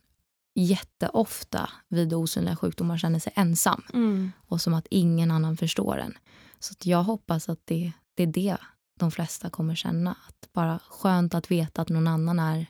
jätteofta 0.56 1.70
vid 1.88 2.14
osynliga 2.14 2.56
sjukdomar 2.56 2.98
känner 2.98 3.20
sig 3.20 3.34
ensam 3.36 3.84
Mm. 3.94 4.32
och 4.48 4.62
som 4.62 4.74
att 4.74 4.88
ingen 4.90 5.32
annan 5.32 5.58
förstår 5.58 5.98
en. 5.98 6.18
Så 6.60 6.76
jag 6.84 7.04
hoppas 7.04 7.50
att 7.50 7.60
det, 7.66 7.92
det 8.16 8.24
är 8.24 8.28
det 8.28 8.58
de 9.00 9.12
flesta 9.12 9.50
kommer 9.50 9.76
känna. 9.76 10.12
Att 10.28 10.50
bara 10.54 10.80
skönt 10.90 11.34
att 11.34 11.52
veta 11.52 11.82
att 11.82 11.90
någon 11.90 12.08
annan 12.08 12.40
är 12.40 12.66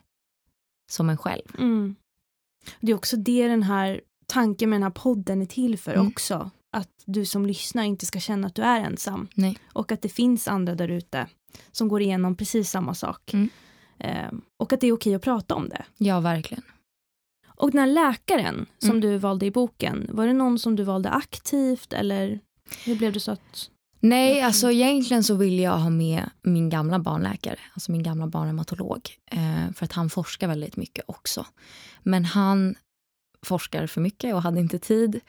som 0.91 1.09
en 1.09 1.17
själv. 1.17 1.55
Mm. 1.57 1.95
Det 2.79 2.91
är 2.91 2.95
också 2.95 3.17
det 3.17 3.47
den 3.47 3.63
här 3.63 4.01
tanken 4.25 4.69
med 4.69 4.75
den 4.77 4.83
här 4.83 4.89
podden 4.89 5.41
är 5.41 5.45
till 5.45 5.77
för 5.79 5.93
Mm. 5.93 6.07
också. 6.07 6.51
Att 6.71 6.89
du 7.05 7.25
som 7.25 7.45
lyssnar 7.45 7.83
inte 7.83 8.05
ska 8.05 8.19
känna 8.19 8.47
att 8.47 8.55
du 8.55 8.61
är 8.61 8.81
ensam. 8.81 9.27
Nej. 9.35 9.57
Och 9.73 9.91
att 9.91 10.01
det 10.01 10.09
finns 10.09 10.47
andra 10.47 10.75
där 10.75 10.87
ute 10.87 11.27
som 11.71 11.87
går 11.87 12.01
igenom 12.01 12.35
precis 12.35 12.69
samma 12.69 12.93
sak. 12.95 13.33
Mm. 13.33 13.49
Eh, 13.99 14.31
och 14.57 14.73
att 14.73 14.81
det 14.81 14.87
är 14.87 14.91
okej 14.93 15.15
att 15.15 15.21
prata 15.21 15.55
om 15.55 15.69
det. 15.69 15.85
Ja, 15.97 16.19
verkligen. 16.19 16.63
Och 17.47 17.71
den 17.71 17.79
här 17.79 17.87
läkaren 17.87 18.65
som 18.79 18.89
Mm. 18.89 19.01
du 19.01 19.17
valde 19.17 19.45
i 19.45 19.51
boken, 19.51 20.09
var 20.13 20.27
det 20.27 20.33
någon 20.33 20.59
som 20.59 20.75
du 20.75 20.83
valde 20.83 21.09
aktivt 21.09 21.93
eller 21.93 22.39
hur 22.85 22.95
blev 22.95 23.13
det 23.13 23.19
så 23.19 23.31
att... 23.31 23.69
Nej, 23.99 24.41
alltså 24.41 24.71
egentligen 24.71 25.23
så 25.23 25.35
vill 25.35 25.59
jag 25.59 25.77
ha 25.77 25.89
med 25.89 26.29
min 26.41 26.69
gamla 26.69 26.99
barnläkare, 26.99 27.59
alltså 27.73 27.91
min 27.91 28.03
gamla 28.03 28.27
barnreumatolog. 28.27 29.09
Eh, 29.31 29.71
för 29.75 29.85
att 29.85 29.93
han 29.93 30.09
forskar 30.09 30.47
väldigt 30.47 30.77
mycket 30.77 31.05
också. 31.07 31.45
Men 32.03 32.25
han 32.25 32.75
forskar 33.45 33.87
för 33.87 34.01
mycket 34.01 34.35
och 34.35 34.41
hade 34.41 34.59
inte 34.59 34.79
tid. 34.79 35.19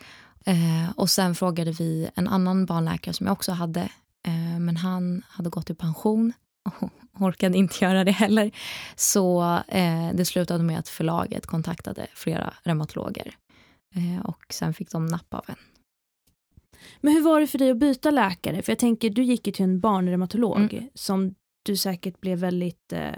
Eh, 0.46 0.90
och 0.96 1.10
sen 1.10 1.34
frågade 1.34 1.72
vi 1.72 2.10
en 2.14 2.28
annan 2.28 2.66
barnläkare 2.66 3.14
som 3.14 3.26
jag 3.26 3.32
också 3.32 3.52
hade. 3.52 3.80
Eh, 4.26 4.58
men 4.60 4.76
han 4.76 5.22
hade 5.28 5.50
gått 5.50 5.70
i 5.70 5.74
pension 5.74 6.32
och 6.64 6.90
orkade 7.20 7.58
inte 7.58 7.84
göra 7.84 8.04
det 8.04 8.10
heller. 8.10 8.50
Så 8.96 9.58
det 10.14 10.24
slutade 10.24 10.64
med 10.64 10.78
att 10.78 10.88
förlaget 10.88 11.46
kontaktade 11.46 12.06
flera 12.14 12.54
reumatologer. 12.62 13.34
Och 14.24 14.44
sen 14.50 14.74
fick 14.74 14.90
de 14.90 15.06
napp 15.06 15.34
av 15.34 15.44
en. 15.46 15.56
Men 17.00 17.14
hur 17.14 17.22
var 17.22 17.40
det 17.40 17.46
för 17.46 17.58
dig 17.58 17.70
att 17.70 17.76
byta 17.76 18.10
läkare? 18.10 18.62
För 18.62 18.72
jag 18.72 18.78
tänker, 18.78 19.10
du 19.10 19.22
gick 19.22 19.46
ju 19.46 19.52
till 19.52 19.64
en 19.64 19.80
barnreumatolog 19.80 20.74
mm. 20.74 20.88
som 20.94 21.34
du 21.62 21.76
säkert 21.76 22.20
blev 22.20 22.38
väldigt 22.38 22.92
eh, 22.92 23.14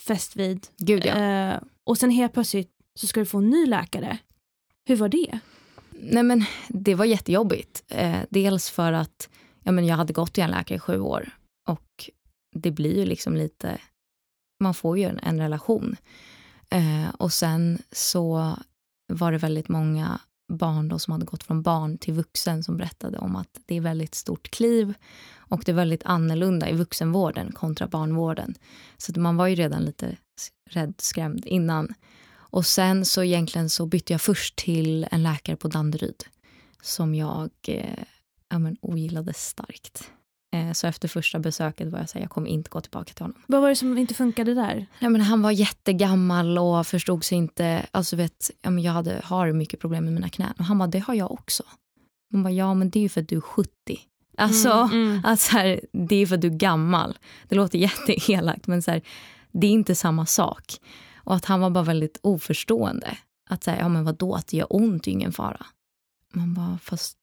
fäst 0.00 0.36
vid. 0.36 0.66
Gud 0.78 1.06
ja. 1.06 1.16
Eh, 1.16 1.60
och 1.84 1.98
sen 1.98 2.10
helt 2.10 2.32
plötsligt 2.32 2.70
så 2.94 3.06
ska 3.06 3.20
du 3.20 3.26
få 3.26 3.38
en 3.38 3.50
ny 3.50 3.66
läkare. 3.66 4.18
Hur 4.88 4.96
var 4.96 5.08
det? 5.08 5.38
Nej 5.90 6.22
men 6.22 6.44
det 6.68 6.94
var 6.94 7.04
jättejobbigt. 7.04 7.84
Eh, 7.88 8.18
dels 8.30 8.70
för 8.70 8.92
att 8.92 9.28
ja, 9.62 9.72
men 9.72 9.86
jag 9.86 9.96
hade 9.96 10.12
gått 10.12 10.32
till 10.32 10.44
en 10.44 10.50
läkare 10.50 10.76
i 10.76 10.80
sju 10.80 11.00
år 11.00 11.30
och 11.68 12.10
det 12.56 12.70
blir 12.70 12.96
ju 12.96 13.04
liksom 13.04 13.36
lite, 13.36 13.78
man 14.60 14.74
får 14.74 14.98
ju 14.98 15.04
en, 15.04 15.18
en 15.18 15.40
relation. 15.40 15.96
Eh, 16.70 17.08
och 17.18 17.32
sen 17.32 17.82
så 17.92 18.56
var 19.12 19.32
det 19.32 19.38
väldigt 19.38 19.68
många 19.68 20.20
barn 20.48 20.88
då 20.88 20.98
som 20.98 21.12
hade 21.12 21.26
gått 21.26 21.44
från 21.44 21.62
barn 21.62 21.98
till 21.98 22.14
vuxen 22.14 22.64
som 22.64 22.76
berättade 22.76 23.18
om 23.18 23.36
att 23.36 23.60
det 23.66 23.76
är 23.76 23.80
väldigt 23.80 24.14
stort 24.14 24.50
kliv 24.50 24.94
och 25.36 25.62
det 25.64 25.72
är 25.72 25.76
väldigt 25.76 26.02
annorlunda 26.04 26.68
i 26.68 26.74
vuxenvården 26.74 27.52
kontra 27.52 27.86
barnvården. 27.86 28.54
Så 28.96 29.20
man 29.20 29.36
var 29.36 29.46
ju 29.46 29.54
redan 29.54 29.82
lite 29.82 30.16
rädd, 30.70 30.94
skrämd 30.98 31.46
innan. 31.46 31.94
Och 32.50 32.66
sen 32.66 33.04
så 33.04 33.24
egentligen 33.24 33.70
så 33.70 33.86
bytte 33.86 34.12
jag 34.12 34.20
först 34.20 34.56
till 34.56 35.06
en 35.10 35.22
läkare 35.22 35.56
på 35.56 35.68
Danderyd 35.68 36.24
som 36.82 37.14
jag 37.14 37.50
eh, 37.66 38.04
ja, 38.48 38.58
men, 38.58 38.76
ogillade 38.80 39.34
starkt. 39.34 40.10
Eh, 40.52 40.72
så 40.72 40.86
efter 40.86 41.08
första 41.08 41.38
besöket 41.38 41.88
var 41.88 41.98
jag 41.98 42.08
så 42.08 42.18
här, 42.18 42.24
jag 42.24 42.30
kommer 42.30 42.48
inte 42.48 42.70
gå 42.70 42.80
tillbaka 42.80 43.12
till 43.12 43.24
honom. 43.24 43.42
Vad 43.46 43.60
var 43.60 43.68
det 43.68 43.76
som 43.76 43.98
inte 43.98 44.14
funkade 44.14 44.54
där? 44.54 44.86
Nej, 45.00 45.10
men 45.10 45.20
han 45.20 45.42
var 45.42 45.50
jättegammal 45.50 46.58
och 46.58 46.86
förstod 46.86 47.24
sig 47.24 47.38
inte. 47.38 47.86
Alltså 47.90 48.16
vet, 48.16 48.50
jag 48.62 48.92
hade, 48.92 49.20
har 49.24 49.52
mycket 49.52 49.80
problem 49.80 50.04
med 50.04 50.12
mina 50.12 50.28
knän 50.28 50.54
och 50.58 50.64
han 50.64 50.78
bara, 50.78 50.88
det 50.88 50.98
har 50.98 51.14
jag 51.14 51.32
också. 51.32 51.62
Man 52.32 52.42
bara, 52.42 52.50
ja 52.50 52.74
men 52.74 52.90
det 52.90 52.98
är 52.98 53.02
ju 53.02 53.08
för 53.08 53.20
att 53.20 53.28
du 53.28 53.36
är 53.36 53.40
70. 53.40 53.70
Alltså, 54.36 54.70
mm, 54.70 54.92
mm. 54.92 55.20
Att 55.24 55.48
här, 55.48 55.80
det 55.92 56.16
är 56.16 56.26
för 56.26 56.34
att 56.34 56.40
du 56.40 56.48
är 56.48 56.58
gammal. 56.58 57.18
Det 57.48 57.54
låter 57.54 57.78
jätteelakt 58.08 58.66
men 58.66 58.82
så 58.82 58.90
här, 58.90 59.02
det 59.52 59.66
är 59.66 59.70
inte 59.70 59.94
samma 59.94 60.26
sak. 60.26 60.76
Och 61.16 61.34
att 61.34 61.44
han 61.44 61.60
var 61.60 61.70
bara 61.70 61.84
väldigt 61.84 62.18
oförstående. 62.22 63.18
Att 63.50 63.64
säga, 63.64 63.78
ja 63.78 63.88
men 63.88 64.04
vadå, 64.04 64.34
att 64.34 64.46
det 64.46 64.56
gör 64.56 64.66
ont 64.70 65.06
är 65.06 65.10
ingen 65.10 65.32
fara. 65.32 65.66
Man 66.32 66.54
bara, 66.54 66.78
fast 66.82 67.16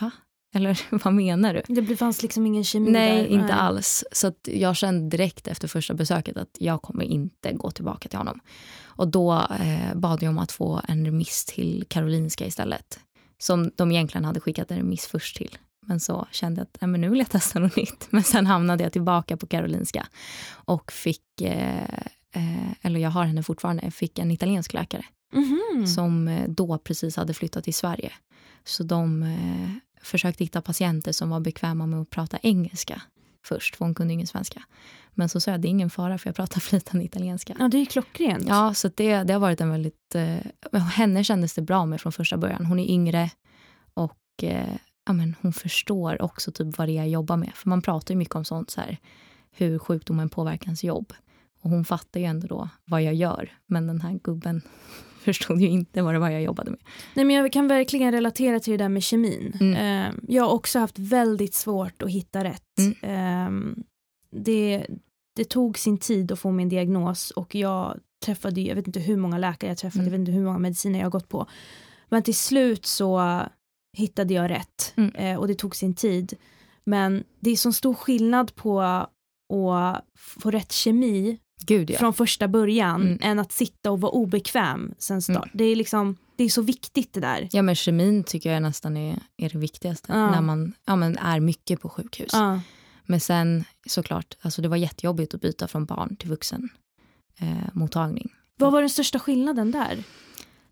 va? 0.00 0.10
Eller 0.54 0.80
vad 1.04 1.14
menar 1.14 1.62
du? 1.66 1.80
Det 1.82 1.96
fanns 1.96 2.22
liksom 2.22 2.46
ingen 2.46 2.64
kemi 2.64 2.90
Nej, 2.90 3.22
där. 3.22 3.26
inte 3.26 3.46
Nej. 3.46 3.54
alls. 3.54 4.04
Så 4.12 4.32
jag 4.42 4.76
kände 4.76 5.16
direkt 5.16 5.48
efter 5.48 5.68
första 5.68 5.94
besöket 5.94 6.36
att 6.36 6.56
jag 6.58 6.82
kommer 6.82 7.04
inte 7.04 7.52
gå 7.52 7.70
tillbaka 7.70 8.08
till 8.08 8.18
honom. 8.18 8.40
Och 8.84 9.08
då 9.08 9.32
eh, 9.60 9.94
bad 9.94 10.22
jag 10.22 10.30
om 10.30 10.38
att 10.38 10.52
få 10.52 10.80
en 10.88 11.06
remiss 11.06 11.44
till 11.44 11.84
Karolinska 11.88 12.46
istället. 12.46 13.00
Som 13.38 13.70
de 13.76 13.92
egentligen 13.92 14.24
hade 14.24 14.40
skickat 14.40 14.70
en 14.70 14.76
remiss 14.76 15.06
först 15.06 15.36
till. 15.36 15.58
Men 15.86 16.00
så 16.00 16.26
kände 16.30 16.60
jag 16.60 16.64
att 16.64 16.80
Nej, 16.80 16.88
men 16.88 17.00
nu 17.00 17.08
vill 17.08 17.18
jag 17.18 17.30
testa 17.30 17.58
något 17.58 17.76
nytt. 17.76 18.06
Men 18.10 18.22
sen 18.22 18.46
hamnade 18.46 18.82
jag 18.82 18.92
tillbaka 18.92 19.36
på 19.36 19.46
Karolinska 19.46 20.06
och 20.52 20.92
fick, 20.92 21.40
eh, 21.40 21.98
eh, 22.32 22.72
eller 22.82 23.00
jag 23.00 23.10
har 23.10 23.24
henne 23.24 23.42
fortfarande, 23.42 23.90
fick 23.90 24.18
en 24.18 24.30
italiensk 24.30 24.72
läkare. 24.72 25.04
Mm 25.34 25.44
-hmm. 25.44 25.86
Som 25.86 26.28
eh, 26.28 26.48
då 26.48 26.78
precis 26.78 27.16
hade 27.16 27.34
flyttat 27.34 27.64
till 27.64 27.74
Sverige. 27.74 28.12
Så 28.64 28.82
de 28.82 29.22
försökte 30.04 30.44
hitta 30.44 30.62
patienter 30.62 31.12
som 31.12 31.30
var 31.30 31.40
bekväma 31.40 31.86
med 31.86 32.00
att 32.00 32.10
prata 32.10 32.38
engelska 32.42 33.02
först, 33.46 33.76
för 33.76 33.84
hon 33.84 33.94
kunde 33.94 34.14
ingen 34.14 34.26
svenska. 34.26 34.62
Men 35.10 35.28
så 35.28 35.40
sa 35.40 35.50
jag, 35.50 35.60
det 35.60 35.68
är 35.68 35.70
ingen 35.70 35.90
fara 35.90 36.18
för 36.18 36.28
jag 36.28 36.36
pratar 36.36 36.60
flytande 36.60 37.04
italienska. 37.04 37.56
Ja, 37.58 37.68
det 37.68 37.78
är 37.78 37.84
klockrent. 37.84 38.48
Ja, 38.48 38.74
så 38.74 38.90
det, 38.94 39.22
det 39.22 39.32
har 39.32 39.40
varit 39.40 39.60
en 39.60 39.70
väldigt... 39.70 40.14
Eh, 40.14 40.80
henne 40.80 41.24
kändes 41.24 41.54
det 41.54 41.62
bra 41.62 41.86
med 41.86 42.00
från 42.00 42.12
första 42.12 42.36
början. 42.36 42.66
Hon 42.66 42.78
är 42.78 42.90
yngre 42.90 43.30
och 43.94 44.18
eh, 44.42 44.76
ja, 45.06 45.12
men 45.12 45.36
hon 45.40 45.52
förstår 45.52 46.22
också 46.22 46.52
typ 46.52 46.78
vad 46.78 46.88
det 46.88 46.92
är 46.92 46.96
jag 46.96 47.08
jobbar 47.08 47.36
med. 47.36 47.52
För 47.54 47.68
man 47.68 47.82
pratar 47.82 48.14
ju 48.14 48.18
mycket 48.18 48.34
om 48.34 48.44
sånt, 48.44 48.70
så 48.70 48.80
här, 48.80 48.98
hur 49.50 49.78
sjukdomen 49.78 50.28
påverkar 50.28 50.66
ens 50.66 50.84
jobb. 50.84 51.12
Och 51.60 51.70
hon 51.70 51.84
fattar 51.84 52.20
ju 52.20 52.26
ändå 52.26 52.46
då 52.46 52.68
vad 52.84 53.02
jag 53.02 53.14
gör. 53.14 53.52
Men 53.66 53.86
den 53.86 54.00
här 54.00 54.20
gubben 54.24 54.62
förstod 55.34 55.60
ju 55.60 55.68
inte 55.68 56.02
vad 56.02 56.14
det 56.14 56.18
var 56.18 56.30
jag 56.30 56.42
jobbade 56.42 56.70
med. 56.70 56.80
Nej, 57.14 57.24
men 57.24 57.36
jag 57.36 57.52
kan 57.52 57.68
verkligen 57.68 58.12
relatera 58.12 58.60
till 58.60 58.70
det 58.70 58.76
där 58.76 58.88
med 58.88 59.02
kemin. 59.02 59.56
Mm. 59.60 59.74
Ehm, 59.76 60.20
jag 60.28 60.44
har 60.44 60.50
också 60.50 60.78
haft 60.78 60.98
väldigt 60.98 61.54
svårt 61.54 62.02
att 62.02 62.10
hitta 62.10 62.44
rätt. 62.44 62.78
Mm. 62.78 62.94
Ehm, 63.02 63.84
det, 64.30 64.86
det 65.36 65.44
tog 65.44 65.78
sin 65.78 65.98
tid 65.98 66.32
att 66.32 66.38
få 66.38 66.50
min 66.50 66.68
diagnos 66.68 67.30
och 67.30 67.54
jag 67.54 68.00
träffade, 68.24 68.60
jag 68.60 68.74
vet 68.74 68.86
inte 68.86 69.00
hur 69.00 69.16
många 69.16 69.38
läkare 69.38 69.70
jag 69.70 69.78
träffade, 69.78 70.02
mm. 70.02 70.12
jag 70.12 70.18
vet 70.18 70.28
inte 70.28 70.32
hur 70.32 70.44
många 70.44 70.58
mediciner 70.58 70.98
jag 70.98 71.06
har 71.06 71.10
gått 71.10 71.28
på. 71.28 71.46
Men 72.08 72.22
till 72.22 72.36
slut 72.36 72.86
så 72.86 73.40
hittade 73.96 74.34
jag 74.34 74.50
rätt 74.50 74.92
mm. 74.96 75.14
Eh, 75.14 75.38
och 75.38 75.48
det 75.48 75.54
tog 75.54 75.76
sin 75.76 75.94
tid. 75.94 76.34
Men 76.84 77.24
det 77.40 77.50
är 77.50 77.56
så 77.56 77.72
stor 77.72 77.94
skillnad 77.94 78.54
på 78.54 78.80
att 78.80 79.10
få 80.18 80.50
rätt 80.50 80.72
kemi 80.72 81.38
Gud, 81.66 81.90
ja. 81.90 81.98
från 81.98 82.14
första 82.14 82.48
början 82.48 83.02
mm. 83.02 83.18
än 83.22 83.38
att 83.38 83.52
sitta 83.52 83.90
och 83.90 84.00
vara 84.00 84.12
obekväm 84.12 84.94
sen 84.98 85.22
start. 85.22 85.36
Mm. 85.36 85.50
Det, 85.52 85.64
är 85.64 85.76
liksom, 85.76 86.16
det 86.36 86.44
är 86.44 86.48
så 86.48 86.62
viktigt 86.62 87.12
det 87.12 87.20
där. 87.20 87.48
Ja 87.52 87.62
men 87.62 87.74
kemin 87.74 88.24
tycker 88.24 88.52
jag 88.52 88.62
nästan 88.62 88.96
är, 88.96 89.18
är 89.36 89.48
det 89.48 89.58
viktigaste 89.58 90.12
ja. 90.12 90.30
när 90.30 90.40
man 90.40 90.72
ja, 90.86 90.96
men 90.96 91.18
är 91.18 91.40
mycket 91.40 91.80
på 91.80 91.88
sjukhus. 91.88 92.30
Ja. 92.32 92.60
Men 93.06 93.20
sen 93.20 93.64
såklart, 93.86 94.36
alltså 94.40 94.62
det 94.62 94.68
var 94.68 94.76
jättejobbigt 94.76 95.34
att 95.34 95.40
byta 95.40 95.68
från 95.68 95.84
barn 95.84 96.16
till 96.16 96.28
vuxen 96.28 96.68
eh, 97.40 97.68
mottagning. 97.72 98.32
Vad 98.58 98.72
var 98.72 98.80
den 98.80 98.90
största 98.90 99.18
skillnaden 99.18 99.70
där? 99.70 100.04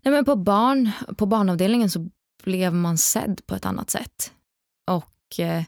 Nej, 0.01 0.13
men 0.13 0.25
på, 0.25 0.35
barn, 0.35 0.91
på 1.17 1.25
barnavdelningen 1.25 1.89
så 1.89 2.09
blev 2.43 2.73
man 2.73 2.97
sedd 2.97 3.41
på 3.45 3.55
ett 3.55 3.65
annat 3.65 3.89
sätt. 3.89 4.31
Och 4.91 5.39
eh, 5.39 5.63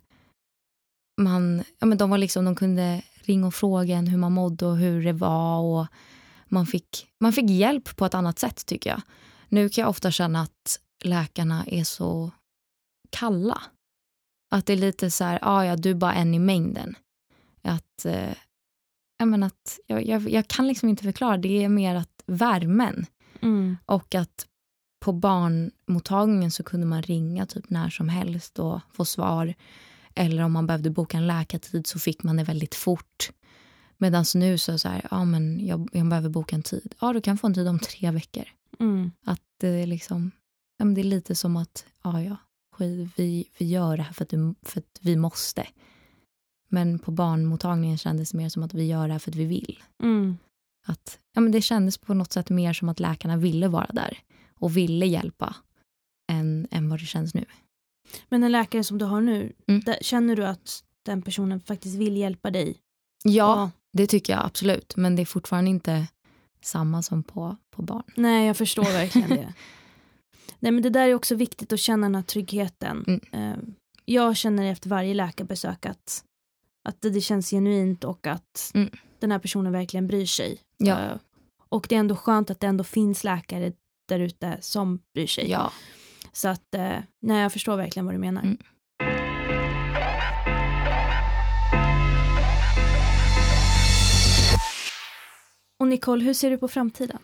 man, 1.21 1.63
ja, 1.79 1.85
men 1.85 1.97
de, 1.97 2.09
var 2.09 2.17
liksom, 2.17 2.45
de 2.45 2.55
kunde 2.55 3.01
ringa 3.25 3.47
och 3.47 3.55
fråga 3.55 3.95
en 3.95 4.07
hur 4.07 4.17
man 4.17 4.31
mådde 4.31 4.65
och 4.65 4.77
hur 4.77 5.03
det 5.03 5.13
var. 5.13 5.59
Och 5.59 5.87
man, 6.45 6.65
fick, 6.65 7.07
man 7.19 7.33
fick 7.33 7.49
hjälp 7.49 7.95
på 7.95 8.05
ett 8.05 8.13
annat 8.13 8.39
sätt 8.39 8.65
tycker 8.65 8.89
jag. 8.89 9.01
Nu 9.49 9.69
kan 9.69 9.81
jag 9.81 9.89
ofta 9.89 10.11
känna 10.11 10.41
att 10.41 10.79
läkarna 11.03 11.65
är 11.65 11.83
så 11.83 12.31
kalla. 13.09 13.61
Att 14.51 14.65
det 14.65 14.73
är 14.73 14.77
lite 14.77 15.11
så 15.11 15.23
här, 15.23 15.39
ah, 15.41 15.65
ja 15.65 15.75
du 15.75 15.89
är 15.89 15.95
bara 15.95 16.13
en 16.13 16.33
i 16.33 16.39
mängden. 16.39 16.95
Att, 17.63 18.05
eh, 18.05 18.33
jag, 19.17 19.27
menar 19.27 19.47
att 19.47 19.79
jag, 19.87 20.05
jag, 20.05 20.29
jag, 20.29 20.47
kan 20.47 20.67
liksom 20.67 20.89
inte 20.89 21.03
förklara, 21.03 21.37
det 21.37 21.63
är 21.63 21.69
mer 21.69 21.95
att 21.95 22.23
värmen. 22.25 23.05
Mm. 23.41 23.77
Och 23.85 24.15
att 24.15 24.47
på 25.05 25.11
barnmottagningen 25.13 26.51
så 26.51 26.63
kunde 26.63 26.85
man 26.85 27.01
ringa 27.01 27.45
typ 27.45 27.69
när 27.69 27.89
som 27.89 28.09
helst 28.09 28.59
och 28.59 28.79
få 28.93 29.05
svar. 29.05 29.53
Eller 30.15 30.43
om 30.43 30.51
man 30.51 30.67
behövde 30.67 30.89
boka 30.89 31.17
en 31.17 31.27
läkartid 31.27 31.87
så 31.87 31.99
fick 31.99 32.23
man 32.23 32.35
det 32.35 32.43
väldigt 32.43 32.75
fort. 32.75 33.31
Medan 33.97 34.25
nu 34.35 34.57
så 34.57 34.71
är 34.71 34.73
det 34.73 34.79
så 34.79 34.89
här, 34.89 35.07
ja 35.11 35.25
men 35.25 35.65
jag, 35.65 35.89
jag 35.93 36.09
behöver 36.09 36.29
boka 36.29 36.55
en 36.55 36.63
tid. 36.63 36.95
Ja, 37.01 37.13
du 37.13 37.21
kan 37.21 37.37
få 37.37 37.47
en 37.47 37.53
tid 37.53 37.67
om 37.67 37.79
tre 37.79 38.11
veckor. 38.11 38.43
Mm. 38.79 39.11
Att 39.25 39.41
det 39.57 39.67
är 39.67 39.87
liksom, 39.87 40.31
ja, 40.77 40.85
men 40.85 40.93
det 40.93 41.01
är 41.01 41.03
lite 41.03 41.35
som 41.35 41.57
att, 41.57 41.85
ja 42.03 42.21
ja, 42.21 42.37
vi, 42.77 43.49
vi 43.57 43.65
gör 43.65 43.97
det 43.97 44.03
här 44.03 44.13
för 44.13 44.23
att, 44.23 44.29
du, 44.29 44.55
för 44.61 44.79
att 44.79 44.99
vi 45.01 45.15
måste. 45.15 45.67
Men 46.67 46.99
på 46.99 47.11
barnmottagningen 47.11 47.97
kändes 47.97 48.31
det 48.31 48.37
mer 48.37 48.49
som 48.49 48.63
att 48.63 48.73
vi 48.73 48.85
gör 48.85 49.07
det 49.07 49.13
här 49.13 49.19
för 49.19 49.31
att 49.31 49.35
vi 49.35 49.45
vill. 49.45 49.83
Mm. 50.03 50.37
Att, 50.85 51.19
ja, 51.33 51.41
men 51.41 51.51
det 51.51 51.61
kändes 51.61 51.97
på 51.97 52.13
något 52.13 52.33
sätt 52.33 52.49
mer 52.49 52.73
som 52.73 52.89
att 52.89 52.99
läkarna 52.99 53.37
ville 53.37 53.67
vara 53.67 53.89
där 53.93 54.17
och 54.53 54.77
ville 54.77 55.05
hjälpa 55.05 55.55
än, 56.27 56.67
än 56.71 56.89
vad 56.89 56.99
det 56.99 57.05
känns 57.05 57.33
nu. 57.33 57.45
Men 58.29 58.41
den 58.41 58.51
läkare 58.51 58.83
som 58.83 58.97
du 58.97 59.05
har 59.05 59.21
nu, 59.21 59.53
mm. 59.67 59.81
där, 59.81 59.97
känner 60.01 60.35
du 60.35 60.45
att 60.45 60.83
den 61.03 61.21
personen 61.21 61.61
faktiskt 61.61 61.95
vill 61.95 62.17
hjälpa 62.17 62.51
dig? 62.51 62.77
Ja, 63.23 63.31
ja, 63.31 63.71
det 63.93 64.07
tycker 64.07 64.33
jag 64.33 64.45
absolut. 64.45 64.95
Men 64.95 65.15
det 65.15 65.21
är 65.21 65.25
fortfarande 65.25 65.69
inte 65.69 66.07
samma 66.61 67.01
som 67.01 67.23
på, 67.23 67.55
på 67.71 67.81
barn. 67.81 68.03
Nej, 68.15 68.47
jag 68.47 68.57
förstår 68.57 68.83
verkligen 68.83 69.29
det. 69.29 69.53
Nej, 70.59 70.71
men 70.71 70.83
det 70.83 70.89
där 70.89 71.07
är 71.07 71.13
också 71.13 71.35
viktigt 71.35 71.73
att 71.73 71.79
känna 71.79 72.05
den 72.05 72.15
här 72.15 72.21
tryggheten. 72.21 73.03
Mm. 73.07 73.21
Ehm, 73.31 73.73
jag 74.05 74.37
känner 74.37 74.71
efter 74.71 74.89
varje 74.89 75.13
läkarbesök 75.13 75.85
att, 75.85 76.23
att 76.83 77.01
det, 77.01 77.21
känns 77.21 77.49
genuint 77.49 78.03
och 78.03 78.27
att 78.27 78.71
mm. 78.73 78.89
den 79.19 79.31
här 79.31 79.39
personen 79.39 79.71
verkligen 79.71 80.07
bryr 80.07 80.25
sig. 80.25 80.57
Ja. 80.77 80.97
Ehm, 80.97 81.19
och 81.69 81.85
det 81.89 81.95
är 81.95 81.99
ändå 81.99 82.15
skönt 82.15 82.49
att 82.49 82.59
det 82.59 82.67
ändå 82.67 82.83
finns 82.83 83.23
läkare 83.23 83.71
där 84.07 84.19
ute 84.19 84.57
som 84.61 84.99
bryr 85.13 85.27
sig. 85.27 85.49
Ja. 85.49 85.71
Så 86.35 86.47
att, 86.47 86.75
eh, 86.75 86.97
nej, 87.19 87.41
jag 87.41 87.53
förstår 87.53 87.77
verkligen 87.77 88.05
vad 88.05 88.15
du 88.15 88.19
menar. 88.19 88.41
Mm. 88.41 88.57
Och 95.79 95.87
Nicole, 95.87 96.23
hur 96.23 96.33
ser 96.33 96.49
du 96.49 96.57
på 96.57 96.67
framtiden? 96.67 97.17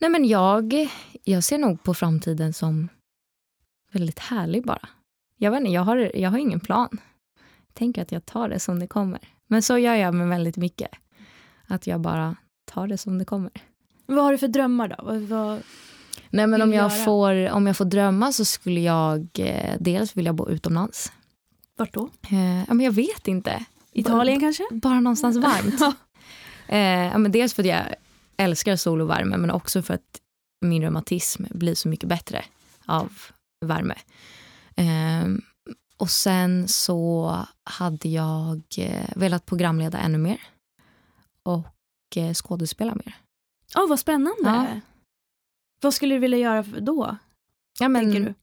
Nej 0.00 0.10
men 0.10 0.24
jag, 0.24 0.88
jag 1.24 1.44
ser 1.44 1.58
nog 1.58 1.82
på 1.82 1.94
framtiden 1.94 2.52
som 2.52 2.88
väldigt 3.92 4.18
härlig 4.18 4.66
bara. 4.66 4.88
Jag 5.36 5.50
vet 5.50 5.60
inte, 5.60 5.72
jag 5.72 5.82
har, 5.82 6.16
jag 6.16 6.30
har 6.30 6.38
ingen 6.38 6.60
plan. 6.60 6.88
Jag 7.66 7.74
tänker 7.74 8.02
att 8.02 8.12
jag 8.12 8.26
tar 8.26 8.48
det 8.48 8.58
som 8.58 8.78
det 8.78 8.86
kommer. 8.86 9.20
Men 9.46 9.62
så 9.62 9.78
gör 9.78 9.94
jag 9.94 10.14
med 10.14 10.28
väldigt 10.28 10.56
mycket. 10.56 10.90
Att 11.66 11.86
jag 11.86 12.00
bara 12.00 12.36
tar 12.64 12.86
det 12.86 12.98
som 12.98 13.18
det 13.18 13.24
kommer. 13.24 13.50
Vad 14.06 14.24
har 14.24 14.32
du 14.32 14.38
för 14.38 14.48
drömmar 14.48 14.88
då? 14.88 14.96
Vad, 15.04 15.20
vad, 15.20 15.62
Nej, 16.36 16.46
men 16.46 16.62
om 16.62 16.72
jag, 16.72 16.90
göra? 16.90 17.04
får, 17.04 17.50
om 17.50 17.66
jag 17.66 17.76
får 17.76 17.84
drömma 17.84 18.32
så 18.32 18.44
skulle 18.44 18.80
jag 18.80 19.28
eh, 19.38 19.74
dels 19.80 20.16
vilja 20.16 20.32
bo 20.32 20.48
utomlands. 20.48 21.12
Vart 21.76 21.94
då? 21.94 22.08
Eh, 22.30 22.58
ja, 22.58 22.74
men 22.74 22.80
jag 22.80 22.92
vet 22.92 23.28
inte. 23.28 23.64
Italien 23.92 24.40
kanske? 24.40 24.64
Bara 24.70 25.00
någonstans 25.00 25.36
varmt. 25.44 25.80
Ja. 25.80 25.92
eh, 26.68 27.06
ja, 27.06 27.18
men 27.18 27.32
dels 27.32 27.54
för 27.54 27.62
att 27.62 27.68
jag 27.68 27.82
älskar 28.36 28.76
sol 28.76 29.00
och 29.00 29.10
värme 29.10 29.36
men 29.36 29.50
också 29.50 29.82
för 29.82 29.94
att 29.94 30.20
min 30.60 30.82
reumatism 30.82 31.44
blir 31.50 31.74
så 31.74 31.88
mycket 31.88 32.08
bättre 32.08 32.44
av 32.86 33.12
värme. 33.60 33.94
Eh, 34.76 35.28
och 35.96 36.10
sen 36.10 36.68
så 36.68 37.36
hade 37.64 38.08
jag 38.08 38.62
eh, 38.78 39.08
velat 39.16 39.46
programleda 39.46 39.98
ännu 39.98 40.18
mer 40.18 40.40
och 41.42 42.16
eh, 42.16 42.34
skådespela 42.34 42.94
mer. 42.94 43.16
Ja, 43.74 43.86
vad 43.88 43.98
spännande. 43.98 44.42
Ja. 44.42 44.80
Vad 45.80 45.94
skulle 45.94 46.14
du 46.14 46.18
vilja 46.18 46.38
göra 46.38 46.62
då? 46.62 47.16
Ja, 47.80 47.88
men 47.88 48.02
tänker 48.12 48.20
du? 48.28 48.34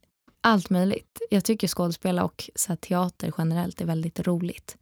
Allt 0.41 0.69
möjligt. 0.69 1.21
Jag 1.29 1.43
tycker 1.45 1.67
skådespela 1.67 2.23
och 2.23 2.49
så 2.55 2.75
teater 2.75 3.33
generellt 3.37 3.81
är 3.81 3.85
väldigt 3.85 4.19
roligt. 4.19 4.77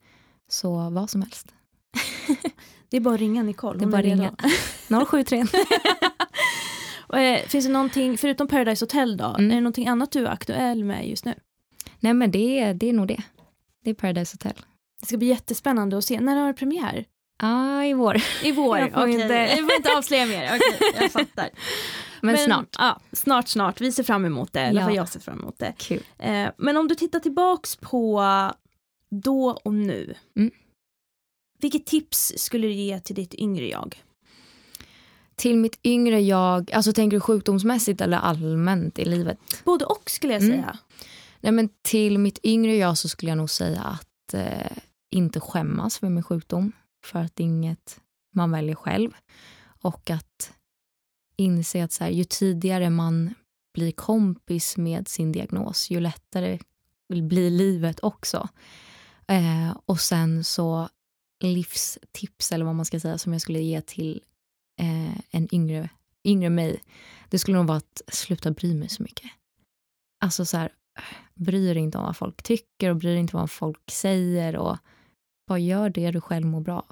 Så 0.49 0.89
vad 0.89 1.10
som 1.10 1.22
helst. 1.22 1.47
Det 2.89 2.97
är 2.97 3.02
bara 3.02 3.14
att 3.14 3.20
ringa 3.20 3.43
Nicole. 3.43 3.80
Det 3.80 3.86
är 3.86 3.88
bara 3.88 3.97
att 3.99 4.04
ringa. 4.06 4.36
073. 5.06 5.45
Och, 7.08 7.20
eh, 7.20 7.47
Finns 7.47 7.66
det 7.66 7.72
någonting, 7.72 8.18
förutom 8.18 8.47
Paradise 8.47 8.84
Hotel 8.86 9.18
då, 9.18 9.26
Mm. 9.26 9.52
är 9.52 9.56
det 9.56 9.62
någonting 9.62 9.88
annat 9.88 10.12
du 10.12 10.26
är 10.26 10.30
aktuell 10.32 10.84
med 10.84 11.10
just 11.10 11.26
nu? 11.26 11.34
Nej 11.99 12.14
men 12.14 12.32
det 12.32 12.60
är, 12.60 12.74
det 12.74 12.89
är 12.89 12.93
nog 12.93 13.08
det. 13.08 13.24
Det 13.84 13.89
är 13.89 13.93
Paradise 13.93 14.34
Hotel. 14.34 14.66
Det 14.99 15.06
ska 15.08 15.18
bli 15.18 15.28
jättespännande 15.28 15.97
att 15.97 16.06
se. 16.06 16.20
När 16.20 16.36
har 16.36 16.47
det 16.47 16.54
premiär? 16.54 17.06
Ah, 17.44 17.84
i 17.84 17.94
vår. 17.94 18.18
I 18.44 18.52
vår? 18.52 18.78
Jag 18.80 18.92
får 18.94 19.02
Okej. 19.02 19.22
inte- 19.22 19.34
Jag 19.34 19.60
får 19.66 19.74
inte 19.76 19.94
avslöja 19.98 20.26
mer. 20.26 20.46
Okej, 20.56 20.92
jag 21.02 21.12
fattar. 21.22 21.50
Men, 22.22 22.38
snart. 22.38 22.76
Ja, 22.80 23.00
snart, 23.12 23.48
snart. 23.48 23.82
Vi 23.82 23.92
ser 23.92 24.04
fram 24.04 24.26
emot 24.26 24.54
det. 24.54 24.72
Ja. 24.72 24.92
jag 24.92 25.10
ser 25.10 25.20
fram 25.20 25.39
emot 25.39 25.60
det. 25.60 25.74
Kul. 25.78 26.04
Eh, 26.20 26.48
men 26.58 26.78
om 26.78 26.88
du 26.88 26.96
tittar 26.96 27.20
tillbaks 27.20 27.76
på 27.76 28.24
då 29.12 29.60
och 29.64 29.74
nu. 29.74 30.14
Mm. 30.38 30.52
Vilket 31.60 31.86
tips 31.86 32.34
skulle 32.38 32.68
du 32.68 32.74
ge 32.74 33.00
till 33.00 33.16
ditt 33.16 33.34
yngre 33.34 33.68
jag? 33.68 34.04
Till 35.36 35.58
mitt 35.58 35.80
yngre 35.84 36.22
jag, 36.22 36.72
alltså 36.72 36.94
tänker 36.94 37.18
du 37.18 37.22
sjukdomsmässigt 37.22 38.02
eller 38.02 38.18
allmänt 38.18 39.00
i 39.00 39.06
livet? 39.06 39.38
Både 39.64 39.86
och 39.86 40.10
skulle 40.10 40.34
jag 40.34 40.42
Mm. 40.42 40.54
säga. 40.58 40.78
Nej 41.39 41.52
men 41.52 41.70
till 41.82 42.18
mitt 42.20 42.39
yngre 42.44 42.76
jag 42.76 42.98
så 42.98 43.10
skulle 43.10 43.32
jag 43.32 43.38
nog 43.38 43.50
säga 43.50 43.82
att 43.82 44.34
eh, 44.34 44.78
inte 45.12 45.39
skämmas 45.39 46.00
för 46.00 46.10
min 46.10 46.24
sjukdom. 46.24 46.72
För 47.04 47.20
att 47.20 47.36
det 47.36 47.43
är 47.43 47.47
inget 47.47 48.02
man 48.32 48.52
väljer 48.52 48.76
själv. 48.76 49.12
Och 49.82 50.10
att 50.10 50.54
inse 51.36 51.84
att 51.84 51.91
så 51.91 52.04
här, 52.04 52.12
ju 52.12 52.24
tidigare 52.24 52.89
man 52.89 53.34
blir 53.74 53.91
kompis 53.91 54.78
med 54.78 55.08
sin 55.08 55.32
diagnos, 55.32 55.89
ju 55.89 55.99
lättare 55.99 56.60
blir 57.10 57.49
livet 57.49 57.99
också. 57.99 58.49
Eh, 59.28 59.78
och 59.86 59.99
sen 59.99 60.43
så 60.43 60.89
livstips, 61.43 62.52
eller 62.52 62.66
vad 62.66 62.76
man 62.76 62.86
ska 62.86 62.99
säga, 62.99 63.18
som 63.18 63.34
jag 63.34 63.41
skulle 63.41 63.60
ge 63.60 63.82
till 63.82 64.22
eh, 64.80 65.18
en 65.32 65.56
yngre, 65.56 65.89
yngre 66.24 66.49
mig, 66.49 66.84
det 67.30 67.39
skulle 67.39 67.58
nog 67.58 67.68
vara 67.68 67.78
att 67.78 68.02
sluta 68.08 68.52
bry 68.52 68.76
mig 68.76 68.89
så 68.89 69.04
mycket. 69.04 69.32
Alltså 70.20 70.45
så 70.45 70.58
här, 70.58 70.72
bryr 71.34 71.78
inte 71.78 71.97
om 71.97 72.04
vad 72.04 72.18
folk 72.18 72.43
tycker 72.43 72.89
och 72.89 72.95
bryr 72.95 73.16
inte 73.16 73.38
om 73.38 73.41
vad 73.41 73.52
folk 73.52 73.91
säger 73.91 74.56
och 74.56 74.78
bara 75.52 75.60
gör 75.60 75.89
det 75.89 76.12
du 76.12 76.22
själv 76.22 76.45
mår 76.47 76.62
bra. 76.62 76.86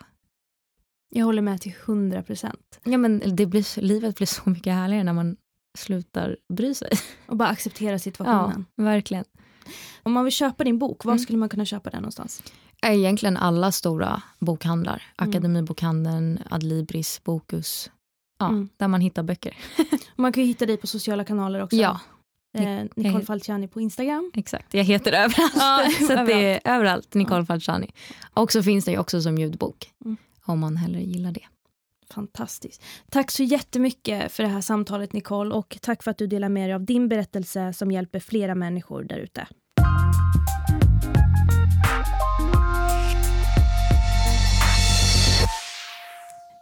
Jag 1.10 1.26
håller 1.26 1.42
med 1.42 1.62
till 1.62 1.74
100 1.86 2.24
procent. 2.24 2.80
Ja, 2.84 2.98
men 2.98 3.36
det 3.36 3.46
blir, 3.46 3.82
livet 3.82 4.16
blir 4.16 4.28
så 4.28 4.50
mycket 4.50 4.74
härligare 4.74 5.04
när 5.04 5.14
man 5.14 5.38
slutar 5.78 6.38
bry 6.54 6.74
sig. 6.74 6.90
Och 7.28 7.38
bara 7.38 7.50
acceptera 7.50 7.92
Ja, 7.92 8.00
situationen. 8.00 8.66
verkligen. 8.76 9.26
Om 10.04 10.14
man 10.14 10.24
vill 10.24 10.34
köpa 10.34 10.64
din 10.64 10.80
bok, 10.80 11.06
var 11.06 11.12
Mm. 11.14 11.20
skulle 11.20 11.38
man 11.38 11.50
kunna 11.50 11.66
köpa 11.66 11.90
den 11.90 12.02
någonstans? 12.02 12.44
Egentligen 12.86 13.38
alla 13.38 13.72
stora 13.72 14.22
bokhandlar. 14.40 15.04
Mm. 15.18 15.30
Akademibokhandeln, 15.30 16.40
Adlibris, 16.50 17.22
Bokus. 17.24 17.92
Ja, 18.40 18.48
Mm. 18.50 18.70
där 18.78 18.88
man 18.88 19.02
hittar 19.02 19.24
böcker. 19.24 19.58
Man 20.16 20.32
kan 20.34 20.44
ju 20.44 20.48
hitta 20.48 20.66
dig 20.66 20.78
på 20.78 20.88
sociala 20.88 21.24
kanaler 21.24 21.64
också. 21.64 21.76
Ja, 21.78 22.00
Eh, 22.58 22.84
Nicole 22.96 23.26
Falciani 23.26 23.68
på 23.68 23.82
Instagram. 23.82 24.32
exakt. 24.36 24.74
Jag 24.74 24.84
heter 24.84 25.12
överallt. 25.12 25.54
Ja, 25.56 25.90
så 26.08 26.14
att 26.14 26.26
det 26.26 26.34
är 26.34 26.76
överallt, 26.76 27.14
Nicole 27.14 27.46
Falciani. 27.46 27.92
Och 28.34 28.52
så 28.52 28.64
finns 28.64 28.86
det 28.86 28.92
ju 28.92 28.98
också 28.98 29.22
som 29.22 29.38
ljudbok. 29.38 29.92
Mm. 30.06 30.18
Om 30.46 30.60
man 30.60 30.78
hellre 30.78 31.02
gillar 31.02 31.32
det. 31.32 31.46
Fantastiskt. 32.14 32.84
Tack 33.12 33.32
så 33.32 33.44
jättemycket 33.44 34.32
för 34.32 34.44
det 34.44 34.50
här 34.50 34.62
samtalet 34.62 35.14
Nicole 35.14 35.56
och 35.56 35.78
tack 35.82 36.04
för 36.04 36.12
att 36.12 36.18
du 36.18 36.28
delar 36.28 36.50
med 36.50 36.70
dig 36.70 36.74
av 36.74 36.86
din 36.86 37.10
berättelse 37.10 37.74
som 37.74 37.92
hjälper 37.92 38.20
flera 38.20 38.56
människor 38.56 39.04
där 39.04 39.18
ute. 39.18 39.48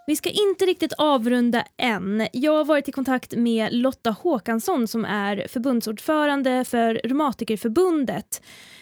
Vi 0.09 0.15
ska 0.15 0.29
inte 0.29 0.65
riktigt 0.65 0.93
avrunda 0.93 1.63
än. 1.77 2.27
Jag 2.33 2.51
har 2.51 2.65
varit 2.65 2.89
i 2.89 2.91
kontakt 2.91 3.35
med 3.35 3.73
Lotta 3.73 4.11
Håkansson 4.11 4.87
som 4.87 5.05
är 5.05 5.47
förbundsordförande 5.49 6.65
för 6.65 6.93
Reumatikerförbundet. 7.03 8.41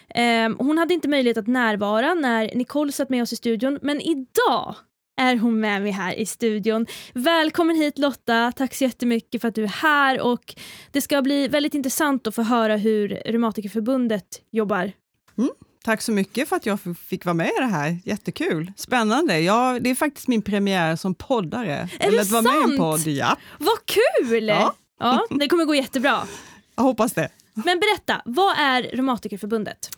Ehm, 0.09 0.55
hon 0.59 0.78
hade 0.78 0.93
inte 0.93 1.07
möjlighet 1.07 1.38
att 1.38 1.47
närvara 1.47 2.13
när 2.13 2.55
Nicole 2.55 2.91
satt 2.91 3.09
med 3.09 3.23
oss 3.23 3.34
i 3.34 3.36
studion 3.36 3.80
men 3.82 4.01
idag 4.01 4.76
är 5.21 5.36
hon 5.36 5.59
med 5.59 5.82
mig 5.82 5.91
här 5.91 6.13
i 6.13 6.26
studion. 6.26 6.86
Välkommen 7.13 7.76
hit 7.76 7.97
Lotta, 7.97 8.51
tack 8.55 8.73
så 8.73 8.84
jättemycket 8.84 9.41
för 9.41 9.47
att 9.47 9.55
du 9.55 9.63
är 9.63 9.67
här 9.67 10.21
och 10.21 10.55
det 10.91 11.01
ska 11.01 11.21
bli 11.21 11.47
väldigt 11.47 11.73
intressant 11.73 12.28
att 12.28 12.36
få 12.36 12.41
höra 12.41 12.76
hur 12.76 13.09
Reumatikerförbundet 13.09 14.41
jobbar. 14.51 14.91
Mm. 15.38 15.49
Tack 15.86 16.02
så 16.02 16.12
mycket 16.12 16.50
för 16.50 16.56
att 16.56 16.66
jag 16.66 16.80
fick 17.08 17.26
vara 17.26 17.34
med 17.34 17.48
i 17.48 17.60
det 17.60 17.66
här. 17.66 17.98
Jättekul. 18.06 18.72
Spännande. 18.78 19.40
Ja, 19.40 19.78
det 19.82 19.90
är 19.90 19.96
faktiskt 19.96 20.28
min 20.28 20.42
premiär 20.42 20.96
som 20.96 21.16
poddare. 21.16 21.74
Är 21.74 21.90
Eller 22.00 22.18
det 22.18 22.22
att 22.22 22.32
vara 22.32 22.42
med 22.42 22.56
en 22.56 22.62
sant? 22.62 22.78
podd, 22.78 23.08
ja. 23.08 23.38
Vad 23.60 23.78
kul! 23.86 24.48
Ja. 24.48 24.76
ja, 25.00 25.26
det 25.30 25.48
kommer 25.48 25.66
gå 25.66 25.76
jättebra. 25.76 26.28
Jag 26.76 26.84
hoppas 26.84 27.14
det. 27.14 27.30
Men 27.54 27.80
berätta, 27.80 28.22
vad 28.26 28.58
är 28.58 28.84
Reumatikerförbundet? 28.84 29.90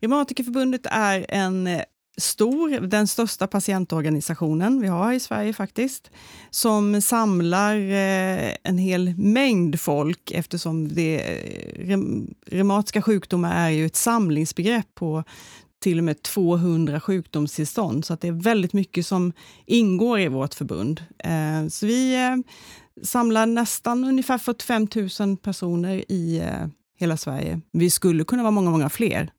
Reumatikerförbundet 0.00 0.80
är 0.84 1.26
en 1.28 1.80
stor, 2.18 2.80
den 2.80 3.06
största 3.06 3.46
patientorganisationen 3.46 4.80
vi 4.80 4.88
har 4.88 5.12
i 5.12 5.20
Sverige 5.20 5.52
faktiskt, 5.52 6.10
som 6.50 7.02
samlar 7.02 7.76
eh, 7.76 8.54
en 8.62 8.78
hel 8.78 9.14
mängd 9.18 9.80
folk 9.80 10.30
eftersom 10.30 10.88
det, 10.88 11.20
eh, 11.20 12.00
reumatiska 12.46 13.02
sjukdomar 13.02 13.66
är 13.66 13.70
ju 13.70 13.86
ett 13.86 13.96
samlingsbegrepp 13.96 14.94
på 14.94 15.24
till 15.82 15.98
och 15.98 16.04
med 16.04 16.22
200 16.22 17.00
sjukdomstillstånd, 17.00 18.04
så 18.04 18.14
att 18.14 18.20
det 18.20 18.28
är 18.28 18.42
väldigt 18.42 18.72
mycket 18.72 19.06
som 19.06 19.32
ingår 19.66 20.20
i 20.20 20.28
vårt 20.28 20.54
förbund. 20.54 21.04
Eh, 21.18 21.68
så 21.68 21.86
vi 21.86 22.42
samlar 23.02 23.46
nästan 23.46 24.04
ungefär 24.04 24.38
45 24.38 24.88
000 25.20 25.36
personer 25.36 26.04
i 26.08 26.42
hela 26.98 27.16
Sverige. 27.16 27.60
Vi 27.72 27.90
skulle 27.90 28.24
kunna 28.24 28.42
vara 28.42 28.50
många, 28.50 28.70
många 28.70 28.88
fler. 28.88 29.30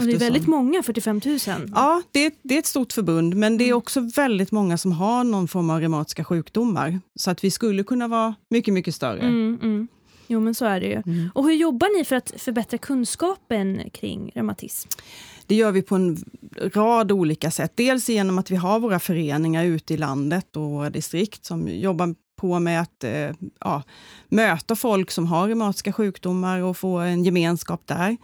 Och 0.00 0.04
det 0.06 0.10
är 0.10 0.14
eftersom- 0.14 0.32
väldigt 0.32 0.48
många, 0.48 0.82
45 0.82 1.20
000. 1.24 1.38
Ja, 1.74 2.02
det, 2.12 2.26
är- 2.26 2.32
det 2.42 2.54
är 2.54 2.58
ett 2.58 2.66
stort 2.66 2.92
förbund, 2.92 3.34
men 3.36 3.58
det 3.58 3.68
är 3.68 3.72
också 3.72 4.00
väldigt 4.16 4.52
många 4.52 4.78
som 4.78 4.92
har 4.92 5.24
någon 5.24 5.48
form 5.48 5.70
av 5.70 5.80
reumatiska 5.80 6.24
sjukdomar. 6.24 7.00
Så 7.14 7.30
att 7.30 7.44
vi 7.44 7.50
skulle 7.50 7.84
kunna 7.84 8.08
vara 8.08 8.34
mycket, 8.50 8.74
mycket 8.74 8.94
större. 8.94 9.20
Mm, 9.20 9.58
mm. 9.62 9.88
Jo 10.26 10.40
men 10.40 10.54
så 10.54 10.64
är 10.64 10.80
det 10.80 10.86
ju. 10.86 11.02
Mm. 11.06 11.30
Och 11.34 11.44
hur 11.44 11.52
jobbar 11.52 11.98
ni 11.98 12.04
för 12.04 12.16
att 12.16 12.32
förbättra 12.36 12.78
kunskapen 12.78 13.80
kring 13.92 14.32
reumatism? 14.34 14.88
Det 15.46 15.54
gör 15.54 15.72
vi 15.72 15.82
på 15.82 15.94
en 15.94 16.24
rad 16.74 17.12
olika 17.12 17.50
sätt. 17.50 17.72
Dels 17.74 18.08
genom 18.08 18.38
att 18.38 18.50
vi 18.50 18.56
har 18.56 18.80
våra 18.80 18.98
föreningar 18.98 19.64
ute 19.64 19.94
i 19.94 19.96
landet 19.96 20.56
och 20.56 20.62
våra 20.70 20.90
distrikt 20.90 21.44
som 21.44 21.68
jobbar 21.68 22.14
på 22.36 22.58
med 22.60 22.80
att 22.80 23.04
eh, 23.04 23.30
ja, 23.60 23.82
möta 24.28 24.76
folk 24.76 25.10
som 25.10 25.26
har 25.26 25.46
reumatiska 25.46 25.92
sjukdomar 25.92 26.60
och 26.60 26.76
få 26.76 26.98
en 26.98 27.24
gemenskap 27.24 27.82
där. 27.86 28.16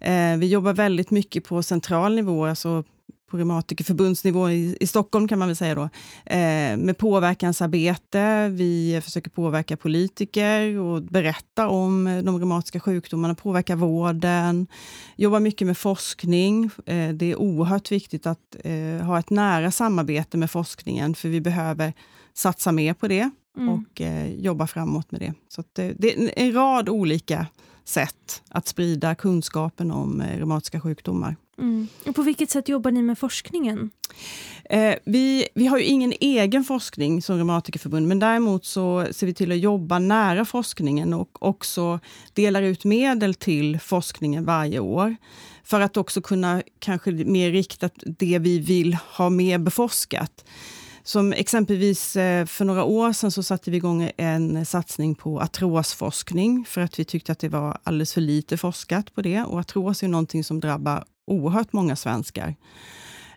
Eh, 0.00 0.36
vi 0.38 0.46
jobbar 0.46 0.72
väldigt 0.72 1.10
mycket 1.10 1.44
på 1.44 1.62
central 1.62 2.14
nivå, 2.14 2.46
alltså 2.46 2.84
på 3.32 3.38
reumatikerförbundsnivå 3.38 4.50
i, 4.50 4.76
i 4.80 4.86
Stockholm 4.86 5.28
kan 5.28 5.38
man 5.38 5.48
väl 5.48 5.56
säga 5.56 5.74
då, 5.74 5.82
eh, 6.26 6.76
med 6.76 6.98
påverkansarbete. 6.98 8.48
Vi 8.48 9.00
försöker 9.04 9.30
påverka 9.30 9.76
politiker 9.76 10.78
och 10.78 11.02
berätta 11.02 11.68
om 11.68 12.06
eh, 12.06 12.22
de 12.22 12.38
reumatiska 12.38 12.80
sjukdomarna, 12.80 13.34
påverka 13.34 13.76
vården, 13.76 14.66
jobbar 15.16 15.40
mycket 15.40 15.66
med 15.66 15.78
forskning. 15.78 16.70
Eh, 16.86 17.08
det 17.08 17.30
är 17.30 17.36
oerhört 17.36 17.92
viktigt 17.92 18.26
att 18.26 18.56
eh, 18.64 19.06
ha 19.06 19.18
ett 19.18 19.30
nära 19.30 19.70
samarbete 19.70 20.36
med 20.36 20.50
forskningen, 20.50 21.14
för 21.14 21.28
vi 21.28 21.40
behöver 21.40 21.92
satsa 22.34 22.72
mer 22.72 22.94
på 22.94 23.08
det 23.08 23.30
mm. 23.56 23.68
och 23.68 24.00
eh, 24.00 24.34
jobba 24.34 24.66
framåt 24.66 25.12
med 25.12 25.20
det. 25.20 25.34
Så 25.48 25.64
det, 25.72 25.92
det, 25.98 26.14
är 26.14 26.32
en 26.36 26.52
rad 26.52 26.88
olika 26.88 27.46
sätt 27.84 28.42
att 28.48 28.68
sprida 28.68 29.14
kunskapen 29.14 29.90
om 29.90 30.20
eh, 30.20 30.36
reumatiska 30.36 30.80
sjukdomar. 30.80 31.36
Mm. 31.58 31.88
Och 32.06 32.14
på 32.14 32.22
vilket 32.22 32.50
sätt 32.50 32.68
jobbar 32.68 32.90
ni 32.90 33.02
med 33.02 33.18
forskningen? 33.18 33.90
Eh, 34.64 34.94
vi, 35.04 35.48
vi 35.54 35.66
har 35.66 35.78
ju 35.78 35.84
ingen 35.84 36.12
egen 36.20 36.64
forskning 36.64 37.22
som 37.22 37.36
reumatikerförbund, 37.36 38.08
men 38.08 38.18
däremot 38.18 38.64
så 38.64 39.06
ser 39.10 39.26
vi 39.26 39.34
till 39.34 39.52
att 39.52 39.58
jobba 39.58 39.98
nära 39.98 40.44
forskningen 40.44 41.14
och 41.14 41.42
också 41.42 42.00
delar 42.32 42.62
ut 42.62 42.84
medel 42.84 43.34
till 43.34 43.80
forskningen 43.80 44.44
varje 44.44 44.78
år. 44.78 45.16
För 45.64 45.80
att 45.80 45.96
också 45.96 46.22
kunna 46.22 46.62
kanske 46.78 47.10
mer 47.10 47.50
riktat 47.50 47.94
det 48.06 48.38
vi 48.38 48.58
vill 48.58 48.94
ha 48.94 49.30
mer 49.30 49.58
beforskat. 49.58 50.44
Som 51.04 51.32
exempelvis 51.32 52.16
eh, 52.16 52.46
för 52.46 52.64
några 52.64 52.84
år 52.84 53.12
sedan 53.12 53.30
så 53.30 53.42
satte 53.42 53.70
vi 53.70 53.76
igång 53.76 54.10
en 54.16 54.66
satsning 54.66 55.14
på 55.14 55.40
artrosforskning 55.40 56.64
för 56.68 56.80
att 56.80 56.98
vi 56.98 57.04
tyckte 57.04 57.32
att 57.32 57.38
det 57.38 57.48
var 57.48 57.78
alldeles 57.82 58.14
för 58.14 58.20
lite 58.20 58.56
forskat 58.56 59.14
på 59.14 59.22
det. 59.22 59.42
Och 59.42 59.58
artros 59.58 60.02
är 60.02 60.08
någonting 60.08 60.44
som 60.44 60.60
drabbar 60.60 61.04
oerhört 61.26 61.72
många 61.72 61.96
svenskar. 61.96 62.54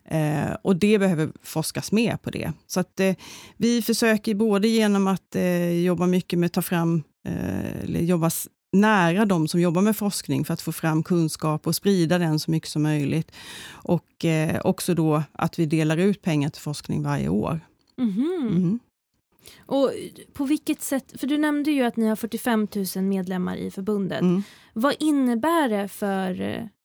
Eh, 0.05 0.53
och 0.61 0.75
det 0.75 0.99
behöver 0.99 1.29
forskas 1.43 1.91
mer 1.91 2.17
på 2.17 2.29
det. 2.29 2.51
Så 2.67 2.79
att 2.79 2.99
eh, 2.99 3.15
vi 3.57 3.81
försöker 3.81 4.35
både 4.35 4.67
genom 4.67 5.07
att 5.07 5.35
eh, 5.35 5.71
jobba 5.71 6.07
mycket 6.07 6.39
med 6.39 6.47
att 6.47 6.53
ta 6.53 6.61
fram, 6.61 7.03
eh, 7.27 8.01
jobba 8.01 8.31
nära 8.73 9.25
de 9.25 9.47
som 9.47 9.61
jobbar 9.61 9.81
med 9.81 9.97
forskning 9.97 10.45
för 10.45 10.53
att 10.53 10.61
få 10.61 10.71
fram 10.71 11.03
kunskap 11.03 11.67
och 11.67 11.75
sprida 11.75 12.17
den 12.17 12.39
så 12.39 12.51
mycket 12.51 12.69
som 12.69 12.83
möjligt. 12.83 13.31
Och 13.69 14.25
eh, 14.25 14.61
också 14.63 14.93
då 14.93 15.23
att 15.31 15.59
vi 15.59 15.65
delar 15.65 15.97
ut 15.97 16.21
pengar 16.21 16.49
till 16.49 16.61
forskning 16.61 17.03
varje 17.03 17.29
år. 17.29 17.59
Mm. 17.97 18.47
Mm. 18.47 18.79
Och 19.57 19.91
på 20.33 20.45
vilket 20.45 20.81
sätt, 20.81 21.13
för 21.19 21.27
du 21.27 21.37
nämnde 21.37 21.71
ju 21.71 21.83
att 21.83 21.97
ni 21.97 22.07
har 22.07 22.15
45 22.15 22.67
000 22.95 23.03
medlemmar 23.03 23.55
i 23.55 23.71
förbundet. 23.71 24.21
Mm. 24.21 24.43
Vad 24.73 24.95
innebär 24.99 25.69
det 25.69 25.87
för, 25.87 26.35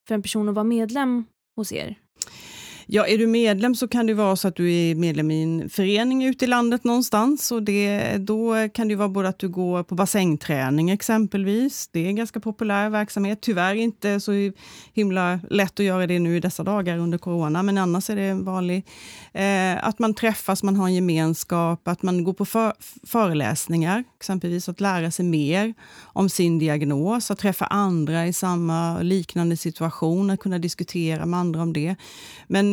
för 0.07 0.15
en 0.15 0.21
person 0.21 0.49
att 0.49 0.55
vara 0.55 0.63
medlem 0.63 1.25
hos 1.55 1.71
er? 1.71 2.00
Ja, 2.85 3.07
är 3.07 3.17
du 3.17 3.27
medlem 3.27 3.75
så 3.75 3.87
kan 3.87 4.05
det 4.05 4.13
vara 4.13 4.35
så 4.35 4.47
att 4.47 4.55
du 4.55 4.73
är 4.73 4.95
medlem 4.95 5.31
i 5.31 5.43
en 5.43 5.69
förening 5.69 6.23
ute 6.23 6.45
i 6.45 6.47
landet 6.47 6.83
någonstans. 6.83 7.51
Och 7.51 7.63
det, 7.63 8.17
då 8.17 8.69
kan 8.73 8.87
det 8.87 8.95
vara 8.95 9.09
både 9.09 9.29
att 9.29 9.39
du 9.39 9.49
går 9.49 9.83
på 9.83 9.95
bassängträning 9.95 10.89
exempelvis. 10.89 11.89
Det 11.91 11.99
är 11.99 12.07
en 12.07 12.15
ganska 12.15 12.39
populär 12.39 12.89
verksamhet. 12.89 13.41
Tyvärr 13.41 13.75
inte 13.75 14.19
så 14.19 14.31
himla 14.93 15.39
lätt 15.49 15.79
att 15.79 15.85
göra 15.85 16.07
det 16.07 16.19
nu 16.19 16.37
i 16.37 16.39
dessa 16.39 16.63
dagar 16.63 16.97
under 16.97 17.17
corona, 17.17 17.63
men 17.63 17.77
annars 17.77 18.09
är 18.09 18.15
det 18.15 18.33
vanligt. 18.33 18.89
Eh, 19.33 19.87
att 19.87 19.99
man 19.99 20.13
träffas, 20.13 20.63
man 20.63 20.75
har 20.75 20.87
en 20.87 20.95
gemenskap, 20.95 21.87
att 21.87 22.01
man 22.03 22.23
går 22.23 22.33
på 22.33 22.45
för, 22.45 22.73
föreläsningar, 23.07 24.03
exempelvis 24.19 24.69
att 24.69 24.81
lära 24.81 25.11
sig 25.11 25.25
mer 25.25 25.73
om 26.01 26.29
sin 26.29 26.59
diagnos, 26.59 27.31
att 27.31 27.39
träffa 27.39 27.65
andra 27.65 28.27
i 28.27 28.33
samma 28.33 29.01
liknande 29.01 29.57
situation, 29.57 30.29
att 30.29 30.39
kunna 30.39 30.59
diskutera 30.59 31.25
med 31.25 31.39
andra 31.39 31.61
om 31.61 31.73
det. 31.73 31.95
Men 32.47 32.70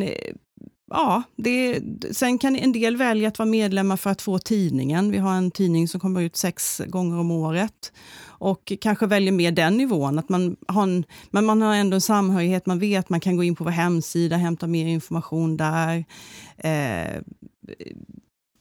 ja, 0.91 1.23
det, 1.37 1.81
sen 2.13 2.39
kan 2.39 2.57
en 2.57 2.73
del 2.73 2.97
välja 2.97 3.29
att 3.29 3.39
vara 3.39 3.49
medlemmar 3.49 3.97
för 3.97 4.11
att 4.11 4.23
få 4.23 4.39
tidningen. 4.39 5.11
Vi 5.11 5.19
har 5.19 5.35
en 5.35 5.51
tidning 5.51 5.89
som 5.89 6.01
kommer 6.01 6.21
ut 6.21 6.37
sex 6.37 6.83
gånger 6.87 7.19
om 7.19 7.31
året 7.31 7.93
och 8.39 8.73
kanske 8.81 9.07
väljer 9.07 9.33
mer 9.33 9.53
den 9.53 9.77
nivån. 9.77 10.19
Att 10.19 10.29
man 10.29 10.57
har 10.69 10.83
en, 10.83 11.05
men 11.31 11.45
man 11.45 11.63
har 11.63 11.75
ändå 11.75 11.95
en 11.95 12.01
samhörighet, 12.01 12.67
man 12.67 12.79
vet 12.79 12.99
att 12.99 13.11
man 13.11 13.21
kan 13.21 13.37
gå 13.37 13.43
in 13.43 13.57
på 13.57 13.65
vår 13.65 13.71
hemsida, 13.71 14.37
hämta 14.37 14.67
mer 14.67 14.87
information 14.87 15.57
där. 15.57 16.05
Eh, 16.57 17.23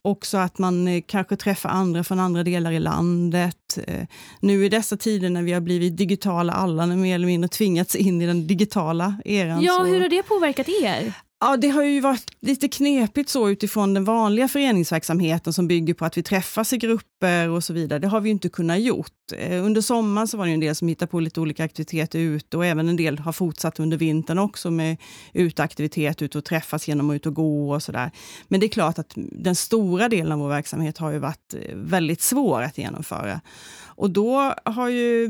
också 0.01 0.37
att 0.37 0.57
man 0.57 0.87
eh, 0.87 1.03
kanske 1.07 1.35
träffar 1.35 1.69
andra 1.69 2.03
från 2.03 2.19
andra 2.19 2.43
delar 2.43 2.71
i 2.71 2.79
landet. 2.79 3.79
Eh, 3.87 4.07
nu 4.39 4.65
i 4.65 4.69
dessa 4.69 4.97
tider 4.97 5.29
när 5.29 5.43
vi 5.43 5.53
har 5.53 5.61
blivit 5.61 5.97
digitala 5.97 6.53
alla, 6.53 6.85
när 6.85 6.95
mer 6.95 7.15
eller 7.15 7.27
mindre 7.27 7.47
tvingats 7.47 7.95
in 7.95 8.21
i 8.21 8.25
den 8.25 8.47
digitala 8.47 9.15
eran. 9.25 9.61
Ja, 9.61 9.73
så... 9.73 9.85
hur 9.85 10.01
har 10.01 10.09
det 10.09 10.23
påverkat 10.23 10.69
er? 10.69 11.13
Ja, 11.39 11.57
det 11.57 11.69
har 11.69 11.83
ju 11.83 11.99
varit 11.99 12.31
lite 12.39 12.67
knepigt 12.67 13.29
så 13.29 13.49
utifrån 13.49 13.93
den 13.93 14.03
vanliga 14.03 14.47
föreningsverksamheten 14.47 15.53
som 15.53 15.67
bygger 15.67 15.93
på 15.93 16.05
att 16.05 16.17
vi 16.17 16.23
träffas 16.23 16.73
i 16.73 16.77
grupper 16.77 17.49
och 17.49 17.63
så 17.63 17.73
vidare. 17.73 17.99
Det 17.99 18.07
har 18.07 18.21
vi 18.21 18.29
inte 18.29 18.49
kunnat 18.49 18.79
gjort. 18.79 19.11
Eh, 19.33 19.65
under 19.65 19.81
sommaren 19.81 20.27
så 20.27 20.37
var 20.37 20.45
det 20.45 20.51
en 20.51 20.59
del 20.59 20.75
som 20.75 20.87
hittade 20.87 21.11
på 21.11 21.19
lite 21.19 21.41
olika 21.41 21.63
aktiviteter 21.63 22.19
ute 22.19 22.57
och 22.57 22.65
även 22.65 22.89
en 22.89 22.95
del 22.95 23.19
har 23.19 23.31
fortsatt 23.31 23.79
under 23.79 23.97
vintern 23.97 24.39
också 24.39 24.71
med 24.71 24.97
uteaktivitet, 25.33 26.21
ut 26.21 26.35
och 26.35 26.45
träffas 26.45 26.87
genom 26.87 27.09
att 27.09 27.15
ut 27.15 27.25
och 27.25 27.33
gå 27.33 27.73
och 27.73 27.83
sådär. 27.83 28.11
Men 28.47 28.59
det 28.59 28.65
är 28.65 28.69
klart 28.69 28.99
att 28.99 29.13
den 29.15 29.55
stora 29.55 30.09
delen 30.09 30.31
av 30.31 30.39
vår 30.39 30.49
verksamhet 30.49 30.97
har 30.97 31.11
ju 31.11 31.19
varit 31.19 31.53
eh, 31.53 31.75
väldigt 31.75 32.21
svår 32.21 32.61
att 32.61 32.77
genomföra. 32.77 33.41
Och 33.85 34.09
då 34.09 34.53
har 34.65 34.89
ju 34.89 35.29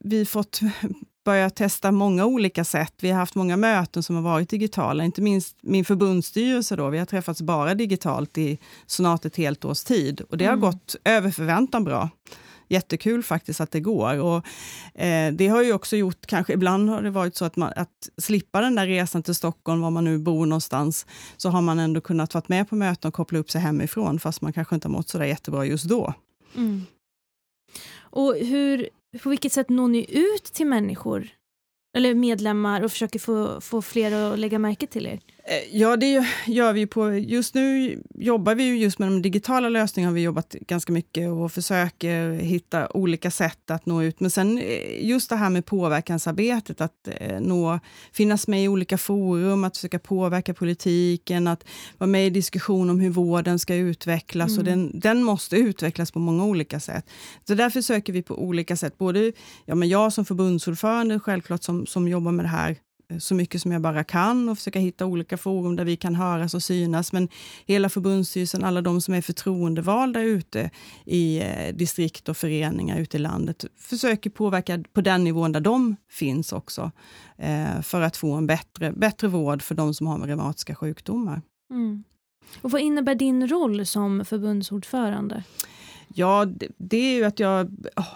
vi 0.00 0.26
fått 0.26 0.60
börjat 1.24 1.56
testa 1.56 1.92
många 1.92 2.26
olika 2.26 2.64
sätt. 2.64 2.94
Vi 3.00 3.10
har 3.10 3.18
haft 3.18 3.34
många 3.34 3.56
möten 3.56 4.02
som 4.02 4.16
har 4.16 4.22
varit 4.22 4.48
digitala, 4.48 5.04
inte 5.04 5.22
minst 5.22 5.56
min 5.60 5.84
förbundsstyrelse. 5.84 6.76
Då. 6.76 6.88
Vi 6.88 6.98
har 6.98 7.06
träffats 7.06 7.42
bara 7.42 7.74
digitalt 7.74 8.38
i 8.38 8.58
snart 8.86 9.24
ett 9.24 9.36
helt 9.36 9.64
års 9.64 9.84
tid 9.84 10.20
och 10.20 10.38
det 10.38 10.44
har 10.44 10.52
mm. 10.52 10.60
gått 10.60 10.96
över 11.04 11.30
förväntan 11.30 11.84
bra. 11.84 12.08
Jättekul 12.68 13.22
faktiskt 13.22 13.60
att 13.60 13.70
det 13.70 13.80
går. 13.80 14.20
Och, 14.20 14.46
eh, 15.00 15.32
det 15.32 15.48
har 15.48 15.62
ju 15.62 15.72
också 15.72 15.96
gjort, 15.96 16.26
kanske 16.26 16.52
ibland 16.52 16.90
har 16.90 17.02
det 17.02 17.10
varit 17.10 17.36
så 17.36 17.44
att, 17.44 17.56
man, 17.56 17.72
att 17.76 18.08
slippa 18.18 18.60
den 18.60 18.74
där 18.74 18.86
resan 18.86 19.22
till 19.22 19.34
Stockholm, 19.34 19.80
var 19.80 19.90
man 19.90 20.04
nu 20.04 20.18
bor 20.18 20.46
någonstans, 20.46 21.06
så 21.36 21.48
har 21.48 21.62
man 21.62 21.78
ändå 21.78 22.00
kunnat 22.00 22.34
vara 22.34 22.44
med 22.46 22.68
på 22.68 22.76
möten 22.76 23.08
och 23.08 23.14
koppla 23.14 23.38
upp 23.38 23.50
sig 23.50 23.60
hemifrån, 23.60 24.20
fast 24.20 24.40
man 24.40 24.52
kanske 24.52 24.74
inte 24.74 24.88
har 24.88 24.92
mått 24.92 25.08
så 25.08 25.18
där 25.18 25.24
jättebra 25.24 25.64
just 25.64 25.84
då. 25.84 26.14
Mm. 26.56 26.82
Och 28.14 28.36
hur, 28.36 28.88
på 29.22 29.30
vilket 29.30 29.52
sätt 29.52 29.68
når 29.68 29.88
ni 29.88 30.06
ut 30.08 30.44
till 30.44 30.66
människor 30.66 31.28
eller 31.96 32.14
medlemmar 32.14 32.82
och 32.82 32.90
försöker 32.90 33.18
få, 33.18 33.60
få 33.60 33.82
fler 33.82 34.12
att 34.12 34.38
lägga 34.38 34.58
märke 34.58 34.86
till 34.86 35.06
er? 35.06 35.20
Eh, 35.46 35.78
ja, 35.78 35.96
det 35.96 36.26
gör 36.46 36.72
vi 36.72 36.86
på. 36.86 37.12
Just 37.12 37.54
nu 37.54 37.98
jobbar 38.14 38.54
vi 38.54 38.76
just 38.76 38.98
med 38.98 39.08
de 39.08 39.22
digitala 39.22 39.68
lösningarna. 39.68 40.10
Har 40.10 40.14
vi 40.14 40.22
jobbat 40.22 40.52
ganska 40.52 40.92
mycket 40.92 41.30
och 41.30 41.52
försöker 41.52 42.32
hitta 42.32 42.88
olika 42.90 43.30
sätt 43.30 43.70
att 43.70 43.86
nå 43.86 44.02
ut. 44.02 44.20
Men 44.20 44.30
sen 44.30 44.58
eh, 44.58 45.06
just 45.06 45.30
det 45.30 45.36
här 45.36 45.50
med 45.50 45.66
påverkansarbetet, 45.66 46.80
att 46.80 47.08
eh, 47.20 47.40
nå, 47.40 47.80
finnas 48.12 48.48
med 48.48 48.64
i 48.64 48.68
olika 48.68 48.98
forum, 48.98 49.64
att 49.64 49.76
försöka 49.76 49.98
påverka 49.98 50.54
politiken, 50.54 51.46
att 51.46 51.64
vara 51.98 52.08
med 52.08 52.26
i 52.26 52.30
diskussion 52.30 52.90
om 52.90 53.00
hur 53.00 53.10
vården 53.10 53.58
ska 53.58 53.74
utvecklas. 53.74 54.50
Mm. 54.50 54.58
Och 54.58 54.64
den, 54.64 55.00
den 55.00 55.22
måste 55.22 55.56
utvecklas 55.56 56.12
på 56.12 56.18
många 56.18 56.44
olika 56.44 56.80
sätt. 56.80 57.06
Så 57.48 57.54
där 57.54 57.70
försöker 57.70 58.12
vi 58.12 58.22
på 58.22 58.42
olika 58.42 58.76
sätt. 58.76 58.98
Både 58.98 59.32
ja, 59.64 59.74
men 59.74 59.88
jag 59.88 60.12
som 60.12 60.24
förbundsordförande, 60.24 61.20
självklart, 61.20 61.62
som, 61.62 61.86
som 61.86 62.08
jobbar 62.08 62.32
med 62.32 62.44
det 62.44 62.48
här 62.48 62.76
Eh, 63.08 63.18
så 63.18 63.34
mycket 63.34 63.62
som 63.62 63.72
jag 63.72 63.82
bara 63.82 64.04
kan 64.04 64.48
och 64.48 64.58
försöka 64.58 64.78
hitta 64.78 65.06
olika 65.06 65.36
forum 65.36 65.76
där 65.76 65.84
vi 65.84 65.96
kan 65.96 66.14
höras 66.14 66.54
och 66.54 66.62
synas. 66.62 67.12
Men 67.12 67.28
hela 67.66 67.88
förbundsstyrelsen, 67.88 68.64
alla 68.64 68.80
de 68.80 69.00
som 69.00 69.14
är 69.14 69.20
förtroendevalda 69.20 70.22
ute 70.22 70.70
i 71.04 71.40
eh, 71.40 71.74
distrikt 71.74 72.28
och 72.28 72.36
föreningar 72.36 72.98
ute 72.98 73.16
i 73.16 73.20
landet 73.20 73.64
försöker 73.76 74.30
påverka 74.30 74.84
på 74.92 75.00
den 75.00 75.24
nivån 75.24 75.52
där 75.52 75.60
de 75.60 75.96
finns 76.10 76.52
också 76.52 76.90
eh, 77.38 77.80
för 77.82 78.00
att 78.00 78.16
få 78.16 78.32
en 78.32 78.46
bättre, 78.46 78.92
bättre 78.92 79.28
vård 79.28 79.62
för 79.62 79.74
de 79.74 79.94
som 79.94 80.06
har 80.06 80.18
reumatiska 80.18 80.74
sjukdomar. 80.74 81.42
Mm. 81.70 82.04
Och 82.62 82.70
vad 82.70 82.80
innebär 82.80 83.14
din 83.14 83.48
roll 83.48 83.86
som 83.86 84.24
förbundsordförande? 84.24 85.44
Ja, 86.16 86.44
det, 86.44 86.68
det 86.78 86.96
är 86.96 87.14
ju 87.14 87.24
att 87.24 87.40
jag 87.40 87.66
oh, 87.96 88.14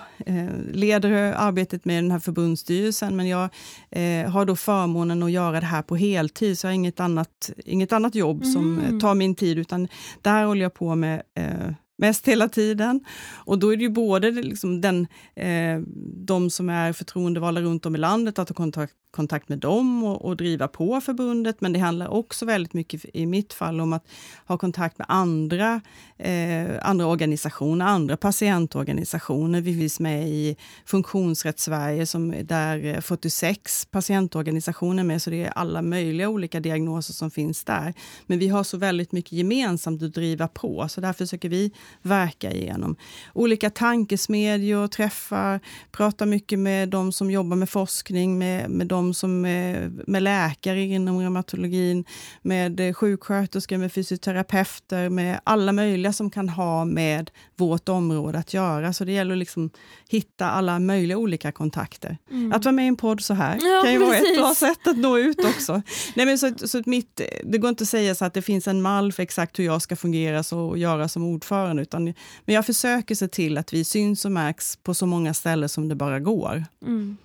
leder 0.73 1.13
arbetet 1.37 1.85
med 1.85 2.05
den 2.05 2.11
här 2.11 2.19
förbundsstyrelsen, 2.19 3.17
men 3.17 3.29
jag 3.29 3.49
eh, 3.91 4.31
har 4.31 4.45
då 4.45 4.57
förmånen 4.57 5.23
att 5.23 5.31
göra 5.31 5.61
det 5.61 5.67
här 5.67 5.83
på 5.83 5.97
heltid, 5.97 6.59
så 6.59 6.67
jag 6.67 6.71
har 6.71 6.75
inget 6.75 7.01
annat, 7.01 7.51
inget 7.65 7.93
annat 7.93 8.15
jobb 8.15 8.43
mm. 8.43 8.53
som 8.53 8.99
tar 9.01 9.15
min 9.15 9.35
tid, 9.35 9.59
utan 9.59 9.89
där 10.23 10.45
håller 10.45 10.63
jag 10.63 10.75
på 10.75 10.95
med 10.95 11.23
eh, 11.35 11.73
mest 11.99 12.29
hela 12.29 12.49
tiden. 12.49 13.01
Och 13.35 13.59
då 13.59 13.73
är 13.73 13.77
det 13.77 13.83
ju 13.83 13.91
både 13.91 14.31
liksom 14.31 14.81
den, 14.81 15.07
eh, 15.35 15.81
de 16.27 16.51
som 16.51 16.69
är 16.69 16.93
förtroendevalda 16.93 17.61
runt 17.61 17.87
om 17.87 17.95
i 17.95 17.99
landet, 17.99 18.39
att 18.39 18.49
ha 18.49 18.55
kontakt, 18.55 18.95
kontakt 19.19 19.49
med 19.49 19.59
dem 19.59 20.05
och, 20.05 20.25
och, 20.25 20.37
driva 20.37 20.69
på 20.69 21.01
förbundet, 21.01 21.61
men 21.61 21.73
det 21.73 21.79
handlar 21.79 22.09
också 22.09 22.47
väldigt 22.47 22.75
mycket 22.75 23.05
i 23.13 23.27
mitt 23.27 23.53
fall 23.53 23.81
om 23.81 23.93
att 23.93 24.07
ha 24.47 24.59
kontakt 24.59 24.99
med 24.99 25.07
andra, 25.11 25.81
eh, 26.19 26.67
andra 26.83 27.07
organisationer, 27.07 27.85
andra 27.85 28.17
patientorganisationer. 28.17 29.61
Vi 29.61 29.79
finns 29.79 30.01
med 30.01 30.29
i 30.29 30.57
Funktionsrätt 30.85 31.59
Sverige, 31.59 32.07
som 32.07 32.35
där 32.47 32.85
eh, 32.85 33.01
46 33.01 33.87
patientorganisationer 33.91 35.05
med, 35.05 35.23
så 35.23 35.31
det 35.31 35.45
är 35.45 35.51
alla 35.51 35.83
möjliga 35.83 36.29
olika 36.29 36.61
diagnoser 36.61 37.15
som 37.15 37.31
finns 37.31 37.65
där. 37.65 37.95
Men 38.27 38.39
vi 38.39 38.49
har 38.49 38.65
så 38.65 38.77
väldigt 38.77 39.13
mycket 39.13 39.33
gemensamt 39.33 40.03
att 40.03 40.15
driva 40.15 40.49
på, 40.49 40.89
så 40.89 41.01
där 41.01 41.13
försöker 41.13 41.49
vi 41.49 41.73
verka 42.03 42.53
igenom 42.53 42.97
olika 43.35 43.71
tankesmedjor, 43.71 44.87
träffar, 44.89 45.61
pratar 45.91 46.27
mycket 46.27 46.59
med 46.59 46.89
de 46.89 47.13
som 47.13 47.31
jobbar 47.31 47.57
med 47.57 47.69
forskning, 47.69 48.39
med, 48.39 48.71
med 48.71 48.87
de 48.87 49.08
som 49.15 49.45
är, 49.45 49.91
med 50.07 50.23
läkare 50.23 50.83
inom 50.83 51.19
reumatologin, 51.19 52.05
med 52.43 52.97
sjuksköterskor, 52.97 53.77
med 53.77 53.93
fysioterapeuter, 53.93 55.09
med 55.09 55.41
alla 55.45 55.73
möjliga 55.73 56.13
som 56.13 56.31
kan 56.31 56.49
ha 56.49 56.85
med 56.85 57.31
vårt 57.57 57.89
område 57.89 58.39
att 58.39 58.55
göra. 58.55 58.93
Så 58.93 59.05
det 59.05 59.13
gäller 59.13 59.33
att 59.33 59.39
liksom 59.39 59.71
hitta 60.09 60.51
alla 60.51 60.79
möjliga 60.79 61.19
olika 61.19 61.53
kontakter. 61.53 62.19
Mm. 62.31 62.53
Att 62.53 62.65
vara 62.65 62.73
med 62.73 62.85
i 62.85 62.89
en 62.89 62.97
podd 62.97 63.21
så 63.21 63.35
här 63.35 63.59
ja, 63.61 63.83
kan 63.85 63.93
ju 63.93 63.99
precis. 63.99 64.21
vara 64.21 64.31
ett 64.31 64.39
bra 64.39 64.55
sätt 64.55 64.87
att 64.87 64.99
nå 64.99 65.19
ut 65.19 65.45
också. 65.45 65.83
Nej, 66.15 66.27
men 66.27 66.39
så, 66.39 66.53
så 66.65 66.83
mitt, 66.87 67.21
det 67.45 67.59
går 67.59 67.69
inte 67.71 67.83
att 67.83 67.89
säga 67.89 68.15
så 68.15 68.25
att 68.25 68.35
det 68.35 68.43
finns 68.43 68.69
en 68.69 68.83
mall 68.83 69.13
för 69.13 69.23
exakt 69.23 69.59
hur 69.59 69.65
jag 69.65 69.83
ska 69.83 69.97
fungera 69.97 70.43
så, 70.43 70.61
och 70.61 70.79
göra 70.79 71.09
som 71.09 71.25
ordförande, 71.25 71.83
utan 71.83 72.05
men 72.45 72.55
jag 72.55 72.67
försöker 72.67 73.15
se 73.15 73.29
till 73.29 73.59
att 73.59 73.73
vi 73.73 73.85
syns 73.85 74.25
och 74.25 74.33
märks 74.33 74.77
på 74.77 74.95
så 74.95 75.07
många 75.07 75.35
ställen 75.35 75.69
som 75.69 75.89
det 75.89 75.95
bara 75.95 76.21
går. 76.21 76.65
Mm. 76.87 77.17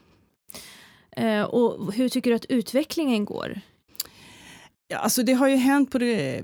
Eh, 1.18 1.44
och 1.44 1.94
hur 1.94 2.10
tycker 2.10 2.30
du 2.30 2.36
att 2.36 2.46
utvecklingen 2.46 3.26
går? 3.26 3.62
Ja, 4.88 4.98
alltså 4.98 5.24
det 5.24 5.34
har 5.34 5.48
ju 5.48 5.56
hänt 5.56 5.92
på 5.92 5.98
det 5.98 6.44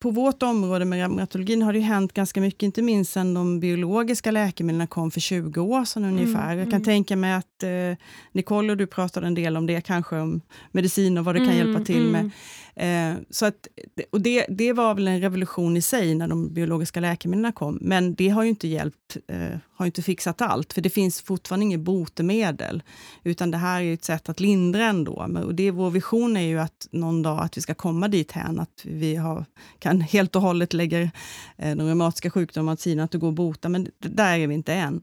på 0.00 0.10
vårt 0.10 0.42
område 0.42 0.84
med 0.84 0.98
reumatologin 0.98 1.62
har 1.62 1.72
det 1.72 1.80
hänt 1.80 2.12
ganska 2.12 2.40
mycket, 2.40 2.62
inte 2.62 2.82
minst 2.82 3.12
sen 3.12 3.34
de 3.34 3.60
biologiska 3.60 4.30
läkemedlen 4.30 4.86
kom 4.86 5.10
för 5.10 5.20
20 5.20 5.60
år 5.60 5.84
sedan 5.84 6.04
ungefär. 6.04 6.52
Mm, 6.52 6.58
Jag 6.58 6.66
kan 6.66 6.74
mm. 6.74 6.84
tänka 6.84 7.16
mig 7.16 7.32
att 7.32 7.62
eh, 7.62 7.96
Nicole 8.32 8.70
och 8.72 8.76
du 8.76 8.86
pratade 8.86 9.26
en 9.26 9.34
del 9.34 9.56
om 9.56 9.66
det, 9.66 9.80
kanske 9.80 10.18
om 10.18 10.40
medicin 10.72 11.18
och 11.18 11.24
vad 11.24 11.34
det 11.34 11.38
kan 11.38 11.48
mm, 11.48 11.58
hjälpa 11.58 11.84
till 11.84 12.10
med. 12.10 12.30
Mm. 12.74 13.16
Eh, 13.16 13.22
så 13.30 13.46
att, 13.46 13.68
och 14.10 14.20
det, 14.20 14.46
det 14.48 14.72
var 14.72 14.94
väl 14.94 15.08
en 15.08 15.20
revolution 15.20 15.76
i 15.76 15.82
sig 15.82 16.14
när 16.14 16.28
de 16.28 16.54
biologiska 16.54 17.00
läkemedlen 17.00 17.52
kom, 17.52 17.78
men 17.80 18.14
det 18.14 18.28
har 18.28 18.42
ju 18.42 18.48
inte 18.48 18.68
hjälpt, 18.68 19.16
eh, 19.28 19.58
har 19.80 19.86
inte 19.86 20.02
fixat 20.02 20.40
allt, 20.40 20.72
för 20.72 20.80
det 20.80 20.90
finns 20.90 21.22
fortfarande 21.22 21.64
inget 21.66 21.80
botemedel, 21.80 22.82
utan 23.24 23.50
det 23.50 23.58
här 23.58 23.82
är 23.82 23.94
ett 23.94 24.04
sätt 24.04 24.28
att 24.28 24.40
lindra 24.40 24.84
ändå. 24.84 25.26
Och 25.44 25.54
det, 25.54 25.70
vår 25.70 25.90
vision 25.90 26.36
är 26.36 26.46
ju 26.46 26.58
att 26.58 26.88
någon 26.90 27.22
dag 27.22 27.40
att 27.42 27.56
vi 27.56 27.60
ska 27.60 27.74
komma 27.74 28.08
dit 28.08 28.32
hän 28.32 28.60
att 28.60 28.82
vi 28.84 29.16
har, 29.16 29.44
kan 29.78 30.00
helt 30.00 30.36
och 30.36 30.42
hållet 30.42 30.72
lägga 30.72 31.00
eh, 31.00 31.10
de 31.56 31.80
reumatiska 31.80 32.30
sjukdomarna 32.30 32.72
åt 32.72 32.80
sidan, 32.80 33.04
att 33.04 33.10
det 33.10 33.18
går 33.18 33.28
att 33.28 33.34
bota, 33.34 33.68
men 33.68 33.88
där 33.98 34.38
är 34.38 34.46
vi 34.46 34.54
inte 34.54 34.74
än. 34.74 35.00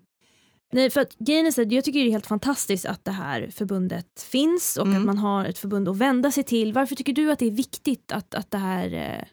Nej, 0.74 0.90
för 0.90 1.02
att 1.02 1.16
grejen 1.20 1.46
är 1.46 1.74
jag 1.74 1.84
tycker 1.84 2.00
det 2.00 2.10
är 2.10 2.12
helt 2.12 2.28
fantastiskt 2.28 2.86
att 2.86 3.06
det 3.06 3.12
här 3.12 3.50
förbundet 3.52 4.22
finns 4.22 4.78
och 4.78 4.88
mm. 4.88 4.98
att 4.98 5.06
man 5.06 5.18
har 5.18 5.46
ett 5.46 5.58
förbund 5.58 5.90
att 5.90 5.98
vända 5.98 6.32
sig 6.32 6.44
till. 6.44 6.74
Varför 6.74 6.96
tycker 6.96 7.14
du 7.14 7.32
att 7.32 7.40
det 7.40 7.46
är 7.46 7.52
viktigt 7.52 8.12
att, 8.12 8.34
att 8.34 8.52
det 8.52 8.58
här 8.58 8.94
eh, 8.94 9.28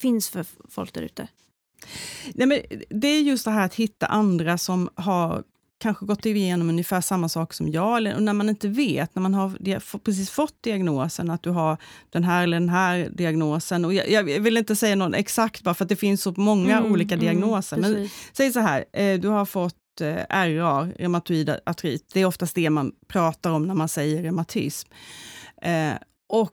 finns 0.00 0.28
för 0.28 0.46
folk 0.68 0.92
där 0.92 1.02
ute? 1.02 1.28
Nej, 2.34 2.46
men 2.46 2.60
det 2.90 3.08
är 3.08 3.20
just 3.20 3.44
det 3.44 3.50
här 3.50 3.64
att 3.64 3.74
hitta 3.74 4.06
andra 4.06 4.58
som 4.58 4.88
har 4.94 5.42
kanske 5.78 6.06
gått 6.06 6.26
igenom 6.26 6.68
ungefär 6.68 7.00
samma 7.00 7.28
sak 7.28 7.54
som 7.54 7.72
jag, 7.72 7.96
eller 7.96 8.20
när 8.20 8.32
man 8.32 8.48
inte 8.48 8.68
vet, 8.68 9.14
när 9.14 9.22
man 9.22 9.34
har 9.34 9.98
precis 9.98 10.30
fått 10.30 10.62
diagnosen, 10.62 11.30
att 11.30 11.42
du 11.42 11.50
har 11.50 11.76
den 12.10 12.24
här 12.24 12.42
eller 12.42 12.60
den 12.60 12.68
här 12.68 13.08
diagnosen. 13.12 13.84
Och 13.84 13.94
jag, 13.94 14.10
jag 14.10 14.40
vill 14.40 14.56
inte 14.56 14.76
säga 14.76 14.96
någon 14.96 15.14
exakt, 15.14 15.62
bara 15.62 15.74
för 15.74 15.84
att 15.84 15.88
det 15.88 15.96
finns 15.96 16.22
så 16.22 16.34
många 16.36 16.78
mm, 16.78 16.92
olika 16.92 17.14
mm, 17.14 17.26
diagnoser. 17.26 17.76
Mm, 17.76 17.92
men 17.92 18.08
säg 18.32 18.52
så 18.52 18.60
här, 18.60 18.84
eh, 18.92 19.20
du 19.20 19.28
har 19.28 19.44
fått 19.44 20.00
eh, 20.00 20.14
RA, 20.30 20.88
reumatoid 20.96 21.56
artrit. 21.66 22.10
Det 22.12 22.20
är 22.20 22.26
oftast 22.26 22.54
det 22.54 22.70
man 22.70 22.92
pratar 23.08 23.50
om 23.50 23.66
när 23.66 23.74
man 23.74 23.88
säger 23.88 24.22
reumatism. 24.22 24.88
Eh, 25.62 25.92
och 26.28 26.52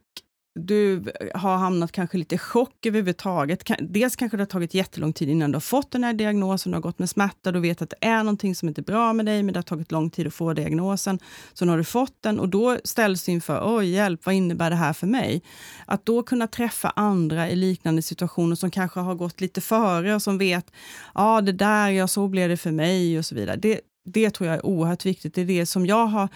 du 0.55 0.95
eh, 0.95 1.39
har 1.39 1.57
hamnat 1.57 1.91
kanske 1.91 2.17
lite 2.17 2.35
i 2.35 2.37
chock 2.37 2.85
överhuvudtaget. 2.85 3.63
Dels 3.79 4.15
kanske 4.15 4.37
det 4.37 4.41
har 4.41 4.45
tagit 4.45 4.73
jättelång 4.73 5.13
tid 5.13 5.29
innan 5.29 5.51
du 5.51 5.55
har 5.55 5.61
fått 5.61 5.91
den 5.91 6.03
här 6.03 6.13
diagnosen, 6.13 6.71
du 6.71 6.75
har 6.75 6.81
gått 6.81 6.99
med 6.99 7.09
smärta, 7.09 7.51
du 7.51 7.59
vet 7.59 7.81
att 7.81 7.89
det 7.89 8.05
är 8.07 8.17
någonting 8.17 8.55
som 8.55 8.67
inte 8.67 8.81
är 8.81 8.83
bra 8.83 9.13
med 9.13 9.25
dig, 9.25 9.43
men 9.43 9.53
det 9.53 9.57
har 9.57 9.63
tagit 9.63 9.91
lång 9.91 10.09
tid 10.09 10.27
att 10.27 10.33
få 10.33 10.53
diagnosen. 10.53 11.19
Så 11.53 11.65
nu 11.65 11.71
har 11.71 11.77
du 11.77 11.83
fått 11.83 12.17
den 12.21 12.39
och 12.39 12.49
då 12.49 12.77
ställs 12.83 13.23
du 13.23 13.31
inför, 13.31 13.77
oj 13.77 13.89
hjälp, 13.89 14.25
vad 14.25 14.35
innebär 14.35 14.69
det 14.69 14.75
här 14.75 14.93
för 14.93 15.07
mig? 15.07 15.43
Att 15.85 16.05
då 16.05 16.23
kunna 16.23 16.47
träffa 16.47 16.89
andra 16.89 17.49
i 17.49 17.55
liknande 17.55 18.01
situationer 18.01 18.55
som 18.55 18.71
kanske 18.71 18.99
har 18.99 19.15
gått 19.15 19.41
lite 19.41 19.61
före 19.61 20.15
och 20.15 20.21
som 20.21 20.37
vet, 20.37 20.71
ja 21.13 21.41
det 21.41 21.51
där, 21.51 21.89
ja 21.89 22.07
så 22.07 22.27
blev 22.27 22.49
det 22.49 22.57
för 22.57 22.71
mig 22.71 23.19
och 23.19 23.25
så 23.25 23.35
vidare. 23.35 23.55
Det, 23.55 23.81
det 24.03 24.29
tror 24.29 24.47
jag 24.47 24.57
är 24.57 24.65
oerhört 24.65 25.05
viktigt. 25.05 25.33
Det 25.33 25.41
är 25.41 25.45
det 25.45 25.65
som 25.65 25.85
jag 25.85 26.05
har, 26.05 26.29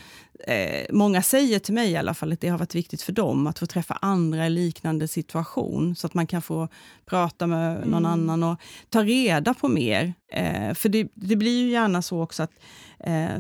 eh, 0.48 0.85
många 0.89 1.22
säger 1.22 1.60
till 1.60 1.73
mig 1.73 1.91
i 1.91 1.98
alla 1.98 2.14
fall, 2.14 2.34
att 2.34 2.41
det 2.41 2.49
har 2.49 2.57
varit 2.57 2.76
viktigt 2.76 3.02
för 3.02 3.14
dem 3.14 3.48
att 3.48 3.60
få 3.60 3.65
träffa 3.65 3.98
andra 4.02 4.48
i 4.48 4.49
liknande 4.49 5.07
situation, 5.07 5.95
så 5.95 6.07
att 6.07 6.14
man 6.14 6.27
kan 6.27 6.41
få 6.41 6.68
prata 7.06 7.48
med 7.48 7.88
någon 7.88 8.06
mm. 8.06 8.11
annan 8.11 8.44
och 8.44 8.60
ta 8.89 9.03
reda 9.03 9.53
på 9.53 9.68
mer. 9.68 10.14
Eh, 10.31 10.73
för 10.73 10.89
det, 10.89 11.07
det, 11.14 11.35
blir 11.35 11.61
ju 11.61 11.69
gärna 11.69 12.02
så 12.02 12.22
också 12.22 12.44
att 12.44 12.52
eh, 12.99 13.38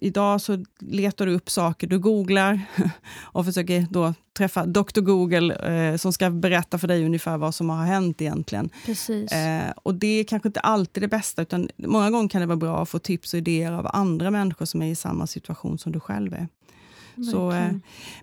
idag 0.00 0.40
så 0.40 0.64
letar 0.78 1.26
du 1.26 1.32
upp 1.34 1.50
saker, 1.50 1.86
du 1.86 1.98
googlar 1.98 2.60
och 3.22 3.44
försöker 3.44 3.86
då 3.90 4.14
träffa 4.38 4.66
Dr. 4.66 5.00
Google 5.00 5.54
eh, 5.54 5.96
som 5.96 6.12
ska 6.12 6.30
berätta 6.30 6.78
för 6.78 6.88
dig 6.88 7.04
ungefär 7.04 7.38
vad 7.38 7.54
som 7.54 7.70
har 7.70 7.84
hänt 7.84 8.22
egentligen. 8.22 8.70
Eh, 9.32 9.70
och 9.82 9.94
det 9.94 10.06
är 10.20 10.24
kanske 10.24 10.48
inte 10.48 10.60
alltid 10.60 11.02
det 11.02 11.08
bästa, 11.08 11.42
utan 11.42 11.68
många 11.76 12.10
gånger 12.10 12.28
kan 12.28 12.40
det 12.40 12.46
vara 12.46 12.56
bra 12.56 12.82
att 12.82 12.88
få 12.88 12.98
tips 12.98 13.32
och 13.34 13.38
idéer 13.38 13.72
av 13.72 13.90
andra 13.92 14.30
människor 14.30 14.64
som 14.66 14.82
är 14.82 14.90
i 14.90 14.94
samma 14.94 15.26
situation 15.26 15.78
som 15.78 15.92
du 15.92 16.00
själv 16.00 16.34
är. 16.34 16.48
Så, 17.32 17.52
eh, 17.52 17.72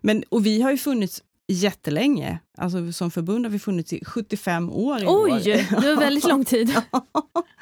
men, 0.02 0.24
och 0.30 0.46
vi 0.46 0.62
har 0.62 0.72
ju 0.72 0.78
funnits 0.78 1.22
jättelänge. 1.48 2.40
Alltså, 2.58 2.92
som 2.94 3.12
förbund 3.12 3.46
har 3.46 3.52
vi 3.52 3.60
funnits 3.60 3.94
i 3.94 4.06
75 4.06 4.72
år 4.72 5.00
i 5.00 5.06
Oj, 5.08 5.32
år. 5.32 5.82
det 5.82 5.88
var 5.96 6.00
väldigt 6.00 6.28
lång 6.28 6.46
tid. 6.46 6.76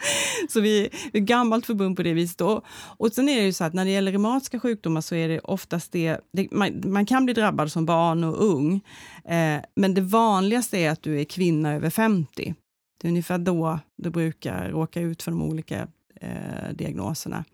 så 0.50 0.62
vi 0.62 0.86
är 0.86 0.90
ett 1.14 1.24
gammalt 1.24 1.66
förbund 1.66 1.96
på 1.96 2.04
det 2.04 2.14
viset. 2.14 2.42
Och, 2.42 2.64
och 2.98 3.14
sen 3.14 3.30
är 3.30 3.36
det 3.36 3.46
ju 3.46 3.54
så 3.54 3.64
att 3.64 3.74
när 3.74 3.86
det 3.86 3.92
gäller 3.92 4.12
reumatiska 4.12 4.60
sjukdomar 4.60 5.02
så 5.02 5.16
är 5.16 5.30
det 5.30 5.40
oftast 5.40 5.92
det, 5.92 6.20
det 6.34 6.52
man, 6.52 6.82
man, 6.86 7.06
kan 7.06 7.26
bli 7.26 7.34
drabbad 7.34 7.72
som 7.72 7.86
barn 7.86 8.24
och 8.24 8.46
ung, 8.46 8.82
eh, 9.26 9.62
men 9.76 9.94
det 9.94 10.02
vanligaste 10.02 10.78
är 10.78 10.90
att 10.90 11.04
du 11.04 11.20
är 11.20 11.24
kvinna 11.24 11.74
över 11.74 11.90
50. 11.90 12.56
Det 13.02 13.08
är 13.08 13.10
ungefär 13.10 13.38
då 13.38 13.80
du 13.98 14.10
brukar 14.10 14.70
råka 14.70 15.02
ut 15.02 15.24
för 15.24 15.32
de 15.32 15.42
olika 15.42 15.88
eh, 16.22 16.74
diagnoserna. 16.74 17.46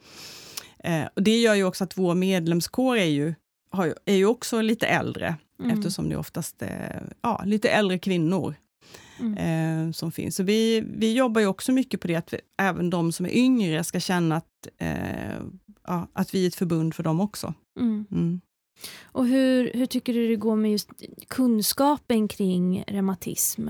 Eh, 0.84 1.04
och 1.16 1.24
det 1.24 1.38
gör 1.38 1.56
ju 1.56 1.64
också 1.64 1.84
att 1.84 1.98
vår 1.98 2.16
medlemskår 2.16 2.98
är 2.98 3.06
ju, 3.06 3.34
har, 3.72 3.94
är 4.06 4.16
ju 4.16 4.26
också 4.26 4.62
lite 4.62 4.88
äldre 4.88 5.36
mm. 5.60 5.78
eftersom 5.78 6.10
det 6.10 6.18
oftast 6.18 6.62
är 6.62 7.14
ja, 7.22 7.42
lite 7.46 7.70
äldre 7.70 8.00
kvinnor 8.00 8.56
mm. 9.20 9.88
eh, 9.88 9.92
som 9.92 10.12
finns. 10.12 10.36
Så 10.36 10.44
vi, 10.44 10.84
vi 10.98 11.14
jobbar 11.14 11.42
ju 11.42 11.48
också 11.48 11.72
mycket 11.72 12.02
på 12.02 12.08
det, 12.08 12.16
att 12.16 12.34
vi, 12.34 12.38
även 12.58 12.90
de 12.90 13.12
som 13.12 13.26
är 13.26 13.38
yngre 13.38 13.84
ska 13.84 14.00
känna 14.00 14.36
att, 14.36 14.68
eh, 14.78 15.40
ja, 15.88 16.08
att 16.14 16.34
vi 16.34 16.44
är 16.44 16.48
ett 16.48 16.56
förbund 16.56 16.96
för 16.96 17.04
dem 17.04 17.20
också. 17.20 17.54
Mm. 17.80 18.06
mm. 18.12 18.42
Och 19.04 19.28
hur, 19.28 19.72
hur 19.74 19.86
tycker 19.86 20.14
du 20.14 20.28
det 20.28 20.36
går 20.36 20.56
med 20.56 20.72
just 20.72 20.90
kunskapen 21.28 22.28
kring 22.28 22.84
reumatism? 22.88 23.70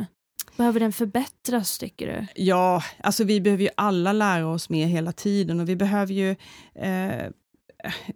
Behöver 0.57 0.80
den 0.80 0.93
förbättras, 0.93 1.77
tycker 1.77 2.07
du? 2.07 2.43
Ja, 2.43 2.84
alltså 3.03 3.23
vi 3.23 3.41
behöver 3.41 3.63
ju 3.63 3.69
alla 3.77 4.13
lära 4.13 4.47
oss 4.47 4.69
mer 4.69 4.88
hela 4.88 5.11
tiden 5.11 5.59
och 5.59 5.69
vi 5.69 5.76
behöver 5.76 6.13
ju 6.13 6.30
eh, 6.76 7.31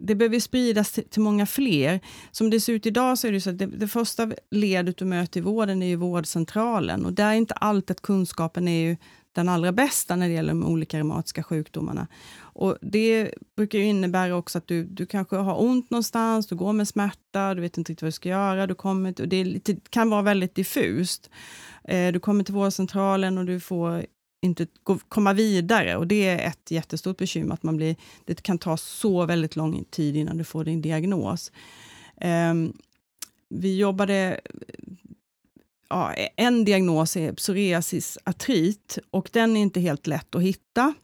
det 0.00 0.14
behöver 0.14 0.40
spridas 0.40 0.92
till, 0.92 1.08
till, 1.08 1.22
många 1.22 1.46
fler. 1.46 2.00
Som 2.30 2.50
det 2.50 2.60
ser 2.60 2.72
ut 2.72 2.86
idag 2.86 3.18
så 3.18 3.26
är 3.26 3.32
det 3.32 3.40
så 3.40 3.50
att 3.50 3.58
det, 3.58 3.66
det 3.66 3.88
första 3.88 4.30
ledet 4.50 4.96
du 4.96 5.04
möter 5.04 5.40
i 5.40 5.42
vården 5.42 5.82
är 5.82 5.86
ju 5.86 5.96
vårdcentralen 5.96 7.04
och 7.04 7.12
där 7.12 7.28
är 7.28 7.34
inte 7.34 7.54
alltid 7.54 7.90
att 7.90 8.02
kunskapen 8.02 8.68
är 8.68 8.88
ju 8.88 8.96
den 9.34 9.48
allra 9.48 9.72
bästa 9.72 10.16
när 10.16 10.28
det 10.28 10.34
gäller 10.34 10.52
de 10.52 10.64
olika 10.64 10.98
reumatiska 10.98 11.42
sjukdomarna. 11.42 12.06
Och 12.36 12.78
det 12.80 13.34
brukar 13.56 13.78
innebära 13.78 14.36
också 14.36 14.58
att 14.58 14.66
du, 14.66 14.84
du 14.84 15.06
kanske 15.06 15.36
har 15.36 15.62
ont 15.62 15.90
någonstans, 15.90 16.46
du 16.46 16.54
går 16.54 16.72
med 16.72 16.88
smärta, 16.88 17.54
du 17.54 17.60
vet 17.60 17.78
inte 17.78 17.92
riktigt 17.92 18.02
vad 18.02 18.08
du 18.08 18.12
ska 18.12 18.28
göra, 18.28 18.66
du 18.66 18.74
kommer, 18.74 19.20
och 19.20 19.28
det 19.28 19.44
lite, 19.44 19.76
kan 19.90 20.10
vara 20.10 20.22
väldigt 20.22 20.54
diffust. 20.54 21.30
Eh, 21.84 22.12
du 22.12 22.20
kommer 22.20 22.44
till 22.44 22.54
vårdcentralen 22.54 23.38
och 23.38 23.44
du 23.44 23.60
får 23.60 24.06
inte 24.44 24.66
komma 25.08 25.32
vidare. 25.32 25.96
Och 25.96 26.06
Det 26.06 26.28
är 26.28 26.48
ett 26.48 26.70
jättestort 26.70 27.16
bekymmer, 27.16 27.54
att 27.54 27.62
man 27.62 27.76
blir, 27.76 27.96
det 28.24 28.42
kan 28.42 28.58
ta 28.58 28.76
så 28.76 29.26
väldigt 29.26 29.56
lång 29.56 29.84
tid 29.84 30.16
innan 30.16 30.38
du 30.38 30.44
får 30.44 30.64
din 30.64 30.82
diagnos. 30.82 31.52
Um, 32.50 32.72
vi 33.48 33.76
jobbade... 33.76 34.40
Ja, 35.88 36.14
en 36.36 36.64
diagnos 36.64 37.16
är 37.16 37.32
psoriasis 37.32 38.18
artrit 38.24 38.98
och 39.10 39.30
den 39.32 39.56
är 39.56 39.60
inte 39.60 39.80
helt 39.80 40.06
lätt 40.06 40.34
att 40.34 40.42
hitta. 40.42 40.94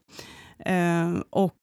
Um, 0.67 1.25
och 1.31 1.60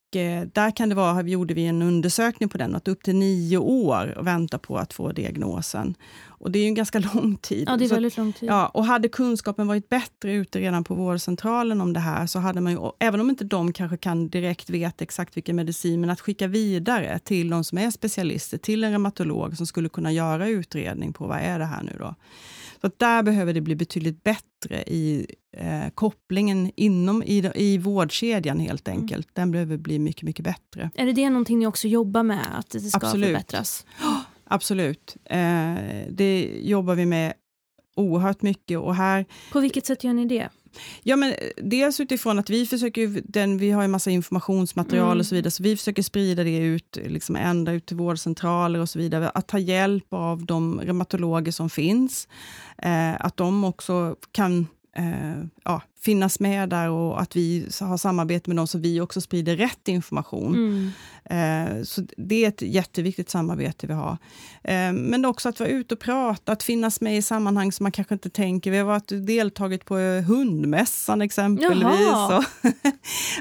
där 0.54 0.76
kan 0.76 0.90
det 0.90 0.96
vara, 0.96 1.22
gjorde 1.22 1.54
vi 1.54 1.66
en 1.66 1.82
undersökning 1.82 2.50
på 2.50 2.58
den, 2.58 2.76
att 2.76 2.88
upp 2.88 3.04
till 3.04 3.16
nio 3.16 3.58
år 3.58 4.18
och 4.18 4.28
vänta 4.28 4.58
på 4.58 4.78
att 4.78 4.94
få 4.94 5.12
diagnosen. 5.12 5.96
Och 6.40 6.52
det 6.52 6.60
är 6.60 6.62
ju 6.64 6.68
en 6.68 6.74
ganska 6.76 7.00
lång 7.14 7.38
tid. 7.38 7.64
Ja, 7.70 7.78
det 7.78 7.86
är 7.86 7.90
Så- 7.90 7.96
väldigt 7.96 8.18
lång 8.18 8.34
tid. 8.34 8.50
Ja, 8.50 8.68
och 8.68 8.86
hade 8.86 9.08
kunskapen 9.10 9.68
varit 9.68 9.90
bättre 9.90 10.34
ute 10.34 10.60
redan 10.60 10.84
på 10.84 10.96
vårdcentralen 10.96 11.82
om 11.82 11.94
det 11.94 12.00
här, 12.00 12.28
så 12.28 12.40
hade 12.40 12.62
man 12.62 12.72
ju, 12.72 12.80
även 13.00 13.20
om 13.20 13.30
inte 13.30 13.44
de 13.44 13.74
kanske 13.74 13.98
kan 13.98 14.30
direkt 14.30 14.70
veta 14.70 15.04
exakt 15.04 15.38
vilken 15.38 15.56
medicin, 15.56 16.02
men 16.02 16.10
att 16.10 16.22
skicka 16.22 16.48
vidare 16.48 17.20
till 17.20 17.50
de 17.50 17.64
som 17.64 17.78
är 17.78 17.92
specialister, 17.92 18.58
till 18.58 18.84
en 18.84 18.92
reumatolog 18.92 19.58
som 19.58 19.66
skulle 19.68 19.90
kunna 19.90 20.12
göra 20.12 20.48
utredning 20.48 21.14
på 21.14 21.28
vad 21.28 21.38
är 21.38 21.60
det 21.60 21.66
här 21.66 21.84
nu 21.84 21.96
då. 22.00 22.16
Så 22.82 22.92
där 22.98 23.24
behöver 23.24 23.54
det 23.54 23.62
bli 23.62 23.76
betydligt 23.76 24.24
bättre 24.24 24.84
i 24.88 25.26
eh, 25.58 25.90
kopplingen 25.94 26.72
inom 26.76 27.24
i, 27.24 27.52
i 27.56 27.78
vårdkedjan 27.78 28.60
helt 28.60 28.88
enkelt. 28.88 29.28
Den 29.34 29.52
behöver 29.52 29.78
bli 29.78 30.00
mycket, 30.00 30.24
mycket 30.24 30.46
bättre. 30.46 30.90
Är 30.96 31.06
det 31.06 31.14
det 31.14 31.30
någonting 31.30 31.60
ni 31.60 31.68
också 31.68 31.88
jobbar 31.88 32.24
med, 32.24 32.60
att 32.60 32.70
det 32.70 32.80
ska 32.80 32.98
Absolut. 32.98 33.28
förbättras? 33.28 33.86
Absolut. 34.44 35.18
Eh, 35.26 35.76
det 36.10 36.60
jobbar 36.62 36.96
vi 36.96 37.06
med 37.06 37.34
oerhört 37.96 38.42
mycket 38.42 38.80
och 38.80 38.96
här 38.96 39.26
På 39.52 39.60
vilket 39.60 39.86
sätt 39.86 40.04
gör 40.04 40.14
ni 40.14 40.26
det? 40.26 40.50
Ja, 41.04 41.16
men 41.16 41.32
eh, 41.32 41.38
dels 41.58 42.00
utifrån 42.00 42.40
att 42.40 42.50
vi 42.50 42.66
försöker, 42.66 43.22
den, 43.24 43.58
vi 43.58 43.72
har 43.72 43.84
en 43.84 43.92
massa 43.92 44.12
informationsmaterial 44.12 45.08
Mm. 45.08 45.20
och 45.20 45.26
så 45.26 45.36
vidare, 45.36 45.52
så 45.52 45.64
vi 45.64 45.78
försöker 45.78 46.04
sprida 46.04 46.44
det 46.44 46.58
ut, 46.58 46.98
liksom 47.06 47.36
ända 47.36 47.72
ut 47.72 47.86
till 47.86 47.98
vårdcentraler 47.98 48.80
och 48.80 48.90
så 48.90 49.00
vidare. 49.00 49.30
Att 49.30 49.48
ta 49.48 49.60
hjälp 49.60 50.14
av 50.14 50.46
de 50.46 50.82
reumatologer 50.82 51.52
som 51.52 51.70
finns. 51.70 52.28
Eh, 52.78 53.26
att 53.26 53.38
de 53.38 53.64
också 53.64 54.16
kan 54.32 54.68
eh, 54.98 55.44
ja, 55.64 55.82
finnas 56.02 56.40
med 56.40 56.70
där 56.70 56.90
och 56.90 57.22
att 57.22 57.36
vi 57.36 57.68
har 57.80 57.98
samarbete 57.98 58.50
med 58.50 58.58
dem 58.58 58.68
så 58.68 58.78
vi 58.78 59.02
också 59.02 59.22
sprider 59.22 59.56
rätt 59.58 59.88
information. 59.88 60.56
Mm. 60.56 60.92
Eh, 61.30 61.84
Så 61.84 62.02
det 62.18 62.44
är 62.44 62.48
ett 62.48 62.62
jätteviktigt 62.62 63.30
samarbete 63.30 63.88
vi 63.88 63.94
har. 63.94 64.18
Eh, 64.64 64.94
Men 64.94 65.26
också 65.26 65.50
att 65.50 65.60
vara 65.60 65.70
ute 65.70 65.94
och 65.94 66.00
prata, 66.00 66.52
att 66.52 66.64
finnas 66.64 67.02
med 67.02 67.18
i 67.18 67.22
sammanhang 67.22 67.72
som 67.72 67.84
man 67.84 67.92
kanske 67.92 68.14
inte 68.14 68.30
tänker. 68.30 68.72
Vi 68.72 68.78
har 68.78 68.86
varit 68.86 69.28
deltagit 69.28 69.86
på 69.86 69.98
eh, 69.98 70.24
hundmässan 70.24 71.22
exempelvis. 71.22 71.82
Och 72.32 72.44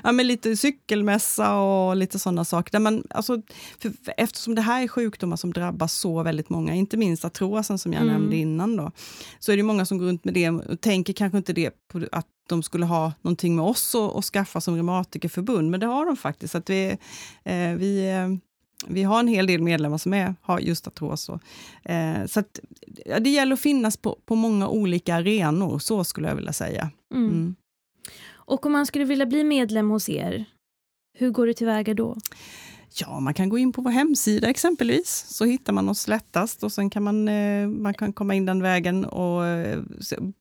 ja, 0.04 0.12
men 0.12 0.26
lite 0.26 0.56
cykelmässa 0.56 1.54
och 1.58 1.96
lite 1.96 2.18
sådana 2.18 2.44
saker. 2.44 2.72
Där 2.72 2.78
man, 2.78 3.02
alltså, 3.10 3.42
för, 3.78 3.90
för 4.04 4.14
eftersom 4.16 4.54
det 4.54 4.62
här 4.62 4.82
är 4.82 4.88
sjukdomar 4.88 5.36
som 5.36 5.52
drabbar 5.52 5.86
så 5.86 6.22
väldigt 6.22 6.50
många, 6.50 6.74
inte 6.74 6.96
minst 6.96 7.24
artrosen 7.24 7.78
som 7.78 7.92
jag 7.92 8.02
Mm. 8.02 8.12
nämnde 8.14 8.36
innan, 8.36 8.76
då, 8.76 8.92
så 9.38 9.52
är 9.52 9.56
det 9.56 9.62
många 9.62 9.86
som 9.86 9.98
går 9.98 10.06
runt 10.06 10.24
med 10.24 10.34
det 10.34 10.50
och 10.50 10.80
tänker 10.80 11.12
kanske 11.12 11.38
inte 11.48 11.60
det 11.60 11.88
på 11.88 12.06
att 12.12 12.26
de 12.48 12.62
skulle 12.62 12.86
ha 12.86 13.12
någonting 13.22 13.56
med 13.56 13.64
oss 13.64 13.94
att, 13.94 14.16
att 14.16 14.24
skaffa 14.24 14.60
som 14.60 14.74
reumatikerförbund, 14.74 15.70
men 15.70 15.80
det 15.80 15.86
har 15.86 16.06
de 16.06 16.16
faktiskt. 16.16 16.54
Att 16.54 16.70
vi, 16.70 16.96
eh, 17.44 17.74
vi, 17.76 18.08
eh, 18.08 18.28
vi 18.88 19.02
har 19.02 19.20
en 19.20 19.28
hel 19.28 19.46
del 19.46 19.62
medlemmar 19.62 19.98
som 19.98 20.14
är, 20.14 20.34
har 20.42 20.60
just 20.60 20.86
artros. 20.86 21.28
och, 21.28 21.40
Eh, 21.84 22.26
så 22.26 22.40
att, 22.40 22.60
ja, 23.06 23.20
det 23.20 23.30
gäller 23.30 23.52
att 23.52 23.60
finnas 23.60 23.96
på, 23.96 24.18
på 24.26 24.34
många 24.34 24.68
olika 24.68 25.14
arenor, 25.14 25.78
så 25.78 26.04
skulle 26.04 26.28
jag 26.28 26.36
vilja 26.36 26.52
säga. 26.52 26.90
Mm. 27.14 27.30
Mm. 27.30 27.54
Och 28.32 28.66
om 28.66 28.72
man 28.72 28.86
skulle 28.86 29.04
vilja 29.04 29.26
bli 29.26 29.44
medlem 29.44 29.90
hos 29.90 30.08
er, 30.08 30.44
hur 31.18 31.30
går 31.30 31.46
det 31.46 31.54
tillväga 31.54 31.94
då? 31.94 32.16
Ja, 33.00 33.20
man 33.20 33.34
kan 33.34 33.48
gå 33.48 33.58
in 33.58 33.72
på 33.72 33.82
vår 33.82 33.90
hemsida 33.90 34.48
exempelvis, 34.50 35.24
så 35.28 35.44
hittar 35.44 35.72
man 35.72 35.88
oss 35.88 36.08
lättast 36.08 36.62
och 36.62 36.72
sen 36.72 36.90
kan 36.90 37.02
man, 37.02 37.28
eh, 37.28 37.68
man 37.68 37.94
kan 37.94 38.12
komma 38.12 38.34
in 38.34 38.46
den 38.46 38.62
vägen 38.62 39.04
och 39.04 39.46
eh, 39.46 39.78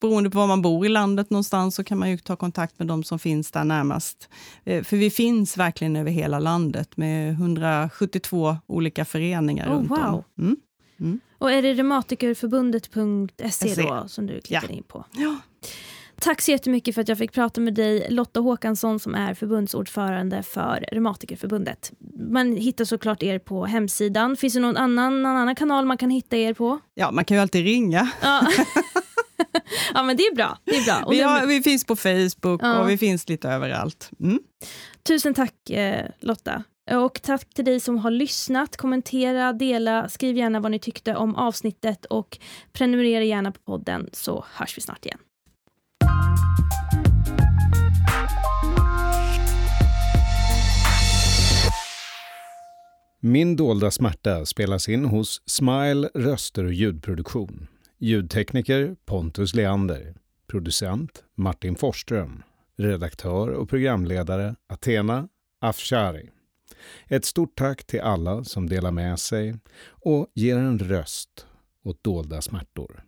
beroende 0.02 0.30
på 0.30 0.38
var 0.38 0.48
man 0.48 0.62
bor 0.62 0.86
i 0.86 0.90
landet 0.90 1.30
någonstans 1.30 1.76
så 1.76 1.84
kan 1.84 1.98
man 1.98 2.10
ju 2.10 2.18
ta 2.18 2.36
kontakt 2.36 2.80
med 2.80 2.88
de 2.88 3.04
som 3.04 3.20
finns 3.20 3.52
där 3.52 3.64
närmast. 3.64 4.30
Eh, 4.64 4.84
För 4.84 4.98
vi 4.98 5.10
finns 5.10 5.58
verkligen 5.58 5.96
över 5.96 6.12
hela 6.12 6.40
landet 6.40 6.98
med 6.98 7.32
172 7.32 8.58
olika 8.68 9.06
föreningar 9.06 9.68
Oh, 9.70 9.74
runt 9.74 9.92
om. 9.92 10.12
wow. 10.12 10.24
Mm. 11.00 11.20
Och 11.38 11.52
är 11.52 11.62
det 11.62 11.74
reumatikerförbundet.se 11.74 13.76
då 13.84 14.06
som 14.08 14.28
du 14.28 14.42
klickar 14.42 14.72
in 14.72 14.84
på? 14.84 15.06
Ja. 15.12 15.36
Tack 16.22 16.42
så 16.42 16.52
jättemycket 16.52 16.96
för 16.96 17.02
att 17.02 17.08
jag 17.10 17.18
fick 17.18 17.32
prata 17.32 17.62
med 17.62 17.74
dig, 17.74 18.08
Lotta 18.10 18.40
Håkansson 18.40 19.00
som 19.00 19.16
är 19.16 19.34
förbundsordförande 19.34 20.44
för 20.44 20.86
Reumatikerförbundet. 20.92 21.92
Man 22.32 22.56
hittar 22.56 22.86
såklart 22.86 23.24
er 23.24 23.40
på 23.40 23.66
hemsidan. 23.66 24.36
Finns 24.38 24.54
det 24.54 24.60
någon 24.60 24.78
annan, 24.78 25.24
någon 25.24 25.38
annan 25.38 25.56
kanal 25.56 25.86
man 25.86 25.98
kan 25.98 26.10
hitta 26.10 26.38
er 26.38 26.54
på? 26.54 26.80
ja, 26.94 27.12
man 27.12 27.26
kan 27.26 27.38
ju 27.38 27.42
alltid 27.42 27.64
ringa. 27.64 28.12
Ja, 28.22 28.48
ja 29.94 30.04
men 30.04 30.18
det 30.18 30.24
är 30.24 30.36
bra. 30.36 30.58
Det 30.64 30.78
är 30.78 30.86
bra. 30.86 31.10
Vi, 31.12 31.22
har, 31.22 31.46
vi 31.46 31.62
finns 31.64 31.86
på 31.86 31.96
Facebook 31.96 32.60
Ja. 32.64 32.80
och 32.80 32.90
vi 32.90 32.98
finns 32.98 33.30
lite 33.30 33.50
överallt. 33.50 34.10
Mm. 34.20 34.40
Tusen 35.08 35.34
tack 35.34 35.70
eh, 35.70 36.06
Lotta. 36.20 36.64
Och 36.92 37.22
tack 37.22 37.54
till 37.54 37.66
dig 37.66 37.80
som 37.80 37.98
har 37.98 38.12
lyssnat. 38.12 38.78
Kommentera, 38.78 39.54
dela, 39.54 40.10
skriv 40.10 40.38
gärna 40.38 40.60
vad 40.60 40.72
ni 40.72 40.80
tyckte 40.80 41.16
om 41.16 41.36
avsnittet 41.36 42.06
och 42.06 42.38
prenumerera 42.74 43.24
gärna 43.24 43.52
på 43.52 43.60
podden 43.60 44.10
så 44.14 44.46
hörs 44.54 44.78
vi 44.78 44.82
snart 44.82 45.06
igen. 45.06 45.20
Min 53.28 53.56
dolda 53.56 53.92
smärta 53.92 54.46
spelas 54.46 54.90
in 54.90 55.06
hos 55.06 55.42
Smile 55.46 56.10
röster 56.14 56.64
och 56.64 56.74
ljudproduktion. 56.74 57.68
Ljudtekniker 57.98 58.96
Pontus 59.06 59.56
Leander. 59.56 60.16
Producent 60.48 61.24
Martin 61.36 61.76
Forsström. 61.76 62.44
Redaktör 62.78 63.48
och 63.48 63.70
programledare 63.70 64.56
Athena 64.68 65.28
Afshari. 65.62 66.30
Ett 67.08 67.26
stort 67.26 67.58
tack 67.58 67.84
till 67.84 68.02
alla 68.02 68.44
som 68.44 68.70
delar 68.70 68.92
med 68.92 69.20
sig 69.20 69.56
och 69.88 70.28
ger 70.34 70.58
en 70.58 70.80
röst 70.80 71.48
åt 71.84 72.04
dolda 72.04 72.42
smärtor. 72.42 73.04